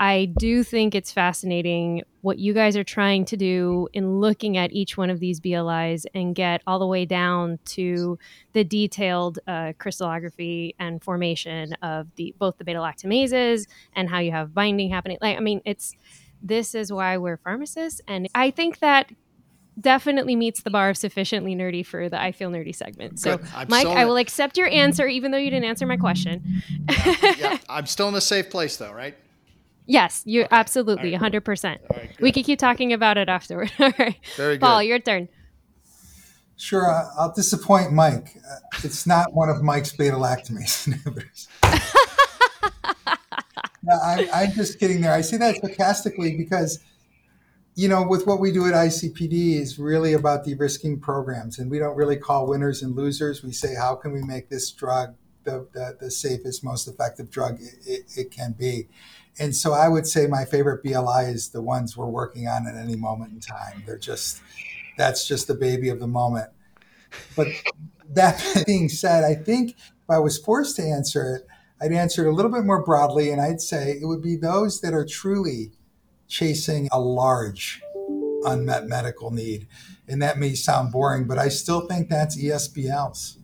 I 0.00 0.32
do 0.38 0.64
think 0.64 0.94
it's 0.94 1.12
fascinating 1.12 2.02
what 2.22 2.38
you 2.38 2.54
guys 2.54 2.74
are 2.74 2.84
trying 2.84 3.26
to 3.26 3.36
do 3.36 3.86
in 3.92 4.18
looking 4.18 4.56
at 4.56 4.72
each 4.72 4.96
one 4.96 5.10
of 5.10 5.20
these 5.20 5.40
BLIs 5.40 6.06
and 6.14 6.34
get 6.34 6.62
all 6.66 6.78
the 6.78 6.86
way 6.86 7.04
down 7.04 7.58
to 7.66 8.18
the 8.54 8.64
detailed 8.64 9.40
uh, 9.46 9.74
crystallography 9.78 10.74
and 10.78 11.04
formation 11.04 11.74
of 11.82 12.08
the 12.16 12.34
both 12.38 12.56
the 12.56 12.64
beta 12.64 12.78
lactamases 12.78 13.66
and 13.94 14.08
how 14.08 14.18
you 14.18 14.32
have 14.32 14.54
binding 14.54 14.88
happening. 14.88 15.18
Like, 15.20 15.36
I 15.36 15.40
mean, 15.40 15.60
it's 15.66 15.94
this 16.42 16.74
is 16.74 16.90
why 16.90 17.18
we're 17.18 17.36
pharmacists, 17.36 18.00
and 18.08 18.26
I 18.34 18.50
think 18.50 18.78
that 18.78 19.12
definitely 19.78 20.34
meets 20.34 20.62
the 20.62 20.70
bar 20.70 20.88
of 20.88 20.96
sufficiently 20.96 21.54
nerdy 21.54 21.84
for 21.84 22.08
the 22.08 22.18
I 22.18 22.32
feel 22.32 22.50
nerdy 22.50 22.74
segment. 22.74 23.20
So, 23.20 23.38
Mike, 23.68 23.86
I 23.86 24.06
will 24.06 24.16
accept 24.16 24.56
your 24.56 24.68
answer, 24.68 25.06
even 25.06 25.30
though 25.30 25.38
you 25.38 25.50
didn't 25.50 25.66
answer 25.66 25.86
my 25.86 25.98
question. 25.98 26.62
yeah, 26.88 27.34
yeah. 27.38 27.58
I'm 27.68 27.84
still 27.84 28.08
in 28.08 28.14
a 28.14 28.20
safe 28.22 28.48
place, 28.48 28.78
though, 28.78 28.92
right? 28.92 29.14
Yes, 29.90 30.22
you 30.24 30.42
okay. 30.42 30.48
absolutely, 30.52 31.16
right, 31.16 31.32
100%. 31.32 31.64
Right, 31.64 32.10
we 32.20 32.30
can 32.30 32.44
keep 32.44 32.60
talking 32.60 32.92
about 32.92 33.18
it 33.18 33.28
afterward. 33.28 33.72
All 33.80 33.92
right. 33.98 34.14
Very 34.36 34.54
good. 34.54 34.60
Paul, 34.60 34.84
your 34.84 35.00
turn. 35.00 35.28
Sure, 36.56 36.86
I'll 37.18 37.32
disappoint 37.32 37.92
Mike. 37.92 38.36
Uh, 38.36 38.58
it's 38.84 39.04
not 39.04 39.32
one 39.32 39.48
of 39.48 39.64
Mike's 39.64 39.90
beta 39.96 40.14
lactamase 40.14 40.86
inhibitors. 40.92 41.48
no, 43.82 43.94
I, 43.94 44.28
I'm 44.32 44.52
just 44.52 44.78
kidding 44.78 45.00
there. 45.00 45.12
I 45.12 45.22
say 45.22 45.38
that 45.38 45.56
sarcastically 45.56 46.36
because, 46.36 46.78
you 47.74 47.88
know, 47.88 48.06
with 48.06 48.28
what 48.28 48.38
we 48.38 48.52
do 48.52 48.68
at 48.68 48.74
ICPD 48.74 49.58
is 49.58 49.76
really 49.80 50.12
about 50.12 50.44
de-risking 50.44 51.00
programs, 51.00 51.58
and 51.58 51.68
we 51.68 51.80
don't 51.80 51.96
really 51.96 52.16
call 52.16 52.46
winners 52.46 52.82
and 52.82 52.94
losers. 52.94 53.42
We 53.42 53.50
say, 53.50 53.74
how 53.74 53.96
can 53.96 54.12
we 54.12 54.22
make 54.22 54.50
this 54.50 54.70
drug 54.70 55.16
the, 55.42 55.66
the, 55.72 55.96
the 55.98 56.10
safest, 56.12 56.62
most 56.62 56.86
effective 56.86 57.28
drug 57.28 57.58
it, 57.60 57.74
it, 57.84 58.04
it 58.16 58.30
can 58.30 58.52
be? 58.52 58.86
And 59.40 59.56
so 59.56 59.72
I 59.72 59.88
would 59.88 60.06
say 60.06 60.26
my 60.26 60.44
favorite 60.44 60.82
BLI 60.84 61.24
is 61.24 61.48
the 61.48 61.62
ones 61.62 61.96
we're 61.96 62.06
working 62.06 62.46
on 62.46 62.66
at 62.66 62.76
any 62.76 62.94
moment 62.94 63.32
in 63.32 63.40
time. 63.40 63.82
They're 63.86 63.98
just 63.98 64.42
that's 64.98 65.26
just 65.26 65.48
the 65.48 65.54
baby 65.54 65.88
of 65.88 65.98
the 65.98 66.06
moment. 66.06 66.50
But 67.34 67.48
that 68.10 68.62
being 68.66 68.90
said, 68.90 69.24
I 69.24 69.34
think 69.34 69.70
if 69.70 70.10
I 70.10 70.18
was 70.18 70.38
forced 70.38 70.76
to 70.76 70.82
answer 70.82 71.36
it, 71.36 71.46
I'd 71.80 71.92
answer 71.92 72.26
it 72.26 72.30
a 72.30 72.34
little 72.34 72.50
bit 72.50 72.64
more 72.64 72.84
broadly, 72.84 73.30
and 73.30 73.40
I'd 73.40 73.62
say 73.62 73.92
it 73.92 74.04
would 74.04 74.20
be 74.20 74.36
those 74.36 74.82
that 74.82 74.92
are 74.92 75.06
truly 75.06 75.72
chasing 76.28 76.88
a 76.92 77.00
large 77.00 77.80
unmet 78.44 78.86
medical 78.86 79.30
need. 79.30 79.66
And 80.06 80.20
that 80.20 80.38
may 80.38 80.54
sound 80.54 80.92
boring, 80.92 81.26
but 81.26 81.38
I 81.38 81.48
still 81.48 81.86
think 81.86 82.10
that's 82.10 82.36
ESBLs. 82.36 83.39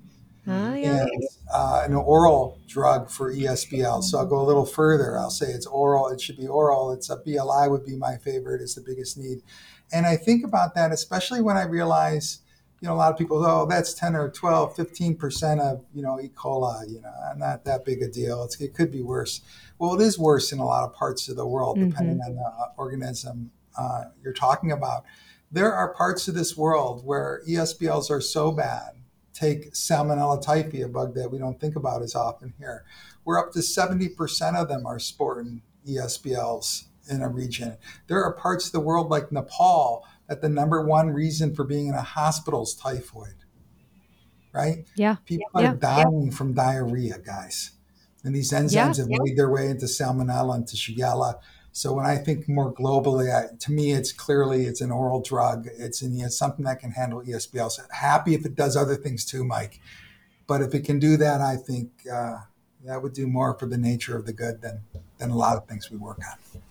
Oh, 0.48 0.74
yeah. 0.74 1.02
And 1.02 1.22
uh, 1.52 1.82
an 1.84 1.94
oral 1.94 2.60
drug 2.68 3.10
for 3.10 3.32
ESBL. 3.32 4.02
So 4.02 4.18
I'll 4.18 4.26
go 4.26 4.40
a 4.40 4.46
little 4.46 4.66
further. 4.66 5.18
I'll 5.18 5.30
say 5.30 5.46
it's 5.46 5.66
oral. 5.66 6.08
It 6.08 6.20
should 6.20 6.36
be 6.36 6.46
oral. 6.46 6.92
It's 6.92 7.10
a 7.10 7.16
BLI 7.16 7.68
would 7.68 7.84
be 7.84 7.96
my 7.96 8.16
favorite. 8.16 8.60
It's 8.60 8.74
the 8.74 8.80
biggest 8.80 9.18
need. 9.18 9.42
And 9.92 10.06
I 10.06 10.16
think 10.16 10.44
about 10.44 10.74
that, 10.74 10.92
especially 10.92 11.40
when 11.40 11.56
I 11.56 11.64
realize, 11.64 12.40
you 12.80 12.88
know, 12.88 12.94
a 12.94 12.96
lot 12.96 13.12
of 13.12 13.18
people, 13.18 13.44
oh, 13.44 13.66
that's 13.66 13.94
10 13.94 14.14
or 14.14 14.30
12, 14.30 14.76
15% 14.76 15.60
of, 15.60 15.84
you 15.94 16.02
know, 16.02 16.20
E. 16.20 16.30
coli, 16.34 16.90
you 16.90 17.00
know, 17.00 17.12
not 17.36 17.64
that 17.64 17.84
big 17.84 18.02
a 18.02 18.08
deal. 18.08 18.44
It's, 18.44 18.60
it 18.60 18.74
could 18.74 18.92
be 18.92 19.02
worse. 19.02 19.40
Well, 19.78 19.94
it 20.00 20.04
is 20.04 20.18
worse 20.18 20.52
in 20.52 20.58
a 20.58 20.64
lot 20.64 20.84
of 20.84 20.94
parts 20.94 21.28
of 21.28 21.36
the 21.36 21.46
world, 21.46 21.78
mm-hmm. 21.78 21.90
depending 21.90 22.20
on 22.20 22.36
the 22.36 22.42
uh, 22.42 22.68
organism 22.76 23.50
uh, 23.76 24.04
you're 24.22 24.32
talking 24.32 24.72
about. 24.72 25.04
There 25.50 25.72
are 25.72 25.94
parts 25.94 26.28
of 26.28 26.34
this 26.34 26.56
world 26.56 27.04
where 27.04 27.42
ESBLs 27.48 28.10
are 28.10 28.20
so 28.20 28.50
bad 28.50 28.95
take 29.36 29.72
Salmonella 29.72 30.42
typhi, 30.42 30.84
a 30.84 30.88
bug 30.88 31.14
that 31.14 31.30
we 31.30 31.38
don't 31.38 31.60
think 31.60 31.76
about 31.76 32.02
as 32.02 32.14
often 32.14 32.54
here. 32.58 32.84
We're 33.24 33.38
up 33.38 33.52
to 33.52 33.58
70% 33.58 34.56
of 34.56 34.68
them 34.68 34.86
are 34.86 34.98
sporting 34.98 35.62
ESBLs 35.86 36.84
in 37.10 37.22
a 37.22 37.28
region. 37.28 37.76
There 38.06 38.22
are 38.22 38.32
parts 38.32 38.66
of 38.66 38.72
the 38.72 38.80
world 38.80 39.10
like 39.10 39.30
Nepal 39.30 40.04
that 40.28 40.40
the 40.40 40.48
number 40.48 40.82
one 40.82 41.10
reason 41.10 41.54
for 41.54 41.64
being 41.64 41.88
in 41.88 41.94
a 41.94 42.02
hospital 42.02 42.62
is 42.62 42.74
typhoid. 42.74 43.34
Right? 44.52 44.86
Yeah. 44.96 45.16
People 45.26 45.46
yeah. 45.60 45.72
are 45.72 45.76
dying 45.76 46.28
yeah. 46.30 46.36
from 46.36 46.54
diarrhea, 46.54 47.18
guys. 47.18 47.72
And 48.24 48.34
these 48.34 48.52
enzymes 48.52 48.72
yeah. 48.72 48.86
have 48.86 49.08
made 49.08 49.36
their 49.36 49.50
way 49.50 49.68
into 49.68 49.84
Salmonella 49.84 50.54
and 50.54 50.66
to 50.68 50.76
Shigella 50.76 51.34
so 51.76 51.92
when 51.92 52.06
I 52.06 52.16
think 52.16 52.48
more 52.48 52.72
globally, 52.72 53.28
I, 53.30 53.54
to 53.54 53.70
me, 53.70 53.92
it's 53.92 54.10
clearly 54.10 54.64
it's 54.64 54.80
an 54.80 54.90
oral 54.90 55.20
drug. 55.20 55.68
It's 55.76 56.00
it's 56.00 56.38
something 56.38 56.64
that 56.64 56.80
can 56.80 56.92
handle 56.92 57.20
ESBL. 57.20 57.70
So 57.70 57.82
happy 57.90 58.32
if 58.32 58.46
it 58.46 58.54
does 58.54 58.78
other 58.78 58.96
things 58.96 59.26
too, 59.26 59.44
Mike. 59.44 59.78
But 60.46 60.62
if 60.62 60.74
it 60.74 60.86
can 60.86 60.98
do 60.98 61.18
that, 61.18 61.42
I 61.42 61.56
think 61.56 61.90
uh, 62.10 62.38
that 62.86 63.02
would 63.02 63.12
do 63.12 63.26
more 63.26 63.58
for 63.58 63.66
the 63.66 63.76
nature 63.76 64.16
of 64.16 64.24
the 64.24 64.32
good 64.32 64.62
than 64.62 64.84
than 65.18 65.28
a 65.28 65.36
lot 65.36 65.58
of 65.58 65.68
things 65.68 65.90
we 65.90 65.98
work 65.98 66.20
on. 66.26 66.62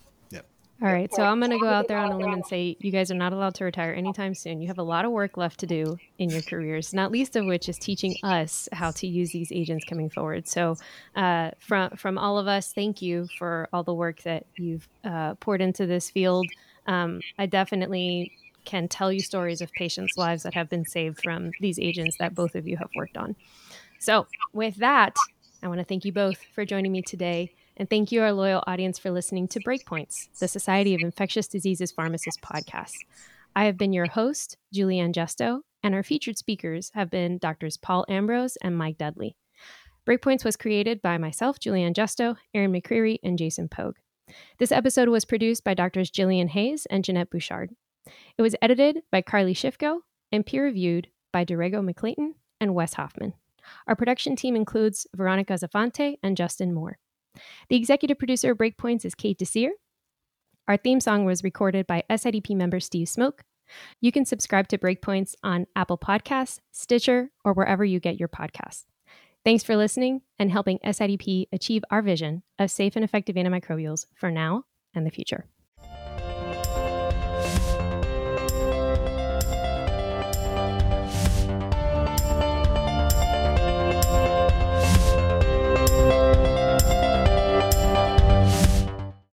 All 0.82 0.92
right, 0.92 1.12
so 1.14 1.22
I'm 1.22 1.38
going 1.38 1.52
to 1.52 1.58
go 1.58 1.68
out 1.68 1.88
there 1.88 1.96
on 1.96 2.12
a 2.12 2.18
limb 2.18 2.34
and 2.34 2.46
say 2.46 2.76
you 2.80 2.90
guys 2.90 3.10
are 3.10 3.14
not 3.14 3.32
allowed 3.32 3.54
to 3.54 3.64
retire 3.64 3.94
anytime 3.94 4.34
soon. 4.34 4.60
You 4.60 4.68
have 4.68 4.76
a 4.76 4.82
lot 4.82 5.06
of 5.06 5.10
work 5.10 5.38
left 5.38 5.60
to 5.60 5.66
do 5.66 5.96
in 6.18 6.28
your 6.28 6.42
careers, 6.42 6.92
not 6.92 7.10
least 7.10 7.34
of 7.34 7.46
which 7.46 7.70
is 7.70 7.78
teaching 7.78 8.14
us 8.22 8.68
how 8.72 8.90
to 8.90 9.06
use 9.06 9.30
these 9.32 9.50
agents 9.50 9.86
coming 9.88 10.10
forward. 10.10 10.46
So, 10.46 10.76
uh, 11.14 11.52
from 11.60 11.90
from 11.96 12.18
all 12.18 12.38
of 12.38 12.46
us, 12.46 12.74
thank 12.74 13.00
you 13.00 13.26
for 13.38 13.70
all 13.72 13.84
the 13.84 13.94
work 13.94 14.22
that 14.24 14.44
you've 14.56 14.86
uh, 15.02 15.36
poured 15.36 15.62
into 15.62 15.86
this 15.86 16.10
field. 16.10 16.46
Um, 16.86 17.22
I 17.38 17.46
definitely 17.46 18.32
can 18.66 18.86
tell 18.86 19.10
you 19.10 19.20
stories 19.20 19.62
of 19.62 19.72
patients' 19.72 20.18
lives 20.18 20.42
that 20.42 20.52
have 20.52 20.68
been 20.68 20.84
saved 20.84 21.22
from 21.22 21.52
these 21.58 21.78
agents 21.78 22.18
that 22.18 22.34
both 22.34 22.54
of 22.54 22.68
you 22.68 22.76
have 22.76 22.90
worked 22.94 23.16
on. 23.16 23.34
So, 23.98 24.26
with 24.52 24.76
that, 24.76 25.16
I 25.62 25.68
want 25.68 25.78
to 25.80 25.84
thank 25.84 26.04
you 26.04 26.12
both 26.12 26.36
for 26.54 26.66
joining 26.66 26.92
me 26.92 27.00
today. 27.00 27.54
And 27.76 27.90
thank 27.90 28.10
you, 28.10 28.22
our 28.22 28.32
loyal 28.32 28.64
audience, 28.66 28.98
for 28.98 29.10
listening 29.10 29.48
to 29.48 29.60
Breakpoints, 29.60 30.28
the 30.38 30.48
Society 30.48 30.94
of 30.94 31.02
Infectious 31.02 31.46
Diseases 31.46 31.92
Pharmacists 31.92 32.40
podcast. 32.40 32.94
I 33.54 33.64
have 33.64 33.76
been 33.76 33.92
your 33.92 34.06
host, 34.06 34.56
Julie 34.72 34.98
Ann 34.98 35.12
Justo, 35.12 35.60
and 35.82 35.94
our 35.94 36.02
featured 36.02 36.38
speakers 36.38 36.90
have 36.94 37.10
been 37.10 37.36
Doctors 37.36 37.76
Paul 37.76 38.06
Ambrose 38.08 38.56
and 38.62 38.78
Mike 38.78 38.96
Dudley. 38.96 39.36
Breakpoints 40.08 40.44
was 40.44 40.56
created 40.56 41.02
by 41.02 41.18
myself, 41.18 41.58
Julie 41.60 41.82
Ann 41.82 41.92
Justo, 41.92 42.36
Erin 42.54 42.72
McCreary, 42.72 43.18
and 43.22 43.38
Jason 43.38 43.68
Pogue. 43.68 43.96
This 44.58 44.72
episode 44.72 45.08
was 45.10 45.26
produced 45.26 45.62
by 45.62 45.74
Doctors 45.74 46.10
Jillian 46.10 46.48
Hayes 46.48 46.86
and 46.86 47.04
Jeanette 47.04 47.30
Bouchard. 47.30 47.70
It 48.38 48.42
was 48.42 48.56
edited 48.62 49.02
by 49.12 49.20
Carly 49.20 49.54
Shifko 49.54 49.98
and 50.32 50.46
peer 50.46 50.64
reviewed 50.64 51.08
by 51.32 51.44
Dorego 51.44 51.86
McClayton 51.86 52.32
and 52.58 52.74
Wes 52.74 52.94
Hoffman. 52.94 53.34
Our 53.86 53.96
production 53.96 54.34
team 54.34 54.56
includes 54.56 55.06
Veronica 55.14 55.54
Zafante 55.54 56.16
and 56.22 56.36
Justin 56.36 56.72
Moore. 56.72 56.98
The 57.68 57.76
executive 57.76 58.18
producer 58.18 58.52
of 58.52 58.58
Breakpoints 58.58 59.04
is 59.04 59.14
Kate 59.14 59.38
Desir. 59.38 59.72
Our 60.68 60.76
theme 60.76 61.00
song 61.00 61.24
was 61.24 61.44
recorded 61.44 61.86
by 61.86 62.02
SIDP 62.10 62.56
member 62.56 62.80
Steve 62.80 63.08
Smoke. 63.08 63.44
You 64.00 64.12
can 64.12 64.24
subscribe 64.24 64.68
to 64.68 64.78
Breakpoints 64.78 65.34
on 65.42 65.66
Apple 65.76 65.98
Podcasts, 65.98 66.60
Stitcher, 66.72 67.30
or 67.44 67.52
wherever 67.52 67.84
you 67.84 68.00
get 68.00 68.18
your 68.18 68.28
podcasts. 68.28 68.84
Thanks 69.44 69.62
for 69.62 69.76
listening 69.76 70.22
and 70.38 70.50
helping 70.50 70.78
SIDP 70.80 71.46
achieve 71.52 71.84
our 71.90 72.02
vision 72.02 72.42
of 72.58 72.70
safe 72.70 72.96
and 72.96 73.04
effective 73.04 73.36
antimicrobials 73.36 74.06
for 74.14 74.30
now 74.30 74.64
and 74.92 75.06
the 75.06 75.10
future. 75.10 75.46